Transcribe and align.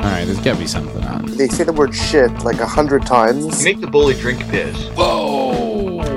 All 0.00 0.06
right, 0.06 0.24
there's 0.24 0.40
gotta 0.40 0.58
be 0.58 0.66
something 0.66 1.04
on. 1.04 1.26
They 1.36 1.48
say 1.48 1.64
the 1.64 1.74
word 1.74 1.94
shit 1.94 2.30
like 2.42 2.60
a 2.60 2.66
hundred 2.66 3.04
times. 3.04 3.62
Make 3.62 3.80
the 3.80 3.86
bully 3.86 4.14
drink 4.14 4.40
piss. 4.48 4.88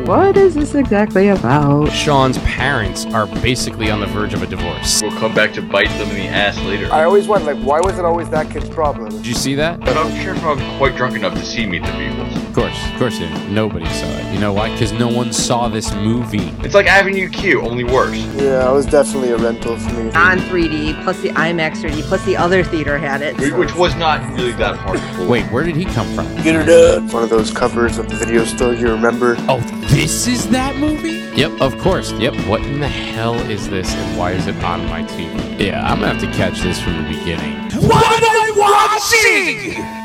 What 0.05 0.35
is 0.35 0.54
this 0.54 0.75
exactly 0.75 1.29
about? 1.29 1.89
Sean's 1.89 2.38
parents 2.39 3.05
are 3.05 3.25
basically 3.25 3.89
on 3.89 4.01
the 4.01 4.05
verge 4.07 4.33
of 4.33 4.43
a 4.43 4.47
divorce. 4.47 5.01
We'll 5.01 5.18
come 5.18 5.33
back 5.33 5.54
to 5.54 5.61
bite 5.61 5.87
them 5.97 6.09
in 6.09 6.18
the 6.18 6.27
ass 6.27 6.59
later. 6.65 6.91
I 6.91 7.05
always 7.05 7.25
wonder, 7.25 7.54
like, 7.54 7.63
why 7.63 7.79
was 7.79 7.97
it 7.97 8.04
always 8.04 8.29
that 8.31 8.51
kid's 8.51 8.69
problem? 8.69 9.11
Did 9.11 9.25
you 9.25 9.33
see 9.33 9.55
that? 9.55 9.79
But 9.79 9.95
I'm 9.95 10.14
sure 10.21 10.36
if 10.36 10.43
I'm 10.43 10.78
quite 10.78 10.97
drunk 10.97 11.15
enough 11.15 11.36
to 11.36 11.45
see 11.45 11.65
Meet 11.65 11.83
the 11.83 11.92
Beatles. 11.92 12.43
Of 12.54 12.57
course, 12.57 12.88
of 12.92 13.00
course, 13.00 13.20
it, 13.20 13.50
nobody 13.50 13.86
saw 13.88 14.06
it. 14.06 14.32
You 14.32 14.39
know 14.39 14.54
why? 14.54 14.71
Because 14.71 14.92
no 14.92 15.07
one 15.07 15.34
saw 15.34 15.68
this 15.70 15.92
movie. 15.96 16.50
It's 16.64 16.76
like 16.76 16.86
Avenue 16.86 17.28
Q, 17.28 17.64
only 17.64 17.84
worse. 17.84 18.16
Yeah, 18.36 18.70
it 18.70 18.71
was 18.71 18.86
definitely 18.86 19.29
a 19.32 19.38
rental 19.38 19.76
for 19.76 19.89
me. 19.93 20.12
On 20.12 20.38
3D, 20.38 21.04
plus 21.04 21.20
the 21.21 21.29
IMAX 21.29 21.78
3D, 21.82 22.04
plus 22.04 22.24
the 22.26 22.38
other 22.38 22.64
theater 22.64 23.00
had 23.00 23.24
it. 23.24 23.36
Wh- 23.38 23.57
Which 23.57 23.74
was 23.74 23.96
not 23.96 24.21
really 24.38 24.52
that 24.52 24.76
hard. 24.78 25.00
Wait, 25.28 25.46
where 25.52 25.64
did 25.64 25.76
he 25.76 25.84
come 25.84 26.06
from? 26.14 26.28
Get 26.43 26.54
her 26.54 26.64
done. 26.64 27.07
One 27.10 27.24
of 27.24 27.32
those 27.32 27.50
covers 27.50 27.98
of 27.98 28.07
the 28.07 28.16
video 28.18 28.46
store, 28.46 28.74
you 28.76 28.88
remember? 28.92 29.36
Oh, 29.50 29.60
this 29.90 30.28
is 30.28 30.48
that 30.50 30.76
movie? 30.76 31.21
Yep, 31.36 31.60
of 31.60 31.76
course. 31.79 32.12
Yep. 32.12 32.36
What 32.48 32.62
in 32.62 32.80
the 32.80 32.88
hell 32.88 33.34
is 33.50 33.67
this 33.67 33.92
and 33.95 34.16
why 34.20 34.34
is 34.34 34.45
it 34.45 34.56
on 34.64 34.86
my 34.90 35.02
TV? 35.02 35.59
Yeah, 35.59 35.81
I'm 35.84 36.00
gonna 36.02 36.14
have 36.14 36.22
to 36.22 36.31
catch 36.38 36.62
this 36.62 36.80
from 36.80 37.02
the 37.02 37.09
beginning. 37.17 37.56
What 37.81 38.06
am 38.06 38.23
I 38.23 38.52
watching? 38.56 39.84
A 39.84 40.03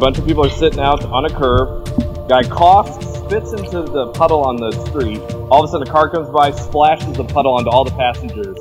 bunch 0.00 0.16
of 0.18 0.26
people 0.26 0.44
are 0.46 0.50
sitting 0.50 0.80
out 0.80 1.04
on 1.04 1.26
a 1.26 1.30
curb. 1.30 1.86
Guy 2.26 2.42
coughs, 2.44 2.94
spits 3.18 3.52
into 3.52 3.82
the 3.82 4.10
puddle 4.12 4.42
on 4.42 4.56
the 4.56 4.72
street. 4.86 5.20
All 5.50 5.62
of 5.62 5.68
a 5.68 5.68
sudden, 5.68 5.86
a 5.86 5.90
car 5.90 6.08
comes 6.08 6.30
by, 6.30 6.52
splashes 6.52 7.12
the 7.12 7.24
puddle 7.24 7.52
onto 7.52 7.68
all 7.68 7.84
the 7.84 7.90
passengers. 7.90 8.56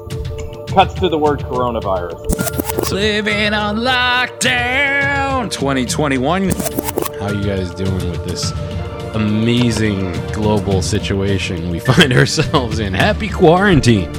Cuts 0.69 0.93
to 0.95 1.07
the 1.07 1.17
word 1.17 1.39
coronavirus. 1.39 2.91
Living 2.91 3.53
on 3.53 3.77
lockdown 3.77 5.49
2021. 5.49 6.49
How 7.19 7.31
you 7.31 7.43
guys 7.43 7.73
doing 7.73 7.95
with 7.95 8.25
this 8.25 8.51
amazing 9.15 10.11
global 10.33 10.81
situation 10.81 11.69
we 11.69 11.79
find 11.91 12.11
ourselves 12.11 12.79
in? 12.79 12.93
Happy 12.93 13.29
quarantine. 13.29 14.11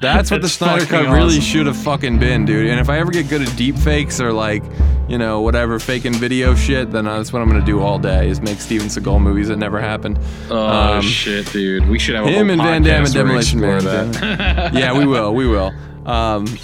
That's 0.00 0.30
what 0.30 0.42
the 0.42 0.48
Snyder 0.48 0.84
Cut 0.86 1.08
really 1.12 1.40
should 1.40 1.66
have 1.66 1.76
fucking 1.76 2.18
been, 2.18 2.44
dude. 2.44 2.68
And 2.68 2.78
if 2.78 2.88
I 2.88 2.98
ever 2.98 3.10
get 3.10 3.28
good 3.28 3.42
at 3.42 3.56
deep 3.56 3.76
fakes 3.76 4.20
or 4.20 4.32
like, 4.32 4.62
you 5.08 5.18
know, 5.18 5.40
whatever 5.40 5.78
faking 5.78 6.14
video 6.14 6.54
shit, 6.54 6.90
then 6.92 7.06
that's 7.06 7.32
what 7.32 7.42
I'm 7.42 7.48
gonna 7.48 7.64
do 7.64 7.80
all 7.80 7.98
day 7.98 8.28
is 8.28 8.40
make 8.40 8.60
Steven 8.60 8.86
Seagal 8.88 9.20
movies 9.20 9.48
that 9.48 9.56
never 9.56 9.80
happened. 9.80 10.18
Oh 10.50 10.56
Um, 10.68 11.02
shit, 11.02 11.50
dude. 11.52 11.88
We 11.88 11.98
should 11.98 12.14
have 12.14 12.26
a 12.26 12.30
Him 12.30 12.50
and 12.50 12.60
Van 12.62 12.82
Damme 12.82 13.04
and 13.04 13.06
podcast 13.06 13.14
where 13.14 13.24
we 13.24 13.82
Demolition 13.82 14.20
Man. 14.20 14.74
yeah, 14.74 14.96
we 14.96 15.06
will, 15.06 15.34
we 15.34 15.46
will. 15.48 15.72
Um, 16.06 16.46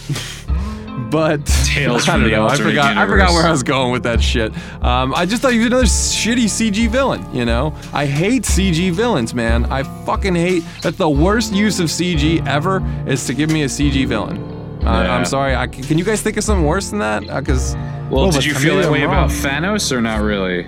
but 1.11 1.45
Tales 1.47 2.09
I 2.09 2.19
don't 2.19 2.31
know. 2.31 2.47
I 2.47 2.56
forgot. 2.56 2.97
I 2.97 3.06
forgot 3.06 3.33
where 3.33 3.45
I 3.47 3.50
was 3.50 3.62
going 3.62 3.92
with 3.92 4.05
that 4.05 4.23
shit. 4.23 4.53
Um, 4.83 5.14
I 5.14 5.27
just 5.27 5.42
thought 5.42 5.53
he 5.53 5.59
was 5.59 5.67
another 5.67 5.84
shitty 5.84 6.45
CG 6.45 6.89
villain. 6.89 7.25
You 7.34 7.45
know, 7.45 7.75
I 7.92 8.06
hate 8.06 8.42
CG 8.42 8.92
villains, 8.92 9.34
man. 9.34 9.64
I 9.67 9.83
fucking 10.05 10.34
hate. 10.34 10.62
That's 10.83 10.96
the 10.96 11.08
worst 11.11 11.52
use 11.52 11.80
of 11.80 11.86
CG 11.86 12.46
ever. 12.46 12.83
Is 13.07 13.27
to 13.27 13.35
give 13.35 13.51
me 13.51 13.63
a 13.63 13.67
CG 13.67 14.07
villain. 14.07 14.39
Uh, 14.85 15.02
Yeah. 15.02 15.17
I'm 15.17 15.24
sorry. 15.24 15.57
I, 15.57 15.67
can 15.67 15.98
you 15.98 16.05
guys 16.05 16.23
think 16.23 16.36
of 16.36 16.45
something 16.45 16.64
worse 16.67 16.91
than 16.91 16.98
that? 17.01 17.20
Because 17.23 17.74
Well, 18.11 18.27
but 18.27 18.35
did 18.35 18.45
you 18.45 18.55
feel 18.55 18.77
that 18.77 18.91
way 18.92 19.02
wrong. 19.05 19.24
about 19.24 19.30
Thanos 19.30 19.91
or 19.91 20.01
not 20.01 20.20
really? 20.20 20.67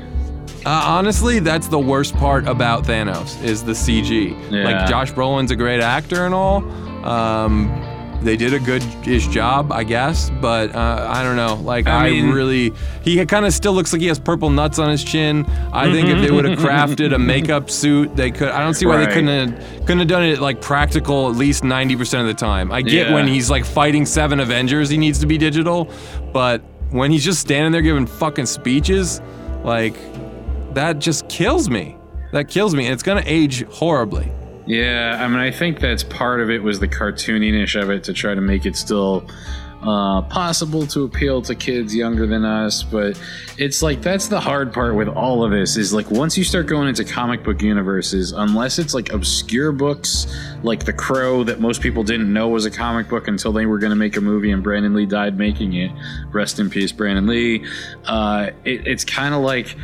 Uh, 0.65 0.71
honestly, 0.71 1.39
that's 1.39 1.69
the 1.69 1.79
worst 1.79 2.17
part 2.17 2.49
about 2.49 2.83
Thanos 2.85 3.41
is 3.45 3.63
the 3.63 3.73
CG. 3.73 4.37
Yeah. 4.51 4.65
Like 4.65 4.89
Josh 4.89 5.13
Brolin's 5.13 5.53
a 5.53 5.57
great 5.57 5.81
actor 5.81 6.25
and 6.27 6.35
all. 6.35 6.65
Um, 7.07 7.69
they 8.23 8.37
did 8.37 8.55
a 8.55 8.59
good-ish 8.59 9.29
job, 9.29 9.73
I 9.73 9.85
guess, 9.85 10.31
but 10.41 10.75
uh, 10.75 11.07
I 11.09 11.23
don't 11.23 11.37
know. 11.37 11.55
Like 11.57 11.87
I 11.87 12.07
I, 12.07 12.11
mean- 12.11 12.31
really, 12.31 12.73
he 13.03 13.25
kind 13.27 13.47
of 13.47 13.53
still 13.53 13.73
looks 13.73 13.93
like 13.93 14.01
he 14.03 14.09
has 14.09 14.19
purple 14.19 14.51
nuts 14.51 14.79
on 14.79 14.91
his 14.91 15.05
chin. 15.05 15.45
I 15.73 15.85
mm-hmm, 15.87 15.93
think 15.95 16.09
if 16.09 16.19
they 16.19 16.27
mm-hmm, 16.27 16.35
would 16.37 16.45
have 16.45 16.59
mm-hmm. 16.59 16.67
crafted 16.67 17.15
a 17.15 17.19
makeup 17.19 17.71
suit, 17.71 18.17
they 18.17 18.31
could. 18.31 18.49
I 18.49 18.63
don't 18.63 18.75
see 18.75 18.87
why 18.87 18.97
Right. 18.97 19.09
they 19.09 19.15
couldn't 19.15 19.51
have, 19.53 19.81
couldn't 19.81 19.99
have 20.01 20.09
done 20.09 20.25
it 20.25 20.41
like 20.41 20.61
practical 20.61 21.29
at 21.31 21.37
least 21.37 21.65
ninety 21.65 21.97
percent 21.97 22.23
of 22.23 22.27
the 22.29 22.35
time. 22.35 22.73
I 22.73 22.83
get 22.83 23.09
Yeah. 23.09 23.15
when 23.15 23.27
he's 23.29 23.51
like 23.51 23.65
fighting 23.65 24.07
seven 24.07 24.41
Avengers, 24.41 24.89
he 24.89 24.99
needs 24.99 25.19
to 25.21 25.27
be 25.27 25.39
digital, 25.39 25.91
but 26.33 26.63
when 26.91 27.11
he's 27.11 27.25
just 27.25 27.41
standing 27.41 27.73
there 27.73 27.83
giving 27.83 28.07
fucking 28.07 28.47
speeches, 28.47 29.21
like 29.65 29.95
that 30.75 30.99
just 30.99 31.29
kills 31.29 31.69
me. 31.69 31.97
That 32.33 32.49
kills 32.49 32.75
me, 32.75 32.87
and 32.87 32.93
it's 32.93 33.03
gonna 33.03 33.23
age 33.25 33.65
horribly. 33.65 34.31
Yeah, 34.67 35.19
I 35.21 35.29
mean, 35.29 35.39
I 35.39 35.51
think 35.51 35.79
that's 35.79 36.03
part 36.03 36.41
of 36.41 36.51
it 36.51 36.63
was 36.63 36.81
the 36.81 36.89
cartooniness 36.89 37.81
of 37.81 37.89
it 37.91 38.03
to 38.05 38.13
try 38.13 38.35
to 38.35 38.41
make 38.41 38.67
it 38.67 38.77
still 38.77 39.29
uh, 39.83 40.23
possible 40.23 40.85
to 40.89 41.05
appeal 41.05 41.41
to 41.43 41.55
kids 41.55 41.95
younger 41.95 42.27
than 42.27 42.45
us. 42.45 42.83
But 42.83 43.21
it's 43.59 43.83
like 43.83 44.03
that's 44.03 44.27
the 44.27 44.41
hard 44.41 44.73
part 44.73 44.97
with 44.97 45.07
all 45.09 45.45
of 45.45 45.53
this 45.53 45.77
is 45.77 45.93
like 45.93 46.11
once 46.11 46.37
you 46.37 46.43
start 46.43 46.67
going 46.67 46.89
into 46.89 47.05
comic 47.05 47.45
book 47.45 47.63
universes, 47.63 48.33
unless 48.33 48.81
it's 48.81 48.95
like 48.95 49.13
obscure 49.13 49.71
books 49.71 50.27
like 50.65 50.85
The 50.85 50.93
Crow 50.93 51.45
that 51.45 51.61
most 51.61 51.81
people 51.81 52.03
didn't 52.03 52.33
know 52.33 52.49
was 52.49 52.65
a 52.67 52.71
comic 52.71 53.09
book 53.09 53.29
until 53.29 53.53
they 53.53 53.67
were 53.67 53.79
going 53.79 53.91
to 53.91 53.97
make 53.97 54.17
a 54.17 54.21
movie 54.21 54.51
and 54.51 54.63
Brandon 54.63 54.95
Lee 54.95 55.07
died 55.07 55.39
making 55.39 55.75
it. 55.75 55.93
Rest 56.33 56.59
in 56.59 56.71
peace, 56.71 56.91
Brandon 56.91 57.27
Lee. 57.27 57.65
Uh, 58.05 58.51
it, 58.65 58.87
it's 58.87 59.05
kind 59.05 59.35
of 59.35 59.43
like 59.43 59.77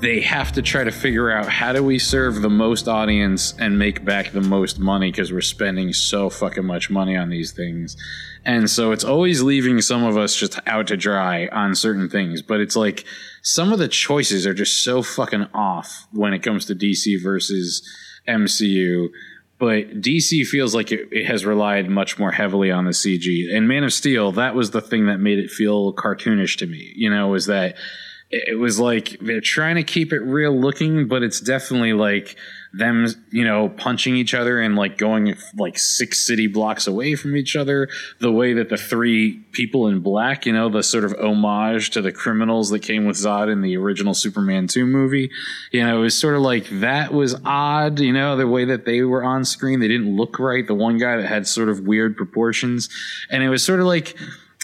they 0.00 0.20
have 0.20 0.52
to 0.52 0.62
try 0.62 0.84
to 0.84 0.92
figure 0.92 1.30
out 1.30 1.48
how 1.48 1.72
do 1.72 1.82
we 1.82 1.98
serve 1.98 2.40
the 2.40 2.50
most 2.50 2.86
audience 2.86 3.52
and 3.58 3.78
make 3.78 4.04
back 4.04 4.30
the 4.30 4.40
most 4.40 4.78
money 4.78 5.10
because 5.10 5.32
we're 5.32 5.40
spending 5.40 5.92
so 5.92 6.30
fucking 6.30 6.64
much 6.64 6.88
money 6.88 7.16
on 7.16 7.30
these 7.30 7.50
things. 7.50 7.96
And 8.44 8.70
so 8.70 8.92
it's 8.92 9.02
always 9.02 9.42
leaving 9.42 9.80
some 9.80 10.04
of 10.04 10.16
us 10.16 10.36
just 10.36 10.58
out 10.66 10.86
to 10.88 10.96
dry 10.96 11.48
on 11.48 11.74
certain 11.74 12.08
things. 12.08 12.42
But 12.42 12.60
it's 12.60 12.76
like 12.76 13.04
some 13.42 13.72
of 13.72 13.80
the 13.80 13.88
choices 13.88 14.46
are 14.46 14.54
just 14.54 14.84
so 14.84 15.02
fucking 15.02 15.48
off 15.52 16.06
when 16.12 16.32
it 16.32 16.44
comes 16.44 16.64
to 16.66 16.76
DC 16.76 17.20
versus 17.20 17.82
MCU. 18.28 19.08
But 19.58 20.00
DC 20.00 20.46
feels 20.46 20.76
like 20.76 20.92
it, 20.92 21.08
it 21.10 21.26
has 21.26 21.44
relied 21.44 21.90
much 21.90 22.20
more 22.20 22.30
heavily 22.30 22.70
on 22.70 22.84
the 22.84 22.92
CG. 22.92 23.52
And 23.52 23.66
Man 23.66 23.82
of 23.82 23.92
Steel, 23.92 24.30
that 24.32 24.54
was 24.54 24.70
the 24.70 24.80
thing 24.80 25.06
that 25.06 25.18
made 25.18 25.40
it 25.40 25.50
feel 25.50 25.92
cartoonish 25.92 26.56
to 26.58 26.66
me, 26.66 26.92
you 26.94 27.10
know, 27.10 27.26
was 27.26 27.46
that 27.46 27.76
it 28.30 28.58
was 28.58 28.78
like 28.78 29.16
they're 29.20 29.40
trying 29.40 29.76
to 29.76 29.82
keep 29.82 30.12
it 30.12 30.20
real 30.20 30.58
looking, 30.58 31.08
but 31.08 31.22
it's 31.22 31.40
definitely 31.40 31.94
like 31.94 32.36
them, 32.74 33.06
you 33.30 33.42
know, 33.42 33.70
punching 33.70 34.14
each 34.16 34.34
other 34.34 34.60
and 34.60 34.76
like 34.76 34.98
going 34.98 35.34
like 35.56 35.78
six 35.78 36.26
city 36.26 36.46
blocks 36.46 36.86
away 36.86 37.14
from 37.14 37.34
each 37.36 37.56
other. 37.56 37.88
The 38.20 38.30
way 38.30 38.52
that 38.52 38.68
the 38.68 38.76
three 38.76 39.38
people 39.52 39.88
in 39.88 40.00
black, 40.00 40.44
you 40.44 40.52
know, 40.52 40.68
the 40.68 40.82
sort 40.82 41.04
of 41.04 41.14
homage 41.14 41.88
to 41.90 42.02
the 42.02 42.12
criminals 42.12 42.68
that 42.68 42.80
came 42.80 43.06
with 43.06 43.16
Zod 43.16 43.50
in 43.50 43.62
the 43.62 43.78
original 43.78 44.12
Superman 44.12 44.66
2 44.66 44.84
movie, 44.84 45.30
you 45.72 45.82
know, 45.82 45.96
it 45.96 46.00
was 46.00 46.14
sort 46.14 46.34
of 46.34 46.42
like 46.42 46.68
that 46.68 47.14
was 47.14 47.34
odd, 47.46 47.98
you 47.98 48.12
know, 48.12 48.36
the 48.36 48.46
way 48.46 48.66
that 48.66 48.84
they 48.84 49.00
were 49.00 49.24
on 49.24 49.46
screen. 49.46 49.80
They 49.80 49.88
didn't 49.88 50.14
look 50.14 50.38
right. 50.38 50.66
The 50.66 50.74
one 50.74 50.98
guy 50.98 51.16
that 51.16 51.26
had 51.26 51.46
sort 51.46 51.70
of 51.70 51.80
weird 51.80 52.14
proportions. 52.14 52.90
And 53.30 53.42
it 53.42 53.48
was 53.48 53.64
sort 53.64 53.80
of 53.80 53.86
like, 53.86 54.18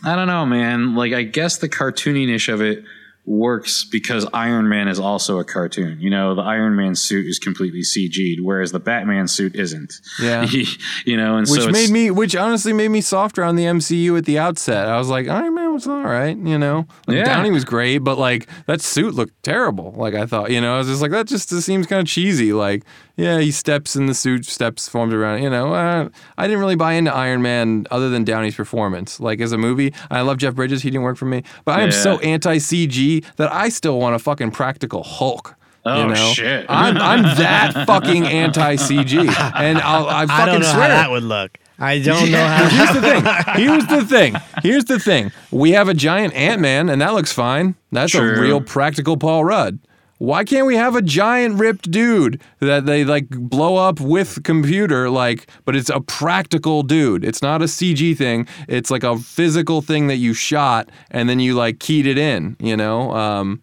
I 0.05 0.17
don't 0.17 0.27
know, 0.29 0.45
man. 0.45 0.95
Like, 0.95 1.15
I 1.15 1.23
guess 1.23 1.57
the 1.57 1.69
cartooniness 1.71 2.53
of 2.53 2.61
it 2.61 2.85
works 3.27 3.85
because 3.85 4.27
Iron 4.35 4.69
Man 4.69 4.89
is 4.89 5.01
also 5.01 5.39
a 5.39 5.45
cartoon. 5.45 6.01
You 6.01 6.11
know, 6.11 6.35
the 6.35 6.43
Iron 6.43 6.77
Man 6.77 6.95
suit 6.95 7.27
is 7.27 7.39
completely 7.39 7.81
CG'd, 7.81 8.41
whereas 8.43 8.73
the 8.73 8.81
Batman 8.81 9.29
suit 9.29 9.55
isn't. 9.55 9.95
Yeah. 10.21 10.47
you 11.05 11.17
know, 11.17 11.37
and 11.37 11.49
Which 11.49 11.63
so 11.63 11.71
made 11.71 11.91
me, 11.91 12.11
which 12.11 12.37
honestly 12.37 12.73
made 12.73 12.89
me 12.89 13.01
softer 13.01 13.43
on 13.43 13.57
the 13.57 13.65
MCU 13.65 14.17
at 14.19 14.27
the 14.27 14.39
outset. 14.39 14.89
I 14.89 14.99
was 14.99 15.09
like, 15.09 15.29
Iron 15.29 15.55
Man 15.55 15.64
was 15.75 15.87
all 15.87 16.03
right, 16.03 16.37
you 16.37 16.59
know. 16.59 16.87
Like, 17.07 17.17
Yeah. 17.19 17.25
Downey 17.25 17.51
was 17.51 17.65
great, 17.65 17.99
but 17.99 18.17
like 18.19 18.49
that 18.67 18.81
suit 18.81 19.15
looked 19.15 19.43
terrible. 19.43 19.93
Like 19.97 20.15
I 20.15 20.25
thought, 20.27 20.51
you 20.51 20.61
know, 20.61 20.75
I 20.75 20.79
was 20.79 20.87
just 20.89 21.03
like, 21.03 21.11
that 21.11 21.27
just 21.27 21.51
seems 21.51 21.87
kind 21.87 22.01
of 22.01 22.07
cheesy. 22.07 22.53
Like, 22.53 22.83
yeah, 23.17 23.39
he 23.39 23.51
steps 23.51 23.95
in 23.97 24.07
the 24.07 24.15
suit, 24.15 24.47
steps 24.47 24.89
forms 24.89 25.13
around. 25.13 25.43
You 25.43 25.51
know, 25.51 25.75
uh, 25.75 26.09
I 26.39 26.47
didn't 26.47 26.61
really 26.61 26.77
buy 26.77 26.95
into 26.95 27.15
Iron 27.15 27.43
Man 27.43 27.87
other 27.91 28.09
than 28.11 28.25
Downey's 28.25 28.55
performance. 28.55 29.21
Like 29.21 29.41
as 29.41 29.53
a 29.53 29.59
movie, 29.59 29.93
I 30.11 30.23
love 30.23 30.39
Jeff 30.39 30.55
Bridges. 30.55 30.83
He 30.83 30.91
didn't 30.91 31.03
work 31.05 31.17
for 31.19 31.27
me, 31.27 31.43
but 31.65 31.79
I 31.79 31.83
am 31.83 31.91
Yeah. 31.91 31.97
so 32.03 32.19
anti 32.21 32.57
CG 32.57 33.25
that 33.37 33.53
I 33.53 33.69
still 33.69 33.99
want 34.01 34.15
a 34.17 34.19
fucking 34.19 34.53
practical 34.53 35.03
Hulk. 35.03 35.55
Oh, 35.87 36.01
you 36.03 36.09
know? 36.15 36.33
shit. 36.33 36.65
I'm 36.69 36.97
I'm 36.97 37.23
that 37.37 37.73
fucking 37.87 38.25
anti 38.27 38.77
CG, 38.77 39.19
and 39.55 39.79
I'll 39.79 40.07
I 40.09 40.25
fucking 40.25 40.31
I 40.31 40.47
don't 40.47 40.61
know 40.63 40.67
swear. 40.73 40.83
how 40.83 40.89
that 40.89 41.11
would 41.11 41.25
look. 41.25 41.59
I 41.79 41.99
don't 41.99 42.31
know 42.31 42.45
how. 42.45 42.69
Here's 42.69 42.95
the 42.95 43.01
thing. 43.03 43.25
Here's 43.57 43.87
the 43.87 44.05
thing. 44.05 44.35
Here's 44.63 44.85
the 44.85 44.99
thing. 44.99 45.33
We 45.51 45.73
have 45.73 45.89
a 45.89 45.95
giant 45.95 46.35
Ant 46.35 46.61
Man, 46.61 46.89
and 46.89 47.01
that 47.01 47.15
looks 47.15 47.33
fine. 47.33 47.75
That's 47.91 48.13
True. 48.13 48.37
a 48.37 48.41
real 48.41 48.61
practical 48.61 49.17
Paul 49.17 49.45
Rudd. 49.45 49.79
Why 50.19 50.45
can't 50.45 50.67
we 50.67 50.77
have 50.77 50.95
a 50.95 51.03
giant 51.03 51.59
ripped 51.59 51.91
dude 51.91 52.41
that 52.61 52.87
they 52.87 53.05
like 53.05 53.29
blow 53.29 53.77
up 53.77 54.01
with 54.01 54.43
computer 54.45 55.11
like 55.11 55.49
but 55.65 55.75
it's 55.75 55.91
a 55.91 56.01
practical 56.01 56.83
dude. 56.83 57.25
It's 57.25 57.43
not 57.43 57.61
a 57.63 57.67
CG 57.67 58.17
thing. 58.17 58.47
It's 58.69 58.91
like 58.91 59.03
a 59.03 59.19
physical 59.19 59.83
thing 59.83 60.07
that 60.07 60.17
you 60.17 60.33
shot 60.33 60.89
and 61.11 61.29
then 61.29 61.41
you 61.41 61.55
like 61.55 61.81
keyed 61.81 62.07
it 62.07 62.17
in, 62.17 62.57
you 62.61 62.77
know? 62.77 63.11
Um 63.11 63.61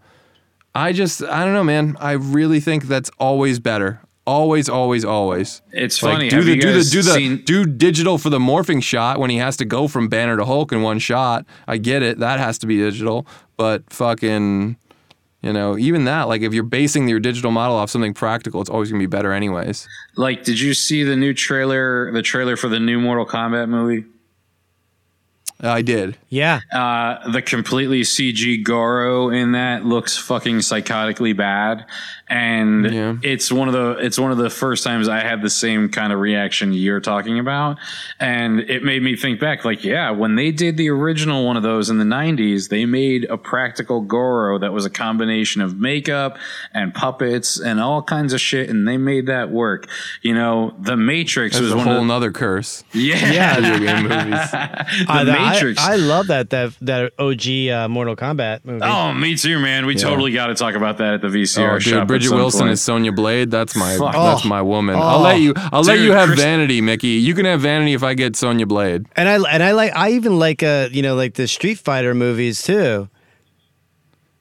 I 0.76 0.92
just 0.92 1.24
I 1.24 1.46
don't 1.46 1.54
know, 1.54 1.64
man. 1.64 1.96
I 2.00 2.12
really 2.12 2.60
think 2.60 2.84
that's 2.84 3.10
always 3.18 3.60
better. 3.60 4.02
Always, 4.28 4.70
always, 4.70 5.04
always. 5.04 5.62
It's 5.72 6.02
Like, 6.04 6.14
funny. 6.14 6.30
do 6.30 6.36
Have 6.38 6.46
the 6.46 6.56
do 6.60 6.74
the 6.74 6.90
do 6.90 7.02
the 7.02 7.14
seen- 7.14 7.38
do 7.44 7.66
digital 7.66 8.18
for 8.20 8.30
the 8.30 8.38
morphing 8.40 8.82
shot 8.84 9.20
when 9.20 9.30
he 9.32 9.38
has 9.38 9.58
to 9.58 9.66
go 9.66 9.88
from 9.88 10.08
Banner 10.10 10.38
to 10.38 10.46
Hulk 10.46 10.72
in 10.72 10.84
one 10.84 11.00
shot. 11.00 11.46
I 11.68 11.78
get 11.78 12.04
it. 12.04 12.20
That 12.20 12.40
has 12.40 12.58
to 12.60 12.68
be 12.68 12.78
digital. 12.78 13.26
But 13.58 13.84
fucking 13.92 14.78
you 15.42 15.52
know, 15.54 15.76
even 15.76 16.04
that, 16.06 16.28
like 16.28 16.44
if 16.44 16.54
you're 16.54 16.62
basing 16.64 17.08
your 17.10 17.20
digital 17.20 17.50
model 17.50 17.76
off 17.76 17.90
something 17.90 18.14
practical, 18.14 18.62
it's 18.62 18.70
always 18.70 18.92
gonna 18.92 19.00
be 19.02 19.08
better 19.08 19.34
anyways. 19.34 19.88
Like, 20.16 20.44
did 20.44 20.60
you 20.60 20.76
see 20.76 21.04
the 21.04 21.16
new 21.16 21.34
trailer? 21.34 22.12
The 22.12 22.22
trailer 22.22 22.56
for 22.56 22.70
the 22.70 22.80
new 22.80 23.00
Mortal 23.00 23.26
Kombat 23.26 23.70
movie? 23.70 24.06
I 25.64 25.84
did. 25.84 26.18
Yeah. 26.30 26.62
Uh, 26.74 27.30
the 27.32 27.42
completely 27.42 28.02
CG 28.02 28.64
Goro 28.64 29.30
in 29.30 29.52
that 29.52 29.86
looks 29.86 30.18
fucking 30.18 30.58
psychotically 30.58 31.38
bad, 31.38 31.86
and 32.32 32.92
Yeah. 32.92 33.16
it's 33.22 33.52
one 33.52 33.68
of 33.68 33.74
the 33.74 33.98
it's 34.04 34.18
one 34.18 34.32
of 34.32 34.38
the 34.38 34.50
first 34.50 34.84
times 34.86 35.10
I 35.10 35.20
had 35.20 35.42
the 35.42 35.50
same 35.50 35.90
kind 35.90 36.14
of 36.14 36.20
reaction 36.20 36.72
you're 36.74 37.02
talking 37.02 37.38
about, 37.40 37.78
and 38.20 38.62
it 38.62 38.84
made 38.84 39.04
me 39.04 39.16
think 39.18 39.40
back. 39.40 39.66
Like, 39.66 39.84
yeah, 39.84 40.12
when 40.12 40.36
they 40.36 40.52
did 40.52 40.78
the 40.78 40.90
original 40.90 41.46
one 41.46 41.58
of 41.58 41.64
those 41.64 41.90
in 41.90 41.98
the 41.98 42.06
'90s, 42.06 42.70
they 42.70 42.86
made 42.86 43.26
a 43.30 43.38
practical 43.38 44.00
Goro 44.02 44.58
that 44.60 44.72
was 44.72 44.86
a 44.86 44.90
combination 44.90 45.62
of 45.62 45.78
makeup 45.78 46.38
and 46.74 46.94
puppets 46.94 47.60
and 47.60 47.80
all 47.82 48.02
kinds 48.02 48.32
of 48.34 48.40
shit, 48.40 48.70
and 48.70 48.88
they 48.88 48.98
made 48.98 49.26
that 49.28 49.52
work. 49.52 49.88
You 50.22 50.34
know, 50.34 50.74
The 50.80 50.96
Matrix 50.96 51.56
That's 51.56 51.64
was 51.64 51.74
a 51.74 51.78
one 51.78 51.86
whole 51.88 51.96
of 51.98 52.02
the, 52.04 52.08
nother 52.08 52.32
curse. 52.32 52.84
yeah. 52.94 53.56
Video 53.60 53.78
game 53.86 54.04
movies. 54.04 54.52
the 54.52 55.06
Uh, 55.10 55.24
Matrix. 55.52 55.82
I, 55.82 55.94
I 55.94 55.96
love 55.98 56.28
that 56.28 56.50
that 56.52 56.72
that 56.82 57.12
OG 57.20 57.70
uh, 57.70 57.88
Mortal 57.90 58.16
Kombat 58.16 58.64
movie. 58.64 58.80
Oh, 58.84 59.14
me 59.14 59.36
too, 59.36 59.60
man. 59.60 59.86
We 59.86 59.96
totally 59.96 60.32
got 60.32 60.48
to 60.48 60.56
talk 60.56 60.76
about 60.76 60.98
that 61.00 61.16
at 61.16 61.22
the 61.22 61.28
VCR 61.28 61.76
Oh, 61.76 61.80
shop. 61.80 62.08
dude, 62.08 62.18
at 62.18 62.21
Bridget 62.30 62.36
Wilson 62.42 62.60
point. 62.62 62.72
is 62.72 62.82
Sonya 62.82 63.12
Blade. 63.12 63.52
That's 63.52 63.76
my 63.76 63.98
Fuck. 63.98 64.14
that's 64.14 64.46
my 64.46 64.62
woman. 64.62 64.96
Oh. 64.96 65.00
I'll 65.00 65.20
let 65.22 65.40
you 65.40 65.54
I'll 65.56 65.84
let 65.84 66.00
you 66.00 66.12
have 66.12 66.28
Chris- 66.30 66.40
vanity, 66.42 66.82
Mickey. 66.82 67.08
You 67.10 67.34
can 67.34 67.46
have 67.46 67.62
vanity 67.62 67.94
if 67.94 68.04
I 68.04 68.14
get 68.14 68.36
Sonya 68.36 68.66
Blade. 68.66 69.06
And 69.16 69.28
I 69.30 69.36
and 69.52 69.62
I 69.64 69.72
like 69.72 69.96
I 69.96 70.12
even 70.12 70.40
like 70.40 70.64
uh 70.64 70.90
you 70.92 71.02
know 71.02 71.16
like 71.16 71.34
the 71.36 71.48
Street 71.48 71.80
Fighter 71.80 72.14
movies 72.14 72.62
too. 72.62 73.10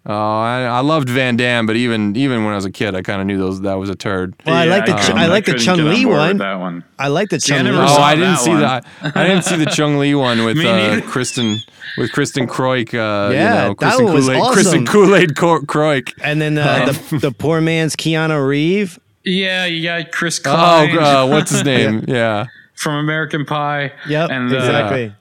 Oh, 0.06 0.14
I, 0.14 0.62
I 0.62 0.80
loved 0.80 1.10
Van 1.10 1.36
Damme, 1.36 1.66
but 1.66 1.76
even 1.76 2.16
even 2.16 2.42
when 2.44 2.52
I 2.54 2.56
was 2.56 2.64
a 2.64 2.70
kid, 2.70 2.94
I 2.94 3.02
kind 3.02 3.20
of 3.20 3.26
knew 3.26 3.36
those 3.36 3.60
that 3.60 3.74
was 3.74 3.90
a 3.90 3.94
turd. 3.94 4.34
Well, 4.46 4.56
I 4.56 4.64
like 4.64 4.86
the 4.86 4.94
I 4.94 4.96
Ch- 4.98 5.00
couldn't- 5.06 5.18
I 5.18 5.26
like 5.26 5.44
the 5.44 5.52
couldn't 5.52 5.66
Chun 5.66 5.90
Li 5.90 6.06
one. 6.06 6.38
That 6.38 6.54
one. 6.58 6.84
I 6.98 7.08
like 7.08 7.28
the 7.28 7.38
See, 7.38 7.54
I 7.54 7.60
Li. 7.62 7.70
Oh, 7.70 8.00
I 8.00 8.14
didn't 8.14 8.30
that 8.30 8.38
see 8.40 8.50
one. 8.50 8.60
that. 8.60 8.86
I 9.02 9.26
didn't 9.26 9.44
see 9.44 9.56
the 9.56 9.66
Chun 9.66 9.98
Li 9.98 10.14
one 10.14 10.42
with 10.46 10.56
uh. 10.58 11.02
Kristen 11.02 11.58
with 11.98 12.12
Kristen 12.12 12.46
Kreuk. 12.46 12.94
Uh, 12.94 13.30
Yeah, 13.32 13.62
you 13.64 13.68
know, 13.68 13.74
that 13.74 13.76
Kristen 13.76 14.04
one 14.06 14.14
was 14.14 14.24
Kool-Aid, 14.26 14.40
awesome. 14.40 14.54
Kristen 14.54 14.86
Kool 14.86 15.14
Aid 15.14 15.30
Kreuk. 15.34 16.12
And 16.24 16.40
then 16.40 16.56
uh, 16.56 16.86
the 16.86 17.18
the 17.18 17.30
poor 17.32 17.60
man's 17.60 17.94
Keanu 17.94 18.46
Reeve. 18.46 18.98
Yeah, 19.24 19.66
you 19.66 19.82
got 19.82 20.10
Chris 20.12 20.40
Oh, 20.46 20.50
Klein 20.88 20.98
uh, 20.98 21.26
what's 21.26 21.50
his 21.50 21.62
name? 21.74 22.06
yeah. 22.08 22.46
from 22.74 22.94
American 22.94 23.44
Pie. 23.44 23.92
Yep, 24.08 24.30
and, 24.30 24.50
uh, 24.50 24.56
exactly. 24.56 25.14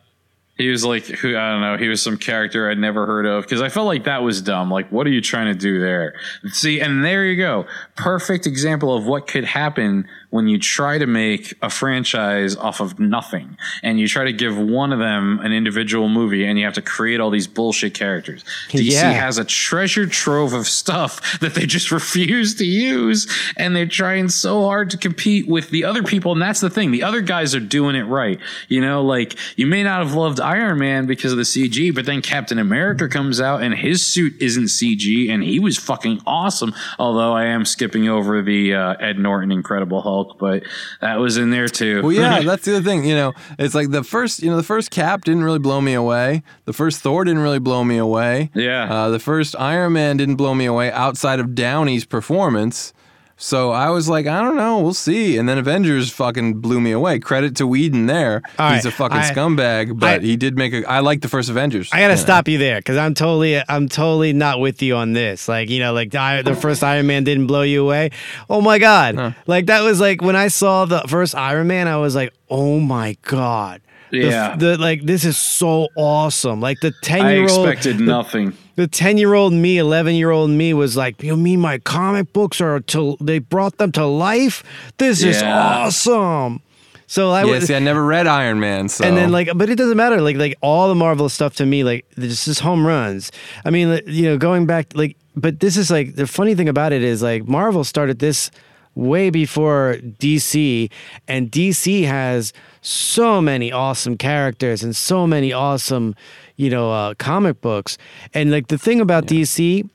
He 0.60 0.68
was 0.68 0.84
like, 0.84 1.06
who 1.06 1.38
I 1.38 1.52
don't 1.54 1.62
know. 1.62 1.78
He 1.78 1.88
was 1.88 2.02
some 2.02 2.18
character 2.18 2.70
I'd 2.70 2.78
never 2.78 3.06
heard 3.06 3.26
of 3.26 3.46
because 3.46 3.62
I 3.62 3.70
felt 3.70 3.88
like 3.88 4.04
that 4.04 4.24
was 4.24 4.42
dumb. 4.42 4.70
Like, 4.70 4.92
what 4.92 5.08
are 5.08 5.10
you 5.10 5.22
trying 5.22 5.54
to 5.54 5.58
do 5.58 5.80
there? 5.80 6.16
See, 6.48 6.82
and 6.82 7.02
there 7.02 7.24
you 7.24 7.38
go. 7.38 7.66
Perfect 7.96 8.46
example 8.46 8.94
of 8.94 9.06
what 9.06 9.26
could 9.26 9.46
happen 9.46 10.06
when 10.30 10.48
you 10.48 10.60
try 10.60 10.98
to 10.98 11.08
make 11.08 11.54
a 11.62 11.70
franchise 11.70 12.56
off 12.56 12.80
of 12.80 13.00
nothing 13.00 13.58
and 13.82 14.00
you 14.00 14.08
try 14.08 14.24
to 14.26 14.34
give 14.34 14.58
one 14.58 14.94
of 14.94 15.00
them 15.00 15.40
an 15.42 15.52
individual 15.52 16.08
movie 16.08 16.46
and 16.46 16.60
you 16.60 16.66
have 16.66 16.74
to 16.76 16.82
create 16.82 17.20
all 17.20 17.30
these 17.32 17.48
bullshit 17.48 17.94
characters. 17.94 18.44
DC 18.70 18.92
Yeah. 18.92 19.12
has 19.12 19.38
a 19.40 19.44
treasure 19.46 20.06
trove 20.06 20.54
of 20.54 20.68
stuff 20.68 21.40
that 21.40 21.56
they 21.56 21.66
just 21.66 21.92
refuse 22.00 22.56
to 22.56 22.66
use 22.66 23.28
and 23.58 23.76
they're 23.76 23.88
trying 23.88 24.30
so 24.30 24.64
hard 24.66 24.92
to 24.92 24.98
compete 24.98 25.48
with 25.48 25.70
the 25.72 25.84
other 25.84 26.04
people. 26.04 26.34
And 26.34 26.42
that's 26.42 26.60
the 26.60 26.70
thing. 26.70 26.92
The 26.92 27.04
other 27.04 27.22
guys 27.22 27.56
are 27.56 27.60
doing 27.60 27.96
it 27.96 28.04
right. 28.04 28.40
You 28.68 28.82
know 28.82 29.04
like 29.04 29.36
you 29.56 29.66
may 29.66 29.84
not 29.84 30.06
have 30.06 30.14
loved 30.14 30.40
iron 30.40 30.78
man 30.80 31.06
because 31.08 31.32
of 31.32 31.38
the 31.38 31.44
cg 31.44 31.94
but 31.96 32.06
then 32.06 32.22
captain 32.22 32.60
america 32.60 33.08
comes 33.08 33.42
out 33.42 33.64
and 33.64 33.74
his 33.74 34.06
suit 34.06 34.34
isn't 34.42 34.66
cg 34.66 35.30
and 35.30 35.44
he 35.44 35.60
was 35.60 35.78
fucking 35.78 36.22
awesome. 36.26 36.74
Although 37.00 37.34
i 37.34 37.46
am 37.46 37.66
skipping 37.66 38.08
over 38.08 38.42
the 38.42 38.76
uh, 38.76 38.94
ed 39.00 39.18
norton 39.18 39.52
incredible 39.52 40.02
hulk 40.02 40.19
but 40.40 40.64
that 41.02 41.20
was 41.20 41.38
in 41.38 41.50
there 41.50 41.68
too 41.68 42.02
Well, 42.02 42.12
yeah, 42.12 42.42
that's 42.46 42.66
the 42.66 42.76
other 42.78 42.84
thing. 42.84 43.06
You 43.06 43.16
know, 43.16 43.34
it's 43.58 43.76
like 43.76 43.92
the 43.92 44.04
first, 44.04 44.42
you 44.42 44.50
know, 44.50 44.58
the 44.58 44.64
first 44.64 44.92
Cap 44.92 45.24
didn't 45.24 45.44
really 45.44 45.60
blow 45.60 45.82
me 45.82 45.94
away. 45.94 46.44
The 46.66 46.74
first 46.74 47.02
Thor 47.02 47.24
didn't 47.24 47.42
really 47.42 47.60
blow 47.60 47.84
me 47.84 47.98
away. 47.98 48.52
Yeah. 48.54 48.92
Uh, 48.92 49.10
the 49.10 49.20
first 49.20 49.56
Iron 49.60 49.94
Man 49.94 50.18
didn't 50.18 50.36
blow 50.36 50.54
me 50.54 50.66
away 50.66 50.92
outside 50.92 51.40
of 51.40 51.48
Downey's 51.48 52.06
performance. 52.06 52.94
So 53.42 53.72
I 53.72 53.90
was 53.90 54.10
like, 54.10 54.28
I 54.28 54.42
don't 54.42 54.58
know, 54.58 54.80
we'll 54.80 54.94
see. 54.94 55.38
And 55.38 55.48
then 55.48 55.58
Avengers 55.58 56.12
fucking 56.12 56.56
blew 56.56 56.82
me 56.82 56.92
away. 56.92 57.20
Credit 57.20 57.56
to 57.56 57.66
Whedon 57.66 58.06
there. 58.06 58.42
All 58.60 58.74
He's 58.74 58.84
right, 58.84 58.94
a 58.94 58.96
fucking 58.96 59.18
I- 59.18 59.32
scumbag, 59.32 59.98
but 59.98 60.20
I- 60.20 60.24
he 60.24 60.36
did 60.36 60.58
make 60.58 60.74
a. 60.74 60.84
I 60.84 61.00
like 61.00 61.22
the 61.22 61.30
first 61.30 61.50
Avengers. 61.50 61.90
I 61.94 62.00
gotta 62.02 62.14
you 62.14 62.18
know. 62.18 62.22
stop 62.22 62.48
you 62.50 62.58
there 62.58 62.80
because 62.80 62.98
I'm 62.98 63.14
totally, 63.14 63.62
I'm 63.70 63.88
totally 63.88 64.34
not 64.34 64.60
with 64.60 64.82
you 64.82 64.98
on 64.98 65.14
this. 65.14 65.48
Like, 65.48 65.70
you 65.70 65.80
know, 65.80 65.94
like 65.94 66.12
the, 66.12 66.42
the 66.44 66.54
first 66.54 66.84
Iron 66.84 67.08
Man 67.08 67.24
didn't 67.24 67.48
blow 67.48 67.62
you 67.62 67.82
away. 67.82 68.12
Oh 68.50 68.60
my 68.60 68.78
god! 68.78 69.36
Like 69.48 69.68
that 69.68 69.84
was 69.84 70.02
like 70.02 70.22
when 70.22 70.36
I 70.36 70.50
saw 70.50 70.84
the 70.84 71.00
first 71.08 71.34
Iron 71.34 71.68
Man, 71.68 71.88
I 71.88 71.96
was 71.96 72.16
like, 72.16 72.34
oh 72.50 72.82
my 72.82 73.16
god. 73.22 73.82
Yeah. 74.12 74.56
The, 74.56 74.78
like 74.78 75.04
this 75.04 75.24
is 75.24 75.38
so 75.38 75.88
awesome. 75.96 76.60
Like 76.60 76.80
the 76.82 76.92
ten 77.04 77.26
i 77.26 77.34
year 77.36 77.48
old, 77.50 77.70
expected 77.70 78.00
nothing 78.02 78.58
the 78.80 78.88
ten 78.88 79.18
year 79.18 79.34
old 79.34 79.52
me, 79.52 79.78
eleven 79.78 80.16
year 80.16 80.32
old 80.32 80.50
me 80.50 80.74
was 80.74 80.96
like, 80.96 81.22
you 81.22 81.36
mean 81.36 81.60
my 81.60 81.80
comic 81.80 82.32
books 82.32 82.62
are 82.62 82.80
to 82.80 83.18
they 83.20 83.40
brought 83.40 83.78
them 83.78 83.92
to 83.92 84.06
life? 84.06 84.64
This 84.98 85.22
is 85.22 85.44
awesome. 85.44 86.62
So 87.06 87.32
I 87.32 87.44
Yeah, 87.44 87.52
was, 87.56 87.66
see, 87.66 87.76
I 87.76 87.80
never 87.80 88.06
read 88.06 88.26
Iron 88.26 88.62
Man, 88.62 88.88
so 88.88 89.04
and 89.04 89.18
then 89.18 89.34
like, 89.34 89.50
but 89.54 89.70
it 89.70 89.76
doesn't 89.76 89.98
matter. 89.98 90.22
Like, 90.22 90.38
like 90.38 90.56
all 90.62 90.88
the 90.88 90.96
Marvel 90.96 91.28
stuff 91.28 91.56
to 91.56 91.66
me, 91.66 91.84
like 91.84 92.06
this 92.16 92.48
is 92.48 92.60
home 92.60 92.88
runs. 92.88 93.34
I 93.66 93.70
mean, 93.70 94.00
you 94.06 94.24
know, 94.24 94.38
going 94.38 94.66
back, 94.66 94.96
like, 94.96 95.18
but 95.36 95.60
this 95.60 95.76
is 95.76 95.92
like 95.92 96.16
the 96.16 96.26
funny 96.28 96.56
thing 96.56 96.70
about 96.70 96.94
it 96.94 97.04
is 97.04 97.22
like 97.22 97.48
Marvel 97.50 97.84
started 97.84 98.20
this 98.20 98.50
way 98.96 99.30
before 99.30 99.98
DC, 100.20 100.90
and 101.28 101.52
DC 101.52 102.06
has 102.06 102.54
so 102.82 103.42
many 103.42 103.72
awesome 103.72 104.16
characters 104.18 104.84
and 104.84 104.96
so 104.96 105.28
many 105.28 105.52
awesome, 105.52 106.16
you 106.60 106.70
know, 106.70 106.92
uh, 106.92 107.14
comic 107.16 107.62
books. 107.62 107.98
And 108.34 108.52
like 108.52 108.68
the 108.68 108.78
thing 108.78 109.00
about 109.00 109.26
DC 109.28 109.90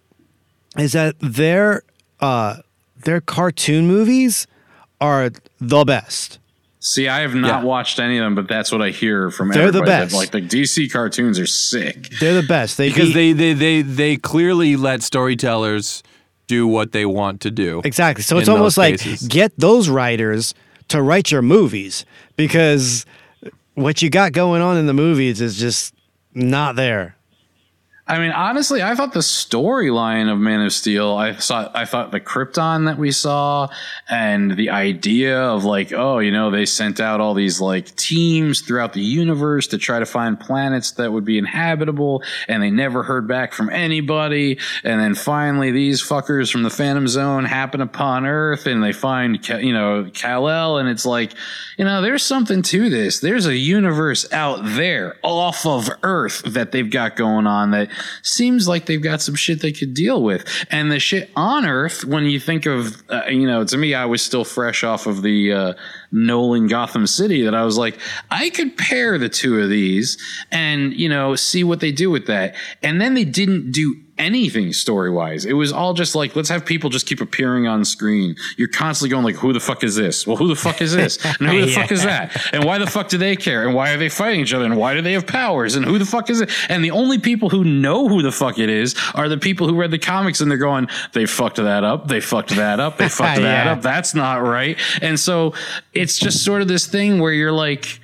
is 0.78 0.92
that 0.92 1.14
their 1.20 1.82
uh, 2.20 2.56
their 3.04 3.20
cartoon 3.20 3.86
movies 3.86 4.46
are 4.98 5.30
the 5.60 5.84
best. 5.84 6.38
See, 6.80 7.06
I 7.06 7.20
have 7.20 7.34
not 7.34 7.62
Yeah. 7.62 7.62
watched 7.64 7.98
any 7.98 8.16
of 8.18 8.24
them, 8.24 8.34
but 8.34 8.48
that's 8.48 8.72
what 8.72 8.80
I 8.80 8.90
hear 8.90 9.30
from 9.30 9.48
They're 9.48 9.70
the 9.70 9.78
everybody. 9.80 9.90
that, 9.90 10.04
best. 10.04 10.14
Like 10.14 10.30
the 10.32 10.40
DC 10.40 10.90
cartoons 10.90 11.38
are 11.38 11.46
sick. 11.46 12.08
They're 12.20 12.40
the 12.40 12.46
best. 12.46 12.78
They 12.78 12.88
because 12.88 13.12
beat- 13.12 13.34
they, 13.34 13.52
they 13.52 13.82
they 13.82 13.82
they 13.82 14.16
clearly 14.16 14.74
let 14.76 15.02
storytellers 15.02 16.02
do 16.46 16.66
what 16.66 16.92
they 16.92 17.04
want 17.04 17.42
to 17.42 17.50
do. 17.50 17.82
Exactly. 17.84 18.22
So 18.22 18.38
it's 18.38 18.48
almost 18.48 18.78
like 18.78 19.00
cases. 19.00 19.28
get 19.28 19.52
those 19.58 19.90
writers 19.90 20.54
to 20.88 21.02
write 21.02 21.30
your 21.30 21.42
movies 21.42 22.04
because 22.36 23.04
what 23.74 24.00
you 24.02 24.08
got 24.10 24.32
going 24.32 24.62
on 24.62 24.76
in 24.78 24.86
the 24.86 24.92
movies 24.94 25.40
is 25.42 25.58
just 25.58 25.94
not 26.34 26.76
there. 26.76 27.16
I 28.06 28.18
mean, 28.18 28.32
honestly, 28.32 28.82
I 28.82 28.94
thought 28.94 29.14
the 29.14 29.20
storyline 29.20 30.30
of 30.30 30.38
Man 30.38 30.60
of 30.60 30.74
Steel, 30.74 31.14
I 31.14 31.36
saw, 31.36 31.70
I 31.72 31.86
thought 31.86 32.12
the 32.12 32.20
Krypton 32.20 32.84
that 32.84 32.98
we 32.98 33.10
saw, 33.10 33.68
and 34.10 34.58
the 34.58 34.68
idea 34.68 35.40
of 35.40 35.64
like, 35.64 35.90
oh, 35.90 36.18
you 36.18 36.30
know, 36.30 36.50
they 36.50 36.66
sent 36.66 37.00
out 37.00 37.22
all 37.22 37.32
these 37.32 37.62
like 37.62 37.96
teams 37.96 38.60
throughout 38.60 38.92
the 38.92 39.00
universe 39.00 39.68
to 39.68 39.78
try 39.78 40.00
to 40.00 40.04
find 40.04 40.38
planets 40.38 40.90
that 40.92 41.14
would 41.14 41.24
be 41.24 41.38
inhabitable, 41.38 42.22
and 42.46 42.62
they 42.62 42.70
never 42.70 43.04
heard 43.04 43.26
back 43.26 43.54
from 43.54 43.70
anybody, 43.70 44.58
and 44.82 45.00
then 45.00 45.14
finally 45.14 45.70
these 45.70 46.02
fuckers 46.02 46.52
from 46.52 46.62
the 46.62 46.68
Phantom 46.68 47.08
Zone 47.08 47.46
happen 47.46 47.80
upon 47.80 48.26
Earth, 48.26 48.66
and 48.66 48.84
they 48.84 48.92
find, 48.92 49.48
you 49.48 49.72
know, 49.72 50.10
Kal 50.12 50.50
El, 50.50 50.76
and 50.76 50.90
it's 50.90 51.06
like, 51.06 51.32
you 51.78 51.86
know, 51.86 52.02
there's 52.02 52.22
something 52.22 52.60
to 52.60 52.90
this. 52.90 53.20
There's 53.20 53.46
a 53.46 53.56
universe 53.56 54.30
out 54.30 54.60
there 54.62 55.16
off 55.22 55.64
of 55.64 55.88
Earth 56.02 56.42
that 56.42 56.70
they've 56.70 56.90
got 56.90 57.16
going 57.16 57.46
on 57.46 57.70
that 57.70 57.93
seems 58.22 58.68
like 58.68 58.86
they've 58.86 59.02
got 59.02 59.20
some 59.20 59.34
shit 59.34 59.60
they 59.60 59.72
could 59.72 59.94
deal 59.94 60.22
with. 60.22 60.46
And 60.70 60.90
the 60.90 60.98
shit 60.98 61.30
on 61.36 61.66
Earth, 61.66 62.04
when 62.04 62.24
you 62.24 62.40
think 62.40 62.66
of, 62.66 63.02
uh, 63.10 63.24
you 63.28 63.46
know, 63.46 63.64
to 63.64 63.76
me, 63.76 63.94
I 63.94 64.04
was 64.06 64.22
still 64.22 64.44
fresh 64.44 64.84
off 64.84 65.06
of 65.06 65.22
the 65.22 65.52
uh, 65.52 65.74
Nolan 66.14 66.68
Gotham 66.68 67.06
City 67.06 67.42
that 67.42 67.54
I 67.54 67.64
was 67.64 67.76
like, 67.76 67.98
I 68.30 68.48
could 68.50 68.78
pair 68.78 69.18
the 69.18 69.28
two 69.28 69.60
of 69.60 69.68
these 69.68 70.16
and, 70.50 70.94
you 70.94 71.08
know, 71.08 71.34
see 71.34 71.64
what 71.64 71.80
they 71.80 71.92
do 71.92 72.10
with 72.10 72.26
that. 72.28 72.54
And 72.82 73.00
then 73.00 73.14
they 73.14 73.24
didn't 73.24 73.72
do 73.72 73.96
anything 74.16 74.72
story 74.72 75.10
wise. 75.10 75.44
It 75.44 75.54
was 75.54 75.72
all 75.72 75.92
just 75.92 76.14
like, 76.14 76.36
let's 76.36 76.48
have 76.48 76.64
people 76.64 76.88
just 76.88 77.04
keep 77.04 77.20
appearing 77.20 77.66
on 77.66 77.84
screen. 77.84 78.36
You're 78.56 78.68
constantly 78.68 79.10
going 79.10 79.24
like, 79.24 79.34
who 79.34 79.52
the 79.52 79.58
fuck 79.58 79.82
is 79.82 79.96
this? 79.96 80.24
Well, 80.24 80.36
who 80.36 80.46
the 80.46 80.54
fuck 80.54 80.80
is 80.80 80.94
this? 80.94 81.18
And 81.40 81.48
who 81.48 81.62
the 81.66 81.72
fuck 81.72 81.90
is 81.90 82.04
that? 82.04 82.54
And 82.54 82.62
why 82.64 82.78
the 82.78 82.86
fuck 82.86 83.08
do 83.08 83.18
they 83.18 83.34
care? 83.34 83.66
And 83.66 83.74
why 83.74 83.90
are 83.90 83.96
they 83.96 84.08
fighting 84.08 84.38
each 84.40 84.54
other? 84.54 84.64
And 84.66 84.76
why 84.76 84.94
do 84.94 85.02
they 85.02 85.14
have 85.14 85.26
powers? 85.26 85.74
And 85.74 85.84
who 85.84 85.98
the 85.98 86.04
fuck 86.06 86.30
is 86.30 86.40
it? 86.40 86.50
And 86.68 86.84
the 86.84 86.92
only 86.92 87.18
people 87.18 87.48
who 87.50 87.64
know 87.64 88.06
who 88.06 88.22
the 88.22 88.30
fuck 88.30 88.60
it 88.60 88.70
is 88.70 88.94
are 89.16 89.28
the 89.28 89.36
people 89.36 89.66
who 89.66 89.74
read 89.74 89.90
the 89.90 89.98
comics 89.98 90.40
and 90.40 90.48
they're 90.48 90.58
going, 90.58 90.86
they 91.12 91.26
fucked 91.26 91.56
that 91.56 91.82
up. 91.82 92.06
They 92.06 92.20
fucked 92.20 92.50
that 92.50 92.78
up. 92.78 92.98
They 92.98 93.08
fucked 93.08 93.40
that 93.40 93.66
Yeah. 93.66 93.72
up. 93.72 93.82
That's 93.82 94.14
not 94.14 94.36
right. 94.44 94.78
And 95.02 95.18
so 95.18 95.54
it's 96.04 96.18
just 96.18 96.44
sort 96.44 96.60
of 96.60 96.68
this 96.68 96.86
thing 96.86 97.18
where 97.18 97.32
you're 97.32 97.50
like, 97.50 97.98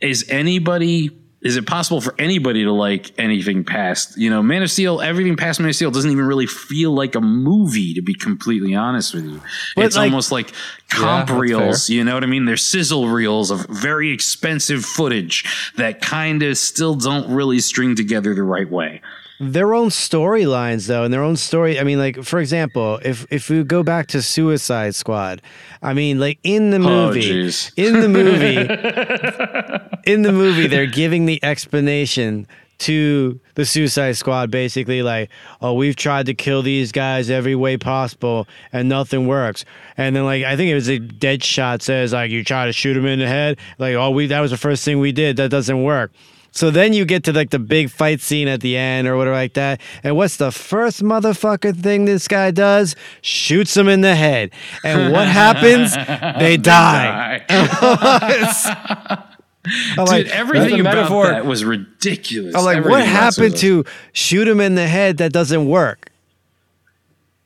is 0.00 0.24
anybody 0.30 1.10
is 1.42 1.56
it 1.56 1.66
possible 1.66 2.00
for 2.02 2.14
anybody 2.18 2.64
to 2.64 2.72
like 2.72 3.18
anything 3.18 3.64
past 3.64 4.16
you 4.18 4.28
know 4.28 4.42
man 4.42 4.62
of 4.62 4.70
steel 4.70 5.00
everything 5.00 5.36
past 5.36 5.58
man 5.58 5.70
of 5.70 5.74
steel 5.74 5.90
doesn't 5.90 6.10
even 6.10 6.24
really 6.24 6.46
feel 6.46 6.92
like 6.92 7.14
a 7.14 7.20
movie 7.20 7.94
to 7.94 8.02
be 8.02 8.14
completely 8.14 8.74
honest 8.74 9.14
with 9.14 9.24
you. 9.24 9.40
But, 9.74 9.86
it's 9.86 9.96
like- 9.96 10.10
almost 10.10 10.30
like 10.30 10.52
comp 10.90 11.28
that's 11.28 11.40
reels 11.40 11.88
you 11.88 12.04
know 12.04 12.14
what 12.14 12.22
i 12.22 12.26
mean? 12.26 12.44
They're 12.44 12.56
sizzle 12.56 13.08
reels 13.08 13.50
of 13.50 13.66
very 13.68 14.12
expensive 14.12 14.84
footage 14.84 15.72
that 15.76 16.00
kind 16.00 16.42
of 16.42 16.56
still 16.58 16.94
don't 16.94 17.34
really 17.34 17.60
string 17.60 17.96
together 17.96 18.34
the 18.34 18.42
right 18.42 18.70
way 18.70 19.00
their 19.42 19.72
own 19.74 19.88
storylines 19.88 20.86
though 20.86 21.02
and 21.02 21.12
their 21.14 21.22
own 21.22 21.34
story 21.34 21.80
i 21.80 21.82
mean 21.82 21.98
like 21.98 22.22
for 22.22 22.38
example 22.40 23.00
if 23.02 23.26
if 23.30 23.48
we 23.48 23.64
go 23.64 23.82
back 23.82 24.06
to 24.06 24.20
suicide 24.20 24.94
squad 24.94 25.40
i 25.82 25.94
mean 25.94 26.20
like 26.20 26.38
in 26.44 26.70
the 26.70 26.76
Oh, 26.76 26.80
movie 27.06 27.22
jeez. 27.22 27.72
in 27.76 28.00
the 28.00 28.08
movie 28.08 28.56
in 30.12 30.22
the 30.22 30.32
movie 30.32 30.66
they're 30.66 30.84
giving 30.86 31.24
the 31.24 31.42
explanation 31.42 32.46
to 32.78 33.38
the 33.56 33.64
suicide 33.66 34.12
squad 34.16 34.50
basically 34.50 35.02
like 35.02 35.28
oh 35.60 35.74
we've 35.74 35.96
tried 35.96 36.26
to 36.26 36.34
kill 36.34 36.62
these 36.62 36.92
guys 36.92 37.28
every 37.30 37.54
way 37.54 37.76
possible 37.76 38.48
and 38.72 38.88
nothing 38.88 39.26
works. 39.26 39.64
And 39.98 40.16
then 40.16 40.24
like 40.24 40.44
i 40.44 40.56
think 40.56 40.70
it 40.70 40.74
was 40.74 40.88
a 40.88 40.98
Deadshot 40.98 41.82
says 41.82 42.12
like 42.14 42.30
you 42.30 42.42
try 42.42 42.64
to 42.66 42.72
shoot 42.72 42.96
him 42.96 43.04
in 43.06 43.18
the 43.18 43.26
head 43.28 43.58
like 43.78 43.94
oh 43.96 44.10
we 44.10 44.26
that 44.28 44.40
was 44.40 44.50
the 44.50 44.56
first 44.56 44.84
thing 44.84 44.98
we 44.98 45.12
did. 45.12 45.36
That 45.36 45.50
doesn't 45.50 45.82
work 45.82 46.10
so 46.52 46.70
then 46.70 46.92
you 46.92 47.04
get 47.04 47.24
to 47.24 47.32
like 47.32 47.50
the 47.50 47.58
big 47.58 47.90
fight 47.90 48.20
scene 48.20 48.48
at 48.48 48.60
the 48.60 48.76
end 48.76 49.06
or 49.08 49.16
whatever 49.16 49.36
like 49.36 49.54
that. 49.54 49.80
And 50.02 50.16
what's 50.16 50.36
the 50.36 50.50
first 50.50 51.02
motherfucker 51.02 51.76
thing 51.76 52.04
this 52.04 52.28
guy 52.28 52.50
does? 52.50 52.96
Shoots 53.22 53.76
him 53.76 53.88
in 53.88 54.00
the 54.00 54.14
head. 54.14 54.50
And 54.84 55.12
what 55.12 55.28
happens? 55.42 55.94
They 56.38 56.56
die. 56.56 57.44
I'm 59.62 60.06
Dude, 60.06 60.08
like, 60.08 60.26
everything 60.28 60.80
about 60.80 60.94
metaphor- 60.94 61.26
that 61.28 61.44
was 61.44 61.64
ridiculous. 61.64 62.54
I'm 62.54 62.64
like, 62.64 62.78
Everything 62.78 62.98
what 62.98 63.06
happened 63.06 63.56
to 63.58 63.84
shoot 64.12 64.48
him 64.48 64.60
in 64.60 64.74
the 64.74 64.88
head 64.88 65.18
that 65.18 65.32
doesn't 65.32 65.66
work? 65.68 66.09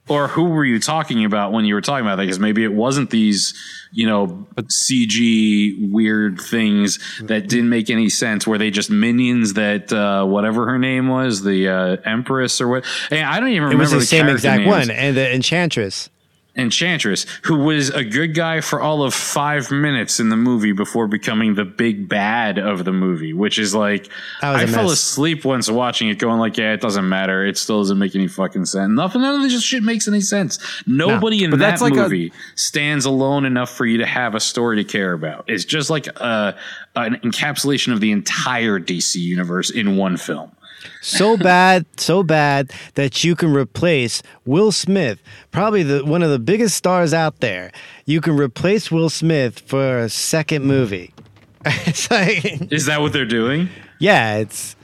Or 0.08 0.28
who 0.28 0.44
were 0.44 0.64
you 0.64 0.78
talking 0.78 1.25
about 1.25 1.52
when 1.52 1.64
you 1.64 1.75
were 1.75 1.80
talking 1.80 2.04
about 2.04 2.16
that? 2.16 2.23
Because 2.25 2.38
maybe 2.38 2.62
it 2.62 2.73
wasn't 2.73 3.11
these, 3.11 3.54
you 3.92 4.06
know, 4.06 4.46
CG 4.56 5.90
weird 5.90 6.40
things 6.40 6.99
that 7.23 7.49
didn't 7.49 7.68
make 7.68 7.88
any 7.90 8.08
sense. 8.08 8.46
Were 8.46 8.58
they 8.58 8.70
just 8.70 8.90
minions 8.90 9.54
that 9.54 9.92
uh, 9.92 10.25
whatever 10.26 10.66
her 10.66 10.78
name 10.78 11.08
was, 11.08 11.42
the 11.42 11.68
uh, 11.68 11.96
Empress 12.04 12.61
or 12.61 12.68
what? 12.68 12.84
Hey, 13.08 13.23
I 13.23 13.40
don't 13.40 13.49
even 13.49 13.62
It 13.62 13.66
remember 13.66 13.82
was 13.82 13.92
the, 13.92 14.00
same 14.02 14.28
exact 14.28 14.61
names. 14.61 14.68
one. 14.70 14.90
And 14.90 15.16
the 15.16 15.32
Enchantress. 15.34 16.11
Enchantress, 16.56 17.26
who 17.42 17.58
was 17.58 17.90
a 17.90 18.04
good 18.04 18.34
guy 18.34 18.61
for 18.61 18.80
all 18.80 19.02
of 19.02 19.12
five 19.12 19.70
minutes 19.70 20.20
in 20.20 20.28
the 20.28 20.37
movie 20.37 20.73
before 20.73 21.08
becoming 21.08 21.54
the 21.54 21.64
big 21.64 22.08
bad 22.08 22.58
of 22.58 22.84
the 22.84 22.92
movie, 22.92 23.32
which 23.32 23.58
is 23.58 23.75
like 23.75 24.08
I 24.40 24.62
was 24.62 24.75
fell 24.75 24.90
asleep 24.90 25.44
once 25.44 25.68
watching 25.68 26.08
it, 26.08 26.18
going 26.18 26.38
like, 26.38 26.56
"Yeah, 26.56 26.73
it 26.73 26.80
doesn't 26.80 27.08
matter. 27.08 27.44
It 27.44 27.58
still 27.58 27.80
doesn't 27.80 27.99
make 27.99 28.14
any 28.14 28.28
fucking 28.28 28.66
sense. 28.66 28.90
Nothing. 28.90 29.23
None 29.23 29.37
of 29.37 29.42
this 29.42 29.62
shit 29.62 29.82
makes 29.82 30.06
any 30.06 30.20
sense. 30.20 30.58
Nobody 30.87 31.42
in 31.42 31.50
that 31.50 31.56
that's 31.56 31.82
like 31.82 31.92
a- 31.94 31.96
movie 31.96 32.32
stands 32.54 33.04
alone 33.04 33.44
enough 33.44 33.70
for 33.70 33.84
you 33.84 33.99
to 33.99 34.06
have 34.06 34.34
a 34.34 34.40
story 34.40 34.76
to 34.76 34.84
care 34.84 35.12
about. 35.12 35.44
It's 35.49 35.64
just 35.64 35.90
like 35.90 36.06
a, 36.06 36.56
an 36.94 37.16
encapsulation 37.16 37.92
of 37.92 38.00
the 38.00 38.12
entire 38.12 38.78
DC 38.78 39.16
universe 39.16 39.70
in 39.70 39.96
one 39.96 40.16
film. 40.16 40.52
So 41.00 41.36
bad, 41.36 41.86
so 41.96 42.22
bad 42.22 42.72
that 42.94 43.24
you 43.24 43.34
can 43.34 43.52
replace 43.52 44.22
Will 44.44 44.72
Smith, 44.72 45.20
probably 45.50 45.82
the 45.82 46.04
one 46.04 46.22
of 46.22 46.30
the 46.30 46.38
biggest 46.38 46.76
stars 46.76 47.12
out 47.14 47.40
there. 47.40 47.70
You 48.06 48.20
can 48.20 48.36
replace 48.36 48.90
Will 48.90 49.10
Smith 49.10 49.60
for 49.60 49.98
a 49.98 50.08
second 50.08 50.64
movie. 50.64 51.12
it's 51.66 52.10
like, 52.10 52.72
Is 52.72 52.86
that 52.86 53.00
what 53.00 53.12
they're 53.12 53.24
doing? 53.24 53.68
yeah, 53.98 54.36
it's 54.36 54.76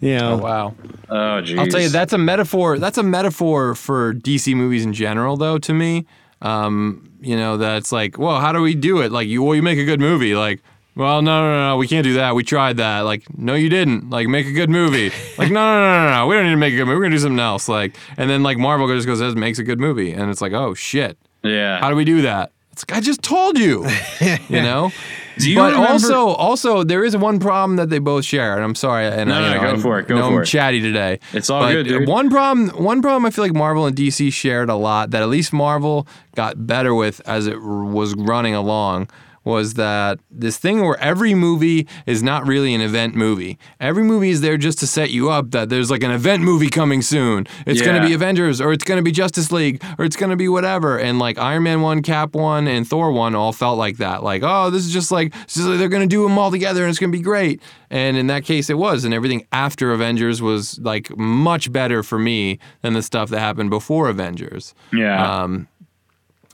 you 0.00 0.16
know, 0.16 0.34
Oh 0.34 0.36
wow. 0.36 0.74
Oh, 1.08 1.40
geez. 1.40 1.58
I'll 1.58 1.66
tell 1.66 1.80
you 1.80 1.88
that's 1.88 2.12
a 2.12 2.18
metaphor. 2.18 2.78
That's 2.78 2.98
a 2.98 3.02
metaphor 3.02 3.74
for 3.74 4.14
DC 4.14 4.54
movies 4.54 4.84
in 4.84 4.92
general, 4.92 5.36
though. 5.36 5.58
To 5.58 5.74
me, 5.74 6.06
um, 6.42 7.10
you 7.20 7.36
know, 7.36 7.56
that's 7.56 7.90
like, 7.90 8.18
well, 8.18 8.40
how 8.40 8.52
do 8.52 8.60
we 8.60 8.74
do 8.74 9.00
it? 9.00 9.10
Like, 9.10 9.26
you, 9.26 9.42
well, 9.42 9.56
you 9.56 9.62
make 9.62 9.78
a 9.78 9.84
good 9.84 10.00
movie. 10.00 10.36
Like, 10.36 10.62
well, 10.98 11.22
no, 11.22 11.40
no, 11.40 11.50
no, 11.52 11.68
no, 11.68 11.76
we 11.78 11.86
can't 11.88 12.04
do 12.04 12.14
that. 12.14 12.34
We 12.34 12.42
tried 12.44 12.76
that. 12.78 13.00
Like, 13.00 13.22
no, 13.38 13.54
you 13.54 13.68
didn't. 13.70 14.10
Like, 14.10 14.28
make 14.28 14.46
a 14.46 14.52
good 14.52 14.68
movie. 14.68 15.10
Like, 15.38 15.50
no, 15.50 15.60
no, 15.60 15.80
no, 15.80 16.04
no, 16.10 16.16
no, 16.16 16.26
we 16.26 16.34
don't 16.34 16.44
need 16.44 16.50
to 16.50 16.56
make 16.56 16.74
a 16.74 16.76
good 16.76 16.84
movie. 16.86 16.96
We're 16.96 17.04
gonna 17.04 17.14
do 17.16 17.20
something 17.20 17.38
else. 17.40 17.68
Like, 17.68 17.96
and 18.16 18.28
then 18.28 18.42
like 18.42 18.58
Marvel 18.58 18.86
just 18.88 19.06
goes, 19.06 19.34
makes 19.34 19.58
a 19.58 19.64
good 19.64 19.80
movie, 19.80 20.12
and 20.12 20.30
it's 20.30 20.42
like, 20.42 20.52
oh 20.52 20.74
shit, 20.74 21.16
Yeah. 21.42 21.80
how 21.80 21.88
do 21.88 21.96
we 21.96 22.04
do 22.04 22.22
that? 22.22 22.52
It's 22.72 22.84
like 22.88 22.98
I 22.98 23.00
just 23.00 23.22
told 23.22 23.58
you, 23.58 23.86
you 24.48 24.60
know. 24.62 24.92
Do 25.38 25.48
you 25.48 25.56
but 25.56 25.70
remember- 25.72 25.88
also, 25.92 26.26
also 26.30 26.82
there 26.82 27.04
is 27.04 27.16
one 27.16 27.38
problem 27.38 27.76
that 27.76 27.90
they 27.90 28.00
both 28.00 28.24
share, 28.24 28.56
and 28.56 28.64
I'm 28.64 28.74
sorry, 28.74 29.06
and 29.06 29.28
No, 29.30 29.36
I, 29.36 29.40
no, 29.40 29.54
know, 29.54 29.60
go 29.60 29.66
I'm- 29.68 29.80
for 29.80 29.98
it, 30.00 30.08
go 30.08 30.16
for 30.16 30.22
I'm 30.36 30.42
it. 30.42 30.46
chatty 30.46 30.80
today. 30.80 31.20
It's 31.32 31.48
all 31.48 31.60
But 31.62 31.72
good, 31.74 31.86
dude. 31.86 32.08
One 32.08 32.28
problem, 32.28 32.70
one 32.70 33.00
problem 33.02 33.24
I 33.24 33.30
feel 33.30 33.44
like 33.44 33.54
Marvel 33.54 33.86
and 33.86 33.96
DC 33.96 34.32
shared 34.32 34.68
a 34.68 34.74
lot 34.74 35.10
that 35.12 35.22
at 35.22 35.28
least 35.28 35.52
Marvel 35.52 36.08
got 36.34 36.66
better 36.66 36.92
with 36.92 37.20
as 37.24 37.46
it 37.46 37.54
r- 37.54 37.60
was 37.84 38.14
running 38.16 38.56
along 38.56 39.08
was 39.48 39.74
that 39.74 40.20
this 40.30 40.58
thing 40.58 40.84
where 40.84 41.00
every 41.00 41.34
movie 41.34 41.88
is 42.04 42.22
not 42.22 42.46
really 42.46 42.74
an 42.74 42.82
event 42.82 43.14
movie. 43.14 43.58
Every 43.80 44.04
movie 44.04 44.28
is 44.28 44.42
there 44.42 44.58
just 44.58 44.78
to 44.80 44.86
set 44.86 45.10
you 45.10 45.30
up 45.30 45.52
that 45.52 45.70
there's 45.70 45.90
like 45.90 46.02
an 46.02 46.10
event 46.10 46.42
movie 46.42 46.68
coming 46.68 47.00
soon. 47.00 47.46
It's 47.64 47.80
going 47.80 48.00
to 48.00 48.06
be 48.06 48.12
Avengers 48.12 48.60
or 48.60 48.72
it's 48.74 48.84
going 48.84 48.98
to 48.98 49.02
be 49.02 49.10
Justice 49.10 49.50
League 49.50 49.82
or 49.98 50.04
it's 50.04 50.16
going 50.16 50.28
to 50.28 50.36
be 50.36 50.48
whatever. 50.48 50.98
And 50.98 51.18
like 51.18 51.38
Iron 51.38 51.62
Man 51.62 51.80
1, 51.80 52.02
Cap 52.02 52.34
1 52.34 52.68
and 52.68 52.86
Thor 52.86 53.10
1 53.10 53.34
all 53.34 53.52
felt 53.52 53.78
like 53.78 53.96
that. 53.96 54.22
Like, 54.22 54.42
oh, 54.44 54.68
this 54.68 54.84
is 54.84 54.92
just 54.92 55.10
like, 55.10 55.32
just 55.46 55.66
like 55.66 55.78
they're 55.78 55.88
going 55.88 56.06
to 56.06 56.14
do 56.14 56.22
them 56.22 56.38
all 56.38 56.50
together 56.50 56.82
and 56.82 56.90
it's 56.90 56.98
going 56.98 57.10
to 57.10 57.18
be 57.18 57.24
great. 57.24 57.62
And 57.90 58.18
in 58.18 58.26
that 58.26 58.44
case 58.44 58.68
it 58.68 58.76
was 58.76 59.06
and 59.06 59.14
everything 59.14 59.46
after 59.50 59.92
Avengers 59.92 60.42
was 60.42 60.78
like 60.80 61.16
much 61.16 61.72
better 61.72 62.02
for 62.02 62.18
me 62.18 62.58
than 62.82 62.92
the 62.92 63.02
stuff 63.02 63.30
that 63.30 63.40
happened 63.40 63.70
before 63.70 64.10
Avengers 64.10 64.74
yeah. 64.92 65.42
um, 65.42 65.68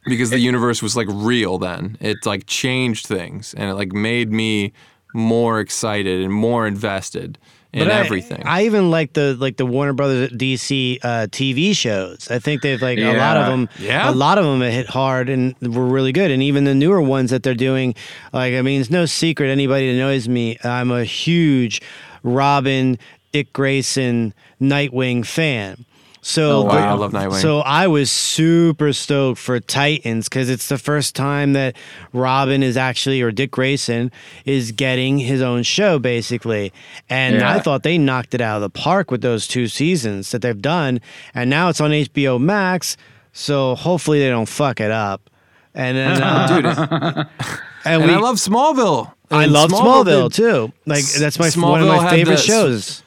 because 0.05 0.31
the 0.31 0.39
universe 0.39 0.83
was 0.83 0.97
like 0.97 1.09
real 1.11 1.59
then. 1.59 1.97
It 2.01 2.27
like 2.27 2.47
changed 2.47 3.07
things 3.07 3.55
and 3.55 3.71
it 3.71 3.75
like 3.75 3.93
made 3.93 4.33
me 4.33 4.73
more 5.15 5.61
excited 5.61 6.23
and 6.23 6.33
more 6.33 6.67
invested 6.67 7.39
in 7.73 7.91
I- 7.91 7.95
everything. 7.95 8.43
I, 8.47 8.65
even 8.65 8.91
like 8.91 9.13
the 9.15 9.37
like 9.39 9.57
the 9.57 9.67
Warner 9.67 9.93
Brothers 9.93 10.31
DC 10.31 10.99
uh, 11.03 11.27
TV 11.31 11.75
shows. 11.75 12.31
I 12.31 12.39
think 12.39 12.63
they've 12.63 12.81
like 12.81 12.99
a 12.99 13.17
lot 13.17 13.37
of 13.37 13.47
them. 13.47 13.69
Yeah? 13.79 14.11
a 14.11 14.13
lot 14.13 14.39
of 14.39 14.45
them 14.45 14.61
hit 14.61 14.89
hard 14.89 15.29
and 15.29 15.55
were 15.61 15.87
really 15.87 16.13
good. 16.13 16.31
And 16.31 16.43
even 16.43 16.65
the 16.65 16.75
newer 16.75 17.01
ones 17.03 17.31
that 17.31 17.43
they're 17.43 17.55
doing, 17.55 17.95
like 18.33 18.55
I 18.55 18.63
mean, 18.63 18.81
it's 18.81 18.91
no 18.91 19.07
secret. 19.07 19.49
Anybody 19.49 19.93
that 19.93 19.99
knows 19.99 20.29
me, 20.29 20.57
I'm 20.63 20.91
a 20.91 21.05
huge 21.05 21.83
Robin, 22.23 22.99
Dick 23.33 23.53
Grayson, 23.53 24.35
Nightwing 24.61 25.27
fan. 25.27 25.85
So, 26.27 26.61
Oh, 26.61 26.63
wow. 26.65 26.93
I 26.95 26.95
love 26.95 27.13
Nightwing. 27.13 27.43
So 27.43 27.59
I 27.61 27.87
was 27.87 28.11
super 28.11 28.95
stoked 28.95 29.39
for 29.39 29.61
Titans 29.61 30.27
because 30.27 30.49
it's 30.49 30.71
the 30.71 30.79
first 30.79 31.15
time 31.15 31.53
that 31.53 31.77
Robin 32.15 32.63
is 32.63 32.79
actually, 32.79 33.21
or 33.21 33.31
Dick 33.31 33.51
Grayson 33.51 34.11
is 34.47 34.73
getting 34.73 35.19
his 35.19 35.43
own 35.43 35.65
show 35.65 35.99
basically. 35.99 36.73
And 37.11 37.37
Yeah. 37.37 37.53
I 37.55 37.59
thought 37.61 37.83
they 37.83 37.99
knocked 37.99 38.33
it 38.33 38.41
out 38.41 38.57
of 38.57 38.63
the 38.63 38.71
park 38.71 39.11
with 39.11 39.21
those 39.21 39.47
two 39.47 39.67
seasons 39.69 40.31
that 40.31 40.41
they've 40.41 40.63
done. 40.63 41.01
And 41.35 41.51
now 41.51 41.69
it's 41.69 41.81
on 41.83 41.91
HBO 41.91 42.39
Max. 42.41 42.97
So 43.35 43.75
hopefully 43.75 44.19
they 44.21 44.31
don't 44.31 44.49
fuck 44.49 44.81
it 44.81 44.91
up. 44.91 45.29
And 45.75 45.95
then, 45.95 46.23
uh, 46.23 46.47
Dude, 46.57 46.65
and, 47.85 48.03
and 48.03 48.05
we, 48.05 48.15
I 48.15 48.19
love 48.19 48.37
Smallville. 48.37 49.13
I 49.31 49.45
love 49.45 49.71
Smallville, 49.71 50.31
did- 50.31 50.37
too. 50.37 50.73
Like 50.87 51.05
that's 51.05 51.39
my 51.39 51.51
one 51.71 51.83
of 51.83 51.87
my 51.89 52.09
favorite 52.09 52.37
the- 52.37 52.43
shows. 52.43 53.03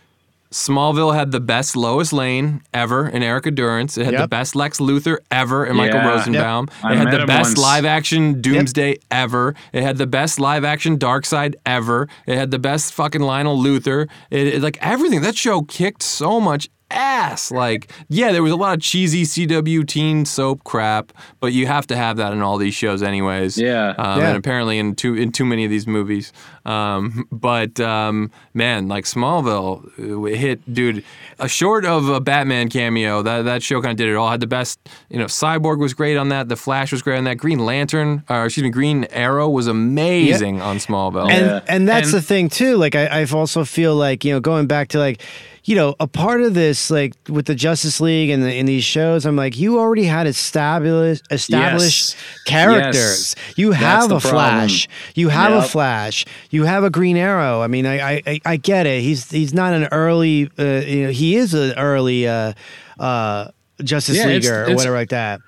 Smallville 0.51 1.13
had 1.13 1.32
the 1.32 1.39
best 1.39 1.75
Lois 1.75 2.13
Lane 2.13 2.62
ever 2.74 3.08
in 3.08 3.22
Erica 3.24 3.51
Durance. 3.51 3.98
It 3.98 4.06
had 4.06 4.18
the 4.18 4.27
best 4.27 4.56
Lex 4.56 4.80
Luthor 4.80 5.18
ever 5.30 5.66
in 5.66 5.75
Michael 5.75 6.00
Yeah. 6.00 6.08
Rosenbaum. 6.10 6.70
I 6.84 6.94
It 6.94 6.98
had 6.98 7.12
the 7.12 7.25
best 7.25 7.50
once. 7.50 7.58
live 7.58 7.86
action 7.86 8.42
Doomsday 8.42 8.98
ever. 9.12 9.56
It 9.74 9.84
had 9.84 9.98
the 9.98 10.08
best 10.08 10.39
live 10.39 10.63
action 10.63 10.98
Darkseid 10.98 11.56
ever. 11.66 12.08
It 12.25 12.38
had 12.38 12.51
the 12.51 12.60
best 12.60 12.94
fucking 12.94 13.22
Lionel 13.22 13.58
Luthor. 13.58 14.08
It, 14.32 14.48
it- 14.48 14.62
like 14.62 14.77
everything. 14.82 15.22
That 15.22 15.36
show 15.36 15.62
kicked 15.63 16.01
so 16.04 16.39
much 16.39 16.70
ass. 16.89 17.51
Like, 17.51 17.92
yeah, 18.08 18.32
there 18.32 18.42
was 18.42 18.54
a 18.54 18.56
lot 18.56 18.74
of 18.75 18.82
cheesy 18.82 19.24
CW 19.25 19.86
teen 19.86 20.24
soap 20.24 20.63
crap, 20.63 21.12
but 21.42 21.51
you 21.51 21.68
have 21.68 21.86
to 21.88 21.98
have 21.98 22.16
that 22.16 22.32
in 22.32 22.42
all 22.42 22.58
these 22.58 22.74
shows, 22.75 23.04
anyways. 23.04 23.58
Yeah. 23.58 23.94
Um, 23.98 24.22
Yeah. 24.22 24.27
And 24.30 24.38
apparently 24.38 24.80
in 24.80 24.96
too 24.96 25.13
in 25.13 25.34
too 25.34 25.44
many 25.44 25.66
of 25.66 25.70
these 25.70 25.86
movies. 25.86 26.32
Um, 26.68 27.28
but 27.32 27.80
um, 27.80 28.30
man, 28.54 28.88
like 28.88 29.06
Smallville, 29.06 29.86
uh, 30.00 30.24
it 30.26 30.38
hit, 30.38 30.74
dude. 30.74 31.04
A 31.40 31.48
short 31.48 31.86
of 31.86 32.10
a 32.10 32.20
Batman 32.20 32.68
cameo, 32.70 33.22
that 33.22 33.44
that 33.46 33.64
show 33.64 33.82
kind 33.82 33.92
of 33.92 33.98
did 33.98 34.10
it 34.10 34.16
all. 34.16 34.30
Had 34.30 34.40
the 34.42 34.48
best, 34.48 34.80
you 35.10 35.18
know. 35.18 35.26
Cyborg 35.26 35.80
was 35.80 35.94
great 35.94 36.18
on 36.18 36.30
that. 36.30 36.50
The 36.50 36.56
Flash 36.56 36.92
was 36.92 37.02
great 37.02 37.18
on 37.18 37.24
that. 37.26 37.36
Green 37.38 37.60
Lantern, 37.60 38.24
or 38.30 38.46
excuse 38.46 38.64
me, 38.64 38.70
Green 38.70 39.06
Arrow 39.12 39.48
was 39.50 39.68
amazing 39.68 40.62
on 40.62 40.78
Smallville. 40.78 41.30
and 41.32 41.46
Yeah. 41.46 41.60
and 41.68 41.88
that's 41.88 42.08
And- 42.08 42.18
the 42.18 42.22
thing 42.22 42.50
too 42.50 42.76
like 42.78 42.96
I, 42.96 43.06
I 43.22 43.26
also 43.26 43.64
feel 43.64 43.96
like 43.96 44.26
you 44.26 44.34
know 44.34 44.40
going 44.40 44.68
back 44.68 44.90
to 44.90 45.00
like 45.00 45.22
you 45.64 45.76
know 45.76 45.96
a 46.00 46.08
part 46.08 46.42
of 46.42 46.54
this 46.54 46.90
like 46.90 47.14
with 47.30 47.46
the 47.46 47.56
justice 47.56 48.00
league 48.02 48.30
and 48.30 48.42
the, 48.44 48.54
in 48.56 48.66
these 48.66 48.84
shows 48.84 49.26
i'm 49.26 49.36
like 49.36 49.58
you 49.58 49.78
already 49.80 50.06
had 50.06 50.26
established 50.28 51.24
established 51.32 52.16
Yes. 52.16 52.44
characters 52.46 53.36
you 53.56 53.72
have 53.74 54.10
the 54.10 54.16
a 54.16 54.20
flash 54.20 54.88
you 55.16 55.30
have 55.30 55.52
a 55.54 55.62
flash 55.62 56.26
you 56.50 56.57
have 56.64 56.84
a 56.84 56.90
green 56.90 57.18
arrow 57.18 57.62
i 57.62 57.68
mean 57.68 57.86
i 57.86 58.00
i, 58.16 58.22
I- 58.28 58.42
I 58.46 58.58
get 58.58 58.86
it 58.86 59.02
he's 59.02 59.30
he's 59.32 59.54
not 59.54 59.74
an 59.74 59.88
early 59.92 60.50
uh, 60.58 60.64
you 60.64 61.04
know 61.06 61.12
he 61.12 61.36
is 61.36 61.54
an 61.54 61.74
early 61.78 62.28
uh 62.28 62.54
uh 63.00 63.50
justice 63.84 64.18
Yeah, 64.18 64.28
it's- 64.28 64.44
leaguer 64.44 64.66
or 64.72 64.76
whatever 64.76 64.96
like 64.96 65.10
that 65.10 65.40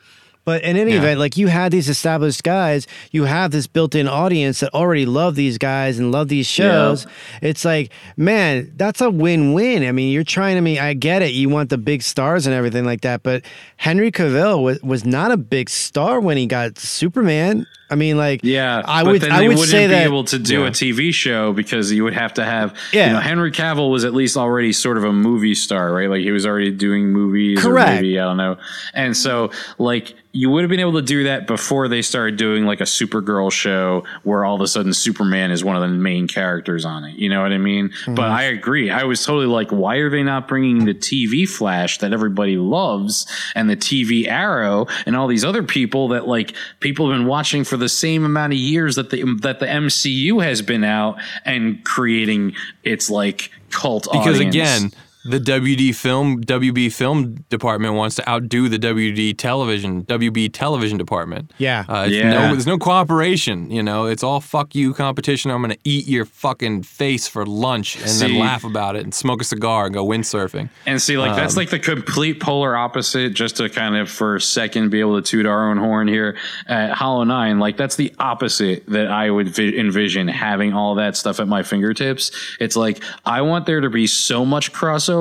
but 0.45 0.63
in 0.63 0.77
any 0.77 0.93
Yeah. 0.93 0.97
event, 0.99 1.19
like 1.19 1.37
you 1.37 1.45
had 1.47 1.71
these 1.71 1.89
established 1.89 2.41
guys, 2.41 2.87
you 3.11 3.25
have 3.25 3.51
this 3.51 3.67
built-in 3.67 4.07
audience 4.07 4.61
that 4.61 4.73
already 4.73 5.05
love 5.05 5.35
these 5.35 5.59
guys 5.59 5.99
and 5.99 6.11
love 6.11 6.27
these 6.27 6.47
shows. 6.47 7.05
It's 7.43 7.63
like, 7.63 7.91
man, 8.17 8.71
that's 8.75 8.99
a 8.99 9.11
win-win. 9.11 9.83
I 9.85 9.91
mean, 9.91 10.11
you're 10.11 10.23
trying 10.23 10.55
to 10.55 10.61
mean 10.61 10.79
I 10.79 10.95
get 10.95 11.21
it. 11.21 11.33
You 11.33 11.49
want 11.49 11.69
the 11.69 11.77
big 11.77 12.01
stars 12.01 12.47
and 12.47 12.55
everything 12.55 12.83
like 12.83 13.01
that, 13.01 13.21
but 13.21 13.43
Henry 13.77 14.11
Cavill 14.11 14.63
was, 14.63 14.81
was 14.81 15.05
not 15.05 15.29
a 15.29 15.37
big 15.37 15.69
star 15.69 16.19
when 16.19 16.35
he 16.37 16.47
got 16.47 16.79
Superman. 16.79 17.67
I 17.89 17.95
mean, 17.95 18.17
like, 18.17 18.41
Yeah, 18.43 18.81
I 18.85 19.03
but 19.03 19.11
would, 19.13 19.21
then 19.21 19.31
I 19.31 19.39
they 19.39 19.47
would 19.47 19.57
wouldn't 19.57 19.71
say 19.71 19.87
be 19.87 19.93
that. 19.93 20.03
able 20.05 20.23
to 20.25 20.39
do 20.39 20.61
Yeah. 20.61 20.67
a 20.67 20.71
TV 20.71 21.13
show 21.13 21.53
because 21.53 21.91
you 21.91 22.03
would 22.03 22.13
have 22.13 22.33
to 22.35 22.45
have. 22.45 22.75
Yeah. 22.93 23.07
you 23.07 23.13
know, 23.13 23.19
Henry 23.19 23.51
Cavill 23.51 23.89
was 23.91 24.05
at 24.05 24.13
least 24.13 24.37
already 24.37 24.71
sort 24.73 24.97
of 24.97 25.03
a 25.03 25.13
movie 25.13 25.55
star, 25.55 25.91
right? 25.93 26.09
Like 26.09 26.21
he 26.21 26.31
was 26.31 26.45
already 26.45 26.71
doing 26.71 27.09
movies, 27.09 27.59
or 27.65 27.69
Correct. 27.71 27.89
maybe 28.01 28.19
I 28.19 28.23
don't 28.25 28.37
know. 28.37 28.57
And 28.93 29.15
so, 29.17 29.51
like, 29.77 30.13
you 30.31 30.51
would 30.51 30.61
have 30.61 30.69
been 30.69 30.79
able 30.79 30.93
to 30.93 31.01
do 31.01 31.23
that 31.23 31.47
before 31.47 31.87
they 31.87 32.03
started 32.03 32.37
doing 32.37 32.63
like 32.63 32.79
a 32.81 32.83
Supergirl 32.83 33.51
show, 33.51 34.03
where 34.21 34.45
all 34.45 34.53
of 34.55 34.61
a 34.61 34.67
sudden 34.67 34.93
Superman 34.93 35.49
is 35.49 35.63
one 35.63 35.75
of 35.75 35.81
the 35.81 35.87
main 35.87 36.27
characters 36.27 36.85
on 36.85 37.03
it. 37.03 37.15
You 37.15 37.29
know 37.29 37.41
what 37.41 37.51
I 37.51 37.57
mean? 37.57 37.89
Mm-hmm. 37.89 38.13
But 38.13 38.25
I 38.29 38.43
agree. 38.43 38.91
I 38.91 39.05
was 39.05 39.25
totally 39.25 39.47
like, 39.47 39.71
why 39.71 39.95
are 39.95 40.09
they 40.11 40.21
not 40.21 40.47
bringing 40.47 40.85
the 40.85 40.93
TV 40.93 41.49
Flash 41.49 41.97
that 41.97 42.13
everybody 42.13 42.57
loves 42.57 43.25
and 43.55 43.67
the 43.71 43.75
TV 43.75 44.27
Arrow 44.27 44.85
and 45.07 45.15
all 45.15 45.27
these 45.27 45.43
other 45.43 45.63
people 45.63 46.09
that 46.09 46.27
like 46.27 46.53
people 46.79 47.09
have 47.09 47.17
been 47.17 47.25
watching 47.27 47.63
for 47.63 47.77
the 47.79 47.89
same 47.89 48.23
amount 48.25 48.53
of 48.53 48.59
years 48.59 48.95
that 48.95 49.09
the 49.09 49.23
that 49.41 49.59
the 49.59 49.65
MCU 49.65 50.43
has 50.43 50.61
been 50.61 50.83
out 50.83 51.17
and 51.45 51.83
creating 51.83 52.53
its 52.83 53.09
like 53.09 53.51
cult 53.71 54.03
because 54.11 54.35
audience. 54.37 54.55
again 54.55 54.91
the 55.29 55.39
WD 55.39 55.93
film 55.95 56.43
WB 56.43 56.91
film 56.91 57.35
department 57.49 57.93
wants 57.93 58.15
to 58.15 58.27
outdo 58.27 58.67
the 58.67 58.79
WD 58.79 59.37
television 59.37 60.03
WB 60.05 60.51
television 60.51 60.97
department. 60.97 61.51
Yeah. 61.59 61.85
uh, 61.87 62.05
it's 62.07 62.15
Yeah. 62.15 62.31
No, 62.31 62.39
there's 62.51 62.65
no 62.65 62.79
cooperation. 62.79 63.69
You 63.69 63.83
know, 63.83 64.05
it's 64.05 64.23
all 64.23 64.41
fuck 64.41 64.73
you 64.73 64.93
competition. 64.93 65.51
I'm 65.51 65.61
gonna 65.61 65.75
eat 65.83 66.07
your 66.07 66.25
fucking 66.25 66.83
face 66.83 67.27
for 67.27 67.45
lunch 67.45 67.95
and 67.97 68.09
then 68.19 68.39
laugh 68.39 68.63
about 68.63 68.95
it 68.95 69.03
and 69.03 69.13
smoke 69.13 69.41
a 69.41 69.43
cigar 69.43 69.85
and 69.85 69.93
go 69.93 70.03
windsurfing. 70.05 70.69
And 70.87 70.99
see, 70.99 71.17
like 71.17 71.35
that's 71.35 71.55
like 71.57 71.69
the 71.69 71.79
complete 71.79 72.39
polar 72.39 72.75
opposite. 72.75 73.33
Just 73.33 73.57
to 73.57 73.69
kind 73.69 73.95
of 73.95 74.09
for 74.09 74.35
a 74.35 74.41
second 74.41 74.89
be 74.89 74.99
able 74.99 75.21
to 75.21 75.31
toot 75.31 75.45
our 75.45 75.69
own 75.69 75.77
horn 75.77 76.07
here 76.07 76.37
at 76.67 76.93
Hollow 76.93 77.23
Nine, 77.23 77.59
like 77.59 77.77
that's 77.77 77.97
the 77.97 78.13
opposite 78.17 78.85
that 78.87 79.07
I 79.07 79.29
would 79.29 79.49
vi- 79.49 79.77
envision 79.77 80.27
having 80.27 80.73
all 80.73 80.95
that 80.95 81.15
stuff 81.15 81.39
at 81.39 81.47
my 81.47 81.61
fingertips. 81.61 82.31
It's 82.59 82.75
like 82.75 83.03
I 83.25 83.41
want 83.41 83.67
there 83.67 83.81
to 83.81 83.89
be 83.91 84.07
so 84.07 84.43
much 84.43 84.73
crossover 84.73 85.18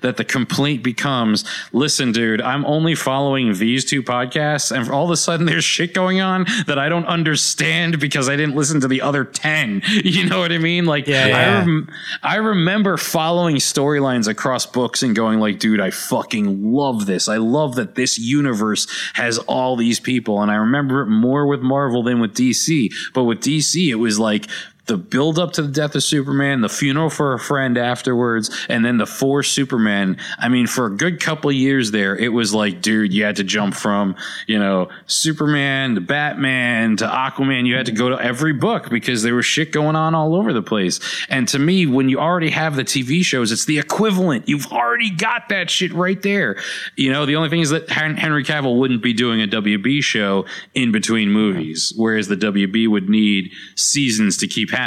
that 0.00 0.16
the 0.16 0.24
complaint 0.24 0.82
becomes, 0.82 1.44
listen, 1.72 2.12
dude, 2.12 2.40
I'm 2.40 2.64
only 2.66 2.94
following 2.94 3.54
these 3.54 3.84
two 3.84 4.02
podcasts, 4.02 4.74
and 4.74 4.90
all 4.90 5.04
of 5.04 5.10
a 5.10 5.16
sudden 5.16 5.46
there's 5.46 5.64
shit 5.64 5.94
going 5.94 6.20
on 6.20 6.46
that 6.66 6.78
I 6.78 6.88
don't 6.88 7.06
understand 7.06 8.00
because 8.00 8.28
I 8.28 8.36
didn't 8.36 8.56
listen 8.56 8.80
to 8.80 8.88
the 8.88 9.02
other 9.02 9.24
ten. 9.24 9.82
You 10.10 10.28
know 10.28 10.40
what 10.40 10.50
I 10.50 10.58
mean? 10.58 10.86
Like 10.86 11.06
Yeah, 11.06 11.26
I 11.26 11.58
rem- 11.58 11.88
I 12.22 12.36
remember 12.36 12.96
following 12.96 13.56
storylines 13.56 14.26
across 14.28 14.66
books 14.66 15.02
and 15.02 15.14
going 15.14 15.38
like, 15.38 15.58
dude, 15.58 15.80
I 15.80 15.90
fucking 15.90 16.72
love 16.72 17.06
this. 17.06 17.28
I 17.28 17.36
love 17.36 17.76
that 17.76 17.94
this 17.94 18.18
universe 18.18 18.86
has 19.14 19.38
all 19.38 19.76
these 19.76 20.00
people. 20.00 20.42
And 20.42 20.50
I 20.50 20.56
remember 20.56 21.02
it 21.02 21.06
more 21.06 21.46
with 21.46 21.60
Marvel 21.60 22.02
than 22.02 22.20
with 22.20 22.34
DC. 22.34 22.90
But 23.14 23.24
with 23.24 23.40
DC, 23.40 23.88
it 23.88 23.96
was 23.96 24.18
like 24.18 24.46
the 24.90 24.96
build 24.96 25.38
up 25.38 25.52
to 25.52 25.62
the 25.62 25.68
death 25.68 25.94
of 25.94 26.02
Superman, 26.02 26.62
the 26.62 26.68
funeral 26.68 27.10
for 27.10 27.32
a 27.32 27.38
friend 27.38 27.78
afterwards, 27.78 28.50
and 28.68 28.84
then 28.84 28.98
the 28.98 29.06
four 29.06 29.44
Superman. 29.44 30.16
I 30.36 30.48
mean, 30.48 30.66
for 30.66 30.86
a 30.86 30.90
good 30.90 31.20
couple 31.20 31.52
years 31.52 31.92
there, 31.92 32.16
it 32.16 32.30
was 32.30 32.52
like, 32.52 32.82
dude, 32.82 33.12
you 33.12 33.22
had 33.22 33.36
to 33.36 33.44
jump 33.44 33.76
from, 33.76 34.16
you 34.48 34.58
know, 34.58 34.88
Superman 35.06 35.94
to 35.94 36.00
Batman 36.00 36.96
to 36.96 37.06
Aquaman. 37.06 37.66
You 37.66 37.76
had 37.76 37.86
to 37.86 37.92
go 37.92 38.08
to 38.08 38.20
every 38.20 38.52
book 38.52 38.90
because 38.90 39.22
there 39.22 39.36
was 39.36 39.46
shit 39.46 39.70
going 39.70 39.94
on 39.94 40.16
all 40.16 40.34
over 40.34 40.52
the 40.52 40.62
place. 40.62 40.98
And 41.28 41.46
to 41.48 41.60
me, 41.60 41.86
when 41.86 42.08
you 42.08 42.18
already 42.18 42.50
have 42.50 42.74
the 42.74 42.84
TV 42.84 43.22
shows, 43.22 43.52
it's 43.52 43.66
the 43.66 43.78
equivalent. 43.78 44.48
You've 44.48 44.72
already 44.72 45.10
got 45.10 45.50
that 45.50 45.70
shit 45.70 45.92
right 45.92 46.20
there. 46.20 46.56
You 46.96 47.12
know, 47.12 47.26
the 47.26 47.36
only 47.36 47.48
thing 47.48 47.60
is 47.60 47.70
that 47.70 47.88
Henry 47.88 48.42
Cavill 48.42 48.76
wouldn't 48.76 49.04
be 49.04 49.12
doing 49.12 49.40
a 49.40 49.46
WB 49.46 50.02
show 50.02 50.46
in 50.74 50.90
between 50.90 51.30
movies, 51.30 51.92
whereas 51.96 52.26
the 52.26 52.36
WB 52.36 52.88
would 52.88 53.08
need 53.08 53.52
seasons 53.76 54.36
to 54.38 54.48
keep 54.48 54.70
happening. 54.70 54.79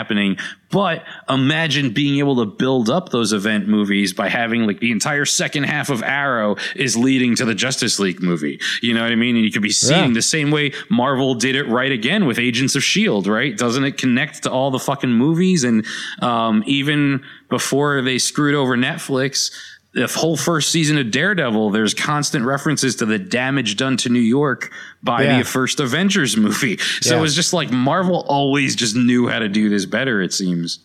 But 0.72 1.04
imagine 1.30 1.92
being 1.94 2.18
able 2.18 2.38
to 2.38 2.46
build 2.46 2.90
up 2.90 3.10
those 3.10 3.32
event 3.32 3.68
movies 3.68 4.12
by 4.12 4.28
having 4.28 4.66
like 4.66 4.80
the 4.80 4.92
entire 4.92 5.24
second 5.26 5.64
half 5.66 5.90
of 5.90 6.02
Arrow 6.02 6.56
is 6.76 6.98
leading 6.98 7.36
to 7.36 7.46
the 7.46 7.54
Justice 7.54 8.00
League 8.00 8.22
movie. 8.24 8.60
You 8.82 8.96
know 8.96 9.04
what 9.04 9.12
I 9.12 9.16
mean? 9.16 9.36
And 9.36 9.46
you 9.46 9.52
could 9.52 9.62
be 9.62 9.70
seeing 9.70 10.08
Yeah. 10.10 10.14
the 10.14 10.22
same 10.24 10.50
way 10.50 10.72
Marvel 10.90 11.36
did 11.36 11.56
it 11.56 11.68
right 11.68 11.92
again 11.92 12.26
with 12.26 12.40
Agents 12.40 12.74
of 12.76 12.80
S.H.I.E.L.D., 12.82 13.30
right? 13.30 13.56
Doesn't 13.56 13.84
it 13.84 13.98
connect 13.98 14.44
to 14.44 14.52
all 14.52 14.72
the 14.72 14.80
fucking 14.80 15.12
movies? 15.12 15.64
And 15.64 15.86
um, 16.24 16.64
even 16.66 17.24
before 17.50 18.02
they 18.02 18.18
screwed 18.18 18.56
over 18.56 18.76
Netflix, 18.76 19.52
the 19.94 20.08
whole 20.08 20.36
first 20.36 20.72
season 20.72 20.98
of 20.98 21.12
Daredevil, 21.12 21.70
there's 21.70 21.94
constant 21.94 22.46
references 22.46 22.96
to 22.98 23.06
the 23.06 23.20
damage 23.20 23.76
done 23.78 23.96
to 23.98 24.10
New 24.10 24.20
York 24.20 24.72
by 25.04 25.24
Yeah. 25.24 25.38
the 25.40 25.46
first 25.46 25.80
Avengers 25.80 26.36
movie. 26.36 26.78
So 27.02 27.14
Yeah. 27.14 27.20
it 27.20 27.22
was 27.22 27.36
just 27.36 27.54
like 27.54 27.72
Marvel 27.72 28.26
always 28.28 28.76
just 28.76 28.96
knew 28.96 29.28
how 29.28 29.40
to 29.40 29.48
do 29.50 29.70
this 29.70 29.86
better, 29.86 30.22
it 30.22 30.34
seems. 30.34 30.80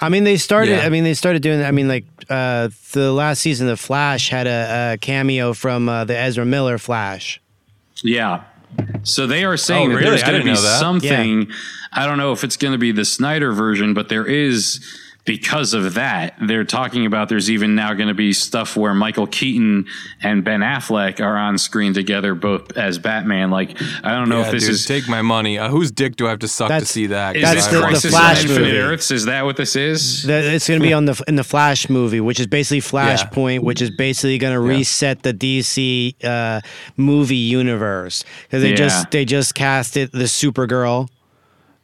I 0.00 0.08
mean, 0.08 0.24
they 0.24 0.36
started. 0.36 0.70
Yeah. 0.78 0.86
I 0.86 0.88
mean, 0.88 1.04
they 1.04 1.14
started 1.14 1.42
doing. 1.42 1.62
I 1.62 1.70
mean, 1.70 1.86
like 1.88 2.04
uh, 2.28 2.68
the 2.92 3.12
last 3.12 3.40
season 3.40 3.68
of 3.68 3.78
Flash 3.78 4.28
had 4.30 4.46
a, 4.48 4.92
a 4.94 4.98
cameo 4.98 5.52
from 5.52 5.88
uh, 5.88 6.04
the 6.04 6.16
Ezra 6.16 6.44
Miller 6.44 6.78
Flash. 6.78 7.40
Yeah. 8.02 8.42
So 9.04 9.26
they 9.28 9.44
are 9.44 9.56
saying 9.56 9.86
Oh, 9.86 9.90
that 9.90 9.94
really? 9.96 10.10
there's 10.10 10.22
going 10.22 10.38
to 10.40 10.44
be 10.44 10.52
know 10.52 10.60
that. 10.60 10.80
something. 10.80 11.48
I 11.92 12.06
don't 12.06 12.18
know 12.18 12.32
if 12.32 12.42
it's 12.42 12.56
going 12.56 12.72
to 12.72 12.78
be 12.78 12.90
the 12.90 13.04
Snyder 13.04 13.52
version, 13.52 13.94
but 13.94 14.08
there 14.08 14.24
is 14.26 14.80
because 15.24 15.72
of 15.72 15.94
that. 15.94 16.34
They're 16.40 16.64
talking 16.64 17.06
about 17.06 17.28
there's 17.28 17.50
even 17.50 17.74
now 17.76 17.94
going 17.94 18.08
to 18.08 18.14
be 18.14 18.32
stuff 18.32 18.76
where 18.76 18.92
Michael 18.92 19.26
Keaton 19.28 19.86
and 20.22 20.44
Ben 20.44 20.60
Affleck 20.60 21.20
are 21.20 21.36
on 21.36 21.58
screen 21.58 21.94
together, 21.94 22.34
both 22.34 22.76
as 22.76 22.98
Batman. 22.98 23.50
Like 23.50 23.80
I 24.02 24.14
don't 24.16 24.28
know 24.28 24.40
Yeah, 24.40 24.46
if 24.46 24.52
this 24.52 24.64
dude, 24.64 24.72
is. 24.74 24.86
take 24.86 25.08
my 25.08 25.22
money. 25.22 25.58
Uh, 25.58 25.68
whose 25.68 25.90
dick 25.92 26.16
do 26.16 26.26
I 26.26 26.30
have 26.30 26.40
to 26.40 26.48
suck 26.48 26.70
to 26.70 26.84
see 26.84 27.06
that? 27.06 27.36
Is 27.36 27.42
That's 27.42 27.66
the- 27.68 27.78
the 27.80 28.08
Flash 28.10 28.44
on 28.44 28.50
Infinite 28.50 28.66
movie. 28.66 28.78
Earths? 28.78 29.10
Is 29.10 29.24
that 29.26 29.44
what 29.44 29.56
this 29.56 29.76
is? 29.76 30.24
That 30.24 30.44
it's 30.44 30.66
going 30.66 30.80
to 30.80 30.86
be 30.86 30.92
on 30.92 31.04
the 31.04 31.22
in 31.28 31.36
the 31.36 31.44
Flash 31.44 31.88
movie, 31.88 32.20
which 32.20 32.40
is 32.40 32.46
basically 32.48 32.80
Flashpoint, 32.80 33.60
which 33.60 33.80
is 33.80 33.90
basically 33.90 34.38
going 34.38 34.52
to 34.54 34.60
reset 34.60 35.22
the 35.22 35.32
DC 35.32 36.14
uh, 36.24 36.60
movie 36.96 37.36
universe 37.36 38.24
because 38.42 38.62
they 38.62 38.70
Yeah. 38.70 38.76
just 38.76 39.10
they 39.12 39.24
just 39.24 39.54
casted 39.54 40.10
the 40.12 40.24
Supergirl, 40.24 41.08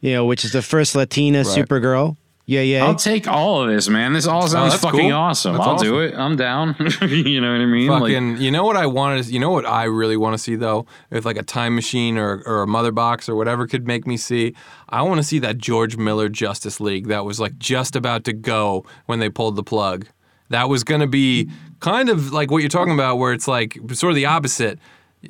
you 0.00 0.12
know, 0.12 0.24
which 0.26 0.44
is 0.44 0.52
the 0.52 0.62
first 0.62 0.94
Latina 0.94 1.42
Supergirl. 1.42 2.16
Yeah, 2.50 2.62
yeah. 2.62 2.86
I'll 2.86 2.94
take 2.94 3.28
all 3.28 3.60
of 3.62 3.68
this, 3.68 3.90
man. 3.90 4.14
This 4.14 4.26
all 4.26 4.48
sounds 4.48 4.72
that's 4.72 4.82
fucking 4.82 5.00
cool. 5.10 5.12
awesome. 5.12 5.52
That's 5.52 5.66
I'll 5.66 5.74
awesome. 5.74 5.86
do 5.88 5.98
it. 6.00 6.14
I'm 6.14 6.34
down. 6.34 6.74
you 7.02 7.42
know 7.42 7.52
what 7.52 7.60
I 7.60 7.66
mean? 7.66 7.88
Like- 7.88 8.00
Fucking, 8.00 8.38
you 8.38 8.50
know 8.50 8.64
what 8.64 8.74
I 8.74 8.86
wanted? 8.86 9.24
to- 9.26 9.32
You 9.32 9.38
know 9.38 9.50
what 9.50 9.66
I 9.66 9.84
really 9.84 10.16
want 10.16 10.32
to 10.32 10.38
see 10.38 10.56
though? 10.56 10.86
If 11.10 11.26
like 11.26 11.36
a 11.36 11.42
time 11.42 11.74
machine 11.74 12.16
or, 12.16 12.42
or 12.46 12.62
a 12.62 12.66
mother 12.66 12.90
box 12.90 13.28
or 13.28 13.34
whatever 13.36 13.66
could 13.66 13.86
make 13.86 14.06
me 14.06 14.16
see, 14.16 14.54
I 14.88 15.02
want 15.02 15.18
to 15.18 15.22
see 15.24 15.38
that 15.40 15.58
George 15.58 15.98
Miller 15.98 16.30
Justice 16.30 16.80
League 16.80 17.08
that 17.08 17.26
was 17.26 17.38
like 17.38 17.58
just 17.58 17.94
about 17.94 18.24
to 18.24 18.32
go 18.32 18.86
when 19.04 19.18
they 19.18 19.28
pulled 19.28 19.54
the 19.56 19.62
plug. 19.62 20.06
That 20.48 20.70
was 20.70 20.84
going 20.84 21.02
to 21.02 21.06
be 21.06 21.50
kind 21.80 22.08
of 22.08 22.32
like 22.32 22.50
what 22.50 22.58
you're 22.62 22.70
talking 22.70 22.94
about, 22.94 23.16
where 23.16 23.34
it's 23.34 23.46
like 23.46 23.78
sort 23.92 24.12
of 24.12 24.16
the 24.16 24.24
opposite, 24.24 24.78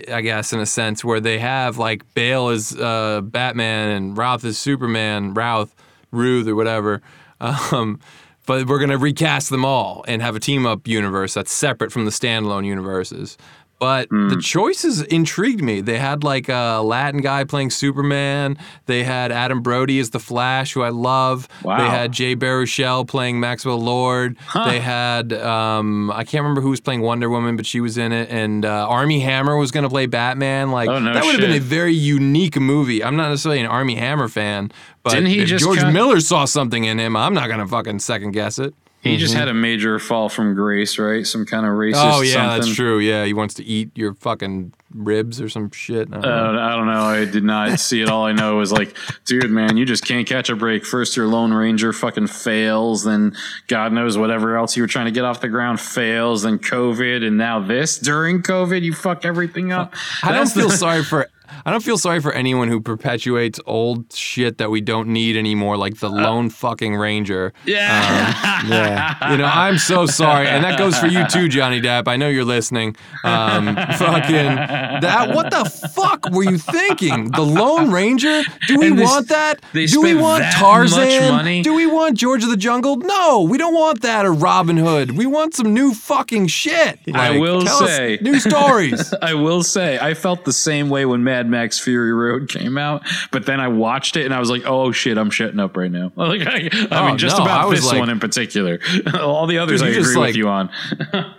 I 0.08 0.20
guess, 0.20 0.52
in 0.52 0.60
a 0.60 0.66
sense, 0.66 1.04
where 1.04 1.18
they 1.18 1.40
have 1.40 1.78
like 1.78 2.04
Bale 2.14 2.50
is 2.50 2.76
uh, 2.78 3.22
Batman 3.24 3.88
and 3.88 4.16
Routh 4.16 4.44
is 4.44 4.56
Superman, 4.56 5.34
Routh, 5.34 5.74
Ruth 6.10 6.46
or 6.46 6.54
whatever. 6.54 7.02
Um, 7.40 8.00
but 8.46 8.66
we're 8.66 8.78
gonna 8.78 8.98
recast 8.98 9.50
them 9.50 9.64
all 9.64 10.04
and 10.08 10.22
have 10.22 10.34
a 10.34 10.40
team 10.40 10.66
up 10.66 10.88
universe 10.88 11.34
that's 11.34 11.52
separate 11.52 11.92
from 11.92 12.04
the 12.04 12.10
standalone 12.10 12.64
universes. 12.64 13.36
But 13.80 14.08
Hmm. 14.10 14.28
the 14.28 14.36
choices 14.38 15.02
intrigued 15.02 15.62
me. 15.62 15.80
They 15.80 15.98
had 15.98 16.24
like 16.24 16.48
a 16.48 16.80
Latin 16.82 17.20
guy 17.20 17.44
playing 17.44 17.70
Superman. 17.70 18.58
They 18.86 19.04
had 19.04 19.30
Adam 19.30 19.62
Brody 19.62 20.00
as 20.00 20.10
the 20.10 20.18
Flash, 20.18 20.72
who 20.72 20.82
I 20.82 20.88
love. 20.88 21.46
Wow. 21.62 21.78
They 21.78 21.84
had 21.88 22.10
Jay 22.10 22.34
Baruchel 22.34 23.06
playing 23.06 23.38
Maxwell 23.38 23.78
Lord. 23.80 24.36
Huh. 24.46 24.68
They 24.68 24.80
had 24.80 25.32
um, 25.32 26.10
I 26.10 26.24
can't 26.24 26.42
remember 26.42 26.60
who 26.60 26.70
was 26.70 26.80
playing 26.80 27.02
Wonder 27.02 27.30
Woman, 27.30 27.54
but 27.56 27.66
she 27.66 27.80
was 27.80 27.96
in 27.98 28.10
it. 28.10 28.28
And 28.30 28.64
uh, 28.64 28.86
Armie 28.88 29.20
Hammer 29.20 29.56
was 29.56 29.70
going 29.70 29.84
to 29.84 29.90
play 29.90 30.06
Batman. 30.06 30.72
Like 30.72 30.88
Oh, 30.88 30.98
no 30.98 31.14
that 31.14 31.24
would 31.24 31.32
have 31.34 31.40
been 31.40 31.56
a 31.56 31.60
very 31.60 31.94
unique 31.94 32.58
movie. 32.58 33.04
I'm 33.04 33.14
not 33.16 33.28
necessarily 33.28 33.60
an 33.60 33.66
Armie 33.66 33.94
Hammer 33.94 34.26
fan, 34.26 34.72
but 35.04 35.10
Didn't 35.10 35.26
he 35.28 35.38
if 35.40 35.48
just 35.48 35.64
George 35.64 35.78
cut- 35.78 35.92
Miller 35.92 36.18
saw 36.20 36.46
something 36.46 36.82
in 36.82 36.98
him, 36.98 37.14
I'm 37.16 37.32
not 37.32 37.46
going 37.46 37.60
to 37.60 37.66
fucking 37.68 38.00
second 38.00 38.32
guess 38.32 38.58
it. 38.58 38.74
He 39.00 39.16
just 39.16 39.32
had 39.34 39.48
a 39.48 39.54
major 39.54 39.98
fall 39.98 40.28
from 40.28 40.54
grace, 40.54 40.98
right? 40.98 41.26
Some 41.26 41.46
kind 41.46 41.64
of 41.64 41.72
racist. 41.72 41.94
Mm-hmm. 41.94 42.10
Oh 42.16 42.20
yeah, 42.20 42.32
something. 42.34 42.60
that's 42.60 42.74
true. 42.74 42.98
Yeah, 42.98 43.24
he 43.24 43.32
wants 43.32 43.54
to 43.54 43.64
eat 43.64 43.90
your 43.94 44.12
fucking 44.14 44.72
ribs 44.92 45.40
or 45.40 45.48
some 45.48 45.70
shit. 45.70 46.08
I 46.08 46.16
don't 46.20 46.24
Uh, 46.24 46.52
know. 46.52 46.60
I 46.60 46.76
don't 46.76 46.86
know. 46.86 47.02
I 47.04 47.24
did 47.24 47.44
not 47.44 47.78
see 47.80 48.02
it. 48.02 48.08
All 48.10 48.26
I 48.26 48.32
know 48.32 48.60
is 48.60 48.70
like, 48.72 48.94
dude, 49.24 49.50
man, 49.50 49.76
you 49.76 49.84
just 49.86 50.04
can't 50.04 50.26
catch 50.26 50.50
a 50.50 50.56
break. 50.56 50.84
First, 50.84 51.16
your 51.16 51.26
Lone 51.26 51.52
Ranger 51.54 51.92
fucking 51.92 52.26
fails, 52.26 53.04
then 53.04 53.34
God 53.68 53.92
knows 53.92 54.18
whatever 54.18 54.56
else 54.56 54.76
you 54.76 54.82
were 54.82 54.88
trying 54.88 55.06
to 55.06 55.12
get 55.12 55.24
off 55.24 55.40
the 55.40 55.48
ground 55.48 55.80
fails, 55.80 56.42
then 56.42 56.58
COVID, 56.58 57.24
and 57.26 57.38
now 57.38 57.60
this 57.60 57.98
during 57.98 58.42
COVID, 58.42 58.82
you 58.82 58.92
fuck 58.92 59.24
everything 59.24 59.72
up. 59.72 59.94
I 60.22 60.32
don't 60.32 60.48
feel 60.50 60.68
the- 60.68 60.76
sorry 60.76 61.04
for. 61.04 61.28
I 61.64 61.70
don't 61.70 61.82
feel 61.82 61.98
sorry 61.98 62.20
for 62.20 62.32
anyone 62.32 62.68
who 62.68 62.80
perpetuates 62.80 63.60
old 63.66 64.12
shit 64.12 64.58
that 64.58 64.70
we 64.70 64.80
don't 64.80 65.08
need 65.08 65.36
anymore, 65.36 65.76
like 65.76 65.98
the 65.98 66.08
lone 66.08 66.50
fucking 66.50 66.96
ranger. 66.96 67.52
Yeah. 67.64 68.34
Yeah. 68.68 69.30
You 69.32 69.38
know, 69.38 69.44
I'm 69.44 69.78
so 69.78 70.04
sorry, 70.06 70.48
and 70.48 70.64
that 70.64 70.78
goes 70.78 70.98
for 70.98 71.06
you 71.06 71.26
too, 71.28 71.48
Johnny 71.48 71.80
Depp. 71.80 72.08
I 72.08 72.16
know 72.16 72.28
you're 72.28 72.44
listening. 72.44 72.96
Um, 73.24 73.66
fucking 73.96 74.46
that. 74.56 75.32
What 75.34 75.50
the 75.50 75.64
fuck 75.94 76.28
were 76.30 76.42
you 76.42 76.58
thinking? 76.58 77.30
The 77.30 77.42
Lone 77.42 77.90
Ranger? 77.92 78.42
Do 78.66 78.78
we 78.78 78.88
And 78.88 78.98
they 78.98 79.04
want 79.04 79.28
that? 79.28 79.60
Do 79.72 80.00
we 80.02 80.14
want 80.14 80.44
Tarzan? 80.52 80.98
much 81.08 81.30
money? 81.30 81.62
Do 81.62 81.74
we 81.74 81.86
want 81.86 82.16
George 82.18 82.42
of 82.42 82.50
the 82.50 82.56
Jungle? 82.56 82.96
No, 82.96 83.42
we 83.42 83.58
don't 83.58 83.74
want 83.74 84.02
that 84.02 84.26
or 84.26 84.32
Robin 84.32 84.76
Hood. 84.76 85.16
We 85.16 85.26
want 85.26 85.54
some 85.54 85.72
new 85.72 85.94
fucking 85.94 86.48
shit. 86.48 86.98
I 87.14 87.38
will 87.38 87.62
tell 87.62 87.84
us 87.84 87.90
say- 87.96 88.18
new 88.20 88.40
stories. 88.40 89.14
I 89.22 89.34
will 89.34 89.62
say, 89.62 89.98
I 89.98 90.14
felt 90.14 90.44
the 90.44 90.52
same 90.52 90.90
way 90.90 91.06
when 91.06 91.22
Mad 91.22 91.37
Max 91.46 91.78
Fury 91.78 92.12
Road 92.12 92.48
came 92.48 92.78
out, 92.78 93.02
but 93.30 93.46
then 93.46 93.60
I 93.60 93.68
watched 93.68 94.16
it 94.16 94.24
and 94.24 94.34
I 94.34 94.40
was 94.40 94.50
like, 94.50 94.62
"Oh 94.66 94.90
shit, 94.92 95.18
I'm 95.18 95.30
shutting 95.30 95.60
up 95.60 95.76
right 95.76 95.90
now." 95.90 96.10
Like, 96.16 96.46
I, 96.46 96.68
I 96.90 97.02
Oh, 97.02 97.06
mean, 97.08 97.18
just 97.18 97.36
no, 97.38 97.44
about 97.44 97.70
this 97.70 97.84
like- 97.86 97.98
one 97.98 98.10
in 98.10 98.18
particular. 98.20 98.78
All 99.20 99.46
the 99.46 99.58
others 99.58 99.82
I 99.82 99.88
agree 99.88 100.14
like- 100.16 100.26
with 100.28 100.36
you 100.36 100.48
on. 100.48 100.70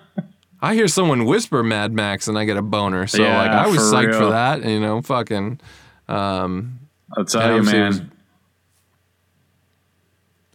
I 0.62 0.74
hear 0.74 0.88
someone 0.90 1.24
whisper 1.26 1.64
Mad 1.64 1.94
Max 1.94 2.28
and 2.28 2.38
I 2.38 2.44
get 2.44 2.58
a 2.58 2.62
boner. 2.62 3.08
So 3.08 3.24
Yeah, 3.24 3.38
like 3.38 3.52
I 3.52 3.68
was 3.68 3.78
for 3.78 3.96
psyched 3.96 4.14
for 4.14 4.20
real. 4.20 4.30
that. 4.32 4.64
You 4.66 4.80
know, 4.82 5.02
fucking. 5.02 5.60
Um, 6.10 6.80
I'll 7.18 7.24
tell 7.26 7.56
you, 7.56 7.64
man. 7.64 7.88
was- 7.88 8.00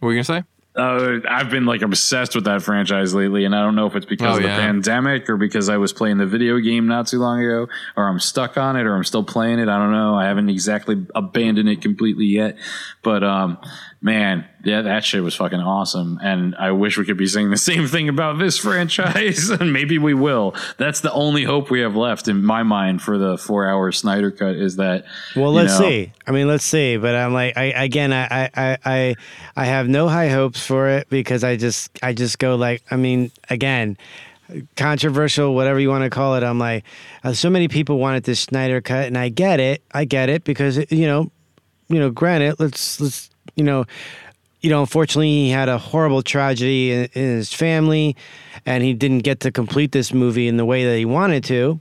what 0.00 0.09
were 0.09 0.12
you 0.12 0.22
gonna 0.22 0.40
say? 0.42 0.44
Uh, 0.76 1.20
I've 1.28 1.50
been 1.50 1.66
like 1.66 1.82
obsessed 1.82 2.34
with 2.34 2.44
that 2.46 2.60
franchise 2.62 3.14
lately, 3.14 3.44
and 3.44 3.54
I 3.54 3.60
don't 3.62 3.76
know 3.76 3.87
if 3.87 3.94
it's 3.94 4.06
because 4.06 4.34
Oh, 4.34 4.37
of 4.38 4.42
the 4.42 4.48
yeah. 4.48 4.56
pandemic 4.56 5.30
or 5.30 5.37
because 5.37 5.68
I 5.68 5.76
was 5.76 5.92
playing 5.92 6.18
the 6.18 6.26
video 6.26 6.58
game 6.58 6.88
not 6.88 7.06
too 7.06 7.20
long 7.20 7.40
ago, 7.40 7.68
or 7.96 8.08
I'm 8.08 8.18
stuck 8.18 8.56
on 8.56 8.74
it, 8.76 8.84
or 8.84 8.96
I'm 8.96 9.04
still 9.04 9.22
playing 9.22 9.60
it. 9.60 9.68
I 9.68 9.78
don't 9.78 9.92
know. 9.92 10.16
I 10.16 10.24
haven't 10.24 10.48
exactly 10.48 11.06
abandoned 11.14 11.68
it 11.68 11.80
completely 11.80 12.24
yet, 12.24 12.56
but 13.02 13.22
um, 13.22 13.58
man, 14.04 14.46
yeah, 14.62 14.82
that 14.82 15.02
shit 15.02 15.22
was 15.22 15.34
fucking 15.34 15.60
awesome, 15.60 16.20
and 16.22 16.54
I 16.56 16.72
wish 16.72 16.98
we 16.98 17.06
could 17.06 17.16
be 17.16 17.26
saying 17.26 17.48
the 17.48 17.56
same 17.56 17.88
thing 17.88 18.10
about 18.10 18.38
this 18.38 18.58
franchise, 18.68 19.48
and 19.48 19.72
maybe 19.72 19.96
we 19.96 20.12
will. 20.12 20.54
That's 20.76 21.00
the 21.00 21.10
only 21.12 21.42
hope 21.42 21.70
we 21.70 21.80
have 21.80 21.96
left 21.96 22.28
in 22.28 22.44
my 22.44 22.62
mind 22.64 23.00
for 23.00 23.16
the 23.16 23.38
four-hour 23.38 23.92
Snyder 23.92 24.30
cut 24.30 24.56
is 24.56 24.76
that. 24.76 25.06
Well, 25.34 25.52
let's 25.52 25.80
know, 25.80 25.88
see. 25.88 26.12
I 26.26 26.32
mean, 26.32 26.48
let's 26.48 26.64
see. 26.64 26.98
But 26.98 27.14
I'm 27.14 27.32
like, 27.32 27.56
I 27.56 27.64
again, 27.64 28.12
I, 28.12 28.50
I, 28.54 28.78
I, 28.84 29.14
I, 29.56 29.64
have 29.64 29.88
no 29.88 30.06
high 30.06 30.28
hopes 30.28 30.64
for 30.64 30.90
it 30.90 31.08
because 31.08 31.42
I 31.42 31.56
just, 31.56 31.98
I 32.02 32.12
just 32.12 32.38
go 32.38 32.56
like, 32.56 32.82
I 32.90 32.96
mean, 32.96 33.32
again, 33.48 33.96
controversial, 34.76 35.54
whatever 35.54 35.80
you 35.80 35.88
want 35.88 36.04
to 36.04 36.10
call 36.10 36.36
it. 36.36 36.42
I'm 36.42 36.58
like, 36.58 36.84
uh, 37.24 37.32
so 37.32 37.48
many 37.48 37.68
people 37.68 37.98
wanted 37.98 38.24
this 38.24 38.40
Snyder 38.40 38.82
cut, 38.82 39.06
and 39.06 39.16
I 39.16 39.30
get 39.30 39.60
it. 39.60 39.82
I 39.92 40.04
get 40.04 40.28
it 40.28 40.44
because 40.44 40.76
it, 40.76 40.92
you 40.92 41.06
know, 41.06 41.32
you 41.88 41.98
know, 41.98 42.10
granted, 42.10 42.60
let's, 42.60 43.00
let's, 43.00 43.30
you 43.57 43.64
know. 43.64 43.85
You 44.61 44.70
know, 44.70 44.80
unfortunately, 44.80 45.28
he 45.28 45.50
had 45.50 45.68
a 45.68 45.76
horrible 45.76 46.22
tragedy 46.22 46.90
in, 46.90 47.04
in 47.12 47.37
his 47.37 47.52
family, 47.52 48.16
and 48.64 48.83
he 48.83 48.94
didn't 48.94 49.18
get 49.18 49.40
to 49.40 49.52
complete 49.52 49.92
this 49.92 50.11
movie 50.14 50.48
in 50.48 50.57
the 50.57 50.64
way 50.64 50.87
that 50.87 50.96
he 50.96 51.04
wanted 51.04 51.44
to, 51.44 51.80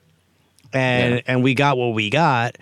and 0.73 1.13
Yeah. 1.15 1.21
and 1.27 1.43
we 1.43 1.53
got 1.53 1.77
what 1.77 1.93
we 1.93 2.09
got. 2.09 2.57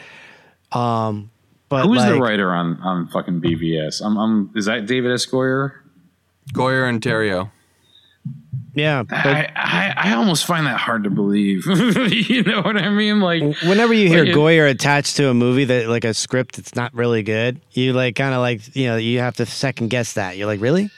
Um, 0.72 1.32
but 1.70 1.88
Who's 1.88 2.06
the 2.06 2.20
writer 2.22 2.54
on 2.54 2.78
on 2.82 3.08
fucking 3.08 3.42
BVS? 3.42 4.02
I'm, 4.06 4.16
I'm 4.18 4.52
is 4.56 4.66
that 4.66 4.86
David 4.86 5.12
S. 5.12 5.26
Goyer? 5.26 5.72
Goyer 6.54 6.88
and 6.88 7.02
Terrio. 7.02 7.50
Yeah, 8.74 9.04
but 9.04 9.18
I, 9.18 9.52
I 9.56 9.94
I 9.98 10.14
almost 10.14 10.46
find 10.46 10.66
that 10.66 10.78
hard 10.78 11.04
to 11.04 11.10
believe. 11.10 11.66
you 11.68 12.44
know 12.44 12.62
what 12.62 12.78
I 12.78 12.90
mean? 12.90 13.20
Like, 13.20 13.44
whenever 13.64 13.94
you 13.94 14.08
hear 14.08 14.24
like 14.24 14.34
Goyer 14.34 14.70
attached 14.70 15.18
to 15.18 15.28
a 15.30 15.34
movie 15.34 15.66
that 15.66 15.90
like 15.90 16.06
a 16.06 16.14
script 16.14 16.56
that's 16.56 16.74
not 16.74 16.94
really 16.94 17.22
good, 17.22 17.60
you 17.72 17.92
like 17.92 18.16
kind 18.16 18.34
of 18.34 18.40
like 18.40 18.74
you 18.76 18.88
know 18.88 18.96
you 18.96 19.20
have 19.20 19.36
to 19.38 19.46
second 19.46 19.90
guess 19.90 20.14
that. 20.14 20.38
You're 20.38 20.48
like, 20.48 20.62
really? 20.62 20.90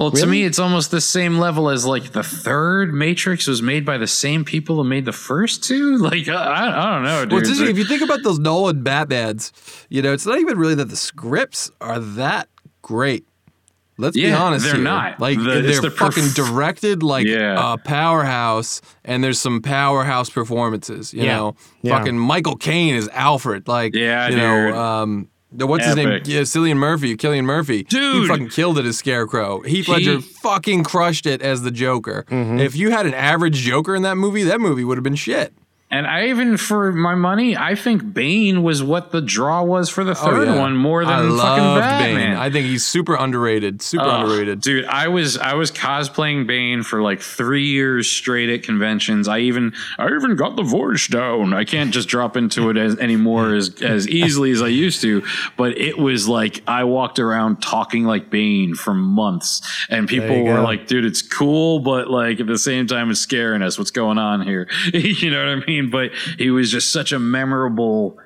well, 0.00 0.10
to 0.12 0.26
me, 0.26 0.44
it's 0.44 0.58
almost 0.58 0.90
the 0.90 1.00
same 1.00 1.38
level 1.38 1.68
as 1.68 1.84
like 1.84 2.12
the 2.12 2.22
third 2.22 2.94
Matrix 2.94 3.46
was 3.46 3.60
made 3.60 3.84
by 3.84 3.98
the 3.98 4.06
same 4.06 4.46
people 4.46 4.76
who 4.76 4.84
made 4.84 5.04
the 5.04 5.12
first 5.12 5.62
two. 5.62 5.98
Like, 6.10 6.28
I, 6.28 6.32
I, 6.32 6.68
I 6.68 6.94
don't 6.94 7.02
know, 7.04 7.20
dude. 7.24 7.32
Well, 7.32 7.40
it's 7.40 7.50
interesting. 7.50 7.76
If 7.76 7.78
you 7.78 7.84
think 7.84 8.02
about 8.02 8.22
those 8.22 8.38
Nolan 8.38 8.82
Batmans, 8.82 9.52
you 9.90 10.00
know, 10.00 10.14
it's 10.14 10.24
not 10.24 10.38
even 10.38 10.58
really 10.58 10.74
that 10.76 10.86
the 10.88 10.96
scripts 10.96 11.70
are 11.80 11.98
that 11.98 12.48
great. 12.80 13.26
Let's 14.00 14.16
be 14.16 14.32
honest 14.32 14.64
they're 14.64 14.74
here. 14.74 14.82
not. 14.84 15.20
Like 15.20 15.38
The- 15.38 15.44
they're 15.62 15.80
the 15.80 15.90
fucking 15.90 16.24
perf- 16.24 16.34
directed 16.34 17.02
like 17.02 17.26
Yeah. 17.26 17.74
a 17.74 17.78
powerhouse, 17.78 18.80
and 19.04 19.22
there's 19.22 19.38
some 19.40 19.60
powerhouse 19.62 20.30
performances. 20.30 21.14
You 21.14 21.24
Yeah. 21.24 21.36
know, 21.36 21.56
Yeah. 21.82 21.98
fucking 21.98 22.18
Michael 22.18 22.56
Caine 22.56 22.94
is 22.94 23.08
Alfred. 23.12 23.68
Like, 23.68 23.94
Yeah, 23.94 24.26
you 24.28 24.34
dude. 24.36 24.38
know, 24.42 24.78
um, 24.82 25.28
the, 25.52 25.66
what's 25.66 25.84
his 25.84 25.96
name? 25.96 26.08
Epic. 26.08 26.22
Yeah, 26.26 26.40
Cillian 26.42 26.76
Murphy, 26.76 27.16
Cillian 27.16 27.44
Murphy. 27.44 27.78
he 27.78 27.82
Dude. 27.84 28.28
fucking 28.28 28.48
killed 28.50 28.78
it 28.78 28.86
as 28.86 28.96
Scarecrow. 28.98 29.60
Heath 29.62 29.86
He- 29.86 29.92
Ledger 29.92 30.20
fucking 30.20 30.84
crushed 30.84 31.26
it 31.26 31.42
as 31.42 31.62
the 31.62 31.70
Joker. 31.70 32.24
Mm-hmm. 32.30 32.60
If 32.60 32.76
you 32.76 32.90
had 32.90 33.06
an 33.06 33.14
average 33.14 33.56
Joker 33.56 33.94
in 33.94 34.02
that 34.02 34.16
movie, 34.16 34.44
that 34.44 34.60
movie 34.60 34.84
would 34.84 34.96
have 34.96 35.02
been 35.04 35.16
shit. 35.16 35.52
And 35.92 36.06
I 36.06 36.28
even, 36.28 36.56
for 36.56 36.92
my 36.92 37.16
money, 37.16 37.56
I 37.56 37.74
think 37.74 38.14
Bane 38.14 38.62
was 38.62 38.80
what 38.80 39.10
the 39.10 39.20
draw 39.20 39.62
was 39.64 39.88
for 39.88 40.04
the 40.04 40.12
oh, 40.12 40.14
third 40.14 40.48
Oh, 40.48 40.54
yeah. 40.54 40.60
one 40.60 40.76
more 40.76 41.04
than 41.04 41.12
I 41.12 41.36
fucking 41.36 41.80
Batman. 41.80 42.14
Bane. 42.30 42.36
I 42.36 42.48
think 42.50 42.66
he's 42.66 42.84
super 42.86 43.16
underrated. 43.16 43.82
Super 43.82 44.04
underrated. 44.04 44.60
dude. 44.60 44.84
I 44.84 45.08
was 45.08 45.36
I 45.36 45.54
was 45.54 45.72
cosplaying 45.72 46.46
Bane 46.46 46.84
for 46.84 47.02
like 47.02 47.20
three 47.20 47.66
years 47.66 48.08
straight 48.08 48.48
at 48.50 48.62
conventions. 48.62 49.26
I 49.26 49.40
even 49.40 49.72
I 49.98 50.06
even 50.06 50.36
got 50.36 50.54
the 50.54 50.62
voice 50.62 51.08
down. 51.08 51.52
I 51.54 51.64
can't 51.64 51.92
just 51.92 52.08
drop 52.08 52.36
into 52.36 52.70
it 52.70 52.76
as 52.76 52.96
anymore 52.98 53.54
as 53.54 53.82
as 53.82 54.06
easily 54.08 54.52
as 54.52 54.62
I 54.62 54.68
used 54.68 55.00
to. 55.02 55.24
But 55.56 55.76
it 55.76 55.98
was 55.98 56.28
like 56.28 56.62
I 56.68 56.84
walked 56.84 57.18
around 57.18 57.62
talking 57.62 58.04
like 58.04 58.30
Bane 58.30 58.74
for 58.76 58.94
months, 58.94 59.60
and 59.88 60.08
people 60.08 60.44
were 60.44 60.56
go. 60.56 60.62
like, 60.62 60.86
"Dude, 60.86 61.04
it's 61.04 61.22
cool," 61.22 61.80
but 61.80 62.08
like 62.08 62.38
at 62.38 62.46
the 62.46 62.58
same 62.58 62.86
time, 62.86 63.10
it's 63.10 63.18
scaring 63.20 63.62
us. 63.62 63.76
What's 63.76 63.90
going 63.90 64.18
on 64.18 64.42
here? 64.42 64.68
you 64.94 65.30
know 65.30 65.44
what 65.44 65.62
I 65.62 65.66
mean? 65.66 65.79
But 65.88 66.10
he 66.36 66.50
was 66.50 66.70
just 66.70 66.92
such 66.92 67.12
a 67.12 67.18
memorable 67.18 68.18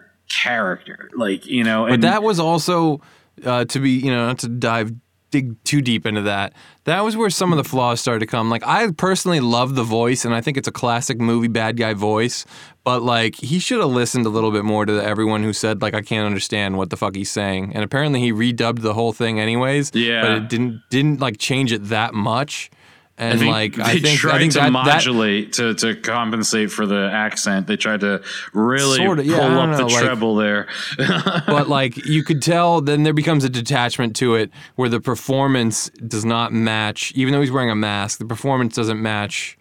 character, 0.42 1.10
like 1.14 1.46
you 1.46 1.62
know. 1.62 1.86
But 1.86 2.00
that 2.00 2.22
was 2.22 2.40
also 2.40 3.00
uh, 3.44 3.66
to 3.66 3.78
be, 3.78 3.90
you 3.90 4.10
know, 4.10 4.26
not 4.26 4.38
to 4.40 4.48
dive 4.48 4.92
dig 5.34 5.64
too 5.64 5.82
deep 5.82 6.06
into 6.06 6.22
that. 6.22 6.52
That 6.84 7.02
was 7.02 7.16
where 7.16 7.28
some 7.28 7.52
of 7.52 7.56
the 7.56 7.64
flaws 7.64 8.00
started 8.00 8.20
to 8.20 8.26
come. 8.26 8.50
Like 8.50 8.64
I 8.64 8.88
personally 8.92 9.40
love 9.40 9.74
the 9.74 9.82
voice, 9.82 10.24
and 10.24 10.32
I 10.32 10.40
think 10.40 10.56
it's 10.56 10.68
a 10.68 10.72
classic 10.72 11.18
movie 11.18 11.48
bad 11.48 11.76
guy 11.76 11.92
voice. 11.92 12.46
But 12.84 13.02
like 13.02 13.34
he 13.34 13.58
should 13.58 13.80
have 13.80 13.90
listened 13.90 14.26
a 14.26 14.28
little 14.28 14.52
bit 14.52 14.64
more 14.64 14.86
to 14.86 15.02
everyone 15.02 15.42
who 15.42 15.52
said 15.52 15.82
like 15.82 15.94
I 15.94 16.02
can't 16.02 16.24
understand 16.24 16.78
what 16.78 16.90
the 16.90 16.96
fuck 16.96 17.16
he's 17.16 17.30
saying. 17.30 17.74
And 17.74 17.82
apparently 17.82 18.20
he 18.20 18.32
redubbed 18.32 18.82
the 18.82 18.94
whole 18.94 19.12
thing 19.12 19.40
anyways. 19.40 19.90
Yeah. 19.92 20.22
But 20.22 20.30
it 20.32 20.48
didn't 20.48 20.82
didn't 20.88 21.20
like 21.20 21.38
change 21.38 21.72
it 21.72 21.88
that 21.88 22.14
much. 22.14 22.70
And 23.16 23.38
think 23.38 23.52
like 23.52 23.74
they 23.76 23.82
I 23.82 24.00
think 24.00 24.18
tried 24.18 24.34
I 24.34 24.38
think 24.38 24.52
to 24.54 24.58
that, 24.58 24.64
that 24.64 24.72
modulate 24.72 25.52
to, 25.54 25.72
to 25.74 25.94
compensate 25.94 26.72
for 26.72 26.84
the 26.84 27.08
accent. 27.12 27.68
They 27.68 27.76
tried 27.76 28.00
to 28.00 28.22
really 28.52 28.96
Sorta, 28.96 29.24
yeah, 29.24 29.38
pull 29.38 29.58
up 29.60 29.70
know, 29.70 29.76
the 29.76 29.84
like- 29.86 30.04
treble 30.04 30.34
there. 30.34 30.66
but 31.46 31.68
like 31.68 31.96
you 32.06 32.24
could 32.24 32.42
tell 32.42 32.80
then 32.80 33.04
there 33.04 33.12
becomes 33.12 33.44
a 33.44 33.48
detachment 33.48 34.16
to 34.16 34.34
it 34.34 34.50
where 34.74 34.88
the 34.88 35.00
performance 35.00 35.90
does 36.08 36.24
not 36.24 36.52
match 36.52 37.12
even 37.14 37.32
though 37.32 37.40
he's 37.40 37.52
wearing 37.52 37.70
a 37.70 37.76
mask 37.76 38.18
the 38.18 38.24
performance 38.24 38.74
doesn't 38.74 39.00
match 39.00 39.56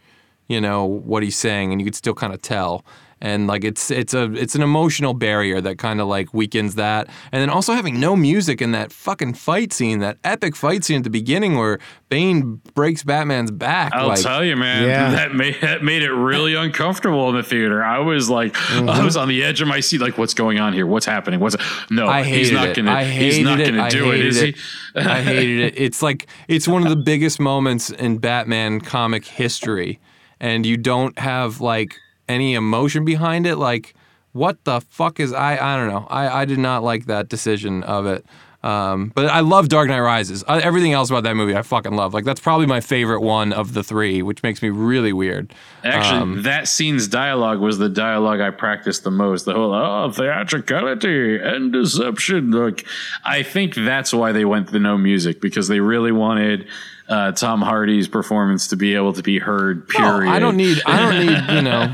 you 0.48 0.60
know 0.60 0.86
what 0.86 1.22
he's 1.22 1.38
saying 1.38 1.72
and 1.72 1.80
you 1.80 1.86
could 1.86 1.96
still 1.96 2.16
kind 2.16 2.34
of 2.34 2.42
tell 2.42 2.84
and 3.24 3.48
like 3.48 3.64
it's 3.64 3.90
it's 3.90 4.14
a 4.14 4.32
it's 4.34 4.54
an 4.54 4.62
emotional 4.62 5.14
barrier 5.14 5.62
that 5.62 5.78
kind 5.78 6.02
of 6.02 6.08
like 6.08 6.34
weakens 6.34 6.76
that, 6.76 7.08
and 7.32 7.42
then 7.42 7.50
also 7.50 7.72
having 7.74 7.98
no 7.98 8.18
music 8.18 8.62
in 8.62 8.74
that 8.74 8.92
fucking 8.92 9.34
fight 9.34 9.72
scene, 9.72 10.00
that 10.00 10.18
epic 10.26 10.58
fight 10.58 10.84
scene 10.84 10.98
at 10.98 11.04
the 11.06 11.10
beginning 11.10 11.56
where 11.58 11.80
Bane 12.10 12.62
breaks 12.74 13.02
Batman's 13.02 13.50
back. 13.50 13.94
I'll 13.94 14.10
like, 14.10 14.22
tell 14.22 14.44
you, 14.44 14.58
man, 14.58 14.84
Yeah. 14.84 15.12
that 15.12 15.34
made 15.34 15.56
that 15.62 15.84
made 15.84 16.04
it 16.04 16.12
really 16.12 16.54
uncomfortable 16.54 17.30
in 17.30 17.36
the 17.36 17.44
theater. 17.44 17.82
I 17.82 18.00
was 18.00 18.30
like, 18.30 18.58
I 18.58 18.82
mm-hmm. 18.82 19.06
was 19.06 19.16
on 19.16 19.30
the 19.30 19.42
edge 19.42 19.62
of 19.62 19.70
my 19.70 19.80
seat, 19.80 20.02
like, 20.02 20.18
what's 20.18 20.34
going 20.34 20.60
on 20.60 20.74
here? 20.74 20.86
What's 20.86 21.06
happening? 21.06 21.40
What's 21.40 21.56
no? 21.90 22.08
I 22.08 22.24
hated 22.24 22.40
he's 22.40 22.52
not 22.52 22.68
it. 22.68 22.76
gonna. 22.76 22.92
I 22.92 23.06
hated 23.06 23.36
he's 23.36 23.46
not 23.46 23.60
it. 23.62 23.72
gonna 23.72 23.84
I 23.84 23.90
do 23.90 24.12
it, 24.12 24.18
hated 24.18 24.28
is 24.28 24.42
it. 24.42 24.56
he? 24.56 25.00
I 25.00 25.22
hated 25.22 25.60
it. 25.62 25.74
It's 25.78 26.02
like 26.02 26.28
it's 26.50 26.68
one 26.68 26.84
of 26.84 26.90
the 26.90 27.02
biggest 27.02 27.40
moments 27.40 27.90
in 27.90 28.18
Batman 28.18 28.82
comic 28.82 29.24
history, 29.24 30.02
and 30.42 30.66
you 30.66 30.76
don't 30.76 31.18
have 31.18 31.62
like 31.62 31.96
any 32.34 32.54
emotion 32.56 33.06
behind 33.06 33.46
it. 33.48 33.56
Like, 33.58 33.94
what 34.34 34.64
the 34.64 34.82
fuck 34.82 35.20
is 35.20 35.32
I? 35.32 35.54
I 35.58 35.78
don't 35.78 35.90
know. 35.90 36.08
I 36.10 36.42
I 36.42 36.46
did 36.46 36.60
not 36.60 36.84
like 36.84 37.06
that 37.06 37.30
decision 37.30 37.84
of 37.84 38.06
it. 38.06 38.26
Um, 38.64 39.12
but 39.14 39.26
I 39.26 39.42
love 39.42 39.68
Dark 39.68 39.90
Knight 39.90 40.00
Rises. 40.00 40.42
Uh, 40.48 40.62
everything 40.64 40.94
else 40.94 41.10
about 41.10 41.24
that 41.24 41.36
movie, 41.36 41.54
I 41.54 41.64
fucking 41.64 41.98
love. 41.98 42.14
Like 42.14 42.24
that's 42.24 42.40
probably 42.40 42.66
my 42.66 42.80
favorite 42.80 43.20
one 43.20 43.52
of 43.52 43.74
the 43.74 43.84
three, 43.84 44.22
which 44.22 44.42
makes 44.42 44.62
me 44.62 44.70
really 44.70 45.12
weird. 45.12 45.54
Actually, 45.84 46.22
Um, 46.22 46.44
that 46.44 46.70
scene's 46.70 47.10
dialogue 47.10 47.60
was 47.60 47.78
the 47.78 47.90
dialogue 47.90 48.40
I 48.40 48.52
practiced 48.52 49.04
the 49.04 49.12
most. 49.12 49.44
The 49.44 49.54
whole 49.54 49.74
oh 49.74 50.10
theatricality 50.12 51.38
and 51.38 51.74
deception. 51.74 52.52
Like, 52.52 52.86
I 53.26 53.44
think 53.44 53.76
that's 53.76 54.14
why 54.14 54.32
they 54.32 54.46
went 54.46 54.72
the 54.72 54.80
no 54.80 54.98
music 54.98 55.42
because 55.42 55.68
they 55.68 55.82
really 55.82 56.14
wanted 56.14 56.66
uh, 57.10 57.32
Tom 57.34 57.62
Hardy's 57.62 58.08
performance 58.08 58.68
to 58.68 58.76
be 58.78 58.96
able 58.96 59.14
to 59.14 59.22
be 59.24 59.40
heard. 59.40 59.88
No, 59.98 60.00
Period. 60.00 60.32
I 60.32 60.40
don't 60.40 60.56
need. 60.58 60.82
I 60.86 61.00
don't 61.00 61.26
need. 61.26 61.56
You 61.56 61.62
know. 61.62 61.94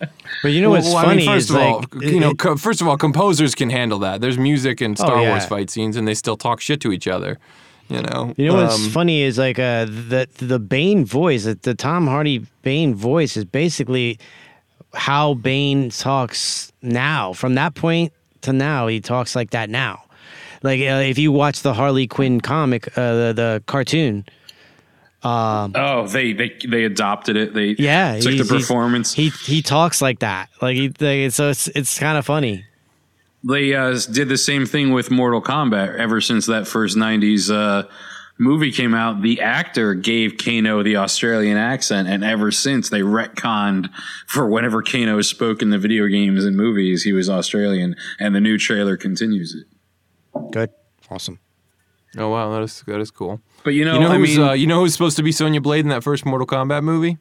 But 0.42 0.48
you 0.52 0.60
know 0.60 0.70
what's 0.70 0.86
Well, 0.86 0.98
I 0.98 1.04
funny 1.04 1.16
mean, 1.18 1.26
first 1.28 1.44
is 1.48 1.50
of 1.50 1.56
like 1.56 1.94
all, 1.94 2.02
you 2.04 2.20
know, 2.20 2.34
co- 2.34 2.56
first 2.56 2.80
of 2.80 2.86
all, 2.86 2.96
composers 2.98 3.54
can 3.54 3.70
handle 3.70 3.98
that. 4.00 4.20
There's 4.20 4.36
music 4.38 4.82
in 4.82 4.94
Star 4.94 5.16
Oh, 5.16 5.22
yeah. 5.22 5.30
Wars 5.30 5.46
fight 5.46 5.70
scenes, 5.70 5.96
and 5.96 6.06
they 6.06 6.14
still 6.14 6.36
talk 6.36 6.60
shit 6.60 6.80
to 6.82 6.92
each 6.92 7.08
other. 7.08 7.38
You 7.88 8.02
know. 8.02 8.34
You 8.36 8.46
know 8.48 8.54
what's 8.54 8.74
Um, 8.84 8.90
funny 8.90 9.22
is 9.22 9.38
like 9.38 9.58
uh, 9.58 9.86
the 9.86 10.28
the 10.38 10.58
Bane 10.58 11.04
voice, 11.06 11.44
the, 11.44 11.54
the 11.54 11.74
Tom 11.74 12.06
Hardy 12.06 12.44
Bane 12.62 12.94
voice 12.94 13.36
is 13.36 13.44
basically 13.44 14.18
how 14.94 15.34
Bane 15.34 15.88
talks 15.90 16.70
now. 16.82 17.32
From 17.32 17.54
that 17.54 17.74
point 17.74 18.12
to 18.42 18.52
now, 18.52 18.88
he 18.88 19.00
talks 19.00 19.34
like 19.34 19.50
that 19.50 19.70
now. 19.70 20.02
Like 20.66 20.80
uh, 20.80 21.00
if 21.08 21.16
you 21.18 21.30
watch 21.32 21.62
the 21.62 21.72
Harley 21.72 22.06
Quinn 22.06 22.40
comic, 22.40 22.88
uh, 22.98 23.14
the 23.14 23.32
the 23.32 23.62
cartoon, 23.66 24.24
Oh, 25.22 26.06
they 26.06 26.32
they 26.32 26.56
they 26.68 26.84
adopted 26.84 27.36
it. 27.36 27.54
They 27.54 27.74
yeah, 27.78 28.18
took 28.20 28.36
the 28.36 28.44
performance. 28.44 29.12
He 29.12 29.30
he 29.30 29.62
talks 29.62 30.00
like 30.02 30.20
that. 30.20 30.48
Like 30.62 30.76
he 30.76 30.88
like, 31.00 31.32
so 31.32 31.50
it's 31.50 31.68
it's 31.68 31.98
kind 31.98 32.18
of 32.18 32.24
funny. 32.26 32.64
they 33.42 33.74
uh, 33.74 33.98
did 34.12 34.28
the 34.28 34.36
same 34.38 34.66
thing 34.66 34.92
with 34.92 35.10
Mortal 35.10 35.42
Kombat. 35.42 35.96
Ever 35.98 36.20
since 36.20 36.46
that 36.46 36.66
first 36.68 36.96
'90s 36.96 37.50
uh, 37.50 37.88
movie 38.38 38.70
came 38.70 38.94
out, 38.94 39.22
the 39.22 39.40
actor 39.40 39.94
gave 39.94 40.36
Kano 40.36 40.82
the 40.82 40.96
Australian 40.96 41.56
accent, 41.56 42.08
and 42.08 42.22
ever 42.22 42.50
since 42.52 42.88
they 42.90 43.00
retconned 43.00 43.88
for 44.28 44.48
whenever 44.48 44.82
Kano 44.82 45.20
spoke 45.22 45.60
in 45.62 45.70
the 45.70 45.78
video 45.78 46.06
games 46.06 46.44
and 46.44 46.56
movies, 46.56 47.02
he 47.02 47.12
was 47.12 47.28
Australian, 47.28 47.96
and 48.20 48.34
the 48.34 48.40
new 48.40 48.58
trailer 48.58 48.96
continues 48.96 49.54
it. 49.54 49.66
Good, 50.52 50.70
awesome. 51.10 51.38
Oh 52.18 52.28
wow, 52.30 52.50
that 52.52 52.62
is 52.62 52.82
that 52.86 53.00
is 53.00 53.10
cool. 53.10 53.40
But 53.64 53.74
you 53.74 53.84
know, 53.84 53.94
You 53.94 54.00
know 54.00 54.12
I 54.12 54.16
who's 54.16 54.36
mean, 54.38 54.46
uh, 54.48 54.52
you 54.52 54.66
know 54.66 54.80
who's 54.80 54.92
supposed 54.92 55.16
to 55.18 55.22
be 55.22 55.32
Sonya 55.32 55.60
Blade 55.60 55.80
in 55.80 55.88
that 55.88 56.02
first 56.02 56.24
Mortal 56.24 56.46
Kombat 56.46 56.82
movie? 56.82 57.18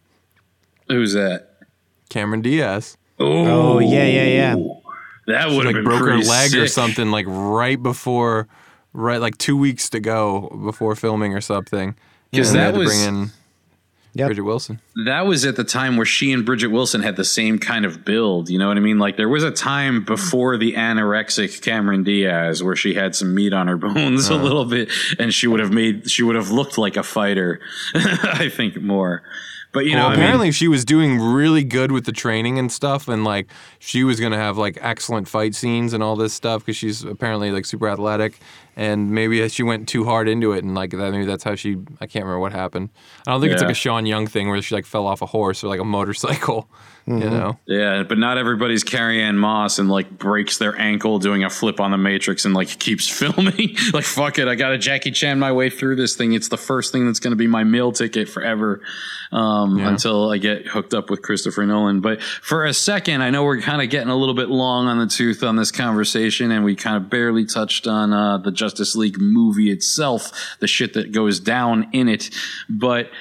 who's 0.88 1.14
that? 1.14 1.58
Cameron 2.10 2.42
Diaz. 2.42 2.98
Oh 3.20 3.80
yeah, 3.80 4.06
yeah, 4.06 4.24
yeah. 4.26 4.56
That 5.28 5.50
She 5.50 5.56
would 5.58 5.66
have 5.66 5.74
like 5.74 5.76
been 5.76 5.84
broke 5.84 6.00
her 6.02 6.06
pretty 6.14 6.28
leg 6.28 6.54
or 6.56 6.68
something 6.68 7.10
like 7.12 7.26
right 7.28 7.82
before, 7.82 8.48
right 8.94 9.20
like 9.20 9.38
two 9.38 9.58
weeks 9.58 9.90
to 9.90 10.00
go 10.00 10.50
before 10.64 10.96
filming 10.96 11.34
or 11.34 11.42
something. 11.42 11.96
'Cause 12.34 12.50
And 12.50 12.56
they 12.56 12.60
that 12.60 12.66
had 12.66 12.74
to 12.76 12.80
was- 12.80 12.90
bring 12.90 13.02
in 13.24 13.32
Yep. 14.18 14.28
Bridget 14.30 14.44
Wilson. 14.44 14.80
that 15.06 15.26
was 15.26 15.44
at 15.44 15.58
the 15.58 15.66
time 15.66 15.98
where 15.98 16.06
she 16.06 16.32
and 16.32 16.46
Bridget 16.46 16.68
Wilson 16.68 17.02
had 17.02 17.18
the 17.18 17.26
same 17.26 17.60
kind 17.60 17.84
of 17.84 18.06
build. 18.06 18.50
You 18.50 18.58
know 18.58 18.70
what 18.70 18.78
I 18.78 18.80
mean? 18.80 18.98
Like 18.98 19.18
there 19.18 19.28
was 19.28 19.44
a 19.44 19.52
time 19.52 20.06
before 20.06 20.58
the 20.58 20.74
anorexic 20.74 21.62
Cameron 21.62 22.06
Diaz 22.06 22.64
where 22.64 22.78
she 22.78 22.94
had 22.94 23.14
some 23.14 23.36
meat 23.36 23.52
on 23.52 23.68
her 23.68 23.76
bones 23.78 24.30
a 24.30 24.36
uh-huh. 24.36 24.44
little 24.44 24.64
bit, 24.64 24.90
and 25.20 25.34
she 25.34 25.48
would 25.48 25.60
have 25.60 25.74
made 25.74 26.10
she 26.10 26.24
would 26.24 26.38
have 26.38 26.50
looked 26.50 26.78
like 26.78 26.96
a 26.96 27.04
fighter. 27.04 27.60
I 27.94 28.48
think 28.48 28.82
more. 28.82 29.22
But 29.76 29.86
you 29.86 29.92
know, 29.92 30.04
well, 30.04 30.08
I 30.08 30.12
mean, 30.12 30.20
apparently 30.22 30.52
she 30.54 30.70
was 30.70 30.86
doing 30.86 31.20
really 31.20 31.66
good 31.66 31.92
with 31.92 32.06
the 32.06 32.14
training 32.14 32.58
and 32.58 32.72
stuff, 32.72 33.10
and 33.10 33.26
like 33.26 33.48
she 33.78 34.06
was 34.06 34.22
gonna 34.22 34.38
have 34.38 34.58
like 34.58 34.78
excellent 34.80 35.28
fight 35.28 35.54
scenes 35.54 35.92
and 35.92 36.02
all 36.02 36.16
this 36.16 36.34
stuff 36.34 36.66
because 36.66 36.78
she's 36.78 37.04
apparently 37.04 37.52
like 37.52 37.66
super 37.66 37.90
athletic, 37.90 38.40
and 38.78 39.12
maybe 39.12 39.48
she 39.50 39.64
went 39.64 39.90
too 39.90 40.06
hard 40.06 40.30
into 40.30 40.54
it, 40.54 40.64
and 40.64 40.74
like 40.76 40.92
that 40.92 41.12
maybe 41.12 41.26
that's 41.26 41.44
how 41.44 41.56
she. 41.56 41.76
I 42.00 42.08
can't 42.08 42.24
remember 42.24 42.40
what 42.40 42.54
happened. 42.54 42.90
I 43.28 43.32
don't 43.32 43.42
think 43.42 43.52
it's 43.52 43.62
like 43.62 43.72
a 43.72 43.76
Sean 43.76 44.06
Young 44.06 44.28
thing 44.28 44.48
where 44.48 44.62
she 44.62 44.74
like 44.74 44.86
fell 44.86 45.06
off 45.06 45.22
a 45.22 45.26
horse 45.26 45.62
or 45.62 45.68
like 45.68 45.82
a 45.82 45.86
motorcycle. 45.86 46.70
Mm-hmm. 47.08 47.22
You 47.22 47.30
know, 47.30 47.60
Yeah, 47.68 48.02
but 48.02 48.18
not 48.18 48.40
everybody's 48.40 48.84
Carrie-Anne 48.84 49.38
Moss 49.38 49.78
and 49.78 49.90
like 49.90 50.10
breaks 50.18 50.58
their 50.58 50.76
ankle 50.80 51.20
doing 51.20 51.44
a 51.44 51.52
flip 51.52 51.80
on 51.80 51.92
the 51.92 52.00
Matrix 52.00 52.46
and 52.46 52.56
like 52.56 52.80
keeps 52.80 53.08
filming. 53.20 53.76
like, 53.94 54.04
fuck 54.04 54.40
it, 54.40 54.48
I 54.48 54.56
got 54.56 54.70
to 54.70 54.80
Jackie 54.80 55.12
Chan 55.12 55.38
my 55.38 55.52
way 55.52 55.70
through 55.70 55.98
this 55.98 56.16
thing. 56.16 56.34
It's 56.34 56.50
the 56.50 56.58
first 56.58 56.92
thing 56.92 57.06
that's 57.06 57.20
going 57.20 57.30
to 57.32 57.38
be 57.38 57.46
my 57.46 57.64
meal 57.64 57.92
ticket 57.92 58.28
forever 58.28 58.82
um, 59.32 59.78
Yeah. 59.78 59.90
until 59.90 60.32
I 60.32 60.40
get 60.40 60.66
hooked 60.66 60.96
up 60.96 61.12
with 61.12 61.22
Christopher 61.22 61.64
Nolan. 61.66 62.02
But 62.02 62.24
for 62.24 62.66
a 62.66 62.74
second, 62.74 63.22
I 63.22 63.30
know 63.30 63.44
we're 63.44 63.62
kind 63.62 63.84
of 63.84 63.90
getting 63.92 64.10
a 64.10 64.16
little 64.16 64.34
bit 64.34 64.50
long 64.50 64.88
on 64.88 64.98
the 64.98 65.06
tooth 65.08 65.44
on 65.44 65.58
this 65.58 65.72
conversation, 65.72 66.50
and 66.50 66.66
we 66.66 66.76
kind 66.76 66.98
of 66.98 67.10
barely 67.12 67.46
touched 67.46 67.86
on 67.86 68.14
uh, 68.14 68.40
the 68.40 68.52
Justice 68.52 68.96
League 68.96 69.20
movie 69.20 69.70
itself, 69.70 70.56
the 70.60 70.68
shit 70.68 70.94
that 70.94 71.12
goes 71.12 71.40
down 71.40 71.88
in 71.92 72.10
it. 72.10 72.32
But 72.68 73.12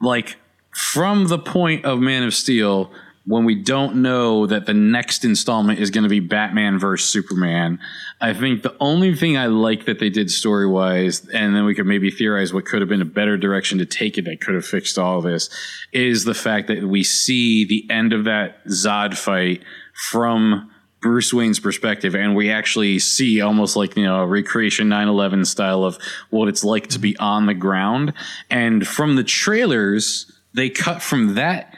like 0.00 0.36
from 0.74 1.26
the 1.28 1.38
point 1.38 1.84
of 1.84 2.00
Man 2.00 2.22
of 2.22 2.34
Steel, 2.34 2.90
when 3.26 3.44
we 3.44 3.54
don't 3.54 3.96
know 3.96 4.46
that 4.46 4.66
the 4.66 4.74
next 4.74 5.24
installment 5.24 5.78
is 5.78 5.90
going 5.90 6.02
to 6.02 6.10
be 6.10 6.20
Batman 6.20 6.78
versus 6.78 7.08
Superman, 7.08 7.78
I 8.20 8.34
think 8.34 8.62
the 8.62 8.76
only 8.80 9.14
thing 9.14 9.38
I 9.38 9.46
like 9.46 9.86
that 9.86 9.98
they 9.98 10.10
did 10.10 10.30
story 10.30 10.66
wise, 10.66 11.26
and 11.28 11.56
then 11.56 11.64
we 11.64 11.74
could 11.74 11.86
maybe 11.86 12.10
theorize 12.10 12.52
what 12.52 12.66
could 12.66 12.82
have 12.82 12.88
been 12.88 13.00
a 13.00 13.06
better 13.06 13.38
direction 13.38 13.78
to 13.78 13.86
take 13.86 14.18
it 14.18 14.26
that 14.26 14.40
could 14.42 14.54
have 14.54 14.66
fixed 14.66 14.98
all 14.98 15.22
this, 15.22 15.48
is 15.92 16.24
the 16.24 16.34
fact 16.34 16.68
that 16.68 16.84
we 16.84 17.02
see 17.02 17.64
the 17.64 17.86
end 17.90 18.12
of 18.12 18.24
that 18.24 18.64
Zod 18.66 19.16
fight 19.16 19.62
from 20.10 20.70
Bruce 21.00 21.34
Wayne's 21.34 21.60
perspective, 21.60 22.14
and 22.14 22.34
we 22.34 22.50
actually 22.50 22.98
see 22.98 23.40
almost 23.40 23.76
like 23.76 23.94
you 23.94 24.04
know 24.04 24.22
a 24.22 24.26
recreation 24.26 24.88
9/11 24.88 25.46
style 25.46 25.84
of 25.84 25.98
what 26.30 26.48
it's 26.48 26.64
like 26.64 26.88
to 26.88 26.98
be 26.98 27.14
on 27.18 27.44
the 27.44 27.52
ground. 27.52 28.14
And 28.50 28.86
from 28.86 29.16
the 29.16 29.24
trailers, 29.24 30.32
they 30.54 30.70
cut 30.70 31.02
from 31.02 31.34
that 31.34 31.76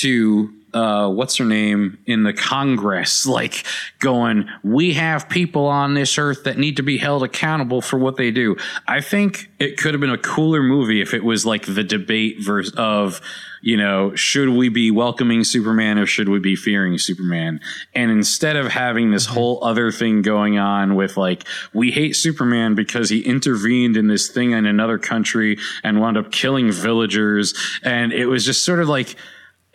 to 0.00 0.52
uh, 0.76 1.08
what's 1.08 1.36
her 1.36 1.44
name 1.44 1.98
in 2.04 2.22
the 2.22 2.34
Congress, 2.34 3.24
like 3.38 3.64
going, 3.98 4.48
"We 4.62 4.92
have 4.92 5.28
people 5.28 5.66
on 5.66 5.94
this 5.94 6.18
earth 6.18 6.44
that 6.44 6.58
need 6.58 6.76
to 6.76 6.82
be 6.82 6.98
held 6.98 7.22
accountable 7.22 7.80
for 7.80 7.98
what 7.98 8.16
they 8.16 8.30
do." 8.30 8.56
I 8.86 9.00
think 9.00 9.50
it 9.58 9.78
could 9.78 9.94
have 9.94 10.00
been 10.00 10.10
a 10.10 10.18
cooler 10.18 10.62
movie 10.62 11.00
if 11.00 11.14
it 11.14 11.24
was 11.24 11.46
like 11.46 11.64
the 11.64 11.82
debate 11.82 12.44
verse 12.44 12.70
of, 12.76 13.22
you 13.62 13.76
know, 13.76 14.14
should 14.14 14.50
we 14.50 14.68
be 14.68 14.90
welcoming 14.90 15.44
Superman 15.44 15.98
or 15.98 16.04
should 16.04 16.28
we 16.28 16.38
be 16.38 16.56
fearing 16.56 16.98
Superman? 16.98 17.60
And 17.94 18.10
instead 18.10 18.56
of 18.56 18.68
having 18.68 19.10
this 19.10 19.24
whole 19.24 19.64
other 19.64 19.90
thing 19.90 20.20
going 20.20 20.58
on 20.58 20.94
with 20.94 21.16
like, 21.16 21.44
we 21.72 21.90
hate 21.90 22.16
Superman 22.16 22.74
because 22.74 23.08
he 23.08 23.20
intervened 23.20 23.96
in 23.96 24.08
this 24.08 24.28
thing 24.28 24.52
in 24.52 24.66
another 24.66 24.98
country 24.98 25.58
and 25.82 26.00
wound 26.00 26.18
up 26.18 26.30
killing 26.30 26.70
villagers, 26.70 27.54
and 27.82 28.12
it 28.12 28.26
was 28.26 28.44
just 28.44 28.64
sort 28.64 28.80
of 28.80 28.88
like. 28.88 29.16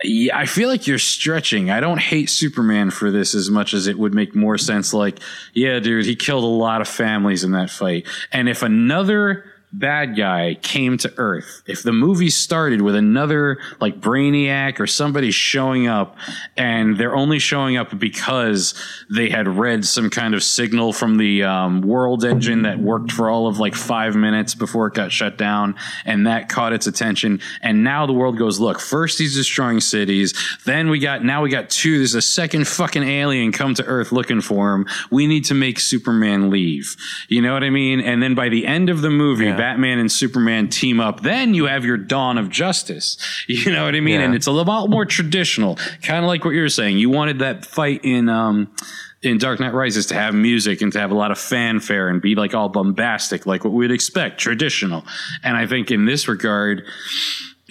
Yeah, 0.04 0.38
I 0.38 0.46
feel 0.46 0.70
like 0.70 0.88
you're 0.88 0.98
stretching. 0.98 1.70
I 1.70 1.80
don't 1.80 2.00
hate 2.00 2.30
Superman 2.30 2.90
for 2.90 3.12
this 3.12 3.36
as 3.36 3.50
much 3.50 3.74
as 3.74 3.88
it 3.88 4.00
would 4.00 4.14
make 4.14 4.36
more 4.36 4.58
sense. 4.58 4.94
Like, 4.94 5.20
yeah, 5.54 5.80
dude, 5.80 6.06
he 6.06 6.16
killed 6.16 6.44
a 6.44 6.48
lot 6.48 6.82
of 6.82 6.88
families 6.88 7.44
in 7.44 7.52
that 7.52 7.70
fight. 7.70 8.08
And 8.32 8.50
if 8.50 8.64
another 8.64 9.46
bad 9.74 10.18
guy 10.18 10.56
came 10.62 10.98
to 10.98 11.14
Earth, 11.18 11.64
if 11.66 11.84
the 11.84 11.94
movie 11.94 12.30
started 12.30 12.82
with 12.82 12.96
another 12.96 13.58
like 13.80 14.00
Brainiac 14.02 14.80
or 14.80 14.88
somebody 14.88 15.32
showing 15.32 15.88
up 15.88 16.18
and 16.58 16.98
they're 16.98 17.16
only 17.16 17.40
showing 17.40 17.78
up 17.78 17.98
because 17.98 18.74
they 19.10 19.30
had 19.30 19.48
read 19.48 19.86
some 19.86 20.10
kind 20.10 20.34
of 20.34 20.44
signal 20.44 20.92
from 20.92 21.18
the 21.18 21.44
um, 21.44 21.82
world 21.82 22.26
engine 22.26 22.64
that 22.64 22.80
worked 22.80 23.12
for 23.12 23.30
all 23.30 23.48
of 23.48 23.60
like 23.60 23.76
five 23.76 24.16
minutes 24.16 24.56
before 24.56 24.88
it 24.88 24.94
got 24.94 25.12
shut 25.12 25.38
down 25.38 25.76
and 26.06 26.28
that 26.28 26.50
caught 26.50 26.74
its 26.74 26.88
attention. 26.88 27.40
And 27.62 27.84
now 27.84 28.06
the 28.06 28.14
world 28.14 28.38
goes, 28.38 28.60
look, 28.60 28.80
first 28.80 29.20
he's 29.20 29.36
destroying 29.36 29.80
cities. 29.80 30.34
Then 30.66 30.90
we 30.90 31.00
got, 31.00 31.24
now 31.24 31.42
we 31.42 31.50
got 31.50 31.70
two. 31.70 31.98
There's 31.98 32.16
a 32.16 32.22
second 32.22 32.68
fucking 32.68 33.04
alien 33.04 33.52
come 33.52 33.74
to 33.76 33.86
Earth 33.86 34.12
looking 34.12 34.42
for 34.42 34.74
him. 34.74 34.86
We 35.10 35.28
need 35.28 35.46
to 35.46 35.54
make 35.54 35.80
Superman 35.80 36.50
leave. 36.50 36.96
You 37.30 37.42
know 37.42 37.54
what 37.54 37.64
I 37.64 37.70
mean? 37.70 38.02
And 38.02 38.22
then 38.22 38.36
by 38.36 38.50
the 38.50 38.68
end 38.68 38.90
of 38.90 39.02
the 39.02 39.10
movie, 39.10 39.52
Batman 39.62 40.00
and 40.00 40.12
Superman 40.12 40.70
team 40.70 41.00
up. 41.00 41.22
Then 41.22 41.54
you 41.54 41.66
have 41.68 41.86
your 41.86 41.96
Dawn 41.96 42.40
of 42.40 42.50
Justice. 42.50 43.18
You 43.48 43.72
know 43.72 43.84
what 43.84 43.96
I 43.96 44.00
mean? 44.00 44.20
Yeah. 44.20 44.26
And 44.26 44.34
it's 44.34 44.48
a 44.48 44.52
lot 44.52 44.90
more 44.90 45.06
traditional, 45.06 45.76
kind 46.02 46.24
of 46.24 46.28
like 46.28 46.46
what 46.46 46.52
you're 46.52 46.70
saying. 46.70 46.98
You 46.98 47.10
wanted 47.10 47.40
that 47.40 47.66
fight 47.66 48.02
in 48.04 48.30
um, 48.30 48.74
in 49.22 49.38
Dark 49.38 49.60
Knight 49.60 49.74
Rises 49.74 50.08
to 50.08 50.16
have 50.16 50.34
music 50.34 50.82
and 50.82 50.92
to 50.94 51.00
have 51.00 51.12
a 51.12 51.16
lot 51.16 51.32
of 51.32 51.38
fanfare 51.38 52.08
and 52.08 52.22
be 52.22 52.34
like 52.34 52.56
all 52.56 52.70
bombastic, 52.70 53.46
like 53.46 53.64
what 53.64 53.74
we'd 53.74 53.92
expect, 53.92 54.40
traditional. 54.40 55.04
And 55.44 55.56
I 55.58 55.68
think 55.68 55.92
in 55.92 56.06
this 56.06 56.28
regard, 56.28 56.86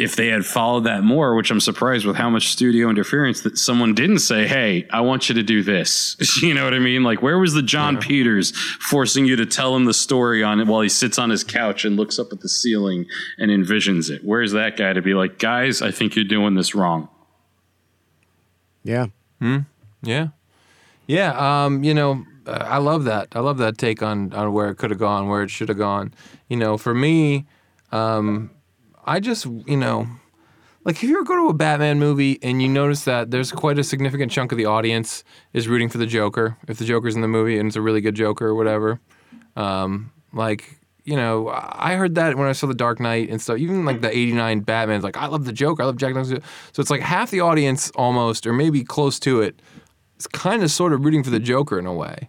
if 0.01 0.17
they 0.17 0.29
had 0.29 0.47
followed 0.47 0.85
that 0.85 1.05
more, 1.05 1.35
which 1.35 1.51
I'm 1.51 1.61
surprised 1.61 2.07
with 2.07 2.17
how 2.17 2.31
much 2.31 2.49
studio 2.49 2.89
interference 2.89 3.43
that 3.43 3.59
someone 3.59 3.95
didn't 3.95 4.21
say, 4.21 4.47
"Hey, 4.47 4.87
I 4.91 5.03
want 5.03 5.29
you 5.29 5.35
to 5.35 5.43
do 5.43 5.63
this." 5.63 6.17
You 6.43 6.55
know 6.55 6.65
what 6.65 6.73
I 6.73 6.79
mean? 6.79 7.03
Like, 7.03 7.21
where 7.23 7.39
was 7.39 7.53
the 7.53 7.63
Jon 7.63 7.99
Peters 7.99 8.53
forcing 8.81 9.27
you 9.27 9.37
to 9.37 9.45
tell 9.45 9.77
him 9.77 9.85
the 9.85 9.93
story 9.93 10.43
on 10.43 10.59
it 10.59 10.67
while 10.67 10.81
he 10.81 10.89
sits 10.89 11.19
on 11.19 11.29
his 11.29 11.45
couch 11.45 11.85
and 11.85 11.97
looks 11.97 12.19
up 12.19 12.33
at 12.33 12.41
the 12.41 12.49
ceiling 12.49 13.05
and 13.39 13.51
envisions 13.51 14.11
it? 14.11 14.23
Where's 14.25 14.53
that 14.53 14.77
guy 14.77 14.95
to 14.95 15.03
be 15.03 15.13
like, 15.13 15.39
"Guys, 15.39 15.83
I 15.83 15.91
think 15.91 16.17
you're 16.17 16.25
doing 16.25 16.55
this 16.55 16.75
wrong." 16.75 17.09
Yeah. 18.83 19.07
Yeah, 20.03 20.29
yeah. 21.07 21.65
Um, 21.65 21.85
you 21.85 21.93
know, 21.95 22.25
uh, 22.47 22.65
I 22.67 22.79
love 22.79 23.05
that. 23.05 23.29
I 23.33 23.41
love 23.41 23.59
that 23.59 23.79
take 23.79 24.03
on 24.03 24.33
on 24.33 24.53
where 24.53 24.71
it 24.71 24.77
could 24.77 24.91
have 24.91 24.99
gone, 24.99 25.29
where 25.29 25.43
it 25.43 25.51
should 25.51 25.69
have 25.69 25.79
gone. 25.79 26.15
You 26.49 26.57
know, 26.57 26.79
for 26.79 26.95
me, 26.95 27.47
um, 27.93 28.51
I 29.11 29.19
just 29.19 29.45
you 29.45 29.77
know, 29.77 30.07
like 30.85 30.95
if 30.95 31.03
you 31.03 31.17
ever 31.17 31.25
go 31.25 31.35
to 31.35 31.49
a 31.49 31.53
Batman 31.53 31.99
movie 31.99 32.39
and 32.45 32.63
you 32.63 32.69
notice 32.69 33.05
that 33.07 33.33
there's 33.33 33.51
quite 33.51 33.77
a 33.77 33.83
significant 33.83 34.31
chunk 34.31 34.53
of 34.53 34.59
the 34.59 34.67
audience 34.67 35.25
is 35.53 35.67
rooting 35.67 35.89
for 35.89 35.99
the 35.99 36.07
Joker, 36.07 36.57
if 36.69 36.79
the 36.79 36.85
Joker's 36.85 37.17
in 37.17 37.21
the 37.21 37.27
movie 37.27 37.59
and 37.59 37.67
it's 37.67 37.75
a 37.75 37.81
really 37.81 38.01
good 38.01 38.15
Joker 38.15 38.47
or 38.47 38.55
whatever, 38.55 39.01
um, 39.57 40.13
like. 40.33 40.77
You 41.03 41.17
know, 41.17 41.49
I 41.49 41.95
heard 41.95 42.15
that 42.17 42.37
when 42.37 42.47
I 42.47 42.53
saw 42.53 42.67
The 42.67 42.75
Dark 42.75 43.01
Knight 43.01 43.31
and 43.31 43.41
stuff. 43.41 43.57
Even 43.57 43.87
like 43.87 44.03
the 44.03 44.11
'89 44.11 44.61
Batman's 44.61 45.03
like, 45.03 45.17
I 45.17 45.27
love 45.27 45.47
the 45.47 45.53
Joker. 45.53 45.83
I 45.83 45.87
love 45.87 45.97
Jack 45.97 46.11
Nicholson. 46.11 46.43
So 46.73 46.81
it's 46.81 46.91
like 46.91 47.01
half 47.01 47.31
the 47.31 47.41
audience 47.41 47.91
almost, 47.97 48.47
or 48.47 48.53
maybe 48.53 48.85
close 48.85 49.19
to 49.21 49.41
it, 49.41 49.61
is 50.19 50.27
kind 50.27 50.63
of 50.63 50.71
sort 50.71 50.93
of 50.93 51.03
rooting 51.03 51.25
for 51.25 51.31
the 51.31 51.41
Joker 51.41 51.79
in 51.79 51.87
a 51.87 51.95
way. 51.95 52.29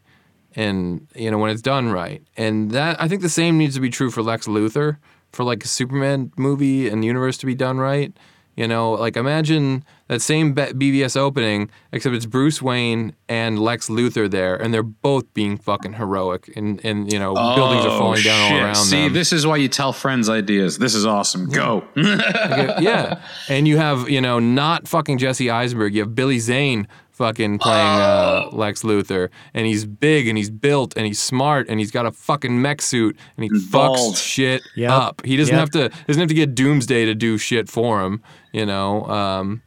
And 0.55 1.05
you 1.13 1.29
know 1.29 1.37
when 1.37 1.51
it's 1.51 1.61
done 1.61 1.89
right, 1.89 2.23
and 2.37 2.71
that 2.71 2.99
I 2.99 3.09
think 3.09 3.21
the 3.21 3.29
same 3.29 3.57
needs 3.57 3.75
to 3.75 3.81
be 3.81 3.89
true 3.89 4.09
for 4.09 4.23
Lex 4.23 4.47
Luthor, 4.47 4.97
for 5.31 5.43
like 5.43 5.63
a 5.63 5.67
Superman 5.67 6.31
movie 6.37 6.87
and 6.89 7.03
universe 7.05 7.37
to 7.39 7.45
be 7.45 7.55
done 7.55 7.77
right. 7.77 8.11
You 8.57 8.67
know, 8.67 8.91
like 8.91 9.15
imagine 9.15 9.85
that 10.09 10.21
same 10.21 10.51
B- 10.51 10.61
BVS 10.63 11.15
opening, 11.15 11.69
except 11.93 12.13
it's 12.13 12.25
Bruce 12.25 12.61
Wayne 12.61 13.15
and 13.29 13.57
Lex 13.57 13.87
Luthor 13.87 14.29
there, 14.29 14.57
and 14.57 14.73
they're 14.73 14.83
both 14.83 15.33
being 15.33 15.57
fucking 15.57 15.93
heroic, 15.93 16.51
and 16.57 16.83
and 16.83 17.11
you 17.11 17.17
know 17.17 17.33
buildings 17.33 17.85
are 17.85 17.97
falling 17.97 18.19
oh, 18.19 18.23
down 18.23 18.51
all 18.51 18.59
Oh, 18.59 18.61
around 18.63 18.75
See, 18.75 19.03
them. 19.03 19.13
this 19.13 19.31
is 19.31 19.47
why 19.47 19.55
you 19.55 19.69
tell 19.69 19.93
friends 19.93 20.29
ideas. 20.29 20.77
This 20.79 20.95
is 20.95 21.05
awesome. 21.05 21.47
Go. 21.49 21.85
yeah, 21.95 23.21
and 23.49 23.69
you 23.69 23.77
have 23.77 24.09
you 24.09 24.19
know 24.19 24.37
not 24.39 24.85
fucking 24.85 25.17
Jesse 25.17 25.49
Eisenberg. 25.49 25.93
You 25.95 26.01
have 26.01 26.13
Billy 26.13 26.39
Zane 26.39 26.89
fucking 27.21 27.59
playing 27.59 27.87
uh, 27.99 28.49
Lex 28.51 28.81
Luthor, 28.83 29.29
and 29.53 29.65
he's 29.67 29.85
big 29.85 30.27
and 30.27 30.37
he's 30.37 30.49
built 30.49 30.93
and 30.97 31.05
he's 31.05 31.19
smart 31.19 31.67
and 31.69 31.79
he's 31.79 31.91
got 31.91 32.05
a 32.07 32.11
fucking 32.11 32.61
mech 32.61 32.81
suit 32.81 33.15
and 33.37 33.43
he 33.43 33.49
Bald. 33.71 34.15
fucks 34.15 34.23
shit 34.25 34.61
Yep. 34.75 34.91
up. 34.91 35.21
He 35.25 35.37
doesn't 35.37 35.53
Yep. 35.53 35.59
have 35.59 35.69
to 35.71 35.89
doesn't 36.07 36.19
have 36.19 36.29
to 36.29 36.33
get 36.35 36.55
Doomsday 36.55 37.05
to 37.05 37.13
do 37.13 37.37
shit 37.37 37.69
for 37.69 38.01
him. 38.01 38.21
You 38.51 38.65
know. 38.65 39.05
Um, 39.05 39.61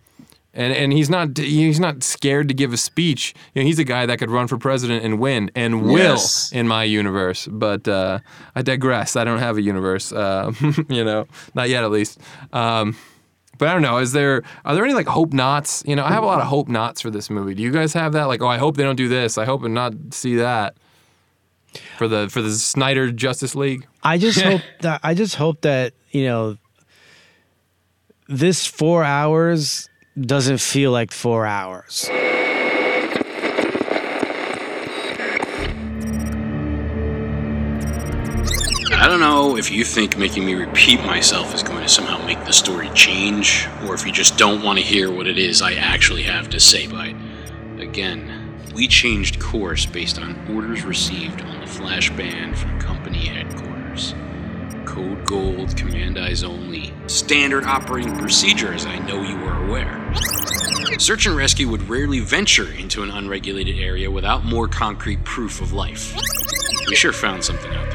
and, 0.57 0.73
and 0.73 0.93
he's 0.93 1.11
not 1.11 1.37
he's 1.39 1.81
not 1.81 2.03
scared 2.05 2.47
to 2.49 2.55
give 2.55 2.73
a 2.73 2.77
speech. 2.77 3.35
You 3.55 3.63
know, 3.63 3.67
he's 3.67 3.79
a 3.81 3.85
guy 3.85 4.07
that 4.07 4.19
could 4.21 4.31
run 4.31 4.47
for 4.47 4.57
president 4.57 5.05
and 5.05 5.19
win 5.19 5.51
and 5.57 5.83
will 5.83 5.99
Yes. 5.99 6.53
in 6.53 6.69
my 6.69 6.85
universe. 6.85 7.49
But 7.51 7.89
uh, 7.89 8.21
I 8.55 8.63
digress. 8.63 9.17
I 9.17 9.25
don't 9.25 9.41
have 9.41 9.57
a 9.59 9.63
universe. 9.63 10.13
Uh, 10.13 10.53
you 10.89 11.03
know, 11.05 11.27
not 11.55 11.69
yet 11.69 11.83
at 11.83 11.91
least. 11.91 12.21
Um, 12.53 12.97
but 13.59 13.69
I 13.69 13.73
don't 13.73 13.83
know. 13.83 13.99
Is 13.99 14.13
there 14.13 14.43
are 14.65 14.75
there 14.75 14.85
any 14.85 14.95
like 14.95 15.07
hope 15.07 15.33
knots? 15.33 15.83
You 15.87 15.97
know, 15.97 16.05
I 16.05 16.11
have 16.11 16.23
a 16.23 16.27
lot 16.27 16.41
of 16.41 16.47
hope 16.47 16.69
knots 16.69 17.01
for 17.01 17.11
this 17.11 17.31
movie. 17.31 17.55
Do 17.55 17.63
you 17.63 17.71
guys 17.71 17.93
have 17.93 18.13
that? 18.13 18.25
Like, 18.25 18.43
oh, 18.43 18.47
I 18.49 18.59
hope 18.59 18.77
they 18.77 18.83
don't 18.83 18.97
do 18.97 19.09
this. 19.09 19.39
I 19.39 19.45
hope 19.45 19.63
and 19.63 19.75
not 19.75 19.95
see 20.11 20.37
that 20.37 20.77
for 21.99 22.09
the 22.09 22.29
for 22.29 22.43
the 22.43 22.53
Snyder 22.53 23.11
Justice 23.11 23.55
League. 23.55 23.87
I 24.03 24.19
just 24.19 24.41
hope 24.43 24.63
that 24.81 25.01
I 25.03 25.15
just 25.15 25.37
hope 25.37 25.63
that 25.63 25.95
you 26.11 26.25
know 26.25 26.57
this 28.29 28.67
four 28.67 29.05
hours 29.05 29.89
doesn't 30.21 30.59
feel 30.59 30.93
like 30.93 31.11
four 31.13 31.47
hours. 31.47 32.09
Know 39.45 39.57
if 39.57 39.71
you 39.71 39.85
think 39.85 40.17
making 40.17 40.47
me 40.47 40.55
repeat 40.55 40.99
myself 41.05 41.55
is 41.55 41.63
going 41.63 41.83
to 41.83 41.89
somehow 41.89 42.25
make 42.27 42.43
the 42.45 42.53
story 42.53 42.89
change, 42.95 43.67
or 43.85 43.95
if 43.95 44.07
you 44.07 44.13
just 44.13 44.39
don't 44.39 44.63
want 44.63 44.79
to 44.79 44.85
hear 44.85 45.13
what 45.13 45.27
it 45.27 45.39
is 45.39 45.61
I 45.61 45.75
actually 45.75 46.23
have 46.23 46.49
to 46.51 46.61
say. 46.61 46.87
But 46.87 47.15
again, 47.79 48.55
we 48.75 48.89
changed 48.89 49.41
course 49.41 49.85
based 49.87 50.19
on 50.19 50.35
orders 50.49 50.85
received 50.85 51.43
on 51.43 51.61
the 51.61 51.67
flash 51.67 52.11
band 52.11 52.57
from 52.59 52.81
company 52.81 53.27
headquarters. 53.27 54.15
Code 54.87 55.27
Gold, 55.27 55.77
Command 55.77 56.19
Eyes 56.19 56.43
Only, 56.43 56.93
standard 57.07 57.65
operating 57.65 58.17
procedure, 58.17 58.73
as 58.73 58.87
I 58.87 58.99
know 59.01 59.23
you 59.23 59.37
are 59.45 59.67
aware. 59.67 60.15
Search 60.99 61.27
and 61.27 61.37
rescue 61.37 61.69
would 61.69 61.87
rarely 61.89 62.21
venture 62.21 62.73
into 62.73 63.03
an 63.03 63.11
unregulated 63.11 63.79
area 63.79 64.11
without 64.11 64.45
more 64.45 64.69
concrete 64.69 65.23
proof 65.25 65.61
of 65.61 65.73
life. 65.73 66.17
We 66.89 66.97
sure 66.97 67.13
found 67.13 67.45
something 67.45 67.73
out 67.73 67.91
there. 67.91 67.94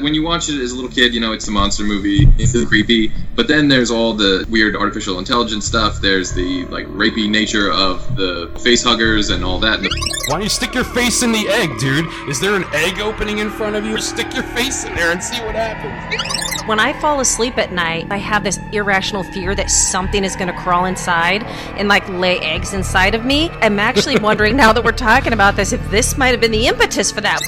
When 0.00 0.14
you 0.14 0.22
watch 0.22 0.48
it 0.48 0.60
as 0.60 0.72
a 0.72 0.74
little 0.74 0.90
kid, 0.90 1.14
you 1.14 1.20
know 1.20 1.32
it's 1.32 1.48
a 1.48 1.50
monster 1.50 1.84
movie. 1.84 2.26
It's 2.38 2.54
really 2.54 2.66
creepy. 2.66 3.12
But 3.34 3.48
then 3.48 3.68
there's 3.68 3.90
all 3.90 4.14
the 4.14 4.46
weird 4.48 4.76
artificial 4.76 5.18
intelligence 5.18 5.64
stuff. 5.64 6.00
There's 6.00 6.32
the 6.32 6.64
like 6.66 6.86
rapey 6.86 7.28
nature 7.28 7.70
of 7.72 8.16
the 8.16 8.50
face 8.62 8.82
huggers 8.82 9.30
and 9.30 9.44
all 9.44 9.58
that. 9.60 9.80
Why 9.80 9.88
don't 10.28 10.42
you 10.42 10.48
stick 10.48 10.74
your 10.74 10.84
face 10.84 11.22
in 11.22 11.32
the 11.32 11.48
egg, 11.48 11.78
dude? 11.78 12.06
Is 12.28 12.40
there 12.40 12.54
an 12.54 12.64
egg 12.72 13.00
opening 13.00 13.38
in 13.38 13.50
front 13.50 13.76
of 13.76 13.84
you? 13.84 13.98
Stick 13.98 14.34
your 14.34 14.44
face 14.44 14.84
in 14.84 14.94
there 14.94 15.12
and 15.12 15.22
see 15.22 15.42
what 15.44 15.54
happens. 15.54 16.38
When 16.68 16.78
I 16.78 16.92
fall 17.00 17.20
asleep 17.20 17.56
at 17.56 17.72
night, 17.72 18.08
I 18.10 18.18
have 18.18 18.44
this 18.44 18.58
irrational 18.72 19.24
fear 19.24 19.54
that 19.54 19.70
something 19.70 20.22
is 20.22 20.36
going 20.36 20.48
to 20.48 20.60
crawl 20.60 20.84
inside 20.84 21.42
and 21.78 21.88
like 21.88 22.06
lay 22.10 22.40
eggs 22.40 22.74
inside 22.74 23.14
of 23.14 23.24
me. 23.24 23.48
I'm 23.62 23.78
actually 23.78 24.18
wondering 24.20 24.54
now 24.54 24.74
that 24.74 24.84
we're 24.84 24.92
talking 24.92 25.32
about 25.32 25.56
this 25.56 25.72
if 25.72 25.90
this 25.90 26.18
might 26.18 26.28
have 26.28 26.42
been 26.42 26.50
the 26.50 26.66
impetus 26.66 27.10
for 27.10 27.22
that. 27.22 27.40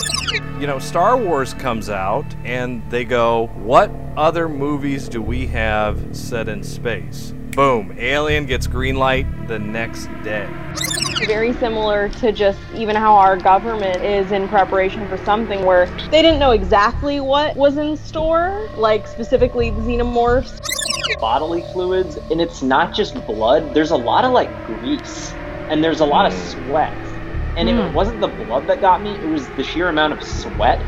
You 0.59 0.67
know, 0.67 0.79
Star 0.79 1.19
Wars 1.19 1.53
comes 1.53 1.91
out 1.91 2.25
and 2.45 2.89
they 2.91 3.05
go, 3.05 3.47
What 3.57 3.91
other 4.17 4.49
movies 4.49 5.09
do 5.09 5.23
we 5.23 5.47
have 5.49 6.17
set 6.17 6.49
in 6.49 6.63
space? 6.63 7.33
Boom, 7.53 7.95
Alien 7.99 8.47
gets 8.47 8.67
green 8.67 8.97
light 8.97 9.27
the 9.49 9.59
next 9.59 10.07
day. 10.23 10.49
Very 11.27 11.53
similar 11.55 12.09
to 12.21 12.31
just 12.31 12.61
even 12.75 12.95
how 12.95 13.15
our 13.15 13.37
government 13.37 14.03
is 14.03 14.31
in 14.31 14.49
preparation 14.49 15.07
for 15.09 15.17
something 15.25 15.65
where 15.65 15.87
they 16.11 16.23
didn't 16.23 16.39
know 16.39 16.53
exactly 16.53 17.21
what 17.21 17.57
was 17.57 17.77
in 17.77 17.97
store, 17.97 18.69
like 18.77 19.07
specifically 19.07 19.73
xenomorphs. 19.73 20.61
bodily 21.21 21.63
fluids, 21.73 22.17
and 22.31 22.41
it's 22.41 22.63
not 22.63 22.95
just 22.95 23.15
blood. 23.27 23.75
There's 23.75 23.91
a 23.91 23.97
lot 23.97 24.25
of 24.25 24.33
like 24.33 24.49
grease, 24.67 25.33
and 25.69 25.83
there's 25.83 26.01
a 26.01 26.07
lot 26.07 26.27
of 26.27 26.33
hmm. 26.33 26.69
sweat. 26.69 27.10
And 27.57 27.69
if 27.69 27.77
it 27.77 27.89
hmm. 27.89 27.95
wasn't 27.95 28.21
the 28.21 28.29
blood 28.29 28.67
that 28.69 28.81
got 28.81 29.03
me, 29.03 29.11
it 29.11 29.27
was 29.27 29.49
the 29.51 29.65
sheer 29.65 29.89
amount 29.89 30.13
of 30.13 30.23
sweat. 30.23 30.79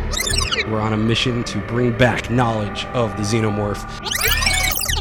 We're 0.69 0.81
on 0.81 0.93
a 0.93 0.97
mission 0.97 1.43
to 1.45 1.59
bring 1.59 1.97
back 1.97 2.31
knowledge 2.31 2.85
of 2.87 3.17
the 3.17 3.23
xenomorph. 3.23 3.83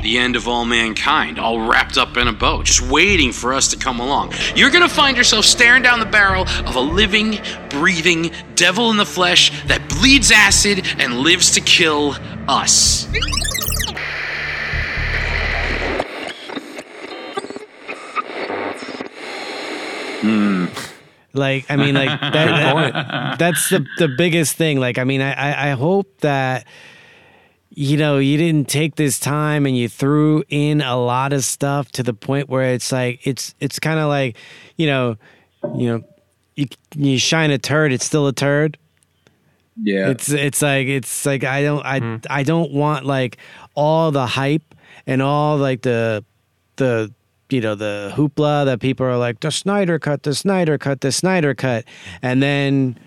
The 0.01 0.17
end 0.17 0.35
of 0.35 0.47
all 0.47 0.65
mankind, 0.65 1.37
all 1.37 1.61
wrapped 1.61 1.97
up 1.97 2.17
in 2.17 2.27
a 2.27 2.33
bow, 2.33 2.63
just 2.63 2.81
waiting 2.81 3.31
for 3.31 3.53
us 3.53 3.67
to 3.67 3.77
come 3.77 3.99
along. 3.99 4.33
You're 4.55 4.71
gonna 4.71 4.89
find 4.89 5.15
yourself 5.15 5.45
staring 5.45 5.83
down 5.83 5.99
the 5.99 6.07
barrel 6.07 6.47
of 6.65 6.75
a 6.75 6.79
living, 6.79 7.39
breathing 7.69 8.31
devil 8.55 8.89
in 8.89 8.97
the 8.97 9.05
flesh 9.05 9.51
that 9.67 9.87
bleeds 9.87 10.31
acid 10.31 10.83
and 10.97 11.19
lives 11.19 11.51
to 11.51 11.61
kill 11.61 12.15
us. 12.47 13.07
Hmm. 20.21 20.65
Like, 21.33 21.65
I 21.69 21.75
mean, 21.75 21.95
like 21.95 22.09
that, 22.21 22.31
that- 22.33 23.39
that's 23.39 23.69
the 23.69 23.85
the 23.97 24.07
biggest 24.07 24.55
thing. 24.55 24.79
Like, 24.79 24.97
I 24.97 25.03
mean, 25.03 25.21
I, 25.21 25.33
I 25.33 25.67
I 25.67 25.71
hope 25.71 26.19
that 26.21 26.65
you 27.69 27.97
know 27.97 28.17
you 28.17 28.37
didn't 28.37 28.67
take 28.67 28.95
this 28.95 29.19
time 29.19 29.65
and 29.65 29.77
you 29.77 29.87
threw 29.87 30.43
in 30.49 30.81
a 30.81 30.97
lot 30.97 31.31
of 31.33 31.43
stuff 31.45 31.89
to 31.93 32.03
the 32.03 32.13
point 32.13 32.49
where 32.49 32.73
it's 32.73 32.91
like 32.91 33.25
it's 33.25 33.55
it's 33.59 33.79
kind 33.79 33.99
of 33.99 34.09
like 34.09 34.35
you 34.75 34.87
know 34.87 35.15
you 35.75 35.87
know 35.87 36.03
you 36.55 36.67
you 36.95 37.17
shine 37.17 37.51
a 37.51 37.57
turd, 37.57 37.93
it's 37.93 38.05
still 38.05 38.27
a 38.27 38.33
turd. 38.33 38.77
Yeah. 39.81 40.09
It's 40.09 40.29
it's 40.29 40.61
like 40.61 40.87
it's 40.87 41.25
like 41.25 41.43
I 41.43 41.63
don't 41.63 41.85
I 41.85 41.99
hmm. 41.99 42.15
I 42.29 42.43
don't 42.43 42.71
want 42.71 43.05
like 43.05 43.37
all 43.73 44.11
the 44.11 44.25
hype 44.25 44.75
and 45.07 45.21
all 45.21 45.57
like 45.57 45.81
the 45.81 46.25
the 46.75 47.13
you 47.51 47.61
know 47.61 47.75
the 47.75 48.11
hoopla 48.15 48.65
that 48.65 48.79
people 48.79 49.05
are 49.05 49.17
like 49.17 49.39
the 49.39 49.51
Snyder 49.51 49.99
cut, 49.99 50.23
the 50.23 50.33
Snyder 50.33 50.77
cut, 50.77 51.01
the 51.01 51.11
Snyder 51.11 51.53
cut, 51.53 51.85
and 52.21 52.41
then 52.41 52.97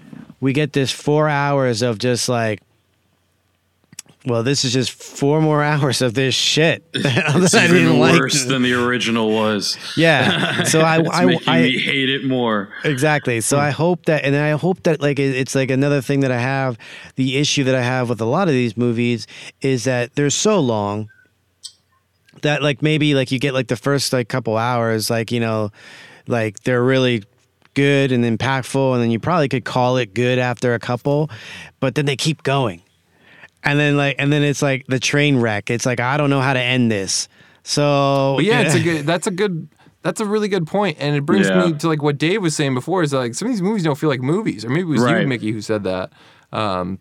we 0.41 0.53
get 0.53 0.73
this 0.73 0.91
four 0.91 1.29
hours 1.29 1.83
of 1.83 1.99
just 1.99 2.29
like 2.29 2.61
well, 4.27 4.43
this 4.43 4.65
is 4.65 4.73
just 4.73 4.91
four 4.91 5.43
more 5.43 5.63
hours 5.73 6.01
of 6.01 6.15
this 6.15 6.35
shit 6.35 6.83
It's 6.95 7.55
I 7.55 7.67
even 7.67 7.99
like. 7.99 8.19
worse 8.19 8.45
than 8.47 8.63
the 8.63 8.73
original 8.73 9.31
was. 9.31 9.77
Yeah. 9.97 10.63
So 10.65 10.81
I, 10.81 11.03
I, 11.13 11.39
I, 11.47 11.59
hate 11.69 12.09
it 12.09 12.25
more. 12.25 12.71
Exactly. 12.85 13.41
So 13.43 13.59
I 13.59 13.71
hope 13.71 14.07
that, 14.07 14.25
and 14.25 14.35
I 14.35 14.53
hope 14.53 14.83
that, 14.85 15.01
like, 15.03 15.19
it- 15.19 15.37
it's 15.37 15.55
like 15.55 15.71
another 15.71 16.01
thing 16.01 16.21
that 16.21 16.33
I 16.33 16.39
have. 16.39 16.79
The 17.17 17.37
issue 17.37 17.65
that 17.65 17.75
I 17.75 17.83
have 17.83 18.09
with 18.09 18.21
a 18.21 18.25
lot 18.25 18.49
of 18.49 18.55
these 18.55 18.77
movies 18.79 19.27
is 19.61 19.85
that 19.85 20.15
they're 20.15 20.31
so 20.31 20.59
long 20.59 21.11
that, 22.45 22.63
like, 22.63 22.81
maybe 22.81 23.15
like 23.15 23.31
you 23.31 23.39
get 23.39 23.53
like 23.53 23.69
the 23.69 23.77
first 23.77 24.13
like 24.13 24.29
couple 24.29 24.57
hours, 24.57 25.11
like 25.11 25.31
you 25.31 25.41
know, 25.41 25.71
like 26.27 26.61
they're 26.61 26.83
really 26.83 27.25
good 27.75 28.13
and 28.13 28.25
impactful, 28.25 28.95
and 28.95 29.03
then 29.03 29.11
you 29.11 29.19
probably 29.19 29.49
could 29.49 29.65
call 29.65 29.97
it 29.99 30.15
good 30.15 30.39
after 30.39 30.73
a 30.75 30.79
couple, 30.79 31.29
but 31.81 31.97
then 31.97 32.07
they 32.07 32.17
keep 32.17 32.43
going, 32.45 32.81
and 33.65 33.79
then 33.79 33.97
like, 33.97 34.17
and 34.19 34.33
then 34.33 34.43
it's 34.43 34.63
like 34.63 34.87
the 34.87 35.01
train 35.01 35.37
wreck. 35.39 35.69
It's 35.71 35.85
like 35.85 36.01
I 36.01 36.17
don't 36.17 36.31
know 36.31 36.41
how 36.41 36.53
to 36.55 36.61
end 36.61 36.91
this. 36.91 37.29
So 37.65 38.35
But 38.37 38.45
yeah, 38.45 38.61
it's 38.61 38.75
a 38.75 38.81
good. 38.81 39.07
That's 39.07 39.27
a 39.27 39.31
good. 39.31 39.69
That's 40.03 40.21
a 40.21 40.27
really 40.27 40.49
good 40.49 40.67
point, 40.67 40.99
and 41.01 41.17
it 41.17 41.23
brings 41.25 41.49
Yeah. 41.49 41.67
me 41.67 41.73
to 41.79 41.89
like 41.89 42.03
what 42.03 42.19
Dave 42.19 42.43
was 42.43 42.55
saying 42.55 42.75
before. 42.75 43.03
Is 43.03 43.13
like 43.15 43.35
some 43.35 43.49
of 43.49 43.53
these 43.55 43.63
movies 43.63 43.83
don't 43.85 43.97
feel 43.99 44.11
like 44.11 44.21
movies, 44.21 44.65
or 44.65 44.69
maybe 44.69 44.83
it 44.83 44.85
was 44.87 45.01
Right. 45.03 45.23
you, 45.23 45.27
Mickey, 45.27 45.51
who 45.51 45.61
said 45.63 45.83
that. 45.85 46.13
Um, 46.53 46.99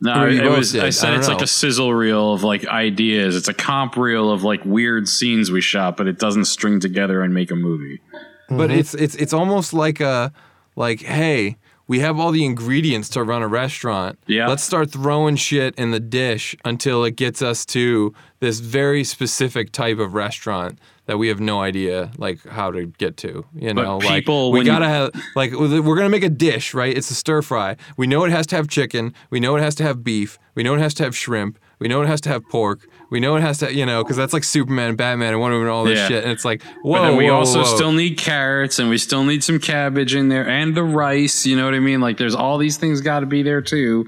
No, 0.00 0.26
it 0.26 0.44
was. 0.44 0.72
did. 0.72 0.84
I 0.84 0.90
said 0.90 1.10
don't 1.10 1.18
it's 1.20 1.28
like 1.28 1.40
a 1.40 1.46
sizzle 1.46 1.94
reel 1.94 2.34
of 2.34 2.42
like 2.42 2.66
ideas. 2.66 3.34
It's 3.34 3.48
a 3.48 3.54
comp 3.54 3.96
reel 3.96 4.30
of 4.30 4.42
like 4.42 4.64
weird 4.64 5.08
scenes 5.08 5.50
we 5.50 5.60
shot, 5.60 5.96
but 5.96 6.06
it 6.06 6.18
doesn't 6.18 6.44
string 6.44 6.80
together 6.80 7.22
and 7.22 7.32
make 7.32 7.50
a 7.50 7.56
movie. 7.56 8.00
But 8.48 8.70
it's 8.70 8.94
it's 8.94 9.14
it's 9.14 9.32
almost 9.32 9.72
like 9.72 10.00
a 10.00 10.32
like 10.76 11.00
hey, 11.00 11.56
we 11.88 12.00
have 12.00 12.18
all 12.18 12.30
the 12.30 12.44
ingredients 12.44 13.08
to 13.10 13.22
run 13.22 13.42
a 13.42 13.48
restaurant. 13.48 14.18
Yeah. 14.26 14.48
Let's 14.48 14.62
start 14.62 14.90
throwing 14.90 15.36
shit 15.36 15.74
in 15.76 15.92
the 15.92 16.00
dish 16.00 16.54
until 16.64 17.04
it 17.04 17.16
gets 17.16 17.40
us 17.42 17.64
to 17.66 18.12
this 18.40 18.60
very 18.60 19.02
specific 19.04 19.72
type 19.72 19.98
of 19.98 20.14
restaurant 20.14 20.78
that 21.06 21.18
we 21.18 21.28
have 21.28 21.40
no 21.40 21.60
idea 21.60 22.10
like 22.18 22.44
how 22.46 22.70
to 22.70 22.86
get 22.86 23.16
to. 23.18 23.44
You 23.54 23.74
But 23.74 23.82
know, 23.82 23.98
people, 23.98 24.50
like 24.52 24.60
we 24.60 24.64
gotta 24.66 24.88
have 24.88 25.10
like 25.34 25.52
we're 25.52 25.96
gonna 25.96 26.08
make 26.08 26.24
a 26.24 26.28
dish, 26.30 26.74
right? 26.74 26.96
It's 26.96 27.10
a 27.10 27.14
stir 27.14 27.42
fry. 27.42 27.76
We 27.96 28.06
know 28.06 28.24
it 28.24 28.30
has 28.30 28.46
to 28.48 28.56
have 28.56 28.68
chicken. 28.68 29.14
We 29.30 29.40
know 29.40 29.56
it 29.56 29.60
has 29.62 29.74
to 29.76 29.82
have 29.84 30.02
beef. 30.04 30.38
We 30.54 30.62
know 30.62 30.74
it 30.74 30.80
has 30.80 30.94
to 30.94 31.04
have 31.04 31.16
shrimp. 31.16 31.58
We 31.78 31.88
know 31.88 32.00
it 32.02 32.06
has 32.06 32.20
to 32.22 32.28
have 32.30 32.42
pork. 32.48 32.88
We 33.10 33.20
know 33.20 33.36
it 33.36 33.42
has 33.42 33.58
to, 33.58 33.72
you 33.72 33.84
know, 33.86 34.02
because 34.02 34.16
that's 34.16 34.32
like 34.32 34.42
Superman, 34.44 34.88
and 34.88 34.98
Batman, 34.98 35.32
and 35.34 35.40
Wonder 35.40 35.56
Woman, 35.58 35.68
and 35.68 35.74
all 35.76 35.84
this 35.84 35.98
Yeah. 35.98 36.08
shit. 36.08 36.22
And 36.24 36.32
it's 36.32 36.44
like, 36.44 36.62
whoa, 36.82 36.94
but 36.94 37.02
then 37.08 37.16
we 37.18 37.26
whoa, 37.26 37.34
also 37.36 37.58
whoa. 37.60 37.76
still 37.76 37.92
need 37.92 38.16
carrots 38.18 38.78
and 38.78 38.88
we 38.88 38.96
still 38.98 39.22
need 39.24 39.44
some 39.44 39.58
cabbage 39.60 40.14
in 40.14 40.28
there 40.30 40.48
and 40.48 40.74
the 40.74 40.82
rice. 40.82 41.44
You 41.46 41.54
know 41.56 41.66
what 41.66 41.74
I 41.74 41.78
mean? 41.80 42.00
Like 42.00 42.16
there's 42.16 42.34
all 42.34 42.56
these 42.58 42.78
things 42.78 43.00
got 43.02 43.20
to 43.20 43.26
be 43.26 43.42
there 43.42 43.60
too. 43.60 44.06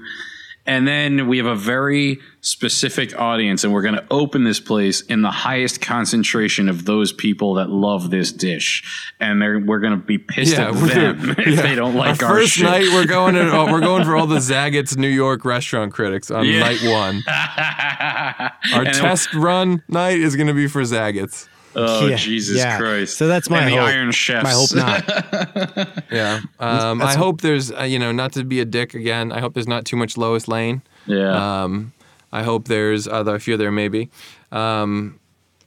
And 0.65 0.87
then 0.87 1.27
we 1.27 1.37
have 1.37 1.47
a 1.47 1.55
very 1.55 2.19
specific 2.41 3.17
audience, 3.19 3.63
and 3.63 3.73
we're 3.73 3.81
going 3.81 3.95
to 3.95 4.05
open 4.11 4.43
this 4.43 4.59
place 4.59 5.01
in 5.01 5.23
the 5.23 5.31
highest 5.31 5.81
concentration 5.81 6.69
of 6.69 6.85
those 6.85 7.11
people 7.11 7.55
that 7.55 7.69
love 7.69 8.11
this 8.11 8.31
dish, 8.31 9.11
and 9.19 9.41
they're, 9.41 9.57
we're 9.59 9.79
going 9.79 9.93
to 9.99 10.05
be 10.05 10.19
pissed 10.19 10.55
at 10.59 10.73
we're- 10.75 10.89
them 10.93 11.31
if 11.39 11.47
yeah. 11.55 11.61
they 11.63 11.73
don't 11.75 11.95
like 11.95 12.21
our, 12.21 12.29
our 12.29 12.35
first 12.35 12.53
shit. 12.53 12.65
night. 12.65 12.85
We're 12.93 13.07
going 13.07 13.33
to 13.33 13.51
oh, 13.51 13.71
we're 13.71 13.79
going 13.81 14.03
for 14.05 14.15
all 14.15 14.27
the 14.27 14.35
Zagat's 14.39 14.95
New 14.95 15.07
York 15.07 15.43
restaurant 15.43 15.91
critics 15.93 16.29
on 16.29 16.45
Yeah. 16.45 16.59
night 16.59 16.83
one. 16.83 17.23
Our 18.73 18.83
And- 18.85 18.93
test 18.93 19.33
run 19.33 19.81
night 19.87 20.19
is 20.19 20.35
going 20.35 20.47
to 20.47 20.53
be 20.53 20.67
for 20.67 20.81
Zagat's. 20.83 21.49
Oh 21.75 22.07
Yeah, 22.09 22.15
Jesus 22.15 22.57
yeah. 22.57 22.77
Christ! 22.77 23.17
So 23.17 23.27
that's 23.27 23.49
my 23.49 23.59
and 23.59 23.71
the 23.71 23.77
hope. 23.77 23.89
Iron 23.89 24.11
Chefs. 24.11 24.43
My 24.43 24.51
hope 24.51 24.75
not. 24.75 26.03
Yeah. 26.11 26.41
Um, 26.59 27.01
I 27.01 27.13
hope 27.15 27.41
there's 27.41 27.71
uh, 27.71 27.83
you 27.83 27.99
know 27.99 28.11
not 28.11 28.31
to 28.33 28.43
be 28.43 28.59
a 28.59 28.65
dick 28.65 28.93
again. 28.93 29.31
I 29.31 29.39
hope 29.39 29.53
there's 29.53 29.67
not 29.67 29.85
too 29.85 29.95
much 29.95 30.17
Lois 30.17 30.47
Lane. 30.47 30.81
Yeah. 31.05 31.63
Um, 31.63 31.93
I 32.31 32.43
hope 32.43 32.67
there's 32.67 33.07
other. 33.07 33.35
I 33.35 33.37
fear 33.37 33.57
there 33.57 33.71
may 33.71 33.87
be. 33.87 34.09
Um, 34.51 35.19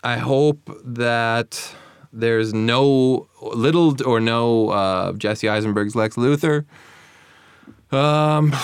I 0.03 0.17
hope 0.17 0.71
that 0.85 1.75
there's 2.13 2.53
no 2.53 3.29
little 3.41 3.97
or 4.07 4.21
no 4.21 4.69
uh, 4.71 5.13
Jesse 5.13 5.49
Eisenberg's 5.49 5.95
Lex 5.95 6.17
Luthor. 6.17 6.65
Um, 7.93 8.55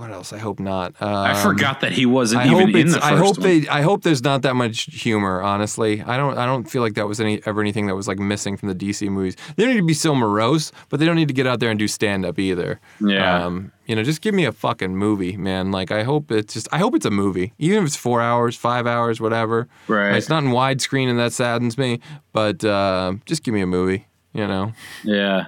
what 0.00 0.10
else? 0.10 0.32
I 0.32 0.38
hope 0.38 0.58
not. 0.58 0.94
Um, 1.00 1.14
I 1.14 1.34
forgot 1.34 1.82
that 1.82 1.92
he 1.92 2.06
wasn't 2.06 2.40
I 2.40 2.46
even 2.46 2.68
hope 2.68 2.74
in 2.74 2.88
the 2.88 3.04
I 3.04 3.16
hope 3.16 3.36
one. 3.38 3.46
they. 3.46 3.68
I 3.68 3.82
hope 3.82 4.02
there's 4.02 4.24
not 4.24 4.40
that 4.42 4.56
much 4.56 4.84
humor. 4.84 5.42
Honestly, 5.42 6.00
I 6.00 6.16
don't. 6.16 6.38
I 6.38 6.46
don't 6.46 6.64
feel 6.64 6.80
like 6.80 6.94
that 6.94 7.06
was 7.06 7.20
any 7.20 7.42
ever 7.44 7.60
anything 7.60 7.86
that 7.86 7.94
was 7.94 8.08
like 8.08 8.18
missing 8.18 8.56
from 8.56 8.70
the 8.70 8.74
DC 8.74 9.06
movies. 9.10 9.36
They 9.56 9.64
don't 9.64 9.74
need 9.74 9.80
to 9.80 9.86
be 9.86 9.92
so 9.92 10.14
morose, 10.14 10.72
but 10.88 11.00
they 11.00 11.06
don't 11.06 11.16
need 11.16 11.28
to 11.28 11.34
get 11.34 11.46
out 11.46 11.60
there 11.60 11.68
and 11.68 11.78
do 11.78 11.86
stand 11.86 12.24
up 12.24 12.38
either. 12.38 12.80
Yeah. 12.98 13.44
Um, 13.44 13.72
you 13.86 13.94
know, 13.94 14.02
just 14.02 14.22
give 14.22 14.34
me 14.34 14.46
a 14.46 14.52
fucking 14.52 14.96
movie, 14.96 15.36
man. 15.36 15.70
Like 15.70 15.90
I 15.90 16.02
hope 16.02 16.32
it's 16.32 16.54
just. 16.54 16.66
I 16.72 16.78
hope 16.78 16.94
it's 16.94 17.06
a 17.06 17.10
movie, 17.10 17.52
even 17.58 17.80
if 17.80 17.88
it's 17.88 17.96
four 17.96 18.22
hours, 18.22 18.56
five 18.56 18.86
hours, 18.86 19.20
whatever. 19.20 19.68
Right. 19.86 20.16
It's 20.16 20.30
not 20.30 20.42
in 20.44 20.50
widescreen, 20.50 21.10
and 21.10 21.18
that 21.18 21.34
saddens 21.34 21.76
me. 21.76 22.00
But 22.32 22.64
uh, 22.64 23.14
just 23.26 23.42
give 23.42 23.52
me 23.52 23.60
a 23.60 23.66
movie. 23.66 24.06
You 24.32 24.46
know. 24.46 24.72
Yeah. 25.04 25.46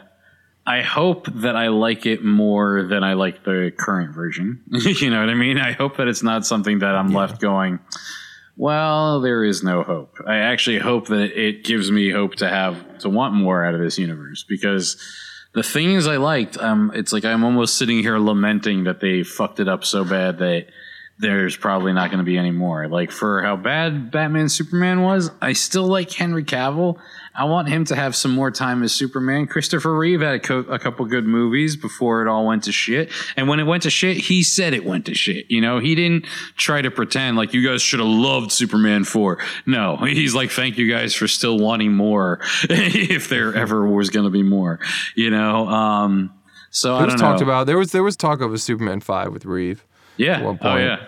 I 0.66 0.82
hope 0.82 1.26
that 1.26 1.56
I 1.56 1.68
like 1.68 2.06
it 2.06 2.24
more 2.24 2.84
than 2.84 3.02
I 3.02 3.14
like 3.14 3.44
the 3.44 3.72
current 3.76 4.14
version. 4.14 4.62
you 4.70 5.10
know 5.10 5.20
what 5.20 5.28
I 5.28 5.34
mean? 5.34 5.58
I 5.58 5.72
hope 5.72 5.96
that 5.96 6.08
it's 6.08 6.22
not 6.22 6.46
something 6.46 6.80
that 6.80 6.94
I'm 6.94 7.12
left 7.12 7.40
going, 7.40 7.80
well, 8.56 9.20
there 9.20 9.42
is 9.42 9.62
no 9.62 9.82
hope. 9.82 10.16
I 10.26 10.36
actually 10.36 10.78
hope 10.78 11.08
that 11.08 11.32
it 11.36 11.64
gives 11.64 11.90
me 11.90 12.10
hope 12.10 12.36
to 12.36 12.48
have 12.48 12.98
to 12.98 13.08
want 13.08 13.34
more 13.34 13.64
out 13.64 13.74
of 13.74 13.80
this 13.80 13.98
universe 13.98 14.44
because 14.48 15.02
the 15.54 15.62
things 15.62 16.06
I 16.06 16.16
liked, 16.16 16.58
um, 16.58 16.92
it's 16.94 17.12
like 17.12 17.24
I'm 17.24 17.44
almost 17.44 17.76
sitting 17.76 17.98
here 17.98 18.18
lamenting 18.18 18.84
that 18.84 19.00
they 19.00 19.22
fucked 19.22 19.58
it 19.58 19.68
up 19.68 19.84
so 19.84 20.04
bad 20.04 20.38
that 20.38 20.66
there's 21.18 21.56
probably 21.56 21.92
not 21.92 22.10
going 22.10 22.18
to 22.18 22.24
be 22.24 22.38
any 22.38 22.50
more. 22.50 22.88
Like 22.88 23.10
for 23.10 23.42
how 23.42 23.56
bad 23.56 24.10
Batman 24.10 24.48
Superman 24.48 25.02
was, 25.02 25.30
I 25.40 25.52
still 25.52 25.86
like 25.86 26.10
Henry 26.12 26.44
Cavill. 26.44 26.98
I 27.34 27.44
want 27.44 27.68
him 27.68 27.84
to 27.86 27.96
have 27.96 28.14
some 28.14 28.30
more 28.32 28.50
time 28.50 28.82
as 28.82 28.92
Superman. 28.92 29.46
Christopher 29.46 29.96
Reeve 29.96 30.20
had 30.20 30.34
a, 30.34 30.38
co- 30.38 30.58
a 30.68 30.78
couple 30.78 31.06
good 31.06 31.24
movies 31.26 31.76
before 31.76 32.20
it 32.20 32.28
all 32.28 32.46
went 32.46 32.64
to 32.64 32.72
shit. 32.72 33.10
And 33.36 33.48
when 33.48 33.58
it 33.58 33.62
went 33.64 33.84
to 33.84 33.90
shit, 33.90 34.18
he 34.18 34.42
said 34.42 34.74
it 34.74 34.84
went 34.84 35.06
to 35.06 35.14
shit. 35.14 35.50
You 35.50 35.60
know, 35.62 35.78
he 35.78 35.94
didn't 35.94 36.26
try 36.56 36.82
to 36.82 36.90
pretend 36.90 37.38
like 37.38 37.54
you 37.54 37.66
guys 37.66 37.80
should 37.80 38.00
have 38.00 38.08
loved 38.08 38.52
Superman 38.52 39.04
4. 39.04 39.38
No, 39.64 39.96
he's 39.96 40.34
like, 40.34 40.50
thank 40.50 40.76
you 40.76 40.90
guys 40.90 41.14
for 41.14 41.26
still 41.26 41.58
wanting 41.58 41.92
more 41.94 42.40
if 42.68 43.28
there 43.30 43.54
ever 43.54 43.86
was 43.86 44.10
going 44.10 44.24
to 44.24 44.30
be 44.30 44.42
more, 44.42 44.78
you 45.16 45.30
know? 45.30 45.68
Um, 45.68 46.34
so 46.70 46.96
I 46.96 47.04
was 47.06 47.14
talked 47.14 47.40
know. 47.40 47.46
about. 47.46 47.66
There 47.66 47.78
was 47.78 47.92
there 47.92 48.02
was 48.02 48.16
talk 48.16 48.40
of 48.40 48.52
a 48.52 48.58
Superman 48.58 49.00
five 49.00 49.32
with 49.32 49.44
Reeve. 49.46 49.84
Yeah. 50.16 50.38
At 50.38 50.44
one 50.44 50.58
Oh, 50.60 50.64
point. 50.64 50.82
yeah. 50.84 51.04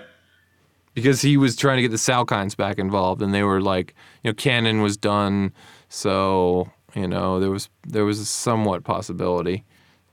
Because 0.94 1.22
he 1.22 1.36
was 1.36 1.56
trying 1.56 1.76
to 1.78 1.82
get 1.82 1.90
the 1.90 1.96
Salkinds 1.96 2.56
back 2.56 2.78
involved, 2.78 3.20
and 3.20 3.34
they 3.34 3.42
were 3.42 3.60
like, 3.60 3.94
you 4.22 4.30
know, 4.30 4.34
Cannon 4.34 4.80
was 4.80 4.96
done, 4.96 5.52
so 5.94 6.70
you 6.94 7.06
know 7.06 7.38
there 7.40 7.50
was 7.50 7.68
there 7.86 8.04
was 8.04 8.18
a 8.18 8.24
somewhat 8.24 8.84
possibility. 8.84 9.64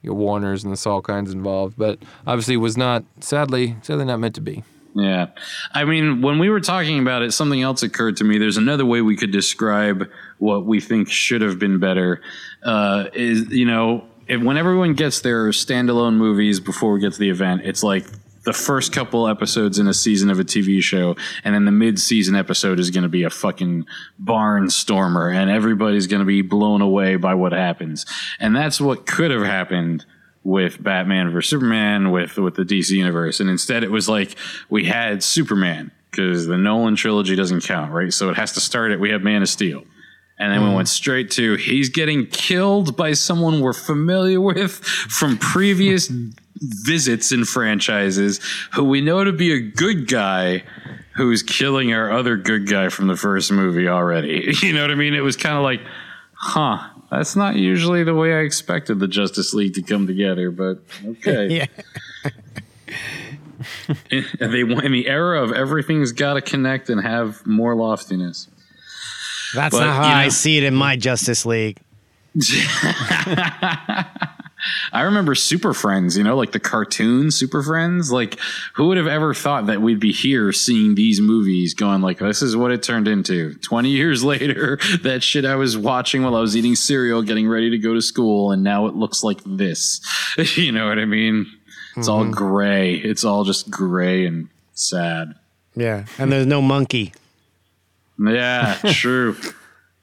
You 0.03 0.13
Warner's 0.13 0.63
and 0.63 0.71
the 0.71 0.77
Salkinds 0.77 1.31
involved, 1.31 1.75
but 1.77 1.99
obviously 2.25 2.57
was 2.57 2.77
not. 2.77 3.03
Sadly, 3.19 3.75
sadly 3.81 4.05
not 4.05 4.19
meant 4.19 4.35
to 4.35 4.41
be. 4.41 4.63
Yeah. 4.93 5.27
I 5.73 5.85
mean, 5.85 6.21
when 6.21 6.39
we 6.39 6.49
were 6.49 6.59
talking 6.59 6.99
about 6.99 7.21
it, 7.21 7.31
something 7.31 7.61
else 7.61 7.81
occurred 7.81 8.17
to 8.17 8.23
me. 8.23 8.37
There's 8.37 8.57
another 8.57 8.85
way 8.85 9.01
we 9.01 9.15
could 9.15 9.31
describe 9.31 10.09
what 10.39 10.65
we 10.65 10.81
think 10.81 11.09
should 11.09 11.41
have 11.41 11.59
been 11.59 11.79
better. 11.79 12.21
Uh, 12.63 13.05
is, 13.13 13.49
you 13.49 13.65
know, 13.65 14.05
if, 14.27 14.41
when 14.41 14.57
everyone 14.57 14.93
gets 14.93 15.21
their 15.21 15.49
standalone 15.49 16.15
movies 16.15 16.59
before 16.59 16.91
we 16.91 16.99
get 16.99 17.13
to 17.13 17.19
the 17.19 17.29
event, 17.29 17.61
it's 17.63 17.83
like 17.83 18.05
the 18.43 18.53
first 18.53 18.91
couple 18.91 19.27
episodes 19.27 19.77
in 19.77 19.87
a 19.87 19.93
season 19.93 20.29
of 20.31 20.39
a 20.39 20.43
TV 20.43 20.81
show, 20.81 21.15
and 21.43 21.53
then 21.53 21.65
the 21.65 21.71
mid 21.71 21.99
season 21.99 22.35
episode 22.35 22.79
is 22.79 22.89
going 22.89 23.03
to 23.03 23.09
be 23.09 23.23
a 23.23 23.29
fucking 23.29 23.85
barnstormer, 24.23 25.33
and 25.33 25.49
everybody's 25.49 26.07
going 26.07 26.19
to 26.21 26.25
be 26.25 26.41
blown 26.41 26.81
away 26.81 27.15
by 27.15 27.33
what 27.33 27.51
happens. 27.51 28.05
And 28.39 28.55
that's 28.55 28.81
what 28.81 29.05
could 29.05 29.31
have 29.31 29.43
happened 29.43 30.05
with 30.43 30.81
Batman 30.81 31.31
vs 31.31 31.49
Superman 31.49 32.09
with 32.11 32.37
with 32.37 32.55
the 32.55 32.63
DC 32.63 32.89
universe, 32.91 33.39
and 33.39 33.49
instead 33.49 33.83
it 33.83 33.91
was 33.91 34.09
like 34.09 34.35
we 34.69 34.85
had 34.85 35.21
Superman 35.23 35.91
because 36.09 36.47
the 36.47 36.57
Nolan 36.57 36.95
trilogy 36.95 37.35
doesn't 37.35 37.61
count, 37.63 37.91
right? 37.91 38.11
So 38.11 38.29
it 38.29 38.35
has 38.37 38.51
to 38.53 38.59
start 38.59 38.91
at 38.91 38.99
we 38.99 39.11
have 39.11 39.21
Man 39.21 39.41
of 39.43 39.49
Steel. 39.49 39.83
And 40.39 40.51
then 40.51 40.63
we 40.63 40.69
Mhm. 40.69 40.75
went 40.75 40.87
straight 40.89 41.29
to 41.31 41.53
he's 41.55 41.89
getting 41.89 42.25
killed 42.25 42.97
by 42.97 43.13
someone 43.13 43.59
we're 43.61 43.73
familiar 43.73 44.41
with 44.41 44.71
from 44.83 45.37
previous 45.37 46.11
visits 46.61 47.31
in 47.31 47.43
franchises 47.45 48.39
who 48.73 48.83
we 48.83 49.01
know 49.01 49.23
to 49.23 49.33
be 49.33 49.51
a 49.53 49.59
good 49.59 50.07
guy 50.07 50.63
who's 51.15 51.43
killing 51.43 51.93
our 51.93 52.11
other 52.11 52.37
good 52.37 52.67
guy 52.67 52.89
from 52.89 53.07
the 53.07 53.17
first 53.17 53.51
movie 53.51 53.87
already. 53.87 54.53
You 54.61 54.73
know 54.73 54.81
what 54.81 54.91
I 54.91 54.95
mean? 54.95 55.13
It 55.13 55.21
was 55.21 55.35
kind 55.35 55.57
of 55.57 55.63
like, 55.63 55.81
huh, 56.33 56.87
that's 57.09 57.35
not 57.35 57.55
usually 57.55 58.03
the 58.03 58.13
way 58.13 58.33
I 58.33 58.39
expected 58.39 58.99
the 58.99 59.07
Justice 59.07 59.53
League 59.53 59.73
to 59.73 59.81
come 59.81 60.07
together, 60.07 60.51
but 60.51 60.79
okay. 61.05 61.67
and 64.11 64.25
they 64.39 64.61
in 64.61 64.91
the 64.91 65.07
era 65.07 65.41
of 65.43 65.51
everything's 65.51 66.11
got 66.11 66.33
to 66.35 66.41
connect 66.41 66.89
and 66.89 67.01
have 67.01 67.45
more 67.45 67.75
loftiness. 67.75 68.47
That's 69.53 69.75
But, 69.75 69.85
not 69.85 69.95
how 69.95 70.07
you 70.09 70.15
I 70.25 70.29
see 70.29 70.57
it 70.57 70.63
in 70.63 70.73
my 70.75 70.95
Justice 70.95 71.45
League. 71.45 71.77
I 74.93 75.01
remember 75.01 75.35
Super 75.35 75.73
Friends, 75.73 76.17
you 76.17 76.23
know, 76.23 76.35
like 76.35 76.51
the 76.51 76.59
cartoon 76.59 77.31
Super 77.31 77.63
Friends. 77.63 78.11
Like, 78.11 78.37
who 78.75 78.87
would 78.87 78.97
have 78.97 79.07
ever 79.07 79.33
thought 79.33 79.65
that 79.67 79.81
we'd 79.81 79.99
be 79.99 80.11
here 80.11 80.51
seeing 80.51 80.95
these 80.95 81.19
movies 81.21 81.73
going 81.73 82.01
like, 82.01 82.19
this 82.19 82.41
is 82.41 82.55
what 82.55 82.71
it 82.71 82.83
turned 82.83 83.07
into. 83.07 83.55
20 83.55 83.89
years 83.89 84.23
later, 84.33 84.77
that 85.03 85.23
shit 85.23 85.45
I 85.45 85.55
was 85.55 85.77
watching 85.77 86.23
while 86.23 86.35
I 86.35 86.41
was 86.41 86.55
eating 86.55 86.75
cereal, 86.75 87.21
getting 87.21 87.47
ready 87.47 87.69
to 87.71 87.77
go 87.77 87.93
to 87.93 88.01
school, 88.01 88.51
and 88.51 88.63
now 88.63 88.85
it 88.87 88.95
looks 88.95 89.23
like 89.23 89.39
this. 89.45 90.01
you 90.57 90.71
know 90.71 90.87
what 90.87 90.99
I 90.99 91.05
mean? 91.05 91.45
It's 91.97 92.07
all 92.07 92.23
Mhm. 92.25 92.31
gray. 92.31 92.95
It's 92.95 93.23
all 93.25 93.43
just 93.43 93.69
gray 93.69 94.25
and 94.25 94.47
sad. 94.73 95.35
Yeah, 95.75 96.05
and 96.17 96.31
there's 96.31 96.45
no 96.45 96.61
monkey. 96.61 97.13
Yeah, 98.19 98.77
true. 98.91 99.35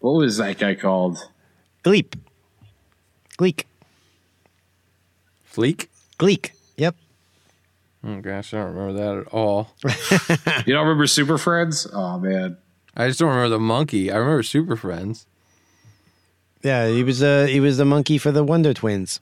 what 0.00 0.12
was 0.12 0.36
that 0.38 0.58
guy 0.58 0.74
called? 0.74 1.18
Gleep. 1.84 2.14
Gleek. 3.38 3.64
Fleek? 5.52 5.88
Gleek. 6.18 6.50
Yep. 6.76 6.96
Oh 8.04 8.20
gosh, 8.20 8.54
I 8.54 8.58
don't 8.58 8.74
remember 8.74 8.92
that 8.94 9.26
at 9.26 9.32
all. 9.32 9.74
you 10.66 10.74
don't 10.74 10.84
remember 10.84 11.06
Super 11.06 11.38
Friends? 11.38 11.86
Oh 11.92 12.18
man. 12.18 12.56
I 12.96 13.08
just 13.08 13.20
don't 13.20 13.28
remember 13.28 13.50
the 13.50 13.60
monkey. 13.60 14.10
I 14.10 14.16
remember 14.16 14.42
Super 14.42 14.76
Friends. 14.76 15.26
Yeah, 16.62 16.88
he 16.88 17.02
was 17.02 17.22
a 17.22 17.46
he 17.46 17.60
was 17.60 17.76
the 17.76 17.84
monkey 17.84 18.18
for 18.18 18.32
the 18.32 18.44
Wonder 18.44 18.74
Twins. 18.74 19.20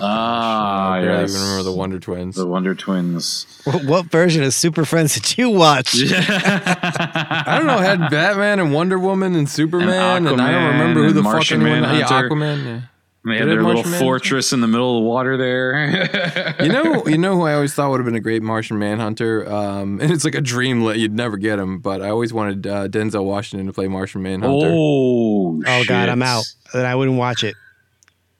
Ah, 0.00 0.92
I 0.92 1.00
barely 1.00 1.22
yes. 1.22 1.30
even 1.30 1.42
remember 1.42 1.62
the 1.62 1.72
Wonder 1.72 1.98
Twins. 1.98 2.36
The 2.36 2.46
Wonder 2.46 2.74
Twins. 2.74 3.46
What, 3.64 3.84
what 3.84 4.06
version 4.06 4.42
of 4.42 4.52
Super 4.52 4.84
Friends 4.84 5.14
did 5.14 5.38
you 5.38 5.50
watch? 5.50 5.94
I 6.12 7.56
don't 7.56 7.66
know. 7.66 7.78
It 7.78 7.84
had 7.84 8.10
Batman 8.10 8.60
and 8.60 8.74
Wonder 8.74 8.98
Woman 8.98 9.34
and 9.34 9.48
Superman, 9.48 10.26
and, 10.26 10.40
I 10.40 10.52
don't 10.52 10.72
remember 10.72 11.00
who 11.02 11.08
and 11.08 11.16
the 11.16 11.22
Martian 11.22 11.60
fucking 11.60 11.82
one. 11.82 11.96
Yeah, 11.96 12.06
Aquaman. 12.06 12.64
Yeah. 12.64 12.80
They 13.28 13.38
had 13.38 13.48
it 13.48 13.50
their 13.50 13.62
little 13.62 13.82
Manhunter? 13.82 13.98
fortress 13.98 14.52
in 14.52 14.60
the 14.60 14.66
middle 14.66 14.96
of 14.98 15.02
the 15.02 15.08
water 15.08 15.36
there. 15.36 16.56
you 16.62 16.68
know, 16.70 17.06
you 17.06 17.18
know 17.18 17.34
who 17.36 17.42
I 17.42 17.54
always 17.54 17.74
thought 17.74 17.90
would 17.90 18.00
have 18.00 18.04
been 18.06 18.14
a 18.14 18.20
great 18.20 18.42
Martian 18.42 18.78
Manhunter, 18.78 19.50
um, 19.50 20.00
and 20.00 20.10
it's 20.12 20.24
like 20.24 20.34
a 20.34 20.40
dream 20.40 20.84
that 20.84 20.98
you'd 20.98 21.14
never 21.14 21.36
get 21.36 21.58
him. 21.58 21.78
But 21.78 22.02
I 22.02 22.10
always 22.10 22.32
wanted 22.32 22.66
uh, 22.66 22.88
Denzel 22.88 23.24
Washington 23.24 23.66
to 23.66 23.72
play 23.72 23.88
Martian 23.88 24.22
Manhunter. 24.22 24.68
Oh, 24.70 25.62
Oh 25.66 25.84
God, 25.86 26.08
I'm 26.08 26.22
out. 26.22 26.44
Then 26.72 26.84
I 26.86 26.94
wouldn't 26.94 27.18
watch 27.18 27.44
it. 27.44 27.54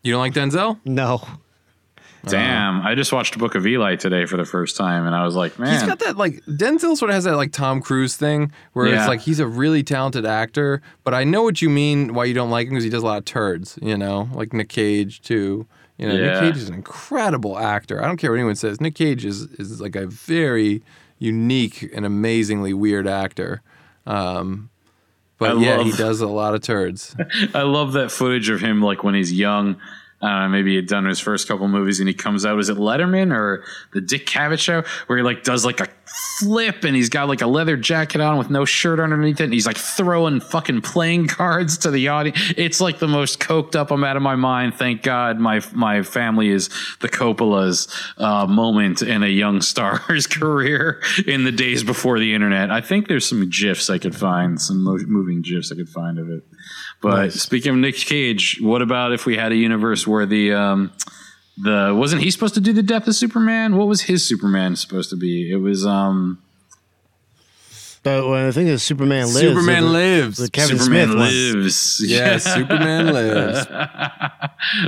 You 0.02 0.12
don't 0.12 0.20
like 0.20 0.34
Denzel? 0.34 0.78
No. 0.84 1.22
Damn, 2.26 2.82
I 2.86 2.94
just 2.94 3.12
watched 3.12 3.38
Book 3.38 3.54
of 3.54 3.66
Eli 3.66 3.96
today 3.96 4.26
for 4.26 4.36
the 4.36 4.44
first 4.44 4.76
time, 4.76 5.06
and 5.06 5.14
I 5.14 5.24
was 5.24 5.34
like, 5.34 5.58
man, 5.58 5.72
He's 5.72 5.82
got 5.82 5.98
that 6.00 6.16
like 6.16 6.44
Denzel 6.46 6.96
sort 6.96 7.10
of 7.10 7.14
has 7.14 7.24
that 7.24 7.36
like 7.36 7.52
Tom 7.52 7.80
Cruise 7.80 8.16
thing 8.16 8.52
where 8.72 8.86
Yeah. 8.88 8.98
it's 9.00 9.08
like 9.08 9.20
he's 9.20 9.40
a 9.40 9.46
really 9.46 9.82
talented 9.82 10.26
actor, 10.26 10.82
but 11.04 11.14
I 11.14 11.24
know 11.24 11.42
what 11.42 11.62
you 11.62 11.70
mean 11.70 12.14
why 12.14 12.24
you 12.24 12.34
don't 12.34 12.50
like 12.50 12.66
him 12.66 12.74
because 12.74 12.84
he 12.84 12.90
does 12.90 13.02
a 13.02 13.06
lot 13.06 13.18
of 13.18 13.24
turds, 13.24 13.78
you 13.80 13.96
know, 13.96 14.28
like 14.34 14.52
Nick 14.52 14.68
Cage 14.68 15.20
too. 15.22 15.66
You 15.96 16.08
know, 16.08 16.14
Yeah. 16.14 16.40
Nick 16.40 16.40
Cage 16.40 16.56
is 16.62 16.68
an 16.68 16.74
incredible 16.74 17.58
actor. 17.58 18.02
I 18.02 18.06
don't 18.06 18.16
care 18.18 18.30
what 18.30 18.36
anyone 18.36 18.56
says. 18.56 18.80
Nick 18.80 18.94
Cage 18.94 19.24
is 19.24 19.42
is 19.58 19.80
like 19.80 19.96
a 19.96 20.06
very 20.06 20.82
unique 21.18 21.88
and 21.94 22.04
amazingly 22.06 22.72
weird 22.72 23.06
actor. 23.06 23.62
Um, 24.06 24.70
but 25.38 25.56
I 25.56 25.60
yeah, 25.60 25.76
love- 25.76 25.86
he 25.86 25.92
does 25.92 26.20
a 26.20 26.26
lot 26.26 26.54
of 26.54 26.62
turds. 26.62 27.14
I 27.54 27.62
love 27.62 27.92
that 27.92 28.10
footage 28.10 28.48
of 28.48 28.60
him 28.60 28.82
like 28.82 29.04
when 29.04 29.14
he's 29.14 29.32
young. 29.32 29.76
Uh, 30.20 30.48
maybe 30.48 30.70
he 30.70 30.76
had 30.76 30.86
done 30.86 31.04
his 31.04 31.20
first 31.20 31.46
couple 31.46 31.68
movies 31.68 32.00
and 32.00 32.08
he 32.08 32.14
comes 32.14 32.44
out. 32.44 32.58
Is 32.58 32.68
it 32.68 32.76
Letterman 32.76 33.32
or 33.32 33.64
the 33.92 34.00
Dick 34.00 34.26
Cavett 34.26 34.58
show 34.58 34.82
where 35.06 35.18
he 35.18 35.24
like 35.24 35.44
does 35.44 35.64
like 35.64 35.80
a 35.80 35.86
flip 36.38 36.84
and 36.84 36.96
he's 36.96 37.08
got 37.08 37.28
like 37.28 37.40
a 37.40 37.46
leather 37.46 37.76
jacket 37.76 38.20
on 38.20 38.38
with 38.38 38.50
no 38.50 38.64
shirt 38.64 38.98
underneath 38.98 39.40
it 39.40 39.44
and 39.44 39.52
he's 39.52 39.66
like 39.66 39.76
throwing 39.76 40.40
fucking 40.40 40.80
playing 40.80 41.28
cards 41.28 41.78
to 41.78 41.90
the 41.90 42.08
audience. 42.08 42.52
It's 42.56 42.80
like 42.80 42.98
the 42.98 43.06
most 43.08 43.38
coked 43.38 43.76
up. 43.76 43.90
I'm 43.90 44.02
out 44.02 44.16
of 44.16 44.22
my 44.22 44.34
mind. 44.34 44.74
Thank 44.74 45.02
God 45.02 45.38
my 45.38 45.60
my 45.72 46.02
family 46.02 46.48
is 46.48 46.68
the 47.00 47.08
Coppola's 47.08 47.88
uh, 48.16 48.46
moment 48.46 49.02
in 49.02 49.22
a 49.22 49.28
young 49.28 49.60
star's 49.60 50.26
career 50.38 51.00
in 51.26 51.44
the 51.44 51.52
days 51.52 51.84
before 51.84 52.18
the 52.18 52.34
internet. 52.34 52.70
I 52.70 52.80
think 52.80 53.08
there's 53.08 53.28
some 53.28 53.48
gifs 53.50 53.90
I 53.90 53.98
could 53.98 54.16
find, 54.16 54.60
some 54.60 54.82
mo- 54.82 54.98
moving 55.06 55.42
gifs 55.42 55.70
I 55.70 55.76
could 55.76 55.88
find 55.88 56.18
of 56.18 56.28
it. 56.30 56.42
But 57.00 57.16
Nice. 57.16 57.40
speaking 57.40 57.70
of 57.72 57.76
Nick 57.78 57.94
Cage, 57.96 58.58
what 58.60 58.82
about 58.82 59.12
if 59.12 59.24
we 59.24 59.36
had 59.36 59.52
a 59.52 59.56
universe 59.56 60.06
where 60.06 60.26
the 60.26 60.52
um, 60.52 60.92
the 61.56 61.94
wasn't 61.96 62.22
he 62.22 62.30
supposed 62.30 62.54
to 62.54 62.60
do 62.60 62.72
the 62.72 62.82
death 62.82 63.06
of 63.06 63.14
Superman? 63.14 63.76
What 63.76 63.86
was 63.86 64.02
his 64.02 64.26
Superman 64.26 64.74
supposed 64.76 65.10
to 65.10 65.16
be? 65.16 65.50
It 65.50 65.56
was 65.56 65.86
um 65.86 66.42
But 68.02 68.28
when 68.28 68.46
I 68.46 68.50
think 68.52 68.70
of 68.70 68.80
Superman 68.80 69.26
lives, 69.26 69.40
Superman 69.40 69.82
the- 69.84 69.88
lives. 69.90 70.38
the 70.38 70.50
Kevin 70.50 70.78
Superman 70.78 71.06
Smith 71.08 71.18
one. 71.18 71.54
lives. 71.54 72.02
Yeah, 72.04 72.36
Superman 72.38 73.06
lives. 73.12 73.66
the, 73.66 74.40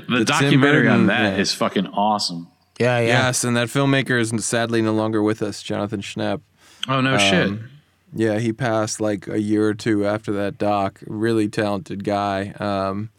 The 0.09 0.17
Tim 0.17 0.25
documentary 0.25 0.89
on 0.89 1.07
Burton, 1.07 1.07
that 1.09 1.39
is 1.41 1.53
yeah. 1.53 1.59
fucking 1.59 1.87
awesome. 1.89 2.49
Yeah, 2.79 2.99
yeah. 3.01 3.07
Yes, 3.27 3.45
and 3.45 3.57
that 3.57 3.69
filmmaker 3.69 4.19
is 4.19 4.33
sadly 4.45 4.81
no 4.81 4.93
longer 4.95 5.23
with 5.23 5.43
us, 5.43 5.63
Jonathan 5.63 6.01
Schnepp. 6.01 6.41
Oh 6.89 7.01
no 7.01 7.19
shit. 7.19 7.59
Yeah, 8.15 8.39
he 8.39 8.53
passed 8.53 9.01
like 9.01 9.29
a 9.29 9.41
year 9.41 9.67
or 9.69 9.75
two 9.75 10.05
after 10.07 10.33
that 10.33 10.59
doc. 10.59 11.01
Really 11.07 11.49
talented 11.49 12.03
guy. 12.05 12.51
Um, 12.59 13.11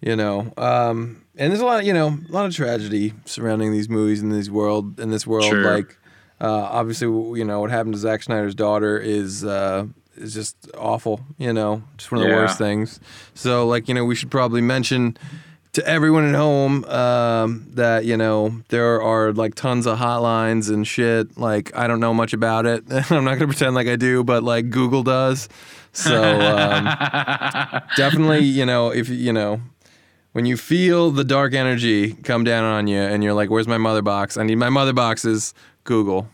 you 0.00 0.14
know, 0.16 0.52
um, 0.58 1.22
and 1.36 1.50
there's 1.50 1.60
a 1.62 1.64
lot, 1.64 1.80
of, 1.80 1.86
you 1.86 1.94
know, 1.94 2.18
a 2.28 2.32
lot 2.32 2.44
of 2.44 2.54
tragedy 2.54 3.14
surrounding 3.24 3.72
these 3.72 3.88
movies 3.88 4.20
in 4.22 4.28
this 4.28 4.50
world. 4.50 5.00
In 5.00 5.10
this 5.10 5.26
world, 5.26 5.50
Sure. 5.52 5.64
like 5.64 5.96
uh, 6.40 6.46
obviously, 6.70 7.06
you 7.38 7.44
know, 7.44 7.60
what 7.60 7.70
happened 7.70 7.94
to 7.94 7.98
Zack 8.00 8.22
Snyder's 8.22 8.54
daughter 8.54 8.98
is 8.98 9.44
uh, 9.44 9.86
is 10.16 10.34
just 10.34 10.56
awful. 10.76 11.20
You 11.38 11.52
know, 11.54 11.82
just 11.96 12.12
one 12.12 12.20
of 12.20 12.26
the 12.28 12.32
Yeah. 12.34 12.40
worst 12.40 12.58
things. 12.58 13.00
So, 13.34 13.66
like, 13.66 13.88
you 13.88 13.94
know, 13.94 14.04
we 14.04 14.14
should 14.14 14.30
probably 14.30 14.60
mention 14.60 15.16
to 15.74 15.86
everyone 15.86 16.28
at 16.28 16.34
home 16.34 16.84
um, 16.84 17.66
that 17.74 18.04
you 18.04 18.16
know 18.16 18.62
there 18.68 19.02
are 19.02 19.32
like 19.32 19.54
tons 19.54 19.86
of 19.86 19.98
hotlines 19.98 20.72
and 20.72 20.86
shit. 20.86 21.36
Like 21.38 21.76
I 21.76 21.86
don't 21.86 22.00
know 22.00 22.14
much 22.14 22.32
about 22.32 22.66
it. 22.66 22.84
I'm 23.10 23.24
not 23.24 23.34
gonna 23.34 23.48
pretend 23.48 23.74
like 23.74 23.88
I 23.88 23.96
do, 23.96 24.24
but 24.24 24.42
like 24.42 24.70
Google 24.70 25.02
does. 25.02 25.48
So 25.92 26.20
um, 26.40 26.84
definitely, 27.96 28.40
you 28.44 28.66
know, 28.66 28.90
if 28.90 29.08
you 29.08 29.32
know 29.32 29.60
when 30.32 30.46
you 30.46 30.56
feel 30.56 31.10
the 31.12 31.24
dark 31.24 31.54
energy 31.54 32.14
come 32.14 32.42
down 32.44 32.64
on 32.64 32.86
you, 32.88 32.98
and 32.98 33.22
you're 33.22 33.34
like, 33.34 33.50
"Where's 33.50 33.68
my 33.68 33.78
mother 33.78 34.02
box? 34.02 34.36
I 34.36 34.42
need 34.42 34.56
my 34.56 34.70
mother 34.70 34.92
boxes." 34.92 35.54
Google, 35.84 36.28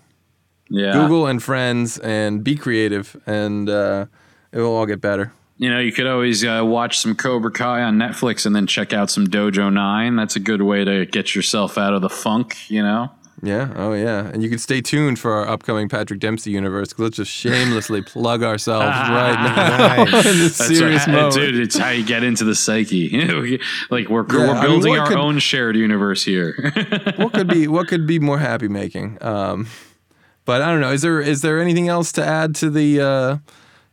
Yeah. 0.69 0.93
Google, 0.93 1.27
and 1.27 1.43
friends, 1.43 1.99
and 1.99 2.45
be 2.45 2.55
creative, 2.57 3.21
and 3.27 3.69
uh, 3.69 4.07
it 4.53 4.59
will 4.61 4.77
all 4.77 4.87
get 4.87 5.01
better. 5.01 5.33
You 5.61 5.69
know, 5.69 5.79
you 5.79 5.93
could 5.93 6.07
always 6.07 6.43
uh, 6.43 6.63
watch 6.65 6.99
some 6.99 7.15
Cobra 7.15 7.51
Kai 7.51 7.83
on 7.83 7.99
Netflix 7.99 8.47
and 8.47 8.57
then 8.57 8.67
check 8.67 8.95
out 8.95 9.11
some 9.11 9.27
Dojo 9.27 9.71
Nine. 9.71 10.17
That's 10.17 10.35
a 10.35 10.41
good 10.41 10.63
way 10.63 10.85
to 10.87 11.05
get 11.05 11.35
yourself 11.35 11.77
out 11.77 11.93
of 11.93 12.01
the 12.01 12.09
funk. 12.09 12.57
You 12.71 12.83
know. 12.83 13.11
Yeah. 13.43 13.73
Oh, 13.77 13.93
yeah. 13.95 14.27
And 14.27 14.43
you 14.43 14.49
can 14.51 14.59
stay 14.59 14.81
tuned 14.83 15.19
for 15.19 15.33
our 15.33 15.49
upcoming 15.49 15.89
Patrick 15.89 16.21
Dempsey 16.21 16.51
universe. 16.51 16.93
'cause 16.93 17.03
let's 17.05 17.17
just 17.17 17.31
shamelessly 17.31 18.01
plug 18.15 18.43
ourselves 18.43 18.85
right 18.87 19.33
now 19.33 20.03
in 20.07 20.13
this 20.39 20.59
That's 20.59 20.77
serious 20.79 21.07
right. 21.07 21.13
mode. 21.15 21.33
dude. 21.35 21.57
It's 21.57 21.77
how 21.79 21.91
you 21.91 22.05
get 22.05 22.23
into 22.25 22.45
the 22.45 22.55
psyche. 22.55 23.09
like 23.91 24.09
we're 24.09 24.27
Yeah, 24.31 24.39
we're 24.39 24.53
mean, 24.55 24.63
building 24.63 24.91
what 24.93 25.01
our 25.01 25.07
could- 25.09 25.17
own 25.19 25.39
shared 25.41 25.77
universe 25.77 26.23
here. 26.25 26.55
what 27.17 27.33
could 27.35 27.49
be 27.49 27.67
what 27.69 27.87
could 27.89 28.07
be 28.07 28.19
more 28.19 28.39
happy 28.39 28.69
making? 28.69 29.17
Um, 29.23 29.67
but 30.47 30.61
I 30.63 30.67
don't 30.71 30.81
know. 30.81 30.93
Is 30.93 31.03
there 31.03 31.21
is 31.21 31.41
there 31.43 31.61
anything 31.61 31.89
else 31.89 32.13
to 32.13 32.25
add 32.25 32.55
to 32.57 32.69
the 32.71 33.01
uh, 33.01 33.37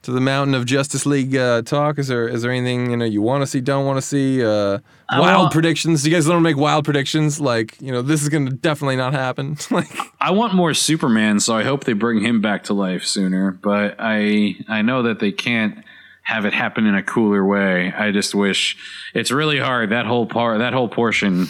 to 0.08 0.14
the 0.14 0.22
mountain 0.22 0.56
of 0.56 0.64
Justice 0.66 1.06
League 1.06 1.36
uh, 1.36 1.62
talk? 1.64 2.00
Is 2.00 2.08
there 2.08 2.30
is 2.30 2.42
there 2.42 2.50
anything 2.52 2.92
you 2.92 2.96
know 2.96 3.04
you 3.04 3.22
want 3.22 3.42
to 3.42 3.46
see, 3.48 3.60
don't 3.60 3.86
want 3.86 3.98
to 3.98 4.02
see? 4.02 4.42
Uh, 4.42 4.80
wild 5.12 5.40
want- 5.42 5.52
predictions. 5.52 6.02
Do 6.02 6.10
you 6.10 6.16
guys 6.16 6.26
don't 6.26 6.42
make 6.44 6.56
wild 6.56 6.86
predictions? 6.86 7.42
Like 7.42 7.76
you 7.82 7.92
know 7.92 8.02
this 8.02 8.24
is 8.24 8.30
going 8.30 8.46
to 8.46 8.54
definitely 8.56 8.96
not 8.96 9.12
happen. 9.14 9.58
like 9.72 9.90
I 10.22 10.32
want 10.32 10.54
more 10.54 10.74
Superman, 10.74 11.42
so 11.42 11.58
I 11.58 11.64
hope 11.64 11.84
they 11.84 11.92
bring 11.92 12.22
him 12.24 12.40
back 12.40 12.64
to 12.66 12.74
life 12.74 13.04
sooner. 13.04 13.52
But 13.52 13.98
I 14.00 14.56
I 14.70 14.82
know 14.82 15.04
that 15.04 15.20
they 15.20 15.34
can't 15.34 15.84
have 16.24 16.46
it 16.46 16.54
happen 16.54 16.86
in 16.86 16.96
a 16.96 17.04
cooler 17.04 17.46
way. 17.46 17.92
I 17.92 18.12
just 18.12 18.34
wish 18.34 18.78
it's 19.14 19.30
really 19.32 19.60
hard 19.60 19.90
that 19.90 20.06
whole 20.06 20.26
part 20.26 20.60
that 20.60 20.72
whole 20.72 20.88
portion. 20.88 21.48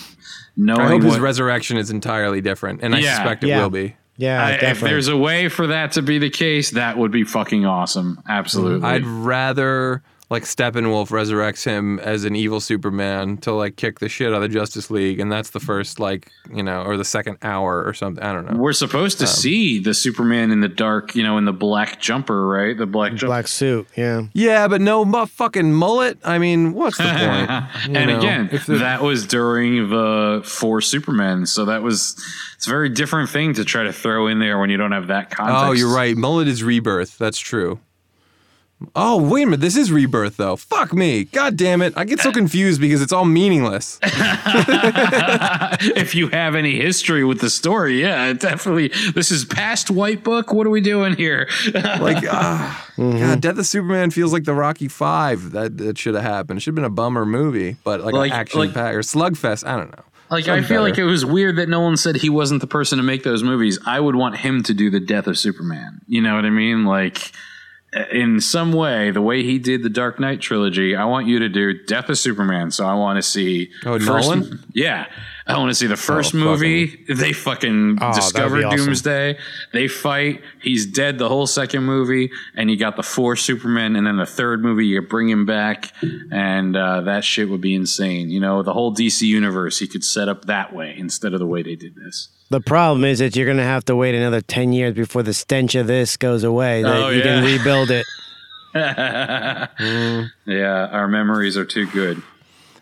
Knowing 0.59 0.81
I 0.81 0.87
hope 0.87 1.03
his 1.03 1.19
resurrection 1.19 1.77
is 1.77 1.91
entirely 1.91 2.41
different, 2.41 2.81
and 2.81 2.95
I 2.95 2.99
Yeah. 3.01 3.17
suspect 3.17 3.43
it 3.43 3.49
Yeah. 3.49 3.61
will 3.61 3.69
be. 3.69 3.95
Yeah, 4.17 4.43
I- 4.43 4.51
if 4.71 4.79
there's 4.79 5.07
a 5.07 5.17
way 5.17 5.47
for 5.47 5.67
that 5.67 5.93
to 5.93 6.01
be 6.01 6.17
the 6.17 6.29
case, 6.29 6.71
that 6.71 6.97
would 6.97 7.11
be 7.11 7.23
fucking 7.23 7.65
awesome. 7.65 8.19
Absolutely. 8.27 8.87
I'd 8.87 9.05
rather 9.05 10.01
like 10.29 10.43
Steppenwolf 10.43 11.07
resurrects 11.09 11.63
him 11.63 11.99
as 11.99 12.25
an 12.25 12.35
evil 12.35 12.59
Superman 12.59 13.37
to 13.37 13.53
like 13.53 13.77
kick 13.77 13.99
the 13.99 14.09
shit 14.09 14.27
out 14.33 14.35
of 14.35 14.41
the 14.41 14.49
Justice 14.49 14.91
League, 14.91 15.19
and 15.21 15.31
that's 15.31 15.51
the 15.51 15.59
first 15.59 15.99
like 15.99 16.29
you 16.53 16.61
know 16.63 16.81
or 16.83 16.97
the 16.97 17.05
second 17.05 17.37
hour 17.41 17.83
or 17.83 17.93
something. 17.93 18.23
I 18.23 18.33
don't 18.33 18.45
know. 18.51 18.57
We're 18.57 18.73
supposed 18.73 19.19
to 19.19 19.23
Um, 19.23 19.29
see 19.29 19.79
the 19.79 19.93
Superman 19.93 20.51
in 20.51 20.59
the 20.59 20.67
dark, 20.67 21.15
you 21.15 21.23
know, 21.23 21.37
in 21.37 21.45
the 21.45 21.53
black 21.53 22.01
jumper, 22.01 22.45
right? 22.47 22.77
The 22.77 22.85
black 22.85 23.11
jumper. 23.13 23.27
Black 23.27 23.47
suit, 23.47 23.87
yeah. 23.95 24.23
Yeah, 24.33 24.67
but 24.67 24.81
no 24.81 25.05
mu- 25.05 25.25
fucking 25.25 25.73
mullet. 25.73 26.17
I 26.25 26.37
mean, 26.39 26.73
what's 26.73 26.97
the 26.97 27.03
point? 27.03 27.63
And 27.97 28.09
know, 28.11 28.17
again, 28.19 28.49
that 28.67 29.01
was 29.01 29.25
during 29.25 29.89
the 29.89 30.41
four 30.43 30.81
Supermen, 30.81 31.45
so 31.45 31.65
that 31.65 31.81
was 31.83 32.21
it's 32.57 32.67
a 32.67 32.69
very 32.69 32.89
different 32.89 33.29
thing 33.29 33.53
to 33.53 33.63
try 33.63 33.83
to 33.83 33.93
throw 33.93 34.27
in 34.27 34.39
there 34.39 34.59
when 34.59 34.69
you 34.69 34.77
don't 34.77 34.91
have 34.91 35.07
that 35.07 35.29
context. 35.29 35.63
oh, 35.63 35.71
you're 35.71 35.93
right. 35.93 36.17
Mullet 36.17 36.47
is 36.47 36.63
rebirth. 36.63 37.17
That's 37.17 37.39
true. 37.39 37.79
Oh, 38.95 39.27
wait 39.27 39.43
a 39.43 39.45
minute. 39.47 39.61
This 39.61 39.75
is 39.75 39.91
Rebirth, 39.91 40.37
though. 40.37 40.55
Fuck 40.55 40.93
me. 40.93 41.23
God 41.23 41.57
damn 41.57 41.81
it. 41.81 41.93
I 41.97 42.05
get 42.05 42.19
so 42.19 42.31
confused 42.31 42.79
because 42.79 43.01
it's 43.01 43.11
all 43.11 43.25
meaningless. 43.25 43.97
if 44.03 46.13
you 46.13 46.27
have 46.29 46.53
any 46.53 46.79
history 46.79 47.23
with 47.23 47.41
the 47.41 47.49
story, 47.49 48.01
yeah, 48.01 48.33
definitely. 48.33 48.89
This 49.15 49.31
is 49.31 49.45
past 49.45 49.89
White 49.89 50.23
Book. 50.23 50.53
What 50.53 50.67
are 50.67 50.69
we 50.69 50.81
doing 50.81 51.15
here? 51.15 51.49
like, 51.73 52.23
ah, 52.29 52.87
God, 52.97 53.41
Death 53.41 53.57
of 53.57 53.65
Superman 53.65 54.11
feels 54.11 54.31
like 54.31 54.43
the 54.43 54.53
Rocky 54.53 54.87
Five 54.87 55.51
that, 55.53 55.77
that 55.79 55.97
should 55.97 56.13
have 56.13 56.23
happened. 56.23 56.57
It 56.57 56.61
should 56.61 56.71
have 56.71 56.75
been 56.75 56.83
a 56.85 56.89
bummer 56.89 57.25
movie, 57.25 57.77
but 57.83 58.01
like, 58.01 58.13
Like- 58.13 58.31
an 58.31 58.37
action 58.37 58.59
like- 58.59 58.73
pack 58.75 58.93
or 58.93 58.99
Slugfest. 58.99 59.67
I 59.67 59.75
don't 59.75 59.91
know. 59.91 60.03
Like 60.29 60.43
Something 60.43 60.65
I 60.65 60.67
feel 60.67 60.81
like 60.81 60.97
it 60.97 61.05
was 61.05 61.25
weird 61.25 61.55
that 61.55 61.69
no 61.69 61.79
one 61.79 61.95
said 61.95 62.17
he 62.17 62.29
wasn't 62.29 62.59
the 62.59 62.67
person 62.67 62.97
to 62.97 63.03
make 63.03 63.23
those 63.23 63.43
movies. 63.43 63.79
I 63.85 64.01
would 64.01 64.15
want 64.15 64.35
him 64.35 64.61
to 64.63 64.73
do 64.73 64.89
the 64.89 64.99
death 64.99 65.25
of 65.25 65.37
Superman. 65.37 66.01
You 66.05 66.21
know 66.21 66.35
what 66.35 66.43
I 66.43 66.49
mean? 66.49 66.83
Like 66.83 67.31
in 68.11 68.41
some 68.41 68.73
way, 68.73 69.11
the 69.11 69.21
way 69.21 69.43
he 69.43 69.59
did 69.59 69.81
the 69.83 69.89
Dark 69.89 70.19
Knight 70.19 70.41
trilogy, 70.41 70.95
I 70.95 71.05
want 71.05 71.27
you 71.27 71.39
to 71.39 71.49
do 71.49 71.73
Death 71.85 72.09
of 72.09 72.17
Superman. 72.17 72.71
So 72.71 72.85
I 72.85 72.93
want 72.95 73.17
to 73.17 73.23
see 73.23 73.71
Oh, 73.85 73.97
first, 73.99 74.05
Nolan? 74.29 74.63
Yeah. 74.73 75.07
I 75.47 75.57
want 75.57 75.69
to 75.69 75.75
see 75.75 75.87
the 75.87 75.95
first 75.95 76.35
Oh, 76.35 76.39
movie. 76.39 77.05
They 77.07 77.31
fucking 77.31 77.99
Oh, 78.01 78.13
discover 78.13 78.57
awesome. 78.65 78.85
Doomsday. 78.85 79.37
They 79.71 79.87
fight. 79.87 80.41
He's 80.61 80.85
dead 80.85 81.17
the 81.19 81.29
whole 81.29 81.47
second 81.47 81.83
movie, 81.83 82.29
and 82.55 82.69
you 82.69 82.75
got 82.77 82.95
the 82.97 83.03
four 83.03 83.35
Supermen, 83.37 83.95
and 83.95 84.05
then 84.05 84.17
the 84.17 84.25
third 84.25 84.61
movie 84.61 84.85
you 84.87 85.01
bring 85.01 85.29
him 85.29 85.45
back, 85.45 85.91
and 86.31 86.75
uh, 86.75 87.01
that 87.01 87.23
shit 87.23 87.49
would 87.49 87.61
be 87.61 87.73
insane. 87.75 88.29
You 88.29 88.39
know, 88.41 88.61
the 88.61 88.73
whole 88.73 88.93
DC 88.93 89.21
universe 89.21 89.79
he 89.79 89.87
could 89.87 90.03
set 90.03 90.27
up 90.27 90.45
that 90.45 90.73
way 90.75 90.93
instead 90.97 91.33
of 91.33 91.39
the 91.39 91.47
way 91.47 91.63
they 91.63 91.75
did 91.75 91.95
this. 91.95 92.29
The 92.49 92.61
problem 92.61 93.03
is 93.05 93.19
that 93.19 93.35
you're 93.35 93.45
going 93.45 93.57
to 93.57 93.63
have 93.63 93.83
to 93.85 93.95
wait 93.95 94.15
another 94.15 94.39
10 94.41 94.71
years 94.73 94.93
before 94.93 95.21
the 95.23 95.33
stench 95.33 95.75
of 95.75 95.87
this 95.87 96.15
goes 96.17 96.43
away. 96.45 96.81
That 96.83 96.95
Oh, 96.95 97.09
you 97.09 97.21
can 97.21 97.43
rebuild 97.43 97.89
it. 97.91 98.05
Yeah, 100.45 100.87
our 100.91 101.07
memories 101.07 101.57
are 101.57 101.65
too 101.65 101.87
good. 101.87 102.21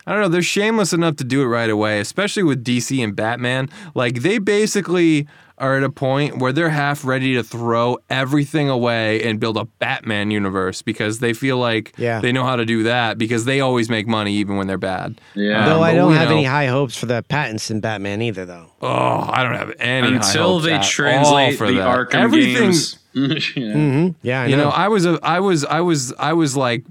I 0.06 0.12
don't 0.12 0.22
know. 0.22 0.28
They're 0.28 0.42
shameless 0.42 0.92
enough 0.92 1.16
to 1.16 1.24
do 1.24 1.42
it 1.42 1.46
right 1.46 1.68
away, 1.70 2.00
especially 2.00 2.42
with 2.44 2.62
DC 2.64 3.02
and 3.02 3.16
Batman. 3.16 3.68
Like 3.94 4.22
they 4.22 4.38
basically 4.38 5.26
are 5.58 5.78
at 5.78 5.82
a 5.82 5.88
point 5.90 6.36
where 6.38 6.52
they're 6.52 6.68
half 6.68 7.02
ready 7.02 7.32
to 7.34 7.42
throw 7.42 7.96
everything 8.10 8.68
away 8.68 9.22
and 9.22 9.40
build 9.40 9.56
a 9.56 9.64
Batman 9.78 10.30
universe 10.30 10.82
because 10.82 11.18
they 11.20 11.32
feel 11.32 11.56
like 11.56 11.94
Yeah. 11.96 12.20
they 12.20 12.30
know 12.30 12.44
how 12.44 12.56
to 12.56 12.66
do 12.66 12.82
that 12.82 13.16
because 13.16 13.46
they 13.46 13.60
always 13.60 13.88
make 13.88 14.06
money 14.06 14.34
even 14.34 14.58
when 14.58 14.66
they're 14.66 14.76
bad. 14.76 15.18
Yeah. 15.34 15.60
Um, 15.64 15.70
Though 15.70 15.82
I 15.82 15.94
don't 15.94 16.12
have 16.12 16.28
know- 16.28 16.36
any 16.36 16.44
high 16.44 16.66
hopes 16.66 16.94
for 16.96 17.06
the 17.06 17.24
Pattinson 17.30 17.80
Batman 17.80 18.20
either, 18.20 18.44
though. 18.44 18.66
Oh, 18.82 19.30
I 19.32 19.42
don't 19.42 19.54
have 19.54 19.72
any 19.80 20.08
high 20.08 20.16
Until 20.16 20.52
hopes 20.52 20.66
they 20.66 20.74
at 20.74 20.84
translate 20.84 21.56
for 21.56 21.68
the 21.68 21.78
that. 21.78 21.88
Arkham 21.88 22.14
Everything, 22.16 22.62
games. 22.64 22.98
yeah. 23.14 23.22
Mm-hmm. 23.24 24.08
Yeah, 24.22 24.42
I 24.42 24.46
you 24.48 24.56
know. 24.58 24.64
know, 24.64 24.70
I 24.70 24.88
was 24.88 25.06
a, 25.06 25.18
I 25.22 25.40
was, 25.40 25.64
I 25.64 25.80
was, 25.80 26.12
I 26.18 26.34
was 26.34 26.54
like, 26.54 26.84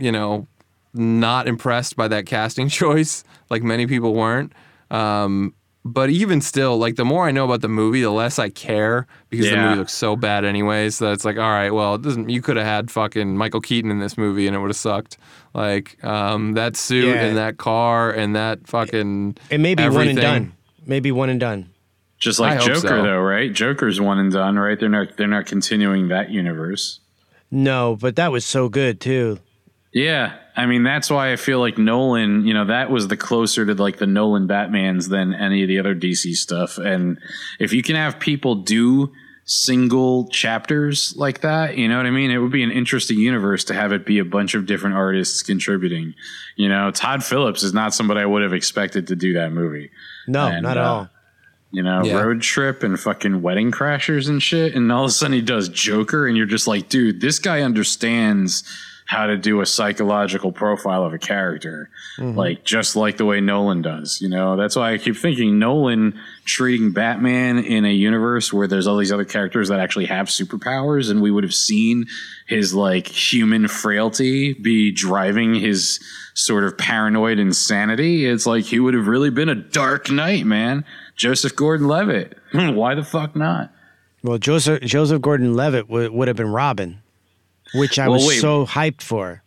you 0.00 0.10
know, 0.10 0.48
not 0.94 1.46
impressed 1.48 1.96
by 1.96 2.08
that 2.08 2.26
casting 2.26 2.68
choice. 2.80 3.24
Like 3.50 3.62
many 3.62 3.86
people 3.86 4.14
weren't. 4.14 4.52
Um, 4.90 5.54
but 5.84 6.10
even 6.10 6.40
still, 6.42 6.76
like 6.76 6.96
the 6.96 7.04
more 7.04 7.26
I 7.26 7.30
know 7.30 7.44
about 7.46 7.62
the 7.62 7.68
movie, 7.68 8.02
the 8.02 8.10
less 8.10 8.38
I 8.38 8.50
care 8.50 9.06
because 9.30 9.48
the 9.48 9.56
movie 9.56 9.76
looks 9.76 9.92
so 9.94 10.16
bad 10.16 10.44
anyways. 10.44 10.98
That 10.98 11.12
it's 11.12 11.24
like, 11.24 11.36
all 11.38 11.50
right, 11.50 11.70
well, 11.70 11.94
it 11.94 12.02
doesn't. 12.02 12.28
You 12.28 12.42
could 12.42 12.56
have 12.56 12.66
had 12.66 12.90
fucking 12.90 13.36
Michael 13.38 13.60
Keaton 13.62 13.90
in 13.90 13.98
this 13.98 14.18
movie 14.18 14.46
and 14.46 14.54
it 14.54 14.58
would 14.58 14.68
have 14.70 14.76
sucked. 14.76 15.16
Like 15.54 16.02
um, 16.04 16.52
that 16.54 16.76
suit 16.76 17.06
Yeah. 17.06 17.22
and 17.24 17.36
that 17.38 17.56
car 17.56 18.10
and 18.10 18.36
that 18.36 18.66
fucking. 18.66 19.38
it 19.50 19.58
may 19.60 19.74
be 19.74 19.88
one 19.88 20.08
and 20.08 20.20
done. 20.20 20.52
Maybe 20.84 21.10
one 21.10 21.30
and 21.30 21.40
done. 21.40 21.70
Just 22.18 22.38
like 22.40 22.58
hope 22.58 22.66
Joker, 22.66 22.80
so. 22.80 23.02
though, 23.02 23.20
right? 23.20 23.52
Joker's 23.52 24.00
one 24.00 24.18
and 24.18 24.32
done, 24.32 24.58
right? 24.58 24.78
They're 24.78 24.88
not 24.88 25.16
they're 25.16 25.26
not 25.28 25.46
continuing 25.46 26.08
that 26.08 26.30
universe. 26.30 27.00
No, 27.50 27.96
but 27.98 28.16
that 28.16 28.30
was 28.32 28.44
so 28.44 28.68
good, 28.68 29.00
too. 29.00 29.38
Yeah, 29.92 30.34
I 30.58 30.66
mean 30.66 30.82
that's 30.82 31.08
why 31.08 31.32
I 31.32 31.36
feel 31.36 31.60
like 31.60 31.78
Nolan, 31.78 32.44
you 32.44 32.52
know, 32.52 32.64
that 32.64 32.90
was 32.90 33.06
the 33.06 33.16
closer 33.16 33.64
to 33.64 33.74
like 33.74 33.98
the 33.98 34.06
Nolan 34.08 34.48
Batmans 34.48 35.08
than 35.08 35.32
any 35.32 35.62
of 35.62 35.68
the 35.68 35.78
other 35.78 35.94
DC 35.94 36.34
stuff. 36.34 36.78
And 36.78 37.18
if 37.60 37.72
you 37.72 37.82
can 37.82 37.94
have 37.94 38.18
people 38.18 38.56
do 38.56 39.12
single 39.44 40.28
chapters 40.28 41.14
like 41.16 41.42
that, 41.42 41.78
you 41.78 41.88
know 41.88 41.96
what 41.96 42.06
I 42.06 42.10
mean? 42.10 42.32
It 42.32 42.38
would 42.38 42.50
be 42.50 42.64
an 42.64 42.72
interesting 42.72 43.18
universe 43.18 43.62
to 43.64 43.74
have 43.74 43.92
it 43.92 44.04
be 44.04 44.18
a 44.18 44.24
bunch 44.24 44.54
of 44.54 44.66
different 44.66 44.96
artists 44.96 45.42
contributing. 45.42 46.14
You 46.56 46.68
know, 46.68 46.90
Todd 46.90 47.22
Phillips 47.22 47.62
is 47.62 47.72
not 47.72 47.94
somebody 47.94 48.20
I 48.20 48.26
would 48.26 48.42
have 48.42 48.52
expected 48.52 49.06
to 49.06 49.16
do 49.16 49.34
that 49.34 49.52
movie. 49.52 49.90
No, 50.26 50.48
And, 50.48 50.64
not 50.64 50.76
at 50.76 50.84
uh, 50.84 50.90
all. 50.92 51.08
You 51.70 51.82
know, 51.84 52.02
Yeah. 52.04 52.20
road 52.20 52.42
trip 52.42 52.82
and 52.82 52.98
fucking 52.98 53.42
wedding 53.42 53.70
crashers 53.70 54.28
and 54.28 54.42
shit. 54.42 54.74
And 54.74 54.90
all 54.90 55.04
of 55.04 55.10
a 55.10 55.12
sudden 55.12 55.34
he 55.34 55.40
does 55.42 55.68
Joker, 55.68 56.26
and 56.26 56.36
you're 56.36 56.46
just 56.46 56.66
like, 56.66 56.88
dude, 56.88 57.20
this 57.20 57.38
guy 57.38 57.60
understands 57.60 58.64
how 59.08 59.24
to 59.24 59.38
do 59.38 59.62
a 59.62 59.66
psychological 59.66 60.52
profile 60.52 61.02
of 61.02 61.14
a 61.14 61.18
character, 61.18 61.88
mm-hmm. 62.18 62.36
like 62.36 62.62
just 62.62 62.94
like 62.94 63.16
the 63.16 63.24
way 63.24 63.40
Nolan 63.40 63.80
does. 63.80 64.20
You 64.20 64.28
know, 64.28 64.54
that's 64.54 64.76
why 64.76 64.92
I 64.92 64.98
keep 64.98 65.16
thinking 65.16 65.58
Nolan 65.58 66.20
treating 66.44 66.92
Batman 66.92 67.58
in 67.58 67.86
a 67.86 67.92
universe 67.92 68.52
where 68.52 68.68
there's 68.68 68.86
all 68.86 68.98
these 68.98 69.10
other 69.10 69.24
characters 69.24 69.70
that 69.70 69.80
actually 69.80 70.04
have 70.04 70.26
superpowers, 70.26 71.10
and 71.10 71.22
we 71.22 71.30
would 71.30 71.42
have 71.42 71.54
seen 71.54 72.04
his 72.46 72.74
like 72.74 73.06
human 73.06 73.66
frailty 73.66 74.52
be 74.52 74.92
driving 74.92 75.54
his 75.54 76.00
sort 76.34 76.64
of 76.64 76.76
paranoid 76.76 77.38
insanity. 77.38 78.26
It's 78.26 78.44
like 78.44 78.66
he 78.66 78.78
would 78.78 78.92
have 78.92 79.06
really 79.06 79.30
been 79.30 79.48
a 79.48 79.54
Dark 79.54 80.10
Knight, 80.10 80.44
man. 80.44 80.84
Joseph 81.16 81.56
Gordon-Levitt. 81.56 82.36
Why 82.52 82.94
the 82.94 83.04
fuck 83.04 83.34
not? 83.34 83.72
Well, 84.22 84.36
Joseph 84.36 84.82
Joseph 84.82 85.22
Gordon-Levitt 85.22 85.88
would 85.88 86.12
would 86.12 86.28
have 86.28 86.36
been 86.36 86.52
Robin, 86.52 87.00
which 87.74 87.98
I 87.98 88.08
Well, 88.08 88.18
was 88.18 88.26
wait. 88.28 88.40
so 88.40 88.66
hyped 88.66 89.02
for. 89.02 89.42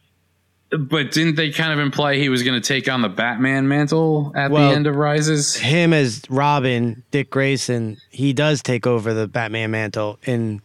But 0.71 1.11
didn't 1.11 1.35
they 1.35 1.51
kind 1.51 1.73
of 1.73 1.79
imply 1.79 2.15
he 2.15 2.29
was 2.29 2.43
going 2.43 2.59
to 2.59 2.65
take 2.65 2.87
on 2.89 3.01
the 3.01 3.09
Batman 3.09 3.67
mantle 3.67 4.31
at 4.35 4.51
Well, 4.51 4.69
the 4.69 4.75
end 4.75 4.87
of 4.87 4.95
Rises? 4.95 5.55
Him 5.57 5.91
as 5.91 6.21
Robin, 6.29 7.03
Dick 7.11 7.29
Grayson, 7.29 7.97
he 8.09 8.31
does 8.31 8.61
take 8.63 8.87
over 8.87 9.13
the 9.13 9.27
Batman 9.27 9.71
mantle 9.71 10.17
in 10.23 10.61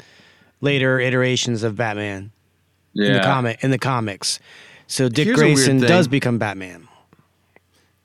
later 0.61 1.01
iterations 1.01 1.65
of 1.65 1.75
Batman 1.77 2.31
in 2.95 3.13
the 3.15 3.21
comic 3.21 3.63
in 3.65 3.73
the 3.73 3.79
comics. 3.79 4.39
So 4.87 5.09
Dick 5.09 5.27
Here's 5.27 5.39
Grayson 5.39 5.81
does 5.81 6.07
become 6.07 6.39
Batman. 6.39 6.87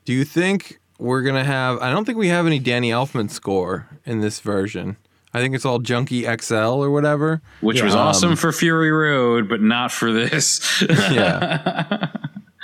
Do 0.04 0.12
you 0.12 0.24
think 0.24 0.80
we're 0.98 1.22
gonna 1.22 1.44
have? 1.44 1.78
I 1.78 1.90
don't 1.92 2.04
think 2.04 2.18
we 2.18 2.28
have 2.28 2.46
any 2.46 2.58
Danny 2.58 2.90
Elfman 2.90 3.30
score 3.30 3.86
in 4.04 4.20
this 4.20 4.40
version. 4.40 4.96
I 5.34 5.40
think 5.40 5.54
it's 5.54 5.64
all 5.64 5.78
Junkie 5.78 6.24
XL 6.24 6.54
or 6.54 6.90
whatever. 6.90 7.40
Which 7.62 7.82
was 7.82 7.94
Um, 7.94 8.00
awesome 8.00 8.36
for 8.36 8.52
Fury 8.52 8.90
Road, 8.92 9.48
but 9.48 9.62
not 9.62 9.90
for 9.92 10.12
this. 10.12 10.82
yeah. 10.90 12.08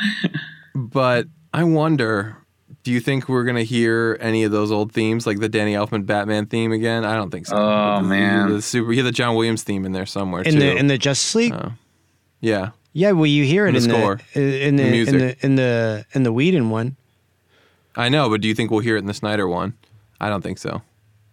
but 0.74 1.26
I 1.52 1.64
wonder. 1.64 2.36
Do 2.84 2.92
you 2.92 3.00
think 3.00 3.28
we're 3.28 3.44
gonna 3.44 3.64
hear 3.64 4.16
any 4.20 4.44
of 4.44 4.52
those 4.52 4.70
old 4.72 4.92
themes, 4.92 5.26
like 5.26 5.40
the 5.40 5.48
Danny 5.48 5.74
Elfman 5.74 6.06
Batman 6.06 6.46
theme 6.46 6.72
again? 6.72 7.04
I 7.04 7.16
don't 7.16 7.30
think 7.30 7.46
so. 7.46 7.56
Oh, 7.56 7.98
The- 8.02 8.08
man. 8.08 8.50
the 8.50 8.62
super. 8.62 8.88
You 8.92 8.96
hear 8.96 9.04
the 9.04 9.12
John 9.12 9.34
Williams 9.34 9.62
theme 9.62 9.84
in 9.84 9.92
there 9.92 10.06
somewhere 10.06 10.42
In 10.42 10.54
too. 10.54 10.60
the 10.60 10.76
in 10.76 10.86
the 10.86 10.96
Justice 10.96 11.34
League? 11.34 11.52
Oh. 11.52 11.72
yeah. 12.40 12.70
yeah, 12.92 13.12
well 13.12 13.26
you 13.26 13.44
hear 13.44 13.66
it 13.66 13.70
in 13.70 13.76
in 13.76 13.82
the 13.82 13.88
the, 13.88 13.94
score. 13.98 14.20
in 14.34 14.76
the, 14.76 14.82
The 14.84 14.98
in 15.08 15.18
the 15.18 15.36
in 15.46 15.54
the 15.56 16.06
in 16.14 16.22
the 16.22 16.32
Whedon 16.32 16.70
one. 16.70 16.96
I 17.96 18.08
know, 18.08 18.30
but 18.30 18.40
do 18.40 18.48
you 18.48 18.54
think 18.54 18.70
we'll 18.70 18.80
hear 18.80 18.96
it 18.96 19.00
in 19.00 19.06
the 19.06 19.14
Snyder 19.14 19.48
one? 19.48 19.74
I 20.20 20.28
don't 20.30 20.42
think 20.42 20.58
so. 20.58 20.82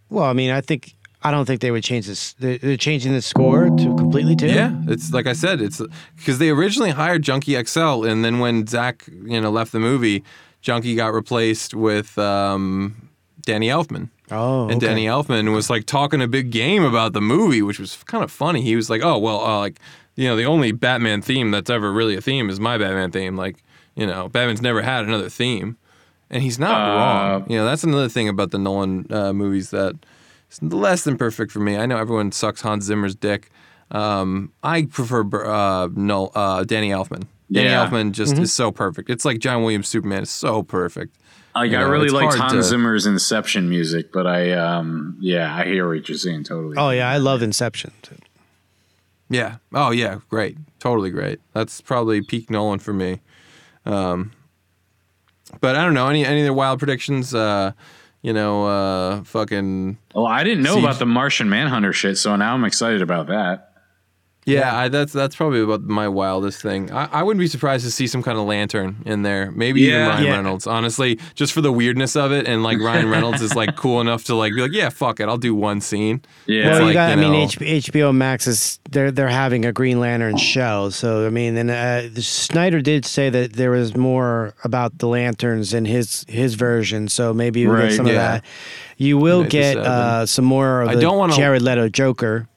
Well, 0.09 0.25
I 0.25 0.33
mean, 0.33 0.49
I 0.51 0.61
think 0.61 0.94
I 1.25 1.31
don't 1.31 1.45
think 1.45 1.61
they 1.61 1.71
would 1.71 1.83
change 1.83 2.05
this. 2.05 2.33
They're, 2.33 2.59
they're 2.59 2.77
changing 2.77 3.13
the 3.13 3.21
score 3.21 3.65
to 3.65 3.95
completely 3.95 4.35
too. 4.35 4.47
Yeah, 4.47 4.71
it's 4.87 5.11
like 5.11 5.25
I 5.25 5.33
said, 5.33 5.59
it's 5.59 5.81
because 6.15 6.37
they 6.37 6.49
originally 6.49 6.91
hired 6.91 7.23
Junkie 7.23 7.61
XL, 7.65 8.03
and 8.05 8.23
then 8.23 8.39
when 8.39 8.67
Zack, 8.67 9.05
you 9.07 9.41
know, 9.41 9.49
left 9.49 9.71
the 9.71 9.79
movie, 9.79 10.23
Junkie 10.61 10.95
got 10.95 11.13
replaced 11.13 11.73
with 11.73 12.17
um, 12.19 13.09
Danny 13.41 13.69
Elfman. 13.69 14.09
Oh, 14.29 14.63
and 14.69 14.77
okay. 14.77 14.87
Danny 14.87 15.05
Elfman 15.05 15.53
was 15.53 15.69
like 15.69 15.85
talking 15.85 16.21
a 16.21 16.27
big 16.27 16.51
game 16.51 16.83
about 16.83 17.13
the 17.13 17.21
movie, 17.21 17.61
which 17.63 17.79
was 17.79 17.95
kind 18.03 18.23
of 18.23 18.31
funny. 18.31 18.61
He 18.61 18.75
was 18.75 18.89
like, 18.89 19.01
"Oh 19.03 19.17
well, 19.17 19.39
uh, 19.43 19.59
like 19.59 19.79
you 20.15 20.27
know, 20.27 20.35
the 20.35 20.45
only 20.45 20.71
Batman 20.71 21.21
theme 21.23 21.49
that's 21.51 21.69
ever 21.71 21.91
really 21.91 22.15
a 22.15 22.21
theme 22.21 22.49
is 22.51 22.59
my 22.59 22.77
Batman 22.77 23.11
theme. 23.11 23.35
Like 23.35 23.63
you 23.95 24.05
know, 24.05 24.29
Batman's 24.29 24.61
never 24.61 24.81
had 24.83 25.05
another 25.05 25.29
theme." 25.29 25.77
And 26.29 26.41
he's 26.41 26.57
not 26.57 26.71
Uh, 26.75 26.95
wrong. 26.95 27.49
You 27.51 27.57
know, 27.57 27.65
that's 27.65 27.83
another 27.83 28.09
thing 28.09 28.27
about 28.29 28.49
the 28.51 28.57
Nolan 28.57 29.05
uh, 29.11 29.31
movies 29.31 29.69
that 29.69 29.95
is 30.61 30.73
less 30.73 31.03
than 31.03 31.17
perfect 31.17 31.51
for 31.51 31.59
me. 31.59 31.77
I 31.77 31.85
know 31.85 31.97
everyone 31.97 32.31
sucks 32.31 32.61
Hans 32.61 32.85
Zimmer's 32.85 33.15
dick. 33.15 33.49
Um, 33.91 34.51
I 34.63 34.83
prefer 34.83 35.23
uh, 35.45 35.89
no, 35.93 36.27
uh, 36.27 36.63
Danny 36.63 36.89
Elfman. 36.89 37.23
Danny 37.51 37.69
Yeah. 37.69 37.85
Elfman 37.87 38.11
just 38.11 38.33
Mm-hmm. 38.33 38.41
Mhm. 38.41 38.43
is 38.45 38.53
so 38.53 38.71
perfect. 38.71 39.09
It's 39.09 39.23
like 39.25 39.39
John 39.39 39.61
Williams' 39.61 39.87
Superman 39.87 40.23
is 40.23 40.31
so 40.31 40.63
perfect. 40.63 41.15
Like 41.53 41.71
You 41.71 41.77
I 41.77 41.81
really 41.83 42.05
it's 42.05 42.13
liked 42.13 42.33
Hans 42.35 42.51
to- 42.53 42.63
Zimmer's 42.63 43.05
Inception 43.05 43.69
music, 43.69 44.11
but 44.11 44.25
I 44.27 44.51
um 44.53 45.15
yeah, 45.21 45.55
I 45.55 45.65
hear 45.65 45.87
what 45.87 46.09
you're 46.09 46.17
saying 46.17 46.43
totally. 46.45 46.75
Oh 46.77 46.89
yeah, 46.89 47.09
I 47.09 47.17
love 47.17 47.41
Inception. 47.43 47.91
Too. 48.01 48.15
Yeah. 49.29 49.57
Oh 49.73 49.91
yeah. 49.91 50.19
Great. 50.29 50.57
Totally 50.79 51.11
great. 51.11 51.39
That's 51.53 51.79
probably 51.81 52.21
peak 52.21 52.49
Nolan 52.49 52.79
for 52.79 52.91
me. 52.93 53.21
Um, 53.85 54.31
but 55.61 55.75
I 55.75 55.83
don't 55.83 55.93
know 55.93 56.07
any 56.09 56.25
any 56.25 56.41
other 56.41 56.53
wild 56.53 56.79
predictions. 56.79 57.33
Uh, 57.33 57.71
you 58.25 58.33
know, 58.33 58.65
uh, 58.65 59.23
fucking. 59.23 59.99
Well, 60.15 60.25
I 60.25 60.43
didn't 60.43 60.63
know 60.63 60.73
Siege- 60.75 60.83
about 60.83 60.97
the 60.97 61.05
Martian 61.05 61.47
Manhunter 61.47 61.93
shit, 61.93 62.17
so 62.17 62.35
now 62.35 62.55
I'm 62.55 62.63
excited 62.65 63.03
about 63.03 63.27
that. 63.27 63.74
Yeah, 64.47 64.77
I, 64.77 64.89
that's 64.89 65.11
that's 65.11 65.35
probably 65.35 65.61
about 65.61 65.81
my 65.83 66.07
wildest 66.07 66.61
thing. 66.61 66.91
I, 66.91 67.05
I 67.11 67.23
wouldn't 67.23 67.39
be 67.39 67.47
surprised 67.47 67.83
to 67.83 67.89
see 67.89 68.05
some 68.05 68.21
kind 68.21 68.37
of 68.37 68.45
lantern 68.45 68.97
in 69.03 69.23
there. 69.23 69.49
Maybe 69.51 69.81
even 69.81 70.07
Ryan 70.07 70.23
Yeah. 70.23 70.31
Reynolds. 70.35 70.67
Honestly, 70.67 71.19
just 71.33 71.51
for 71.51 71.61
the 71.61 71.71
weirdness 71.71 72.15
of 72.15 72.31
it, 72.31 72.47
and 72.47 72.61
like 72.61 72.79
Ryan 72.79 73.09
Reynolds 73.09 73.41
is 73.41 73.55
like 73.55 73.75
cool 73.77 74.01
enough 74.01 74.23
to 74.25 74.35
like 74.35 74.53
be 74.53 74.61
like, 74.61 74.71
yeah, 74.71 74.89
fuck 74.89 75.19
it, 75.19 75.27
I'll 75.27 75.37
do 75.39 75.55
one 75.55 75.81
scene. 75.81 76.21
Yeah. 76.45 76.57
It's 76.57 76.69
well, 76.69 76.79
you 76.81 76.85
like, 76.85 76.93
got. 76.93 77.09
I 77.11 77.15
mean, 77.15 77.33
H- 77.33 77.57
HBO 77.59 78.13
Max 78.15 78.45
is 78.45 78.79
they're 78.91 79.09
they're 79.09 79.27
having 79.29 79.65
a 79.65 79.73
Green 79.73 79.99
Lantern 79.99 80.37
show. 80.37 80.89
So 80.91 81.25
I 81.25 81.29
mean, 81.31 81.57
and 81.57 81.71
uh, 81.71 82.21
Snyder 82.21 82.81
did 82.81 83.03
say 83.05 83.31
that 83.31 83.53
there 83.53 83.71
was 83.71 83.97
more 83.97 84.53
about 84.63 84.99
the 84.99 85.07
lanterns 85.07 85.73
in 85.73 85.85
his 85.85 86.23
his 86.27 86.53
version. 86.53 87.07
So 87.07 87.33
maybe 87.33 87.61
you 87.61 87.71
Right, 87.71 87.89
get 87.89 87.95
some 87.95 88.05
yeah. 88.05 88.11
of 88.11 88.17
that. 88.17 88.45
You 88.97 89.17
will 89.17 89.43
get 89.43 89.75
uh, 89.75 90.27
some 90.27 90.45
more 90.45 90.83
of 90.83 90.89
I 90.89 90.95
the 90.95 91.01
don't 91.01 91.17
wanna- 91.17 91.35
Jared 91.35 91.63
Leto 91.63 91.89
Joker. 91.89 92.47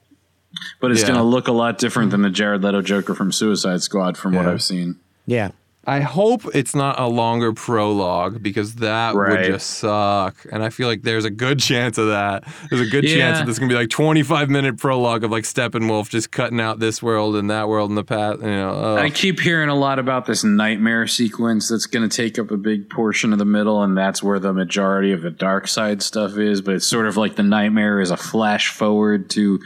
But 0.79 0.91
it's 0.91 1.01
Yeah. 1.01 1.07
going 1.07 1.19
to 1.19 1.23
look 1.25 1.47
a 1.47 1.51
lot 1.51 1.77
different 1.77 2.11
than 2.11 2.19
mm-hmm. 2.19 2.29
the 2.29 2.35
Jared 2.35 2.63
Leto 2.63 2.81
Joker 2.81 3.13
from 3.13 3.31
Suicide 3.31 3.81
Squad, 3.81 4.17
from 4.17 4.33
what 4.33 4.45
I've 4.45 4.63
seen. 4.63 4.97
Yeah. 5.25 5.51
I 5.87 6.01
hope 6.01 6.43
it's 6.53 6.75
not 6.75 6.99
a 6.99 7.07
longer 7.07 7.51
prologue 7.51 8.43
because 8.43 8.75
that 8.75 9.15
Right. 9.15 9.31
would 9.31 9.45
just 9.45 9.71
suck. 9.79 10.35
And 10.51 10.61
I 10.61 10.69
feel 10.69 10.87
like 10.87 11.01
there's 11.01 11.25
a 11.25 11.31
good 11.31 11.59
chance 11.59 11.97
of 11.97 12.09
that. 12.09 12.43
There's 12.69 12.85
a 12.85 12.91
good 12.91 13.05
chance 13.05 13.39
that 13.39 13.47
this 13.47 13.53
is 13.53 13.59
gonna 13.59 13.69
be 13.69 13.75
like 13.75 13.89
25 13.89 14.51
minute 14.51 14.77
prologue 14.77 15.23
of 15.23 15.31
like 15.31 15.45
Steppenwolf 15.45 16.09
just 16.09 16.31
cutting 16.31 16.59
out 16.59 16.79
this 16.79 17.01
world 17.01 17.35
and 17.37 17.49
that 17.49 17.69
world 17.69 17.89
in 17.89 17.95
the 17.95 18.03
past. 18.03 18.41
You 18.41 18.47
know, 18.49 18.71
oh. 18.75 18.97
I 18.97 19.09
keep 19.09 19.39
hearing 19.39 19.69
a 19.69 19.75
lot 19.75 19.97
about 19.97 20.27
this 20.27 20.43
nightmare 20.43 21.07
sequence 21.07 21.69
that's 21.69 21.87
going 21.87 22.07
to 22.07 22.15
take 22.15 22.37
up 22.37 22.51
a 22.51 22.57
big 22.57 22.89
portion 22.91 23.33
of 23.33 23.39
the 23.39 23.45
middle, 23.45 23.81
and 23.81 23.97
that's 23.97 24.21
where 24.21 24.37
the 24.37 24.53
majority 24.53 25.11
of 25.11 25.23
the 25.23 25.31
Darkseid 25.31 26.03
stuff 26.03 26.37
is. 26.37 26.61
But 26.61 26.75
it's 26.75 26.87
sort 26.87 27.07
of 27.07 27.17
like 27.17 27.35
the 27.35 27.41
nightmare 27.41 27.99
is 27.99 28.11
a 28.11 28.17
flash 28.17 28.67
forward 28.69 29.29
to 29.31 29.59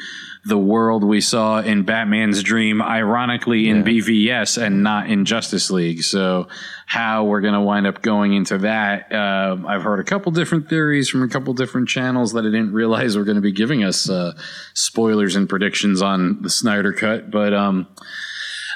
the 0.45 0.57
world 0.57 1.03
we 1.03 1.21
saw 1.21 1.61
in 1.61 1.83
Batman's 1.83 2.43
dream, 2.43 2.81
ironically 2.81 3.69
in 3.69 3.83
BVS 3.83 4.61
and 4.61 4.83
not 4.83 5.09
in 5.09 5.23
Justice 5.23 5.71
League. 5.71 6.03
So, 6.03 6.49
how 6.85 7.23
we're 7.23 7.39
going 7.39 7.53
to 7.53 7.61
wind 7.61 7.87
up 7.87 8.01
going 8.01 8.33
into 8.33 8.57
that, 8.59 9.11
uh, 9.11 9.57
I've 9.65 9.83
heard 9.83 10.01
a 10.01 10.03
couple 10.03 10.33
different 10.33 10.67
theories 10.67 11.09
from 11.09 11.23
a 11.23 11.29
couple 11.29 11.53
different 11.53 11.87
channels 11.87 12.33
that 12.33 12.41
I 12.41 12.49
didn't 12.49 12.73
realize 12.73 13.15
were 13.15 13.23
going 13.23 13.35
to 13.35 13.41
be 13.41 13.53
giving 13.53 13.83
us 13.83 14.09
uh, 14.09 14.33
spoilers 14.73 15.37
and 15.37 15.47
predictions 15.47 16.01
on 16.01 16.41
the 16.41 16.49
Snyder 16.49 16.91
Cut. 16.91 17.31
But 17.31 17.53
um, 17.53 17.87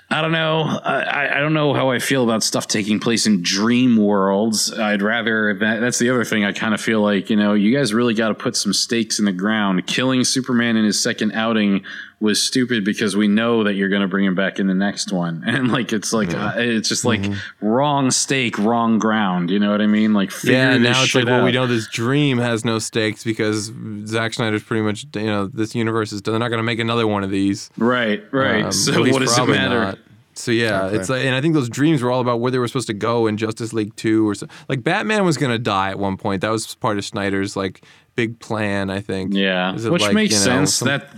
I 0.10 0.22
don't 0.22 0.32
know. 0.32 0.62
I, 0.62 1.38
I- 1.38 1.40
don't 1.42 1.54
know 1.54 1.74
how 1.74 1.90
I 1.92 2.00
feel 2.00 2.24
about 2.24 2.42
stuff 2.44 2.68
taking 2.68 3.00
place 3.00 3.28
in 3.28 3.42
dream 3.42 3.98
worlds. 3.98 4.72
I'd 4.72 5.02
rather 5.02 5.54
that. 5.56 5.80
That's 5.82 6.00
the 6.00 6.10
other 6.10 6.24
thing. 6.24 6.46
I 6.46 6.54
kind 6.54 6.74
of 6.74 6.80
feel 6.80 7.02
like 7.02 7.30
you 7.30 7.36
know, 7.36 7.54
you 7.54 7.76
guys 7.76 7.94
really 7.94 8.14
got 8.14 8.30
to 8.30 8.34
put 8.34 8.56
some 8.56 8.72
stakes 8.74 9.20
in 9.20 9.26
the 9.26 9.34
ground. 9.34 9.86
Killing 9.86 10.24
Superman 10.24 10.78
in 10.78 10.86
his 10.86 10.98
second 11.02 11.34
outing 11.34 11.84
was 12.20 12.42
stupid 12.42 12.84
because 12.84 13.16
we 13.16 13.28
know 13.28 13.64
that 13.64 13.76
you're 13.76 13.90
going 13.90 14.02
to 14.02 14.08
bring 14.08 14.26
him 14.26 14.34
back 14.34 14.60
in 14.60 14.68
the 14.68 14.74
next 14.74 15.12
one, 15.12 15.44
and 15.48 15.72
like 15.72 15.94
it's 15.94 16.14
like 16.14 16.34
uh, 16.34 16.54
it's 16.56 16.90
just 16.90 17.06
like 17.06 17.24
wrong 17.62 18.12
stake, 18.12 18.58
wrong 18.58 18.98
ground. 19.00 19.50
You 19.50 19.60
know 19.60 19.72
what 19.72 19.82
I 19.82 19.88
mean? 19.88 20.14
Like 20.14 20.32
yeah, 20.44 20.78
now 20.78 20.90
it's 20.90 21.00
like, 21.00 21.08
shit 21.10 21.26
well, 21.26 21.44
we 21.44 21.52
know 21.52 21.68
this 21.68 21.88
dream 21.88 22.38
has 22.40 22.66
no 22.66 22.80
stakes 22.80 23.24
because 23.24 23.72
Zack 24.06 24.34
Snyder's 24.34 24.64
pretty 24.64 24.82
much, 24.82 25.06
you 25.16 25.28
know, 25.28 25.48
this 25.48 25.76
universe 25.76 26.12
is, 26.12 26.22
they're 26.22 26.40
not 26.40 26.50
going 26.50 26.60
to 26.60 26.64
make 26.64 26.80
another 26.80 27.08
one 27.08 27.24
of 27.24 27.30
these. 27.30 27.70
Right, 27.78 28.24
right. 28.32 28.66
Um, 28.66 28.72
so 28.72 29.00
what 29.02 29.20
does 29.20 29.38
it 29.38 29.48
matter? 29.48 29.80
not. 29.80 30.00
So 30.38 30.52
yeah, 30.52 30.90
it's 30.90 31.10
like, 31.10 31.26
and 31.26 31.34
I 31.34 31.42
think 31.42 31.56
those 31.56 31.70
dreams 31.70 32.04
were 32.04 32.12
all 32.12 32.22
about 32.22 32.40
where 32.40 32.52
they 32.52 32.60
were 32.60 32.68
supposed 32.68 32.88
to 32.88 32.94
go 32.94 33.26
in 33.28 33.38
Justice 33.38 33.74
League 33.74 33.96
Two 33.96 34.28
or 34.30 34.36
so. 34.36 34.48
Like 34.70 34.84
Batman 34.84 35.26
was 35.26 35.38
gonna 35.38 35.58
die 35.58 35.90
at 35.90 36.00
one 36.00 36.16
point. 36.18 36.42
That 36.42 36.52
was 36.52 36.76
part 36.76 36.98
of 36.98 37.06
Snyder's 37.06 37.56
like 37.56 37.84
big 38.16 38.40
plan. 38.40 38.90
I 38.90 39.02
think. 39.02 39.34
Yeah, 39.34 39.74
Is 39.74 39.86
it 39.86 39.92
which 39.92 40.04
like, 40.04 40.14
makes 40.14 40.34
you 40.34 40.40
know, 40.40 40.46
sense. 40.46 40.76
some- 40.76 40.88
that 40.90 41.10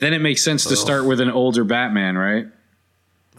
then 0.00 0.12
it 0.14 0.20
makes 0.20 0.42
sense 0.44 0.64
to 0.64 0.76
start 0.76 1.04
with 1.06 1.20
an 1.20 1.30
older 1.30 1.64
Batman, 1.64 2.16
right? 2.16 2.46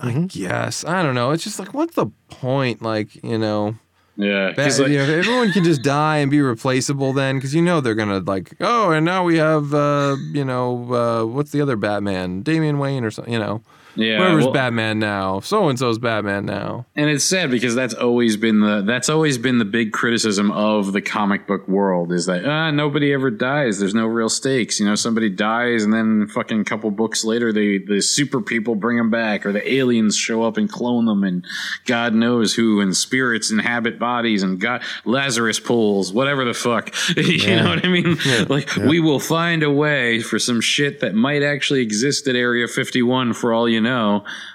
I 0.02 0.14
guess 0.14 0.86
I 0.86 1.04
don't 1.04 1.16
know. 1.16 1.32
It's 1.32 1.44
just 1.44 1.60
like, 1.60 1.74
what's 1.74 1.96
the 1.96 2.08
point? 2.30 2.82
Like 2.82 3.22
you 3.24 3.38
know. 3.38 3.76
Yeah, 4.16 4.52
Ba- 4.52 4.64
like- 4.64 4.92
you 4.92 4.98
know, 4.98 5.04
if 5.04 5.10
everyone 5.10 5.52
can 5.54 5.64
just 5.64 5.82
die 5.82 6.18
and 6.18 6.30
be 6.30 6.42
replaceable 6.42 7.14
then 7.14 7.36
because 7.38 7.56
you 7.56 7.62
know 7.62 7.80
they're 7.80 7.96
gonna 7.96 8.20
like 8.20 8.54
oh 8.60 8.92
and 8.92 9.06
now 9.06 9.24
we 9.24 9.38
have 9.38 9.74
uh 9.74 10.18
you 10.34 10.44
know 10.44 10.94
uh 10.94 11.26
what's 11.26 11.52
the 11.52 11.62
other 11.62 11.78
batman 11.78 12.42
damian 12.42 12.80
wayne 12.80 13.06
or 13.06 13.12
something 13.12 13.32
you 13.32 13.40
know 13.40 13.62
Yeah, 14.00 14.18
whoever's 14.18 14.46
well- 14.46 14.54
batman 14.54 15.00
now 15.00 15.40
so 15.42 15.68
and 15.70 15.78
so's 15.78 16.00
batman 16.00 16.46
now 16.46 16.86
And 16.96 17.10
it's 17.10 17.24
sad 17.24 17.52
because 17.52 17.76
that's 17.76 17.94
always 17.94 18.38
been 18.38 18.62
the 18.62 18.82
that's 18.86 19.10
always 19.10 19.38
been 19.38 19.58
the 19.60 19.66
big 19.66 19.92
criticism 19.92 20.52
of 20.52 20.94
the 20.94 21.02
comic 21.02 21.46
book 21.48 21.68
world 21.68 22.12
is 22.12 22.26
that 22.28 22.46
ah 22.46 22.72
nobody 22.72 23.14
ever 23.14 23.30
dies. 23.32 23.80
There's 23.80 23.94
no 23.96 24.06
real 24.08 24.30
stakes. 24.30 24.80
You 24.80 24.86
know, 24.86 24.96
somebody 24.96 25.30
dies 25.30 25.84
and 25.84 25.94
then 25.94 26.28
fucking 26.28 26.66
couple 26.66 26.92
books 26.92 27.24
later 27.24 27.52
they 27.54 27.78
the 27.80 28.02
super 28.02 28.42
people 28.42 28.76
bring 28.76 28.98
them 28.98 29.10
back 29.10 29.46
or 29.46 29.52
the 29.52 29.66
aliens 29.74 30.16
show 30.16 30.44
up 30.44 30.58
and 30.58 30.70
clone 30.72 31.06
them 31.06 31.24
and 31.24 31.46
God 31.86 32.14
knows 32.14 32.56
who 32.56 32.80
and 32.82 32.96
spirits 32.96 33.52
inhabit 33.52 34.00
bodies 34.00 34.44
and 34.44 34.60
God 34.60 34.82
Lazarus 35.06 35.60
pools, 35.60 36.14
whatever 36.14 36.46
the 36.46 36.54
fuck. 36.54 36.94
you 37.18 37.24
Yeah. 37.24 37.64
know 37.64 37.70
what 37.72 37.86
I 37.86 37.90
mean? 37.90 38.18
Yeah. 38.26 38.46
Like 38.56 38.76
Yeah. 38.76 38.88
we 38.88 39.00
will 39.00 39.20
find 39.20 39.64
a 39.64 39.72
way 39.72 40.22
for 40.22 40.40
some 40.40 40.62
shit 40.62 41.00
that 41.02 41.14
might 41.16 41.44
actually 41.44 41.82
exist 41.82 42.28
at 42.28 42.36
Area 42.36 42.68
51 42.68 43.34
for 43.34 43.54
all 43.54 43.68
you 43.68 43.82
know. 43.82 43.89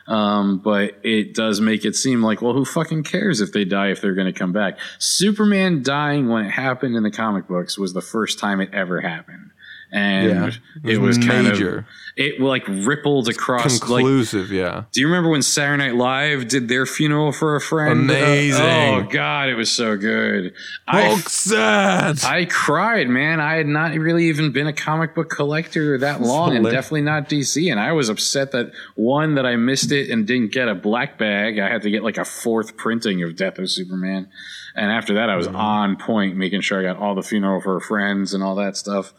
Um, 0.07 0.59
but 0.59 0.99
it 1.03 1.35
does 1.35 1.61
make 1.61 1.85
it 1.85 1.97
seem 1.97 2.23
like, 2.23 2.43
well, 2.43 2.53
who 2.53 2.65
fucking 2.65 3.05
cares 3.05 3.41
if 3.41 3.53
they 3.53 3.65
die 3.65 3.91
if 3.91 4.01
they're 4.01 4.15
going 4.15 4.33
to 4.33 4.39
come 4.39 4.53
back? 4.53 4.79
Superman 4.99 5.83
dying 5.83 6.29
when 6.29 6.47
it 6.47 6.51
happened 6.51 6.97
in 6.97 7.03
the 7.03 7.11
comic 7.11 7.49
books 7.49 7.79
was 7.79 7.93
the 7.93 8.03
first 8.03 8.39
time 8.39 8.61
it 8.61 8.73
ever 8.73 9.01
happened. 9.01 9.51
And 9.95 10.29
Yeah. 10.29 10.47
it 10.49 10.95
It 10.95 10.99
was, 10.99 11.19
was 11.19 11.27
kind 11.27 11.47
of 11.47 11.85
it 12.17 12.41
like 12.41 12.67
rippled 12.69 13.29
across 13.29 13.81
like 13.81 14.03
conclusive 14.03 14.53
yeah 14.53 14.85
do 14.93 15.01
you 15.01 15.07
remember 15.07 15.31
when 15.31 15.43
Saturday 15.43 15.85
Night 15.85 15.95
Live 15.97 16.49
did 16.49 16.69
their 16.69 16.85
funeral 16.85 17.31
for 17.33 17.55
a 17.57 17.61
friend? 17.61 18.11
Amazing. 18.11 18.61
Uh, 18.61 19.01
oh 19.01 19.09
God, 19.09 19.49
it 19.49 19.55
was 19.55 19.71
so 19.71 19.97
good. 19.97 20.53
Hulk 20.87 21.29
sad. 21.29 22.25
I 22.25 22.45
cried, 22.45 23.09
man. 23.09 23.41
I 23.41 23.55
had 23.55 23.67
not 23.67 23.95
really 23.95 24.27
even 24.27 24.51
been 24.53 24.67
a 24.67 24.73
comic 24.73 25.15
book 25.15 25.31
collector 25.31 25.97
that 25.99 26.21
long, 26.21 26.57
and 26.57 26.65
definitely 26.65 27.03
not 27.03 27.29
DC. 27.29 27.71
And 27.71 27.79
I 27.81 27.93
was 27.93 28.09
upset 28.09 28.53
that 28.53 28.73
one 28.97 29.35
that 29.37 29.47
I 29.47 29.57
missed 29.57 29.93
it 29.93 30.11
and 30.11 30.27
didn't 30.27 30.53
get 30.53 30.69
a 30.69 30.75
black 30.75 31.19
bag. 31.19 31.59
I 31.59 31.69
had 31.69 31.83
to 31.83 31.91
get 31.91 32.03
like 32.03 32.19
a 32.19 32.25
fourth 32.25 32.77
printing 32.77 33.23
of 33.23 33.37
Death 33.37 33.59
of 33.59 33.71
Superman. 33.71 34.29
And 34.77 34.91
after 34.91 35.15
that, 35.15 35.31
I 35.31 35.37
was 35.37 35.47
on 35.47 35.97
point, 35.97 36.37
making 36.37 36.63
sure 36.63 36.81
I 36.81 36.83
got 36.83 37.01
all 37.01 37.15
the 37.15 37.23
funeral 37.23 37.61
for 37.61 37.79
friends 37.81 38.35
and 38.35 38.43
all 38.43 38.57
that 38.57 38.77
stuff. 38.77 39.13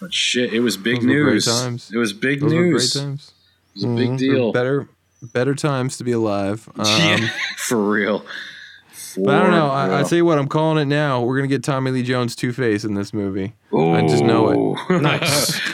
But 0.00 0.14
shit, 0.14 0.52
it 0.54 0.60
was 0.60 0.76
big 0.76 0.96
Those 1.02 1.06
were 1.06 1.22
great 1.24 1.32
news. 1.34 1.44
times. 1.46 1.90
It 1.92 1.98
was 1.98 2.12
big 2.12 2.40
Those 2.40 2.52
were 2.54 2.60
news. 2.62 2.92
great 2.94 3.02
times 3.04 3.32
It 3.74 3.78
was 3.78 3.84
a 3.84 3.88
big 3.96 4.08
Mhm. 4.10 4.18
deal. 4.18 4.52
better 4.52 4.88
better 5.22 5.54
times 5.54 5.98
to 5.98 6.04
be 6.04 6.12
alive 6.12 6.66
um, 6.78 6.86
yeah, 6.86 7.28
for 7.58 7.76
real. 7.90 8.24
but 9.18 9.34
I 9.34 9.42
don't 9.42 9.50
know. 9.50 9.68
For 9.68 9.74
I, 9.74 10.00
I 10.00 10.02
tell 10.04 10.16
you 10.16 10.24
what, 10.24 10.38
I'm 10.38 10.48
calling 10.48 10.78
it 10.80 10.86
now. 10.86 11.20
We're 11.22 11.36
gonna 11.36 11.48
get 11.48 11.62
Tommy 11.62 11.90
Lee 11.90 12.02
Jones 12.02 12.34
Two 12.34 12.52
Face 12.52 12.84
in 12.84 12.94
this 12.94 13.12
movie. 13.12 13.52
I 13.76 14.00
just 14.08 14.24
know 14.24 14.74
it. 14.88 15.00
Nice. 15.02 15.60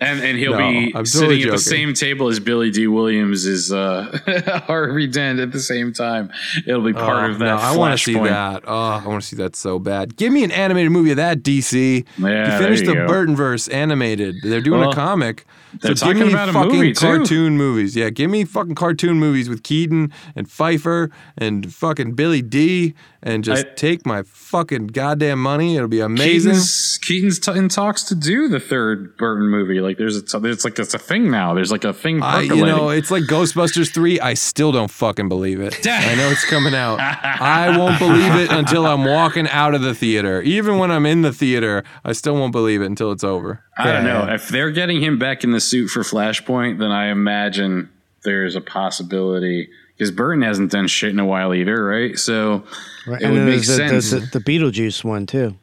and 0.00 0.20
and 0.20 0.38
he'll 0.38 0.52
No, 0.52 0.58
be 0.58 0.92
I'm 0.94 1.04
totally 1.04 1.06
sitting 1.40 1.44
at 1.46 1.50
the 1.52 1.58
same 1.58 1.94
table 1.94 2.28
as 2.28 2.40
Billy 2.40 2.70
Dee 2.70 2.86
Williams 2.86 3.44
is 3.46 3.72
uh, 3.72 4.18
Harvey 4.66 5.06
Dent 5.06 5.40
at 5.40 5.52
the 5.52 5.60
same 5.60 5.92
time. 5.92 6.30
It'll 6.66 6.82
be 6.82 6.92
part 6.92 7.28
Oh, 7.30 7.32
of 7.32 7.38
that. 7.40 7.44
No, 7.46 7.56
I 7.56 7.76
want 7.76 7.98
to 7.98 8.02
see 8.04 8.14
flashpoint. 8.14 8.28
that. 8.28 8.62
Oh, 8.66 8.76
I 9.04 9.06
want 9.06 9.22
to 9.22 9.28
see 9.28 9.36
that 9.36 9.56
so 9.56 9.78
bad. 9.78 10.16
Give 10.16 10.32
me 10.32 10.44
an 10.44 10.50
animated 10.50 10.92
movie 10.92 11.10
of 11.10 11.16
that, 11.16 11.42
DC. 11.42 12.06
Yeah, 12.18 12.60
you 12.60 12.66
there 12.66 12.76
the 12.76 12.94
go. 12.94 13.06
Burtonverse 13.06 13.72
animated. 13.72 14.36
They're 14.42 14.60
doing 14.60 14.80
Well, 14.80 14.90
a 14.90 14.94
comic. 14.94 15.44
They're 15.80 15.96
so 15.96 16.12
give 16.12 16.26
me 16.26 16.32
about 16.32 16.48
a 16.48 16.52
fucking 16.52 16.72
movie, 16.72 16.92
too. 16.92 17.06
cartoon 17.06 17.56
movies. 17.56 17.94
Yeah, 17.96 18.10
give 18.10 18.30
me 18.30 18.44
fucking 18.44 18.74
cartoon 18.74 19.18
movies 19.18 19.48
with 19.48 19.62
Keaton 19.62 20.12
and 20.34 20.50
Pfeiffer 20.50 21.10
and 21.36 21.72
fucking 21.72 22.12
Billy 22.14 22.42
Dee 22.42 22.94
And 23.22 23.42
just 23.44 23.66
I- 23.66 23.70
take 23.74 24.06
my 24.06 24.22
fucking 24.22 24.88
goddamn 24.88 25.42
money. 25.42 25.76
It'll 25.76 25.88
be 25.88 26.00
amazing. 26.00 26.52
Keaton's, 26.52 26.98
Keaton's 27.02 27.38
t- 27.38 27.52
in 27.58 27.68
talks 27.68 28.02
to 28.04 28.14
do 28.14 28.48
the 28.48 28.60
third 28.60 29.16
Burton 29.16 29.48
movie. 29.48 29.80
Like 29.80 29.98
there's 29.98 30.16
a 30.16 30.22
t- 30.22 30.48
it's 30.48 30.64
like 30.64 30.78
it's 30.78 30.94
a 30.94 30.98
thing 30.98 31.30
now. 31.30 31.52
There's 31.54 31.72
like 31.72 31.84
a 31.84 31.92
thing. 31.92 32.22
I, 32.22 32.42
you 32.42 32.64
know, 32.64 32.90
it's 32.90 33.10
like 33.10 33.24
Ghostbusters 33.24 33.92
3. 33.92 34.20
I 34.20 34.34
still 34.34 34.70
don't 34.72 34.90
fucking 34.90 35.28
believe 35.28 35.60
it. 35.60 35.86
I 35.86 36.14
know 36.14 36.28
it's 36.30 36.44
coming 36.48 36.74
out. 36.74 36.98
I 37.40 37.76
won't 37.76 37.98
believe 37.98 38.34
it 38.36 38.50
until 38.52 38.86
I'm 38.86 39.04
walking 39.04 39.48
out 39.48 39.74
of 39.74 39.82
the 39.82 39.94
theater. 39.94 40.40
Even 40.42 40.78
when 40.78 40.90
I'm 40.90 41.04
in 41.04 41.22
the 41.22 41.32
theater, 41.32 41.84
I 42.04 42.12
still 42.12 42.34
won't 42.34 42.52
believe 42.52 42.80
it 42.82 42.86
until 42.86 43.10
it's 43.12 43.24
over. 43.24 43.64
I 43.78 43.92
don't 43.92 44.04
know. 44.04 44.26
If 44.34 44.48
they're 44.48 44.70
getting 44.70 45.00
him 45.00 45.18
back 45.18 45.44
in 45.44 45.52
the 45.52 45.60
suit 45.60 45.88
for 45.88 46.00
Flashpoint, 46.02 46.78
then 46.78 46.90
I 46.90 47.06
imagine 47.10 47.90
there's 48.24 48.56
a 48.56 48.60
possibility 48.60 49.68
because 49.96 50.10
Burton 50.10 50.42
hasn't 50.42 50.70
done 50.72 50.86
shit 50.88 51.10
in 51.10 51.18
a 51.20 51.26
while 51.26 51.54
either, 51.54 51.84
right? 51.84 52.18
So 52.18 52.64
Right. 53.06 53.20
it 53.22 53.24
and 53.24 53.34
would 53.34 53.44
make 53.44 53.64
sense. 53.64 54.10
The, 54.10 54.18
the 54.20 54.40
Beetlejuice 54.40 55.02
one 55.04 55.26
too. 55.26 55.56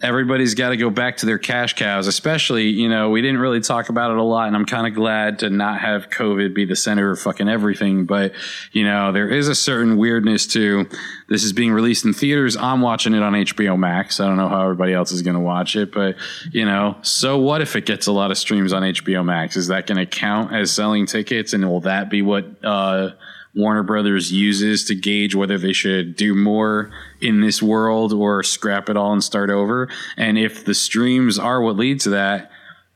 Everybody's 0.00 0.54
got 0.54 0.68
to 0.68 0.76
go 0.76 0.90
back 0.90 1.16
to 1.16 1.26
their 1.26 1.38
cash 1.38 1.74
cows, 1.74 2.06
especially, 2.06 2.68
you 2.68 2.88
know, 2.88 3.10
we 3.10 3.20
didn't 3.20 3.38
really 3.38 3.60
talk 3.60 3.88
about 3.88 4.12
it 4.12 4.16
a 4.16 4.22
lot, 4.22 4.46
and 4.46 4.54
I'm 4.54 4.64
kind 4.64 4.86
of 4.86 4.94
glad 4.94 5.40
to 5.40 5.50
not 5.50 5.80
have 5.80 6.08
COVID 6.08 6.54
be 6.54 6.64
the 6.64 6.76
center 6.76 7.10
of 7.10 7.18
fucking 7.18 7.48
everything. 7.48 8.06
But, 8.06 8.32
you 8.72 8.84
know, 8.84 9.10
there 9.10 9.28
is 9.28 9.48
a 9.48 9.56
certain 9.56 9.96
weirdness 9.96 10.46
to 10.48 10.88
this 11.28 11.42
is 11.42 11.52
being 11.52 11.72
released 11.72 12.04
in 12.04 12.12
theaters. 12.12 12.56
I'm 12.56 12.80
watching 12.80 13.12
it 13.12 13.22
on 13.22 13.32
HBO 13.32 13.76
Max. 13.76 14.20
I 14.20 14.26
don't 14.26 14.36
know 14.36 14.48
how 14.48 14.62
everybody 14.62 14.92
else 14.92 15.10
is 15.10 15.22
going 15.22 15.36
to 15.36 15.40
watch 15.40 15.74
it, 15.74 15.92
but, 15.92 16.16
you 16.52 16.64
know, 16.64 16.96
so 17.02 17.38
what 17.38 17.60
if 17.60 17.74
it 17.74 17.84
gets 17.84 18.06
a 18.06 18.12
lot 18.12 18.30
of 18.30 18.38
streams 18.38 18.72
on 18.72 18.82
HBO 18.82 19.24
Max? 19.24 19.56
Is 19.56 19.66
that 19.68 19.88
going 19.88 19.98
to 19.98 20.06
count 20.06 20.54
as 20.54 20.70
selling 20.70 21.06
tickets? 21.06 21.52
And 21.52 21.68
will 21.68 21.80
that 21.80 22.08
be 22.08 22.22
what, 22.22 22.46
uh, 22.62 23.10
Warner 23.54 23.82
Brothers 23.82 24.32
uses 24.32 24.84
to 24.84 24.94
gauge 24.94 25.34
whether 25.34 25.58
they 25.58 25.72
should 25.72 26.16
do 26.16 26.34
more 26.34 26.90
in 27.20 27.40
this 27.40 27.62
world 27.62 28.12
or 28.12 28.42
scrap 28.42 28.88
it 28.88 28.96
all 28.96 29.12
and 29.12 29.24
start 29.24 29.50
over. 29.50 29.88
And 30.16 30.38
if 30.38 30.64
the 30.64 30.74
streams 30.74 31.38
are 31.38 31.60
what 31.60 31.76
lead 31.76 32.00
to 32.00 32.10
that, 32.10 32.50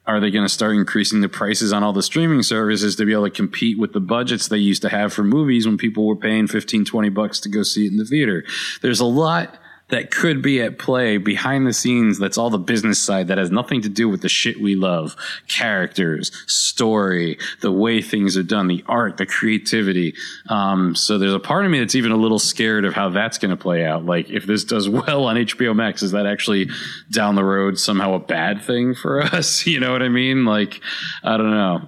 are 0.07 0.18
they 0.18 0.30
going 0.30 0.44
to 0.44 0.53
start 0.53 0.74
increasing 0.74 1.20
the 1.20 1.28
prices 1.28 1.72
on 1.72 1.82
all 1.82 1.92
the 1.92 2.03
streaming 2.03 2.42
services 2.42 2.96
to 2.96 3.05
be 3.05 3.12
able 3.12 3.24
to 3.24 3.30
compete 3.30 3.78
with 3.78 3.92
the 3.92 4.00
budgets 4.00 4.48
they 4.48 4.59
used 4.59 4.82
to 4.82 4.88
have 4.88 5.12
for 5.12 5.22
movies 5.22 5.66
when 5.66 5.78
people 5.78 6.07
were 6.07 6.16
paying 6.16 6.46
15 6.46 6.84
20 6.84 7.09
bucks 7.11 7.40
to 7.40 7.48
go 7.48 7.62
see 7.62 7.86
it 7.86 7.92
in 7.92 7.98
the 7.98 8.05
theater 8.05 8.44
there's 8.80 9.00
a 9.00 9.05
lot 9.05 9.59
that 9.93 10.11
could 10.11 10.40
be 10.40 10.61
at 10.62 10.78
play 10.78 11.18
behind 11.18 11.66
the 11.66 11.72
scenes 11.72 12.18
that's 12.18 12.38
all 12.38 12.49
the 12.49 12.59
business 12.59 12.99
side 12.99 13.28
that 13.28 13.36
has 13.36 13.51
nothing 13.51 13.82
to 13.82 13.90
do 13.90 14.09
with 14.09 14.22
the 14.22 14.28
shit 14.28 14.59
we 14.59 14.74
love. 14.74 15.14
Characters 15.49 16.32
story 16.47 17.38
the 17.61 17.70
way 17.70 18.01
things 18.01 18.34
are 18.38 18.43
done 18.43 18.68
the 18.68 18.82
art 18.88 19.18
the 19.18 19.26
creativity. 19.26 20.14
Um, 20.49 20.95
so 20.95 21.18
there's 21.18 21.34
a 21.34 21.38
part 21.38 21.66
of 21.66 21.70
me 21.70 21.78
that's 21.78 21.95
even 21.95 22.11
a 22.11 22.16
little 22.16 22.38
scared 22.38 22.86
of 22.86 22.95
how 22.95 23.11
that's 23.11 23.36
going 23.36 23.51
to 23.51 23.57
play 23.57 23.84
out. 23.84 24.07
Like 24.07 24.30
if 24.30 24.47
this 24.47 24.64
does 24.64 24.88
well 24.88 25.26
on 25.26 25.36
hbo 25.36 25.76
max 25.76 26.03
is 26.03 26.12
that 26.12 26.24
actually 26.24 26.70
down 27.11 27.34
the 27.34 27.45
road 27.45 27.78
somehow 27.78 28.14
a 28.14 28.18
bad 28.18 28.62
thing 28.62 28.95
for 28.95 29.22
us? 29.34 29.66
You 29.66 29.78
know 29.78 29.93
what 29.93 30.03
i 30.03 30.09
mean? 30.09 30.47
Like 30.47 30.80
i 31.22 31.36
don't 31.36 31.51
know. 31.51 31.82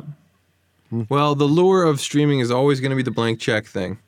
Well, 1.09 1.35
the 1.35 1.47
lure 1.47 1.85
of 1.85 2.01
streaming 2.01 2.41
is 2.41 2.51
always 2.51 2.81
going 2.81 2.91
to 2.91 2.97
be 2.97 3.03
the 3.03 3.11
blank 3.11 3.41
check 3.41 3.67
thing. 3.67 3.99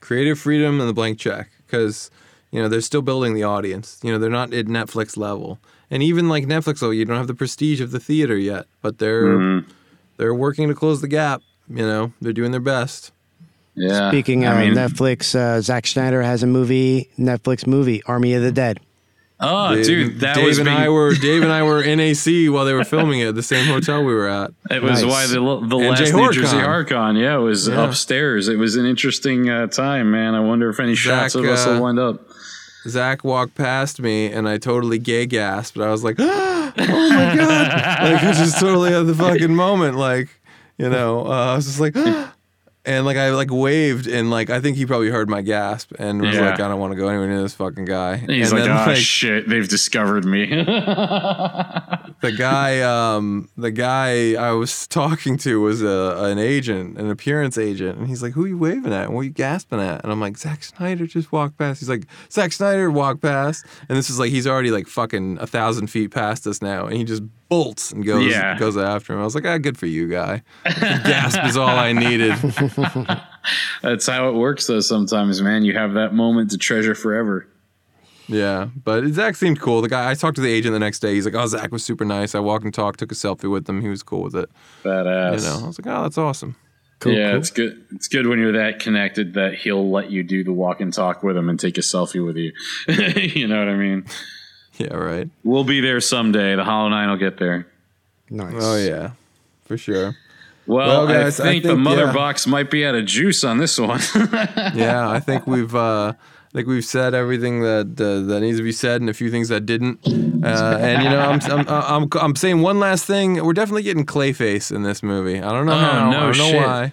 Creative 0.00 0.38
freedom 0.38 0.80
and 0.80 0.88
the 0.88 0.94
blank 0.94 1.18
check. 1.18 1.50
Because 1.66 2.10
you 2.54 2.62
know 2.62 2.68
they're 2.68 2.80
still 2.80 3.02
building 3.02 3.34
the 3.34 3.42
audience. 3.42 3.98
You 4.04 4.12
know, 4.12 4.18
they're 4.18 4.30
not 4.30 4.54
at 4.54 4.66
Netflix 4.66 5.16
level. 5.16 5.58
And 5.90 6.02
even 6.02 6.28
like 6.28 6.44
Netflix 6.46 6.80
level, 6.82 6.94
you 6.94 7.04
don't 7.04 7.16
have 7.18 7.26
the 7.26 7.34
prestige 7.34 7.80
of 7.80 7.90
the 7.90 8.00
theater 8.00 8.36
yet, 8.38 8.66
but 8.80 8.98
they're 8.98 9.26
Mhm. 9.26 9.64
they're 10.16 10.34
working 10.34 10.68
to 10.68 10.74
close 10.74 11.00
the 11.00 11.08
gap, 11.08 11.42
you 11.68 11.84
know. 11.84 12.12
They're 12.22 12.32
doing 12.32 12.52
their 12.52 12.60
best. 12.60 13.10
yeah 13.76 14.08
Speaking 14.10 14.46
I 14.46 14.52
of 14.52 14.58
mean- 14.68 14.74
Netflix, 14.76 15.34
uh, 15.34 15.60
Zack 15.60 15.88
Snyder 15.88 16.22
has 16.22 16.44
a 16.44 16.46
movie, 16.46 17.10
Netflix 17.18 17.66
movie, 17.66 18.00
Army 18.06 18.32
of 18.34 18.42
the 18.44 18.52
Dead. 18.52 18.78
oh 19.40 19.74
Dave- 19.74 19.84
dude 19.86 20.20
that 20.20 20.36
Dave 20.36 20.44
was 20.46 20.58
and 20.58 20.66
being- 20.66 20.78
I 20.78 20.88
were 20.88 21.12
Dave 21.12 21.42
and 21.42 21.50
I 21.50 21.64
were 21.64 21.82
in 21.92 21.98
AC 21.98 22.48
while 22.48 22.64
they 22.64 22.72
were 22.72 22.84
filming 22.84 23.18
it 23.18 23.26
at 23.28 23.34
the 23.34 23.42
same 23.42 23.66
hotel 23.66 24.04
we 24.04 24.14
were 24.14 24.28
at. 24.28 24.52
It 24.70 24.80
was 24.80 25.02
Nice. 25.02 25.10
why 25.10 25.26
the 25.26 25.40
the 25.40 25.76
And 25.78 25.88
last 25.90 25.98
Jay 26.04 26.12
New 26.12 26.32
Jersey 26.32 26.56
HorrorCon. 26.56 26.86
Arcon, 26.88 27.20
yeah, 27.20 27.34
it 27.34 27.40
was 27.42 27.66
Yeah. 27.66 27.84
upstairs. 27.84 28.46
It 28.48 28.58
was 28.58 28.76
an 28.76 28.86
interesting 28.86 29.50
uh, 29.50 29.66
time, 29.66 30.12
man. 30.12 30.34
I 30.36 30.40
wonder 30.40 30.70
if 30.70 30.78
any 30.78 30.94
shots 30.94 31.34
of 31.34 31.44
us 31.44 31.66
uh, 31.66 31.70
will 31.70 31.82
wind 31.82 31.98
up. 31.98 32.20
Zack 32.86 33.24
walked 33.24 33.54
past 33.54 34.00
me 34.00 34.30
and 34.30 34.48
I 34.48 34.58
totally 34.58 34.98
gay 34.98 35.26
gasped. 35.26 35.78
I 35.78 35.90
was 35.90 36.04
like, 36.04 36.16
oh 36.18 36.72
my 36.76 37.34
God. 37.36 38.02
like, 38.02 38.22
I 38.22 38.32
just 38.32 38.58
totally 38.60 38.92
at 38.92 39.06
the 39.06 39.14
fucking 39.14 39.54
moment. 39.54 39.96
Like, 39.96 40.28
you 40.78 40.88
know, 40.90 41.26
uh, 41.26 41.52
I 41.52 41.56
was 41.56 41.66
just 41.66 41.80
like, 41.80 41.94
and 42.86 43.04
like, 43.06 43.16
I 43.16 43.30
like 43.30 43.50
waved 43.50 44.06
and 44.06 44.30
like, 44.30 44.50
I 44.50 44.60
think 44.60 44.76
he 44.76 44.84
probably 44.86 45.08
heard 45.10 45.28
my 45.28 45.42
gasp 45.42 45.92
and 45.98 46.20
was 46.22 46.34
Yeah. 46.34 46.50
like, 46.50 46.60
I 46.60 46.68
don't 46.68 46.78
want 46.80 46.92
to 46.92 46.96
go 46.98 47.08
anywhere 47.08 47.28
near 47.28 47.42
this 47.42 47.54
fucking 47.54 47.84
guy. 47.86 48.16
He's 48.18 48.50
and 48.52 48.60
like, 48.60 48.68
then, 48.68 48.88
oh 48.90 48.94
shit, 48.94 49.48
they've 49.48 49.68
discovered 49.68 50.24
me. 50.24 50.46
the 52.20 52.32
guy 52.36 52.80
um 52.80 53.48
the 53.56 53.70
guy 53.70 54.34
I 54.34 54.52
was 54.52 54.86
talking 54.86 55.36
to 55.38 55.60
was 55.60 55.82
a 55.82 56.16
an 56.24 56.38
agent, 56.38 56.98
an 56.98 57.10
appearance 57.10 57.58
agent, 57.58 57.98
and 57.98 58.08
he's 58.08 58.22
like, 58.22 58.32
"Who 58.32 58.44
are 58.44 58.48
you 58.48 58.58
waving 58.58 58.92
at? 58.92 59.10
What 59.12 59.20
are 59.20 59.24
you 59.24 59.30
gasping 59.30 59.80
at?" 59.80 60.02
And 60.02 60.12
I'm 60.12 60.20
like, 60.20 60.36
"Zack 60.38 60.62
Snyder 60.64 61.06
just 61.06 61.32
walked 61.32 61.58
past." 61.58 61.80
He's 61.80 61.88
like, 61.88 62.06
"Zack 62.30 62.52
Snyder 62.52 62.90
walked 62.90 63.20
past," 63.22 63.64
and 63.88 63.96
this 63.98 64.10
is 64.10 64.18
like 64.18 64.30
he's 64.30 64.46
already 64.46 64.70
like 64.70 64.86
fucking 64.86 65.38
a 65.40 65.46
thousand 65.46 65.88
feet 65.88 66.10
past 66.12 66.46
us 66.46 66.62
now, 66.62 66.86
and 66.86 66.96
he 66.96 67.04
just 67.04 67.22
bolts 67.48 67.92
and 67.92 68.04
goes 68.04 68.30
Yeah. 68.30 68.58
goes 68.58 68.76
after 68.76 69.12
him. 69.12 69.20
I 69.20 69.24
was 69.24 69.34
like, 69.34 69.46
"Ah, 69.46 69.58
good 69.58 69.78
for 69.78 69.86
you, 69.86 70.08
guy." 70.08 70.42
gasp 70.64 71.44
is 71.44 71.56
all 71.56 71.68
I 71.68 71.92
needed. 71.92 72.34
That's 73.82 74.06
how 74.06 74.28
it 74.28 74.34
works, 74.34 74.66
though. 74.66 74.80
Sometimes, 74.80 75.40
man, 75.42 75.64
you 75.64 75.74
have 75.74 75.94
that 75.94 76.14
moment 76.14 76.50
to 76.52 76.58
treasure 76.58 76.94
forever. 76.94 77.46
Yeah, 78.26 78.68
but 78.82 79.06
Zack 79.08 79.36
seemed 79.36 79.60
cool. 79.60 79.82
The 79.82 79.88
guy 79.88 80.10
I 80.10 80.14
talked 80.14 80.36
to 80.36 80.40
the 80.40 80.50
agent 80.50 80.72
the 80.72 80.78
next 80.78 81.00
day. 81.00 81.14
He's 81.14 81.26
like, 81.26 81.34
"Oh, 81.34 81.46
Zack 81.46 81.70
was 81.72 81.84
super 81.84 82.04
nice." 82.06 82.34
I 82.34 82.38
walked 82.40 82.64
and 82.64 82.72
talked, 82.72 82.98
took 83.00 83.12
a 83.12 83.14
selfie 83.14 83.50
with 83.50 83.68
him. 83.68 83.82
He 83.82 83.88
was 83.88 84.02
cool 84.02 84.22
with 84.22 84.34
it. 84.34 84.48
Badass. 84.82 85.40
You 85.40 85.46
know, 85.46 85.64
I 85.64 85.66
was 85.66 85.78
like, 85.78 85.86
"Oh, 85.94 86.02
that's 86.02 86.16
awesome." 86.18 86.56
yeah, 87.04 87.36
it's 87.36 87.50
good. 87.50 87.84
It's 87.94 88.08
good 88.08 88.26
when 88.26 88.38
you're 88.38 88.52
that 88.52 88.78
connected 88.80 89.34
that 89.34 89.56
he'll 89.56 89.90
let 89.90 90.10
you 90.10 90.22
do 90.22 90.42
the 90.42 90.52
walk 90.54 90.80
and 90.80 90.90
talk 90.90 91.22
with 91.22 91.36
him 91.36 91.50
and 91.50 91.60
take 91.60 91.76
a 91.76 91.82
selfie 91.82 92.24
with 92.24 92.36
you. 92.36 92.52
you 92.88 93.46
know 93.46 93.58
what 93.58 93.68
I 93.68 93.76
mean? 93.76 94.06
Yeah, 94.78 94.94
right. 94.94 95.28
We'll 95.44 95.64
be 95.64 95.80
there 95.80 96.00
someday. 96.00 96.56
The 96.56 96.64
Hollow 96.64 96.88
Nine 96.88 97.08
will 97.08 97.16
get 97.16 97.38
there. 97.38 97.66
Nice. 98.30 98.54
Oh 98.58 98.76
yeah, 98.76 99.10
for 99.66 99.76
sure. 99.78 100.16
Well, 100.66 101.04
Well, 101.04 101.06
guys, 101.06 101.38
I 101.40 101.44
I, 101.44 101.48
think 101.50 101.64
the 101.64 101.76
mother 101.76 102.06
yeah. 102.06 102.12
box 102.12 102.46
might 102.46 102.70
be 102.70 102.84
out 102.86 102.94
of 102.94 103.04
juice 103.04 103.44
on 103.44 103.58
this 103.58 103.78
one. 103.78 104.00
yeah, 104.74 105.08
I 105.08 105.20
think 105.20 105.46
we've 105.46 105.74
uh, 105.74 106.14
I 106.14 106.52
think 106.52 106.66
we've 106.68 106.84
said 106.84 107.14
everything 107.14 107.60
that 107.60 108.00
uh, 108.00 108.26
that 108.32 108.40
needs 108.40 108.56
to 108.58 108.64
be 108.64 108.72
said, 108.72 109.00
and 109.00 109.08
a 109.10 109.14
few 109.14 109.30
things 109.30 109.48
that 109.50 109.66
didn't. 109.66 110.00
Uh, 110.06 110.78
and 110.80 111.02
you 111.04 111.08
know, 111.10 111.20
I'm, 111.20 111.40
I'm 111.50 111.68
I'm 111.68 112.08
I'm 112.20 112.36
saying 112.36 112.62
one 112.62 112.80
last 112.80 113.04
thing. 113.04 113.44
We're 113.44 113.52
definitely 113.52 113.82
getting 113.84 114.06
Clayface 114.06 114.74
in 114.74 114.82
this 114.82 115.02
movie. 115.02 115.40
I 115.40 115.50
don't 115.52 115.66
know 115.66 115.72
Oh, 115.74 115.78
how. 115.78 116.10
no 116.10 116.16
I 116.16 116.20
don't 116.20 116.38
know 116.38 116.50
shit. 116.50 116.56
why. 116.66 116.92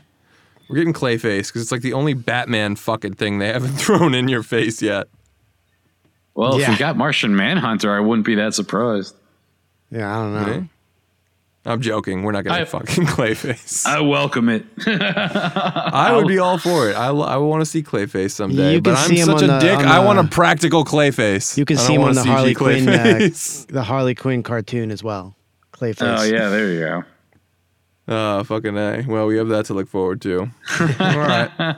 We're 0.69 0.75
getting 0.75 0.93
Clayface 0.93 1.47
because 1.47 1.61
it's 1.63 1.71
like 1.71 1.81
the 1.81 1.93
only 1.93 2.13
Batman 2.13 2.75
fucking 2.75 3.13
thing 3.13 3.39
they 3.39 3.47
haven't 3.47 3.73
thrown 3.77 4.13
in 4.13 4.27
your 4.27 4.43
face 4.43 4.81
yet. 4.81 5.07
Well, 6.41 6.55
if 6.55 6.61
Yeah. 6.61 6.71
we 6.71 6.77
got 6.77 6.97
Martian 6.97 7.35
Manhunter, 7.35 7.95
I 7.95 7.99
wouldn't 7.99 8.25
be 8.25 8.35
that 8.35 8.53
surprised. 8.53 9.15
Yeah, 9.91 10.09
I 10.17 10.21
don't 10.23 10.33
know. 10.33 10.45
Really? 10.45 10.69
I'm 11.63 11.79
joking. 11.81 12.23
We're 12.23 12.31
not 12.31 12.43
getting 12.43 12.61
I- 12.63 12.65
fucking 12.65 13.05
Clayface. 13.15 13.85
I 13.85 14.01
welcome 14.01 14.49
it. 14.49 14.65
I 14.87 16.11
would 16.15 16.27
be 16.27 16.39
all 16.45 16.57
for 16.57 16.89
it. 16.89 16.93
I, 16.95 17.09
I 17.09 17.37
want 17.37 17.61
to 17.61 17.65
see 17.67 17.83
Clayface 17.83 18.31
someday, 18.31 18.73
You 18.73 18.81
but 18.81 18.95
can 18.95 19.03
I'm 19.03 19.09
see 19.09 19.19
him 19.19 19.25
such 19.27 19.43
on 19.43 19.49
a 19.49 19.53
the- 19.53 19.59
dick. 19.59 19.77
on 19.77 19.85
I 19.85 19.99
want 19.99 20.17
a 20.17 20.23
practical 20.23 20.83
Clayface. 20.83 21.57
You 21.57 21.65
can 21.65 21.77
see 21.77 21.93
don't 21.95 22.01
him 22.01 22.01
on 22.09 22.15
the 22.15 22.23
Harley 22.23 22.55
Quinn, 22.55 22.89
uh, 22.89 23.19
the 23.69 23.83
Harley 23.83 24.15
Quinn 24.15 24.41
cartoon 24.41 24.89
as 24.89 25.03
well. 25.03 25.35
Clayface. 25.71 26.19
Oh 26.19 26.23
yeah, 26.23 26.49
there 26.49 26.71
you 26.71 26.79
go. 26.79 27.03
Oh, 28.07 28.43
fucking 28.43 28.75
A. 28.77 29.05
Well, 29.07 29.27
we 29.27 29.37
have 29.37 29.47
that 29.49 29.65
to 29.65 29.73
look 29.75 29.87
forward 29.87 30.21
to. 30.23 30.39
All 30.41 30.47
right. 31.19 31.49
All 31.59 31.75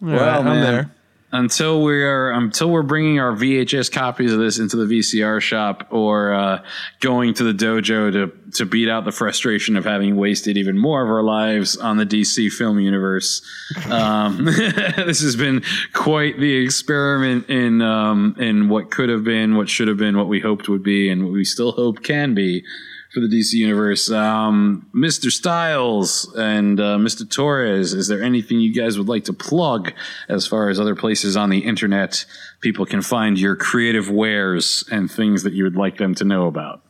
Well, 0.00 0.38
I'm 0.40 0.44
man, 0.46 0.62
there. 0.62 0.90
Until 1.30 1.82
we 1.82 2.02
are 2.02 2.30
until 2.30 2.70
we're 2.70 2.82
bringing 2.82 3.20
our 3.20 3.32
VHS 3.32 3.92
copies 3.92 4.32
of 4.32 4.38
this 4.38 4.58
into 4.58 4.76
the 4.76 4.86
VCR 4.86 5.42
shop 5.42 5.86
or 5.90 6.32
uh, 6.32 6.64
going 7.00 7.34
to 7.34 7.44
the 7.44 7.52
dojo 7.52 8.10
to 8.12 8.32
to 8.52 8.64
beat 8.64 8.88
out 8.88 9.04
the 9.04 9.12
frustration 9.12 9.76
of 9.76 9.84
having 9.84 10.16
wasted 10.16 10.56
even 10.56 10.78
more 10.78 11.02
of 11.02 11.10
our 11.10 11.22
lives 11.22 11.76
on 11.76 11.98
the 11.98 12.06
DC 12.06 12.50
film 12.50 12.80
universe. 12.80 13.42
Um, 13.90 14.44
this 14.46 15.20
has 15.20 15.36
been 15.36 15.62
quite 15.92 16.38
the 16.40 16.56
experiment 16.56 17.50
in 17.50 17.82
um, 17.82 18.34
in 18.38 18.70
what 18.70 18.90
could 18.90 19.10
have 19.10 19.24
been, 19.24 19.56
what 19.56 19.68
should 19.68 19.88
have 19.88 19.98
been, 19.98 20.16
what 20.16 20.28
we 20.28 20.40
hoped 20.40 20.68
would 20.70 20.82
be, 20.82 21.10
and 21.10 21.24
what 21.24 21.32
we 21.34 21.44
still 21.44 21.72
hope 21.72 22.02
can 22.02 22.34
be 22.34 22.64
for 23.18 23.26
the 23.26 23.40
DC 23.40 23.54
universe. 23.54 24.10
Um, 24.10 24.86
Mr. 24.94 25.30
Styles 25.30 26.32
and 26.36 26.78
uh, 26.78 26.96
Mr. 26.98 27.28
Torres, 27.28 27.92
is 27.92 28.08
there 28.08 28.22
anything 28.22 28.60
you 28.60 28.72
guys 28.72 28.96
would 28.98 29.08
like 29.08 29.24
to 29.24 29.32
plug 29.32 29.92
as 30.28 30.46
far 30.46 30.68
as 30.68 30.78
other 30.78 30.94
places 30.94 31.36
on 31.36 31.50
the 31.50 31.58
internet 31.60 32.24
people 32.60 32.86
can 32.86 33.02
find 33.02 33.38
your 33.38 33.56
creative 33.56 34.10
wares 34.10 34.84
and 34.90 35.10
things 35.10 35.42
that 35.42 35.52
you 35.52 35.64
would 35.64 35.76
like 35.76 35.98
them 35.98 36.14
to 36.14 36.24
know 36.24 36.46
about? 36.46 36.82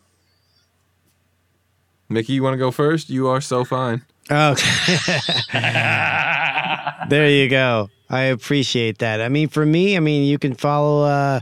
Mickey, 2.08 2.34
you 2.34 2.42
want 2.42 2.54
to 2.54 2.58
go 2.58 2.70
first? 2.70 3.10
You 3.10 3.28
are 3.28 3.40
so 3.40 3.64
fine. 3.64 4.02
Okay. 4.30 4.96
there 7.08 7.28
you 7.28 7.48
go. 7.48 7.88
I 8.10 8.22
appreciate 8.22 8.98
that. 8.98 9.20
I 9.20 9.28
mean, 9.28 9.48
for 9.48 9.64
me, 9.64 9.96
I 9.96 10.00
mean, 10.00 10.24
you 10.24 10.38
can 10.38 10.54
follow 10.54 11.04
uh, 11.04 11.40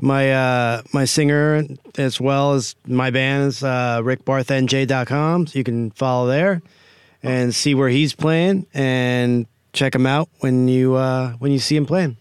my 0.00 0.32
uh, 0.32 0.82
my 0.92 1.04
singer 1.04 1.64
as 1.96 2.20
well 2.20 2.52
as 2.54 2.74
my 2.86 3.10
band's 3.10 3.62
uh, 3.62 4.00
rickbarthnj.com. 4.02 5.46
So 5.46 5.58
you 5.58 5.64
can 5.64 5.90
follow 5.92 6.26
there 6.28 6.62
and 7.22 7.54
see 7.54 7.74
where 7.74 7.88
he's 7.88 8.14
playing 8.14 8.66
and 8.74 9.46
check 9.72 9.94
him 9.94 10.06
out 10.06 10.28
when 10.40 10.68
you 10.68 10.94
uh, 10.94 11.32
when 11.38 11.52
you 11.52 11.58
see 11.58 11.76
him 11.76 11.86
playing. 11.86 12.16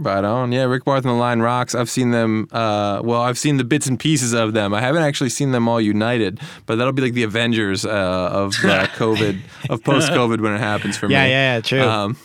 Right 0.00 0.22
on. 0.22 0.52
Yeah, 0.52 0.62
Rick 0.64 0.84
Barth 0.84 1.04
and 1.04 1.12
the 1.12 1.18
Line 1.18 1.40
rocks. 1.40 1.74
I've 1.74 1.90
seen 1.90 2.12
them. 2.12 2.46
Uh, 2.52 3.00
well, 3.02 3.20
I've 3.20 3.36
seen 3.36 3.56
the 3.56 3.64
bits 3.64 3.88
and 3.88 3.98
pieces 3.98 4.32
of 4.32 4.52
them. 4.52 4.72
I 4.72 4.80
haven't 4.80 5.02
actually 5.02 5.30
seen 5.30 5.50
them 5.50 5.66
all 5.66 5.80
united, 5.80 6.38
but 6.66 6.76
that'll 6.76 6.92
be 6.92 7.02
like 7.02 7.14
the 7.14 7.24
Avengers 7.24 7.84
uh, 7.84 7.88
of 8.32 8.52
uh, 8.64 8.86
COVID, 8.96 9.40
of 9.68 9.82
post 9.82 10.12
COVID 10.12 10.40
when 10.40 10.52
it 10.52 10.58
happens 10.60 10.96
for 10.96 11.10
Yeah, 11.10 11.24
me. 11.24 11.30
yeah, 11.30 11.54
yeah, 11.56 11.60
true. 11.62 11.82
Um, 11.82 12.16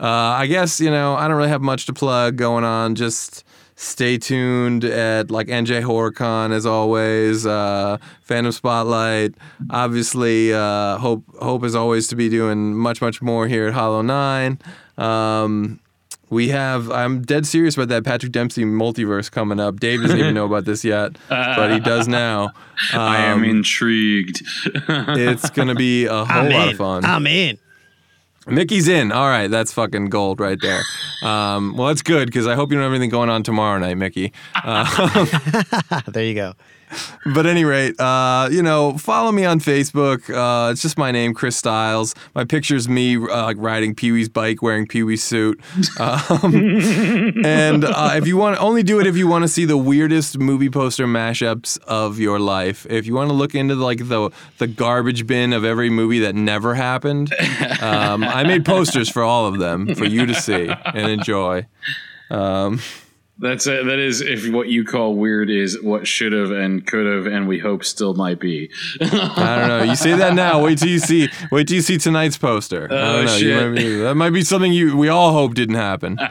uh, 0.00 0.06
I 0.06 0.46
guess 0.46 0.80
you 0.80 0.90
know 0.90 1.14
I 1.14 1.28
don't 1.28 1.36
really 1.36 1.48
have 1.48 1.62
much 1.62 1.86
to 1.86 1.92
plug 1.92 2.36
going 2.36 2.64
on. 2.64 2.94
Just 2.94 3.44
stay 3.76 4.18
tuned 4.18 4.84
at 4.84 5.30
like 5.30 5.46
NJ 5.46 5.82
HorrorCon 5.82 6.52
as 6.52 6.66
always. 6.66 7.46
Uh, 7.46 7.98
Phantom 8.22 8.52
Spotlight. 8.52 9.34
Obviously, 9.70 10.52
uh, 10.52 10.98
hope 10.98 11.24
hope 11.40 11.64
as 11.64 11.74
always 11.74 12.08
to 12.08 12.16
be 12.16 12.28
doing 12.28 12.74
much 12.76 13.00
much 13.00 13.20
more 13.22 13.46
here 13.48 13.66
at 13.68 13.74
Hollow 13.74 14.02
Nine. 14.02 14.58
Um, 14.96 15.80
we 16.30 16.48
have. 16.48 16.90
I'm 16.90 17.22
dead 17.22 17.46
serious 17.46 17.74
about 17.74 17.88
that 17.88 18.04
Patrick 18.04 18.32
Dempsey 18.32 18.64
multiverse 18.64 19.30
coming 19.30 19.58
up. 19.58 19.80
Dave 19.80 20.02
doesn't 20.02 20.18
even 20.18 20.34
know 20.34 20.44
about 20.44 20.66
this 20.66 20.84
yet, 20.84 21.16
but 21.28 21.72
he 21.72 21.80
does 21.80 22.06
now. 22.06 22.50
I 22.92 23.16
am 23.18 23.38
Um, 23.38 23.44
intrigued. 23.44 24.42
it's 24.74 25.48
gonna 25.50 25.74
be 25.74 26.04
a 26.04 26.12
whole 26.26 26.26
I'm 26.26 26.50
lot 26.52 26.66
in. 26.66 26.72
of 26.72 26.76
fun. 26.76 27.04
I'm 27.06 27.26
in. 27.26 27.58
Mickey's 28.48 28.88
in. 28.88 29.12
All 29.12 29.28
right, 29.28 29.48
that's 29.48 29.72
fucking 29.72 30.06
gold 30.06 30.40
right 30.40 30.58
there. 30.60 30.82
Um, 31.22 31.76
well, 31.76 31.88
that's 31.88 32.02
good 32.02 32.26
because 32.26 32.46
I 32.46 32.54
hope 32.54 32.70
you 32.70 32.76
don't 32.76 32.84
have 32.84 32.92
anything 32.92 33.10
going 33.10 33.30
on 33.30 33.42
tomorrow 33.42 33.78
night, 33.78 33.96
Mickey. 33.96 34.32
Uh, 34.54 36.02
there 36.08 36.24
you 36.24 36.34
go. 36.34 36.54
But 37.34 37.46
any 37.46 37.64
rate, 37.64 37.98
uh, 38.00 38.48
you 38.50 38.62
know, 38.62 38.96
follow 38.96 39.32
me 39.32 39.44
on 39.44 39.60
Facebook. 39.60 40.30
Uh, 40.30 40.70
it's 40.70 40.82
just 40.82 40.96
my 40.96 41.10
name, 41.10 41.34
Chris 41.34 41.56
Styles. 41.56 42.14
My 42.34 42.44
picture's 42.44 42.88
me 42.88 43.16
uh, 43.16 43.44
like 43.44 43.56
riding 43.58 43.94
Pee 43.94 44.12
Wee's 44.12 44.28
bike, 44.28 44.62
wearing 44.62 44.86
Pee 44.86 45.02
Wee's 45.02 45.22
suit. 45.22 45.60
Um, 45.98 46.54
and 47.44 47.84
uh, 47.84 48.12
if 48.14 48.26
you 48.26 48.36
want, 48.36 48.60
only 48.60 48.82
do 48.82 49.00
it 49.00 49.06
if 49.06 49.16
you 49.16 49.26
want 49.26 49.42
to 49.42 49.48
see 49.48 49.64
the 49.64 49.76
weirdest 49.76 50.38
movie 50.38 50.70
poster 50.70 51.06
mashups 51.06 51.78
of 51.84 52.18
your 52.18 52.38
life. 52.38 52.86
If 52.88 53.06
you 53.06 53.14
want 53.14 53.30
to 53.30 53.34
look 53.34 53.54
into 53.54 53.74
like 53.74 54.08
the 54.08 54.30
the 54.58 54.66
garbage 54.66 55.26
bin 55.26 55.52
of 55.52 55.64
every 55.64 55.90
movie 55.90 56.20
that 56.20 56.34
never 56.34 56.74
happened, 56.74 57.32
um, 57.80 58.22
I 58.24 58.44
made 58.44 58.64
posters 58.64 59.08
for 59.08 59.22
all 59.22 59.46
of 59.46 59.58
them 59.58 59.94
for 59.94 60.04
you 60.04 60.26
to 60.26 60.34
see 60.34 60.68
and 60.68 61.10
enjoy. 61.10 61.66
Um, 62.30 62.80
That's 63.40 63.66
a, 63.68 63.84
that 63.84 63.98
is 64.00 64.20
if 64.20 64.52
what 64.52 64.68
you 64.68 64.84
call 64.84 65.14
weird 65.14 65.48
is 65.48 65.80
what 65.80 66.06
should 66.08 66.32
have 66.32 66.50
and 66.50 66.84
could 66.84 67.06
have 67.06 67.26
and 67.32 67.46
we 67.46 67.58
hope 67.60 67.84
still 67.84 68.14
might 68.14 68.40
be. 68.40 68.70
I 69.00 69.06
don't 69.06 69.68
know. 69.68 69.82
You 69.84 69.94
say 69.96 70.14
that 70.16 70.34
now. 70.34 70.60
Wait 70.64 70.78
till 70.78 70.88
you 70.88 70.98
see. 70.98 71.28
Wait 71.52 71.68
till 71.68 71.76
you 71.76 71.82
see 71.82 71.98
tonight's 71.98 72.36
poster. 72.36 72.88
Oh, 72.90 72.96
don't 73.16 73.26
know. 73.26 73.36
You 73.36 73.38
shit. 73.38 73.70
might 73.70 73.76
be- 73.76 73.94
that 74.00 74.14
might 74.16 74.30
be 74.30 74.42
something 74.42 74.72
you 74.72 74.96
we 74.96 75.08
all 75.08 75.32
hope 75.32 75.54
didn't 75.54 75.76
happen. 75.76 76.18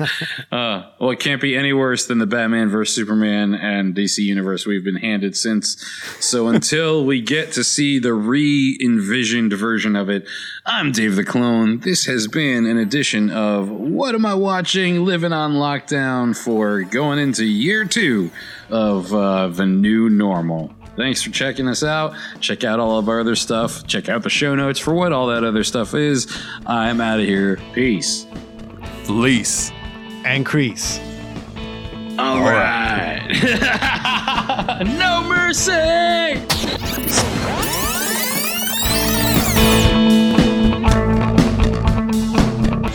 Uh, 0.52 0.90
well, 1.00 1.10
it 1.10 1.18
can't 1.18 1.40
be 1.40 1.56
any 1.56 1.72
worse 1.72 2.06
than 2.06 2.18
the 2.18 2.26
Batman 2.26 2.68
vs 2.68 2.94
Superman 2.94 3.52
and 3.52 3.94
DC 3.94 4.18
universe 4.18 4.64
we've 4.64 4.84
been 4.84 4.96
handed 4.96 5.36
since. 5.36 5.76
So 6.20 6.48
until 6.48 7.04
we 7.04 7.20
get 7.20 7.52
to 7.52 7.64
see 7.64 7.98
the 7.98 8.14
re-envisioned 8.14 9.52
version 9.52 9.96
of 9.96 10.08
it, 10.08 10.26
I'm 10.64 10.92
Dave 10.92 11.16
the 11.16 11.24
Clone. 11.24 11.80
This 11.80 12.06
has 12.06 12.28
been 12.28 12.64
an 12.66 12.78
edition 12.78 13.30
of 13.30 13.68
What 13.68 14.14
Am 14.14 14.24
I 14.24 14.34
Watching? 14.34 15.04
Living 15.04 15.32
on 15.32 15.54
Lockdown 15.54 16.36
for 16.36 16.82
going 16.82 17.18
into 17.18 17.44
year 17.44 17.84
two 17.84 18.30
of 18.70 19.12
uh, 19.12 19.48
the 19.48 19.66
new 19.66 20.08
normal. 20.08 20.72
Thanks 20.96 21.22
for 21.22 21.30
checking 21.30 21.68
us 21.68 21.82
out. 21.82 22.14
Check 22.40 22.64
out 22.64 22.80
all 22.80 22.98
of 22.98 23.08
our 23.08 23.20
other 23.20 23.36
stuff. 23.36 23.86
Check 23.86 24.08
out 24.08 24.22
the 24.22 24.30
show 24.30 24.54
notes 24.54 24.78
for 24.78 24.94
what 24.94 25.12
all 25.12 25.26
that 25.26 25.44
other 25.44 25.64
stuff 25.64 25.94
is. 25.94 26.26
I'm 26.64 27.00
out 27.00 27.20
of 27.20 27.26
here. 27.26 27.58
Peace. 27.74 28.26
Fleece. 29.04 29.70
And 30.26 30.44
crease. 30.44 30.98
All 32.18 32.40
right. 32.40 33.28
no 34.98 35.22
mercy. 35.22 35.72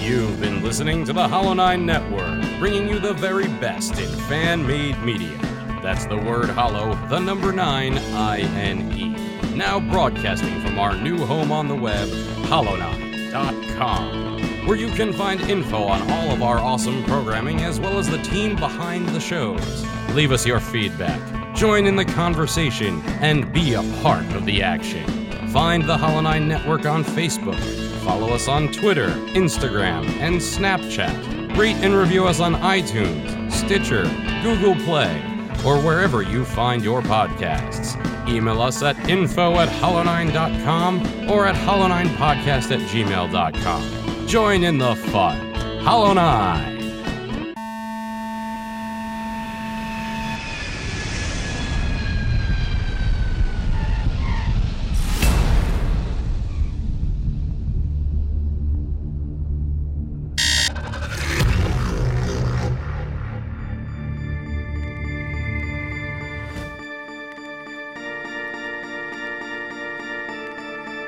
You've 0.03 0.41
been 0.41 0.61
listening 0.61 1.05
to 1.05 1.13
the 1.13 1.25
Hollow 1.25 1.53
Nine 1.53 1.85
Network, 1.85 2.43
bringing 2.59 2.89
you 2.89 2.99
the 2.99 3.13
very 3.13 3.47
best 3.47 3.97
in 3.97 4.09
fan 4.27 4.67
made 4.67 5.01
media. 5.01 5.37
That's 5.81 6.05
the 6.05 6.17
word 6.17 6.49
hollow, 6.49 6.95
the 7.07 7.19
number 7.19 7.53
nine, 7.53 7.97
I 8.13 8.41
N 8.41 8.91
E. 8.91 9.15
Now 9.55 9.79
broadcasting 9.79 10.59
from 10.61 10.77
our 10.77 10.95
new 10.97 11.25
home 11.25 11.51
on 11.51 11.69
the 11.69 11.75
web, 11.75 12.09
hollow9.com, 12.49 14.30
where 14.65 14.77
you 14.77 14.89
can 14.89 15.11
find 15.13 15.41
info 15.41 15.83
on 15.83 16.01
all 16.11 16.31
of 16.31 16.41
our 16.41 16.59
awesome 16.59 17.03
programming 17.05 17.61
as 17.61 17.79
well 17.79 17.97
as 17.97 18.09
the 18.09 18.21
team 18.21 18.55
behind 18.55 19.07
the 19.09 19.19
shows. 19.19 19.85
Leave 20.13 20.31
us 20.31 20.45
your 20.45 20.59
feedback, 20.59 21.55
join 21.55 21.85
in 21.85 21.95
the 21.95 22.05
conversation, 22.05 23.01
and 23.21 23.51
be 23.53 23.73
a 23.73 23.83
part 24.01 24.25
of 24.33 24.45
the 24.45 24.61
action. 24.61 25.05
Find 25.49 25.83
the 25.83 25.97
Hollow 25.97 26.21
Nine 26.21 26.47
Network 26.47 26.85
on 26.85 27.03
Facebook. 27.03 27.59
Follow 28.03 28.29
us 28.29 28.47
on 28.47 28.71
Twitter, 28.71 29.09
Instagram, 29.33 30.05
and 30.19 30.35
Snapchat. 30.37 31.57
Rate 31.57 31.75
and 31.77 31.93
review 31.93 32.25
us 32.25 32.39
on 32.39 32.55
iTunes, 32.55 33.51
Stitcher, 33.51 34.03
Google 34.41 34.75
Play, 34.85 35.21
or 35.65 35.79
wherever 35.81 36.21
you 36.21 36.45
find 36.45 36.83
your 36.83 37.01
podcasts. 37.01 37.97
Email 38.27 38.61
us 38.61 38.81
at 38.81 38.97
info 39.09 39.55
at 39.59 39.67
hollow9.com 39.67 41.29
or 41.29 41.45
at 41.47 41.55
hollow9podcast 41.55 42.71
at 42.71 42.79
gmail.com. 42.89 44.00
Join 44.31 44.63
in 44.63 44.77
the 44.77 44.95
fun. 44.95 45.53
Hollow 45.83 46.13
Nine. 46.13 46.77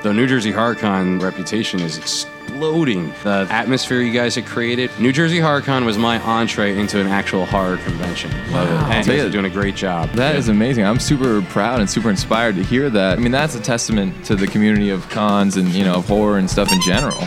The 0.02 0.12
New 0.14 0.28
Jersey 0.28 0.52
HorrorCon 0.52 1.22
reputation 1.22 1.80
is 1.80 2.26
exploding. 2.54 3.10
The 3.24 3.48
atmosphere 3.50 4.02
you 4.02 4.14
guys 4.14 4.36
had 4.36 4.46
created. 4.46 4.92
New 5.00 5.12
Jersey 5.12 5.38
HorrorCon 5.38 5.86
was 5.86 5.98
my 5.98 6.20
entree 6.22 6.78
into 6.78 7.00
an 7.00 7.08
actual 7.08 7.46
horror 7.46 7.78
convention. 7.78 8.32
Love 8.52 8.70
it. 8.70 8.74
Wow. 8.74 8.90
And 8.92 9.06
you 9.06 9.14
Tell 9.14 9.22
guys 9.22 9.30
are 9.30 9.32
doing 9.32 9.46
a 9.46 9.50
great 9.50 9.76
job. 9.76 10.10
That 10.12 10.36
is 10.36 10.50
amazing. 10.50 10.86
I'm 10.86 11.00
super 11.00 11.42
proud 11.42 11.80
and 11.80 11.90
super 11.90 12.10
inspired 12.10 12.56
to 12.56 12.64
hear 12.64 12.90
that. 12.92 13.18
I 13.18 13.22
mean, 13.22 13.32
that's 13.32 13.56
a 13.56 13.60
testament 13.60 14.26
to 14.26 14.36
the 14.36 14.48
community 14.48 14.90
of 14.90 15.08
cons 15.10 15.58
and 15.58 15.70
you 15.70 15.84
know 15.84 15.96
of 15.96 16.08
horror 16.08 16.38
and 16.38 16.50
stuff 16.50 16.72
in 16.72 16.82
general. 16.82 17.20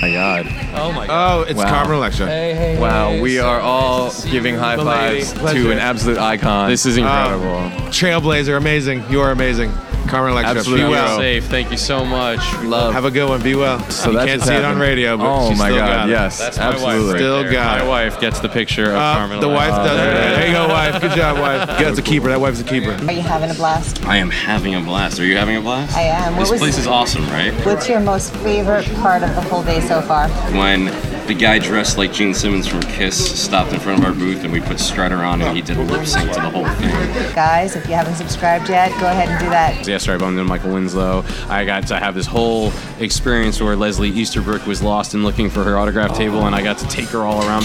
my 0.00 0.12
God. 0.12 0.46
Oh 0.74 0.92
my 0.92 1.06
god. 1.06 1.38
Oh, 1.38 1.42
it's 1.42 1.62
Carmen 1.62 1.96
Electra. 1.96 2.26
Hey, 2.26 2.54
hey, 2.54 2.80
wow, 2.80 3.20
we 3.20 3.38
are 3.38 3.60
all 3.60 4.12
giving 4.30 4.54
high 4.54 4.76
fives 4.76 5.32
to 5.32 5.70
an 5.70 5.78
absolute 5.78 6.18
icon. 6.18 6.70
This 6.70 6.86
is 6.86 6.96
incredible. 6.96 7.56
Uh, 7.56 7.70
Trailblazer, 7.90 8.56
amazing. 8.56 9.04
You 9.10 9.20
are 9.20 9.30
amazing. 9.30 9.72
Carmen 10.08 10.32
Electra. 10.32 10.58
Absolute 10.58 10.76
Be 10.78 10.84
well. 10.84 11.18
safe. 11.18 11.44
Thank 11.46 11.70
you 11.70 11.76
so 11.76 12.04
much. 12.04 12.38
Love. 12.62 12.92
Have 12.92 13.04
a 13.04 13.10
good 13.10 13.28
one. 13.28 13.42
Be 13.42 13.54
well. 13.54 13.78
So 13.90 14.10
you 14.10 14.18
can't 14.18 14.30
what's 14.40 14.44
see 14.44 14.54
it 14.54 14.64
on 14.64 14.78
radio, 14.78 15.16
but 15.16 15.26
Oh 15.26 15.50
she 15.52 15.58
my 15.58 15.66
still 15.68 15.78
God, 15.78 15.86
got 15.96 16.08
it. 16.08 16.12
yes, 16.12 16.38
That's 16.38 16.58
my 16.58 16.66
wife 16.68 16.74
absolutely. 16.76 17.12
right 17.12 17.18
Still 17.18 17.42
there. 17.42 17.52
got 17.52 17.78
My 17.78 17.84
it. 17.84 17.88
wife 17.88 18.20
gets 18.20 18.40
the 18.40 18.48
picture 18.48 18.90
of 18.90 18.96
Uh, 18.96 19.14
Carmen. 19.14 19.40
the 19.40 19.48
wife 19.48 19.68
Electra. 19.70 19.84
does 19.96 20.00
it. 20.00 20.36
There 20.36 20.46
you 20.48 20.52
go, 20.54 20.68
wife. 20.68 21.00
Good 21.00 21.10
job, 21.12 21.38
wife. 21.38 21.66
That's 21.78 21.98
a 21.98 22.02
keeper. 22.02 22.28
That 22.28 22.40
wife's 22.40 22.60
a 22.60 22.64
keeper. 22.64 22.92
Are 23.06 23.12
you 23.12 23.22
having 23.22 23.50
a 23.50 23.54
blast? 23.54 24.04
I 24.06 24.16
am 24.18 24.30
having 24.30 24.74
a 24.74 24.80
blast. 24.80 25.18
Are 25.20 25.24
you 25.24 25.36
having 25.36 25.56
a 25.56 25.60
blast? 25.60 25.96
I 25.96 26.02
am. 26.02 26.34
What 26.34 26.40
This 26.42 26.50
was- 26.52 26.60
place 26.60 26.78
is 26.78 26.86
awesome, 26.86 27.26
right? 27.30 27.52
What's 27.66 27.88
your 27.88 28.00
most 28.00 28.32
favorite 28.36 28.86
part 28.96 29.22
of 29.22 29.34
the 29.34 29.40
whole 29.42 29.62
day 29.62 29.80
so 29.80 30.00
far? 30.02 30.28
When 30.52 30.86
the 31.26 31.34
guy 31.34 31.58
dressed 31.58 31.96
like 31.96 32.12
Gene 32.12 32.34
Simmons 32.34 32.66
from 32.66 32.82
Kiss 32.82 33.42
stopped 33.42 33.72
in 33.72 33.80
front 33.80 33.98
of 34.00 34.04
our 34.04 34.12
booth 34.12 34.44
and 34.44 34.52
we 34.52 34.60
put 34.60 34.78
Strutter 34.78 35.22
on 35.24 35.40
and 35.40 35.56
he 35.56 35.62
did 35.62 35.78
a 35.78 35.82
lip 35.82 36.06
sync 36.06 36.30
to 36.32 36.40
the 36.40 36.50
whole 36.50 36.68
thing. 36.68 37.34
Guys, 37.34 37.76
if 37.76 37.86
you 37.88 37.94
haven't 37.94 38.16
subscribed 38.16 38.68
yet, 38.68 38.90
go 39.00 39.06
ahead 39.06 39.28
and 39.30 39.38
do 39.40 39.48
that. 39.48 39.86
Yesterday 39.86 40.16
I 40.16 40.18
bumped 40.18 40.32
into 40.38 40.44
Michael 40.44 40.74
Winslow. 40.74 41.24
I 41.48 41.64
got 41.64 41.86
to 41.86 41.98
have 41.98 42.14
this 42.14 42.26
whole 42.26 42.72
experience 43.00 43.58
where 43.60 43.74
Leslie 43.74 44.10
Easterbrook 44.10 44.66
was 44.66 44.82
lost 44.82 45.14
and 45.14 45.24
looking 45.24 45.48
for 45.48 45.64
her 45.64 45.78
autograph 45.78 46.14
table 46.14 46.46
and 46.46 46.54
I 46.54 46.62
got 46.62 46.76
to 46.78 46.88
take 46.88 47.06
her 47.08 47.20
all 47.22 47.42
around. 47.46 47.64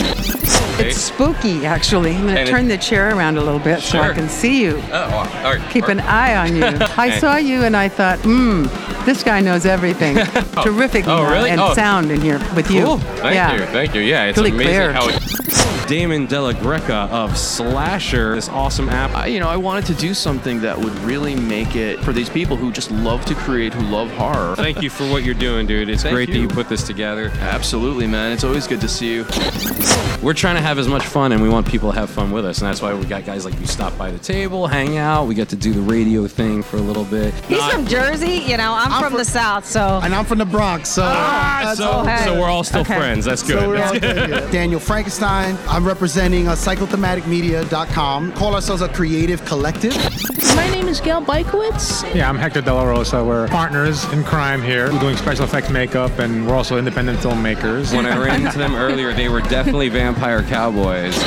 It's 0.82 0.97
spooky, 0.97 1.66
actually. 1.66 2.16
I'm 2.16 2.24
going 2.28 2.38
And 2.38 2.45
to 2.47 2.51
it- 2.53 2.55
turn 2.55 2.68
the 2.70 2.78
chair 2.78 3.14
around 3.16 3.38
a 3.38 3.41
little 3.43 3.60
bit 3.60 3.82
so 3.82 3.99
I 3.99 4.14
can 4.14 4.30
see 4.30 4.62
you. 4.62 4.82
Oh, 4.93 5.30
all 5.43 5.53
right. 5.55 5.70
Keep 5.72 5.89
an 5.89 5.99
eye 5.99 6.36
on 6.38 6.55
you. 6.55 6.64
I 6.97 7.18
saw 7.20 7.36
you 7.36 7.64
and 7.64 7.76
I 7.76 7.89
thought, 7.89 8.20
hmm, 8.20 8.68
this 9.10 9.24
guy 9.24 9.41
knows 9.41 9.66
everything. 9.66 10.18
Oh. 10.60 10.64
Terrific 10.64 11.07
Oh, 11.07 11.24
really? 11.32 11.51
and 11.51 11.62
Oh. 11.62 11.74
sound 11.74 12.12
in 12.12 12.20
here 12.20 12.39
with 12.53 12.70
you. 12.70 12.84
Cool. 12.84 12.97
Thank 12.97 13.36
yeah. 13.36 13.53
you. 13.53 13.66
Thank 13.68 13.95
you. 13.95 14.01
Yeah, 14.01 14.26
it's 14.26 14.38
Really 14.38 14.51
amazing 14.51 14.74
clear. 14.74 14.91
how 14.93 15.07
it. 15.07 15.22
Damon 15.90 16.28
Della 16.28 16.54
Greca 16.54 17.10
of 17.10 17.36
Slasher, 17.36 18.36
this 18.36 18.48
awesome 18.48 18.90
app. 18.90 19.10
I, 19.16 19.26
you 19.26 19.40
know, 19.40 19.50
I 19.50 19.58
wanted 19.58 19.88
to 19.88 19.96
do 19.96 20.14
something 20.14 20.62
that 20.62 20.78
would 20.78 20.94
really 21.00 21.36
make 21.36 21.76
it 21.76 21.98
for 22.02 22.14
these 22.14 22.30
people 22.30 22.56
who 22.56 22.72
just 22.72 22.92
love 22.92 23.26
to 23.26 23.34
create, 23.34 23.74
who 23.74 23.82
love 23.88 24.12
horror. 24.12 24.56
Thank 24.56 24.84
you 24.84 24.92
for 24.92 25.10
what 25.10 25.24
you're 25.24 25.34
doing, 25.34 25.66
dude. 25.66 25.90
It's 25.90 26.04
Thank 26.04 26.14
great 26.14 26.30
that 26.30 26.36
you. 26.36 26.44
you 26.44 26.48
put 26.48 26.70
this 26.70 26.84
together. 26.84 27.32
Absolutely, 27.40 28.06
man. 28.06 28.32
It's 28.34 28.44
always 28.44 28.68
good 28.68 28.82
to 28.82 28.88
see 28.88 29.12
you. 29.16 29.26
We're 30.22 30.36
trying 30.36 30.58
to 30.58 30.62
have 30.62 30.78
as 30.78 30.88
much 30.88 31.06
fun, 31.08 31.32
and 31.32 31.42
we 31.42 31.50
want 31.50 31.68
people 31.68 31.92
to 31.92 31.98
have 32.00 32.12
fun 32.12 32.32
with 32.32 32.46
us, 32.46 32.60
and 32.60 32.68
that's 32.68 32.84
why 32.84 32.94
we 32.94 33.06
got 33.06 33.26
guys 33.26 33.44
like 33.44 33.60
you 33.60 33.66
stop 33.66 33.98
by 33.98 34.12
the 34.12 34.20
table, 34.20 34.68
hang 34.68 34.98
out. 34.98 35.26
We 35.26 35.34
get 35.34 35.50
to 35.50 35.56
do 35.56 35.74
the 35.74 35.82
radio 35.82 36.28
thing 36.28 36.62
for 36.62 36.78
a 36.78 36.82
little 36.82 37.06
bit. 37.06 37.34
He's 37.46 37.66
from 37.66 37.88
Jersey, 37.88 38.34
you 38.46 38.58
know. 38.58 38.76
I'm, 38.78 39.02
from, 39.04 39.18
the 39.18 39.26
South, 39.26 39.66
so. 39.66 40.00
And 40.04 40.14
I'm 40.14 40.26
from 40.26 40.38
the 40.38 40.46
Bronx, 40.46 40.90
so 40.90 41.02
Ah, 41.04 41.74
so, 41.76 42.06
so 42.26 42.40
we're 42.40 42.48
all 42.48 42.64
still 42.64 42.82
Okay. 42.82 42.96
friends. 42.96 43.26
That's 43.26 43.42
good. 43.42 43.60
So 43.60 43.72
That's 43.72 44.00
good. 44.00 44.52
Daniel 44.52 44.80
Frankenstein. 44.80 45.58
I 45.68 45.79
I'm 45.80 45.88
representing 45.88 46.50
uh, 46.50 46.56
cyclothematicmedia.com. 46.56 48.34
Call 48.34 48.54
ourselves 48.54 48.82
a 48.82 48.90
creative 48.90 49.46
collective. 49.46 49.96
My 50.54 50.70
name 50.72 50.90
is 50.90 51.00
Gail 51.00 51.22
Bykowitz. 51.22 52.14
Yeah, 52.14 52.28
I'm 52.28 52.38
Hector 52.38 52.60
De 52.60 52.74
La 52.74 52.84
Rosa. 52.84 53.24
We're 53.24 53.48
partners 53.48 54.04
in 54.12 54.26
crime 54.26 54.62
here. 54.62 54.92
We're 54.92 55.00
doing 55.00 55.16
special 55.16 55.46
effects 55.46 55.70
makeup, 55.70 56.20
and 56.20 56.46
we're 56.46 56.56
also 56.56 56.78
independent 56.78 57.20
filmmakers. 57.20 57.96
When 57.96 58.06
I 58.06 58.18
ran 58.18 58.46
into 58.46 58.58
them 58.58 58.76
earlier, 58.76 59.14
they 59.14 59.30
were 59.30 59.40
definitely 59.40 59.88
vampire 59.88 60.44
cowboys. 60.44 61.18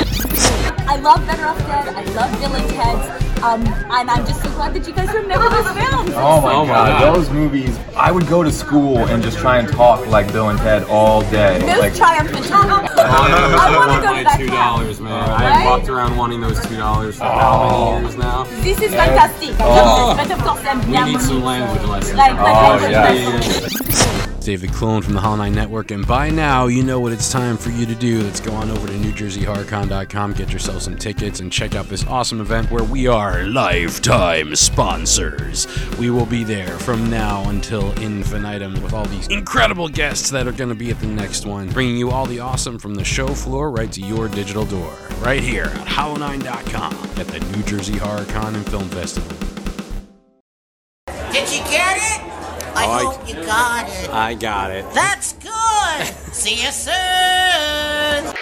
I 0.87 0.99
love 0.99 1.25
Better 1.25 1.47
Off 1.47 1.57
Dead. 1.57 1.87
I 1.87 2.03
love 2.13 2.39
Village 2.39 2.71
Heads. 2.73 3.32
Um, 3.43 3.61
and 3.67 4.09
I'm 4.09 4.25
just 4.25 4.41
so 4.41 4.49
glad 4.51 4.73
that 4.73 4.87
you 4.87 4.93
guys 4.93 5.13
remember 5.13 5.49
those 5.49 5.67
films. 5.75 6.11
Oh 6.15 6.39
my 6.39 6.65
god, 6.65 7.13
those 7.13 7.29
movies! 7.29 7.77
I 7.93 8.09
would 8.09 8.25
go 8.27 8.41
to 8.41 8.49
school 8.49 8.99
and 8.99 9.21
just 9.21 9.37
try 9.37 9.57
and 9.57 9.67
talk 9.67 10.07
like 10.07 10.31
Bill 10.31 10.47
and 10.49 10.57
Ted 10.59 10.83
all 10.85 11.21
day. 11.29 11.59
Those 11.59 11.79
Like, 11.79 11.93
triumphant 11.93 12.49
I 12.53 12.55
I 12.55 13.75
want 13.75 14.01
to 14.01 14.07
go 14.07 14.17
to 14.17 14.23
that 14.23 14.37
two 14.39 14.47
dollars, 14.47 15.01
man. 15.01 15.29
Right? 15.29 15.51
I 15.57 15.65
walked 15.65 15.89
around 15.89 16.15
wanting 16.15 16.39
those 16.39 16.57
two 16.65 16.77
dollars 16.77 17.17
for 17.17 17.25
how 17.25 17.91
many 17.91 18.05
years 18.05 18.15
now? 18.15 18.43
This 18.61 18.81
is 18.81 18.93
Yeah. 18.93 19.05
fantastic. 19.05 19.59
I 19.59 19.65
love 19.67 20.17
this. 20.17 20.27
But 20.27 20.39
of 20.39 20.45
course, 20.45 20.65
I'm 20.65 20.79
We 20.89 21.11
need 21.11 21.19
some 21.21 21.43
language 21.43 21.83
lessons. 21.89 22.15
Like, 22.17 22.37
like 22.37 22.55
Oh, 22.55 22.69
language 22.69 22.91
yeah. 22.91 23.03
lessons. 23.09 24.12
David 24.43 24.71
Clone 24.73 25.01
from 25.01 25.13
the 25.13 25.19
Hollow 25.19 25.37
Nine 25.37 25.53
Network, 25.53 25.91
and 25.91 26.05
by 26.05 26.29
now 26.29 26.67
you 26.67 26.83
know 26.83 26.99
what 26.99 27.11
it's 27.11 27.31
time 27.31 27.57
for 27.57 27.69
you 27.69 27.85
to 27.85 27.95
do. 27.95 28.21
Let's 28.21 28.39
go 28.39 28.53
on 28.53 28.69
over 28.69 28.87
to 28.87 28.93
NewJerseyHorrorCon.com, 28.93 30.33
get 30.33 30.51
yourself 30.51 30.81
some 30.81 30.97
tickets, 30.97 31.39
and 31.39 31.51
check 31.51 31.75
out 31.75 31.87
this 31.87 32.05
awesome 32.05 32.41
event 32.41 32.69
where 32.69 32.83
we 32.83 33.07
are 33.07 33.43
lifetime 33.45 34.55
sponsors. 34.55 35.67
We 35.97 36.09
will 36.09 36.25
be 36.25 36.43
there 36.43 36.77
from 36.79 37.09
now 37.09 37.47
until 37.49 37.91
infinitum 38.01 38.81
with 38.83 38.93
all 38.93 39.05
these 39.05 39.27
incredible 39.27 39.87
guests 39.87 40.29
that 40.31 40.47
are 40.47 40.51
going 40.51 40.69
to 40.69 40.75
be 40.75 40.91
at 40.91 40.99
the 40.99 41.07
next 41.07 41.45
one, 41.45 41.69
bringing 41.69 41.97
you 41.97 42.11
all 42.11 42.25
the 42.25 42.39
awesome 42.39 42.77
from 42.77 42.95
the 42.95 43.03
show 43.03 43.27
floor 43.27 43.71
right 43.71 43.91
to 43.93 44.01
your 44.01 44.27
digital 44.27 44.65
door, 44.65 44.93
right 45.19 45.41
here 45.41 45.65
at 45.65 45.87
Hollow9.com 45.87 46.93
at 47.17 47.27
the 47.27 47.39
New 47.55 47.63
Jersey 47.63 47.97
Horror 47.97 48.25
Con 48.25 48.55
and 48.55 48.65
Film 48.69 48.89
Festival. 48.89 49.37
Did 51.31 51.51
you 51.51 51.63
get 51.65 51.97
it? 51.97 52.22
I 52.75 52.85
I- 52.85 53.03
hope 53.03 53.27
you 53.29 53.35
got 53.45 53.87
it. 53.89 54.09
I 54.09 54.33
got 54.33 54.71
it. 54.71 54.85
That's 54.93 55.33
good. 55.33 56.05
See 56.33 56.63
you 56.63 56.71
soon. 56.71 58.33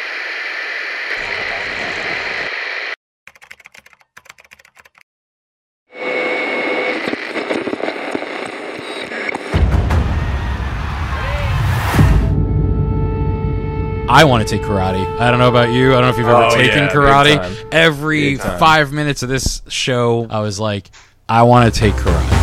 I 14.10 14.26
want 14.26 14.46
to 14.46 14.58
take 14.58 14.66
karate. 14.68 15.06
I 15.20 15.30
don't 15.32 15.40
know 15.40 15.48
about 15.48 15.70
you. 15.72 15.92
I 15.92 15.94
don't 15.94 16.02
know 16.02 16.10
if 16.10 16.18
you've 16.18 16.28
ever 16.28 16.44
Oh, 16.44 16.54
taken 16.54 16.80
yeah, 16.80 16.90
karate. 16.90 17.38
time. 17.38 17.68
Every 17.72 18.36
time. 18.38 18.60
five 18.60 18.92
minutes 18.92 19.24
of 19.24 19.30
this 19.30 19.62
show, 19.70 20.28
I 20.30 20.40
was 20.42 20.60
like, 20.60 20.90
I 21.30 21.44
want 21.44 21.74
to 21.74 21.80
take 21.80 21.94
karate. 21.94 22.42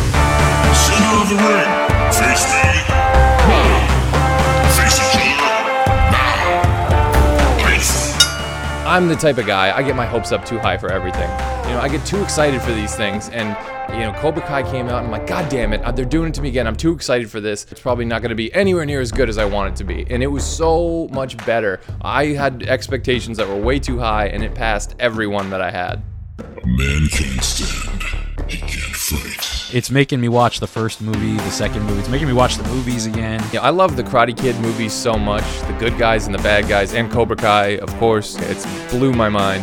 I'm 8.99 9.07
the 9.07 9.15
type 9.15 9.37
of 9.37 9.47
guy, 9.47 9.77
I 9.77 9.83
get 9.83 9.95
my 9.95 10.07
hopes 10.07 10.33
up 10.33 10.45
too 10.47 10.59
high 10.59 10.79
for 10.79 10.91
everything. 10.91 11.29
You 11.69 11.75
know, 11.75 11.81
I 11.81 11.89
get 11.89 12.05
too 12.07 12.23
excited 12.23 12.63
for 12.63 12.73
these 12.73 12.97
things, 12.97 13.29
and, 13.29 13.51
you 13.93 14.01
know, 14.01 14.15
Cobra 14.15 14.43
Kai 14.43 14.63
came 14.63 14.89
out, 14.89 15.05
and 15.05 15.07
I'm 15.07 15.11
like, 15.13 15.27
God 15.27 15.49
damn 15.51 15.75
it, 15.75 15.83
uh, 15.83 15.93
they're 15.93 16.07
doing 16.07 16.31
it 16.31 16.35
to 16.35 16.43
me 16.43 16.49
again. 16.49 16.67
I'm 16.67 16.75
too 16.75 16.95
excited 16.95 17.31
for 17.31 17.39
this. 17.39 17.67
It's 17.71 17.81
probably 17.81 18.07
not 18.07 18.23
going 18.23 18.31
to 18.31 18.35
be 18.35 18.53
anywhere 18.55 18.87
near 18.87 19.03
as 19.03 19.13
good 19.13 19.29
as 19.29 19.37
I 19.37 19.45
want 19.45 19.75
it 19.75 19.77
to 19.77 19.85
be. 19.85 20.07
And 20.11 20.23
it 20.23 20.27
was 20.27 20.45
so 20.45 21.07
much 21.13 21.37
better. 21.45 21.81
I 22.01 22.29
had 22.29 22.63
expectations 22.63 23.37
that 23.37 23.47
were 23.47 23.61
way 23.61 23.79
too 23.79 23.99
high, 23.99 24.29
and 24.29 24.43
it 24.43 24.55
passed 24.55 24.97
everyone 24.99 25.51
that 25.51 25.61
I 25.61 25.71
had. 25.71 26.03
Man 26.65 27.07
can't 27.09 27.45
stand. 27.45 28.03
He 28.49 28.57
can't 28.57 28.97
fight. 28.97 29.48
It's 29.71 29.91
making 29.91 30.21
me 30.21 30.29
watch 30.29 30.61
the 30.61 30.67
first 30.67 31.03
movie, 31.03 31.35
the 31.37 31.51
second 31.51 31.83
movie. 31.83 32.01
It's 32.01 32.09
making 32.09 32.27
me 32.27 32.33
watch 32.33 32.57
the 32.57 32.63
movies 32.69 33.05
again. 33.05 33.45
Yeah, 33.53 33.61
I 33.61 33.69
love 33.71 33.97
the 33.97 34.03
Karate 34.03 34.35
Kid 34.37 34.59
movies 34.61 34.95
so 34.95 35.15
much. 35.19 35.45
The 35.63 35.77
good 35.79 35.99
guys 35.99 36.25
and 36.27 36.35
the 36.35 36.43
bad 36.43 36.69
guys, 36.69 36.95
and 36.95 37.11
Cobra 37.11 37.37
Kai, 37.37 37.77
of 37.79 37.95
course. 37.99 38.37
It's 38.43 38.65
blew 38.91 39.13
my 39.13 39.29
mind. 39.29 39.63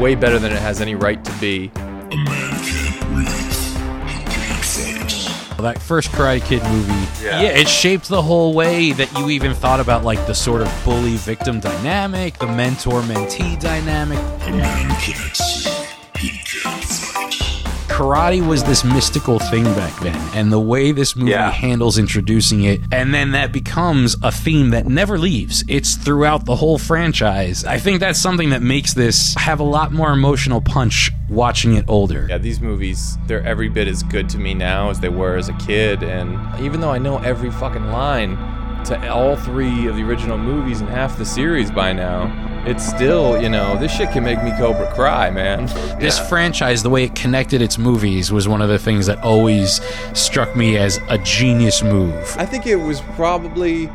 Way 0.00 0.14
better 0.14 0.38
than 0.38 0.52
it 0.52 0.58
has 0.60 0.82
any 0.82 0.94
right 0.94 1.24
to 1.24 1.32
be. 1.40 1.68
That 5.58 5.78
first 5.80 6.10
Karate 6.10 6.44
Kid 6.44 6.62
movie, 6.64 6.92
Yeah. 7.24 7.40
yeah. 7.40 7.48
it 7.48 7.66
shaped 7.66 8.08
the 8.08 8.20
whole 8.22 8.52
way 8.52 8.92
that 8.92 9.10
you 9.18 9.30
even 9.30 9.54
thought 9.54 9.80
about 9.80 10.04
like 10.04 10.24
the 10.26 10.34
sort 10.34 10.60
of 10.60 10.70
bully 10.84 11.16
victim 11.16 11.60
dynamic, 11.60 12.38
the 12.38 12.46
mentor 12.46 13.00
mentee 13.00 13.58
dynamic. 13.58 14.18
Karate 17.96 18.46
was 18.46 18.62
this 18.62 18.84
mystical 18.84 19.38
thing 19.38 19.64
back 19.64 19.98
then, 20.00 20.14
and 20.34 20.52
the 20.52 20.60
way 20.60 20.92
this 20.92 21.16
movie 21.16 21.32
handles 21.32 21.96
introducing 21.96 22.64
it, 22.64 22.82
and 22.92 23.14
then 23.14 23.30
that 23.30 23.52
becomes 23.52 24.16
a 24.22 24.30
theme 24.30 24.68
that 24.68 24.84
never 24.84 25.16
leaves. 25.16 25.64
It's 25.66 25.94
throughout 25.94 26.44
the 26.44 26.56
whole 26.56 26.76
franchise. 26.76 27.64
I 27.64 27.78
think 27.78 28.00
that's 28.00 28.20
something 28.20 28.50
that 28.50 28.60
makes 28.60 28.92
this 28.92 29.34
have 29.36 29.60
a 29.60 29.62
lot 29.62 29.94
more 29.94 30.12
emotional 30.12 30.60
punch 30.60 31.10
watching 31.30 31.72
it 31.76 31.86
older. 31.88 32.26
Yeah, 32.28 32.36
these 32.36 32.60
movies, 32.60 33.16
they're 33.28 33.42
every 33.44 33.70
bit 33.70 33.88
as 33.88 34.02
good 34.02 34.28
to 34.28 34.38
me 34.38 34.52
now 34.52 34.90
as 34.90 35.00
they 35.00 35.08
were 35.08 35.36
as 35.38 35.48
a 35.48 35.54
kid. 35.54 36.02
And 36.02 36.38
even 36.62 36.82
though 36.82 36.90
I 36.90 36.98
know 36.98 37.16
every 37.20 37.50
fucking 37.50 37.86
line 37.86 38.36
to 38.84 39.10
all 39.10 39.36
three 39.36 39.86
of 39.86 39.96
the 39.96 40.02
original 40.02 40.36
movies 40.36 40.82
and 40.82 40.90
half 40.90 41.16
the 41.16 41.24
series 41.24 41.70
by 41.70 41.94
now, 41.94 42.26
it's 42.66 42.84
still, 42.84 43.40
you 43.40 43.48
know, 43.48 43.78
this 43.78 43.92
shit 43.92 44.10
can 44.10 44.24
make 44.24 44.42
me 44.42 44.50
Cobra 44.58 44.92
cry, 44.92 45.30
man. 45.30 45.66
This 46.00 46.18
franchise, 46.28 46.82
the 46.82 46.90
way 46.90 47.04
it 47.04 47.14
connected 47.14 47.62
its 47.62 47.78
movies, 47.78 48.30
was 48.30 48.46
one 48.46 48.60
of 48.60 48.68
the 48.68 48.78
things 48.78 49.06
that 49.06 49.18
always 49.22 49.80
struck 50.12 50.54
me 50.54 50.76
as 50.76 51.00
a 51.08 51.16
genius 51.18 51.82
move. 51.82 52.36
I 52.36 52.44
think 52.44 52.66
it 52.66 52.76
was 52.76 53.00
probably 53.14 53.90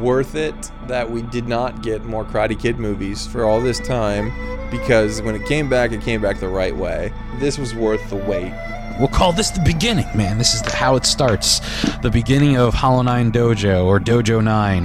worth 0.00 0.34
it 0.34 0.70
that 0.86 1.10
we 1.10 1.22
did 1.22 1.48
not 1.48 1.82
get 1.82 2.04
more 2.04 2.24
Karate 2.24 2.58
Kid 2.58 2.78
movies 2.78 3.26
for 3.26 3.44
all 3.44 3.60
this 3.60 3.80
time 3.80 4.32
because 4.70 5.22
when 5.22 5.34
it 5.34 5.46
came 5.46 5.68
back, 5.68 5.92
it 5.92 6.02
came 6.02 6.20
back 6.20 6.40
the 6.40 6.48
right 6.48 6.76
way. 6.76 7.12
This 7.38 7.58
was 7.58 7.74
worth 7.74 8.08
the 8.10 8.16
wait. 8.16 8.52
We'll 8.98 9.08
call 9.08 9.32
this 9.32 9.50
the 9.50 9.60
beginning, 9.60 10.08
man. 10.14 10.38
This 10.38 10.54
is 10.54 10.62
the, 10.62 10.74
how 10.74 10.96
it 10.96 11.04
starts. 11.04 11.60
The 12.00 12.10
beginning 12.10 12.56
of 12.56 12.72
Hollow 12.72 13.02
Nine 13.02 13.30
Dojo 13.30 13.84
or 13.84 14.00
Dojo 14.00 14.42
9. 14.42 14.84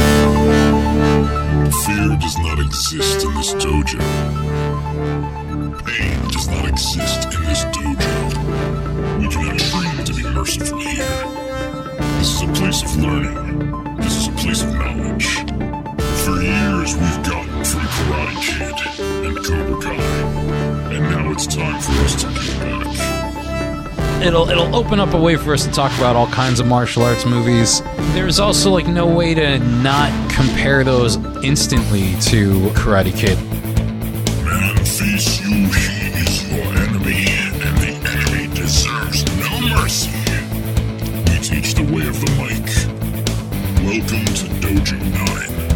Fear 1.71 2.17
does 2.19 2.37
not 2.39 2.59
exist 2.59 3.23
in 3.23 3.33
this 3.35 3.53
dojo. 3.53 3.99
Pain 5.85 6.27
does 6.27 6.47
not 6.49 6.67
exist 6.67 7.33
in 7.33 7.43
this 7.45 7.63
dojo. 7.65 9.19
We 9.19 9.27
do 9.29 9.41
not 9.43 9.59
train 9.59 10.05
to 10.05 10.13
be 10.13 10.23
merciful 10.23 10.79
here. 10.79 11.05
This 12.19 12.35
is 12.35 12.41
a 12.41 12.47
place 12.47 12.83
of 12.83 12.95
learning. 12.97 13.95
This 13.95 14.17
is 14.17 14.27
a 14.27 14.31
place 14.31 14.63
of 14.63 14.73
knowledge. 14.73 15.27
For 16.25 16.41
years, 16.41 16.95
we've 16.97 17.23
gotten 17.23 17.63
from 17.63 17.81
Karate 17.95 18.41
Kid 18.41 18.75
and 19.25 19.37
Cobra 19.37 19.81
Kai, 19.81 19.95
and 20.93 21.03
now 21.09 21.31
it's 21.31 21.47
time 21.47 21.79
for 21.79 21.91
us 22.03 22.15
to 22.23 22.27
give 22.27 22.35
back. 22.35 22.50
It'll 24.21 24.47
it'll 24.49 24.75
open 24.75 24.99
up 24.99 25.15
a 25.15 25.19
way 25.19 25.35
for 25.35 25.51
us 25.51 25.65
to 25.65 25.71
talk 25.71 25.91
about 25.97 26.15
all 26.15 26.27
kinds 26.27 26.59
of 26.59 26.67
martial 26.67 27.01
arts 27.01 27.25
movies. 27.25 27.81
There's 28.13 28.39
also 28.39 28.69
like 28.69 28.85
no 28.85 29.07
way 29.07 29.33
to 29.33 29.57
not 29.57 30.11
compare 30.29 30.83
those 30.83 31.15
instantly 31.43 32.13
to 32.29 32.69
Karate 32.75 33.17
Kid. 33.17 33.35
Man, 34.45 34.75
face 34.85 35.41
you, 35.41 35.49
he 35.49 36.21
is 36.21 36.51
your 36.51 36.61
enemy, 36.61 37.25
and 37.29 37.77
the 37.79 38.09
enemy 38.11 38.53
deserves 38.53 39.25
no 39.37 39.59
mercy. 39.75 40.11
We 41.31 41.39
teach 41.39 41.73
the 41.73 41.83
way 41.91 42.05
of 42.05 42.19
the 42.21 42.29
mic. 42.37 42.61
Welcome 43.83 44.25
to 44.35 44.45
Dojo 44.61 44.99
9. 45.65 45.70